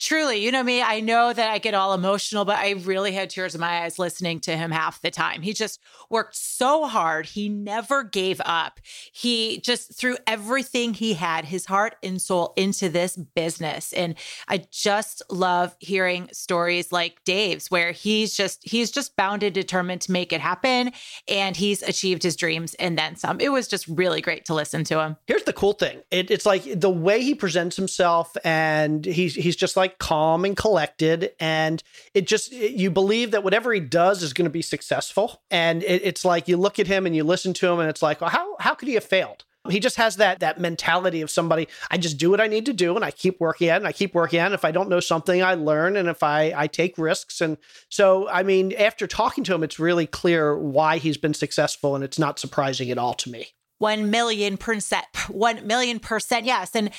truly, 0.00 0.38
you 0.38 0.50
know 0.50 0.62
me, 0.62 0.80
I 0.82 1.00
know 1.00 1.32
that 1.32 1.50
I 1.50 1.58
get 1.58 1.74
all 1.74 1.92
emotional, 1.92 2.44
but 2.44 2.58
I 2.58 2.70
really 2.70 3.12
had 3.12 3.28
tears 3.28 3.54
in 3.54 3.60
my 3.60 3.82
eyes 3.82 3.98
listening 3.98 4.40
to 4.40 4.56
him 4.56 4.70
half 4.70 5.00
the 5.02 5.10
time. 5.10 5.42
He 5.42 5.52
just 5.52 5.78
worked 6.08 6.34
so 6.34 6.86
hard. 6.86 7.26
He 7.26 7.48
never 7.48 8.02
gave 8.02 8.40
up. 8.44 8.80
He 9.12 9.60
just 9.60 9.96
threw 9.96 10.16
everything 10.26 10.94
he 10.94 11.14
had, 11.14 11.44
his 11.44 11.66
heart 11.66 11.96
and 12.02 12.20
soul, 12.20 12.54
into 12.56 12.88
this 12.88 13.16
business. 13.16 13.92
And 13.92 14.14
I 14.48 14.64
just 14.70 15.22
love 15.30 15.76
hearing 15.78 16.30
stories 16.32 16.90
like 16.90 17.22
Dave's, 17.24 17.70
where 17.70 17.92
he's 17.92 18.34
just, 18.34 18.66
he's 18.66 18.90
just 18.90 19.16
bound 19.16 19.42
and 19.42 19.54
determined 19.54 20.00
to 20.02 20.12
make 20.12 20.32
it 20.32 20.40
happen. 20.40 20.92
And 21.28 21.56
he's 21.56 21.82
achieved 21.82 22.22
his 22.22 22.36
dreams 22.36 22.74
and 22.74 22.98
then 22.98 23.16
some. 23.16 23.38
It 23.38 23.52
was 23.52 23.68
just 23.68 23.86
really 23.86 24.22
great 24.22 24.46
to 24.46 24.54
listen 24.54 24.82
to 24.84 25.00
him. 25.00 25.16
Here's 25.26 25.44
the 25.44 25.52
cool 25.52 25.74
thing. 25.74 26.00
It, 26.10 26.30
it's 26.30 26.46
like 26.46 26.80
the 26.80 26.90
way 26.90 27.22
he 27.22 27.34
presents 27.34 27.76
himself 27.76 28.34
and 28.44 29.04
he's 29.04 29.34
he's 29.34 29.56
just 29.56 29.76
like 29.76 29.89
calm 29.98 30.44
and 30.44 30.56
collected 30.56 31.32
and 31.40 31.82
it 32.14 32.26
just 32.26 32.52
you 32.52 32.90
believe 32.90 33.30
that 33.30 33.44
whatever 33.44 33.72
he 33.72 33.80
does 33.80 34.22
is 34.22 34.32
going 34.32 34.44
to 34.44 34.50
be 34.50 34.62
successful 34.62 35.42
and 35.50 35.82
it, 35.82 36.02
it's 36.04 36.24
like 36.24 36.48
you 36.48 36.56
look 36.56 36.78
at 36.78 36.86
him 36.86 37.06
and 37.06 37.16
you 37.16 37.24
listen 37.24 37.52
to 37.52 37.68
him 37.68 37.78
and 37.80 37.88
it's 37.88 38.02
like 38.02 38.20
well 38.20 38.30
how 38.30 38.56
how 38.60 38.74
could 38.74 38.88
he 38.88 38.94
have 38.94 39.04
failed? 39.04 39.44
He 39.68 39.78
just 39.78 39.96
has 39.96 40.16
that 40.16 40.40
that 40.40 40.58
mentality 40.58 41.20
of 41.20 41.30
somebody 41.30 41.68
i 41.90 41.98
just 41.98 42.16
do 42.16 42.30
what 42.30 42.40
i 42.40 42.46
need 42.46 42.64
to 42.66 42.72
do 42.72 42.96
and 42.96 43.04
i 43.04 43.10
keep 43.10 43.38
working 43.40 43.68
at 43.68 43.74
it 43.74 43.76
and 43.78 43.86
i 43.86 43.92
keep 43.92 44.14
working 44.14 44.38
at 44.38 44.52
it. 44.52 44.54
If 44.54 44.64
i 44.64 44.70
don't 44.70 44.88
know 44.88 45.00
something 45.00 45.42
i 45.42 45.54
learn 45.54 45.96
and 45.96 46.08
if 46.08 46.22
i 46.22 46.52
i 46.56 46.66
take 46.66 46.96
risks. 46.96 47.42
And 47.42 47.58
so 47.90 48.26
i 48.30 48.42
mean 48.42 48.72
after 48.72 49.06
talking 49.06 49.44
to 49.44 49.54
him 49.54 49.62
it's 49.62 49.78
really 49.78 50.06
clear 50.06 50.56
why 50.56 50.96
he's 50.96 51.18
been 51.18 51.34
successful 51.34 51.94
and 51.94 52.02
it's 52.02 52.18
not 52.18 52.38
surprising 52.38 52.90
at 52.90 52.98
all 52.98 53.14
to 53.14 53.30
me. 53.30 53.48
1 53.78 54.10
million 54.10 54.56
percent 54.56 55.04
1 55.28 55.66
million 55.66 56.00
percent 56.00 56.46
yes. 56.46 56.74
And 56.74 56.90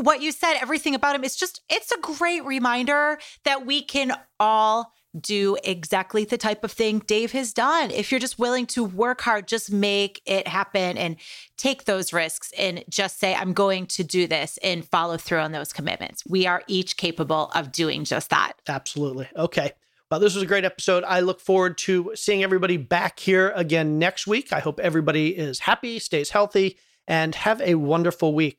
what 0.00 0.22
you 0.22 0.32
said 0.32 0.54
everything 0.60 0.94
about 0.94 1.14
him 1.14 1.24
is 1.24 1.36
just 1.36 1.62
it's 1.68 1.92
a 1.92 2.00
great 2.00 2.44
reminder 2.44 3.18
that 3.44 3.66
we 3.66 3.82
can 3.82 4.12
all 4.38 4.92
do 5.18 5.56
exactly 5.64 6.24
the 6.24 6.38
type 6.38 6.62
of 6.62 6.70
thing 6.70 7.00
Dave 7.00 7.32
has 7.32 7.52
done. 7.52 7.90
If 7.90 8.10
you're 8.10 8.20
just 8.20 8.38
willing 8.38 8.66
to 8.66 8.84
work 8.84 9.20
hard, 9.22 9.48
just 9.48 9.72
make 9.72 10.22
it 10.24 10.46
happen 10.46 10.96
and 10.96 11.16
take 11.56 11.84
those 11.84 12.12
risks 12.12 12.52
and 12.56 12.84
just 12.88 13.18
say, 13.18 13.34
I'm 13.34 13.52
going 13.52 13.86
to 13.86 14.04
do 14.04 14.26
this 14.26 14.58
and 14.62 14.84
follow 14.84 15.16
through 15.16 15.40
on 15.40 15.52
those 15.52 15.72
commitments. 15.72 16.22
We 16.26 16.46
are 16.46 16.62
each 16.68 16.96
capable 16.96 17.50
of 17.54 17.72
doing 17.72 18.04
just 18.04 18.30
that. 18.30 18.52
Absolutely. 18.68 19.28
Okay. 19.34 19.72
Well, 20.10 20.20
this 20.20 20.34
was 20.34 20.42
a 20.42 20.46
great 20.46 20.64
episode. 20.64 21.04
I 21.04 21.20
look 21.20 21.40
forward 21.40 21.78
to 21.78 22.12
seeing 22.14 22.42
everybody 22.42 22.76
back 22.76 23.18
here 23.18 23.52
again 23.54 23.98
next 23.98 24.26
week. 24.26 24.52
I 24.52 24.60
hope 24.60 24.80
everybody 24.80 25.36
is 25.36 25.60
happy, 25.60 25.98
stays 25.98 26.30
healthy, 26.30 26.78
and 27.06 27.34
have 27.34 27.60
a 27.60 27.76
wonderful 27.76 28.34
week. 28.34 28.58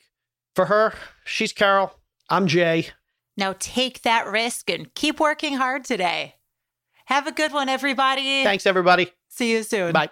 For 0.56 0.66
her, 0.66 0.94
she's 1.24 1.54
Carol. 1.54 1.94
I'm 2.30 2.48
Jay. 2.48 2.88
Now 3.38 3.56
take 3.58 4.02
that 4.02 4.28
risk 4.28 4.70
and 4.70 4.94
keep 4.94 5.20
working 5.20 5.56
hard 5.56 5.86
today. 5.86 6.36
Have 7.06 7.28
a 7.28 7.32
good 7.32 7.54
one, 7.54 7.70
everybody. 7.70 8.44
Thanks, 8.44 8.66
everybody. 8.66 9.12
See 9.30 9.52
you 9.52 9.64
soon. 9.64 9.94
Bye. 9.94 10.10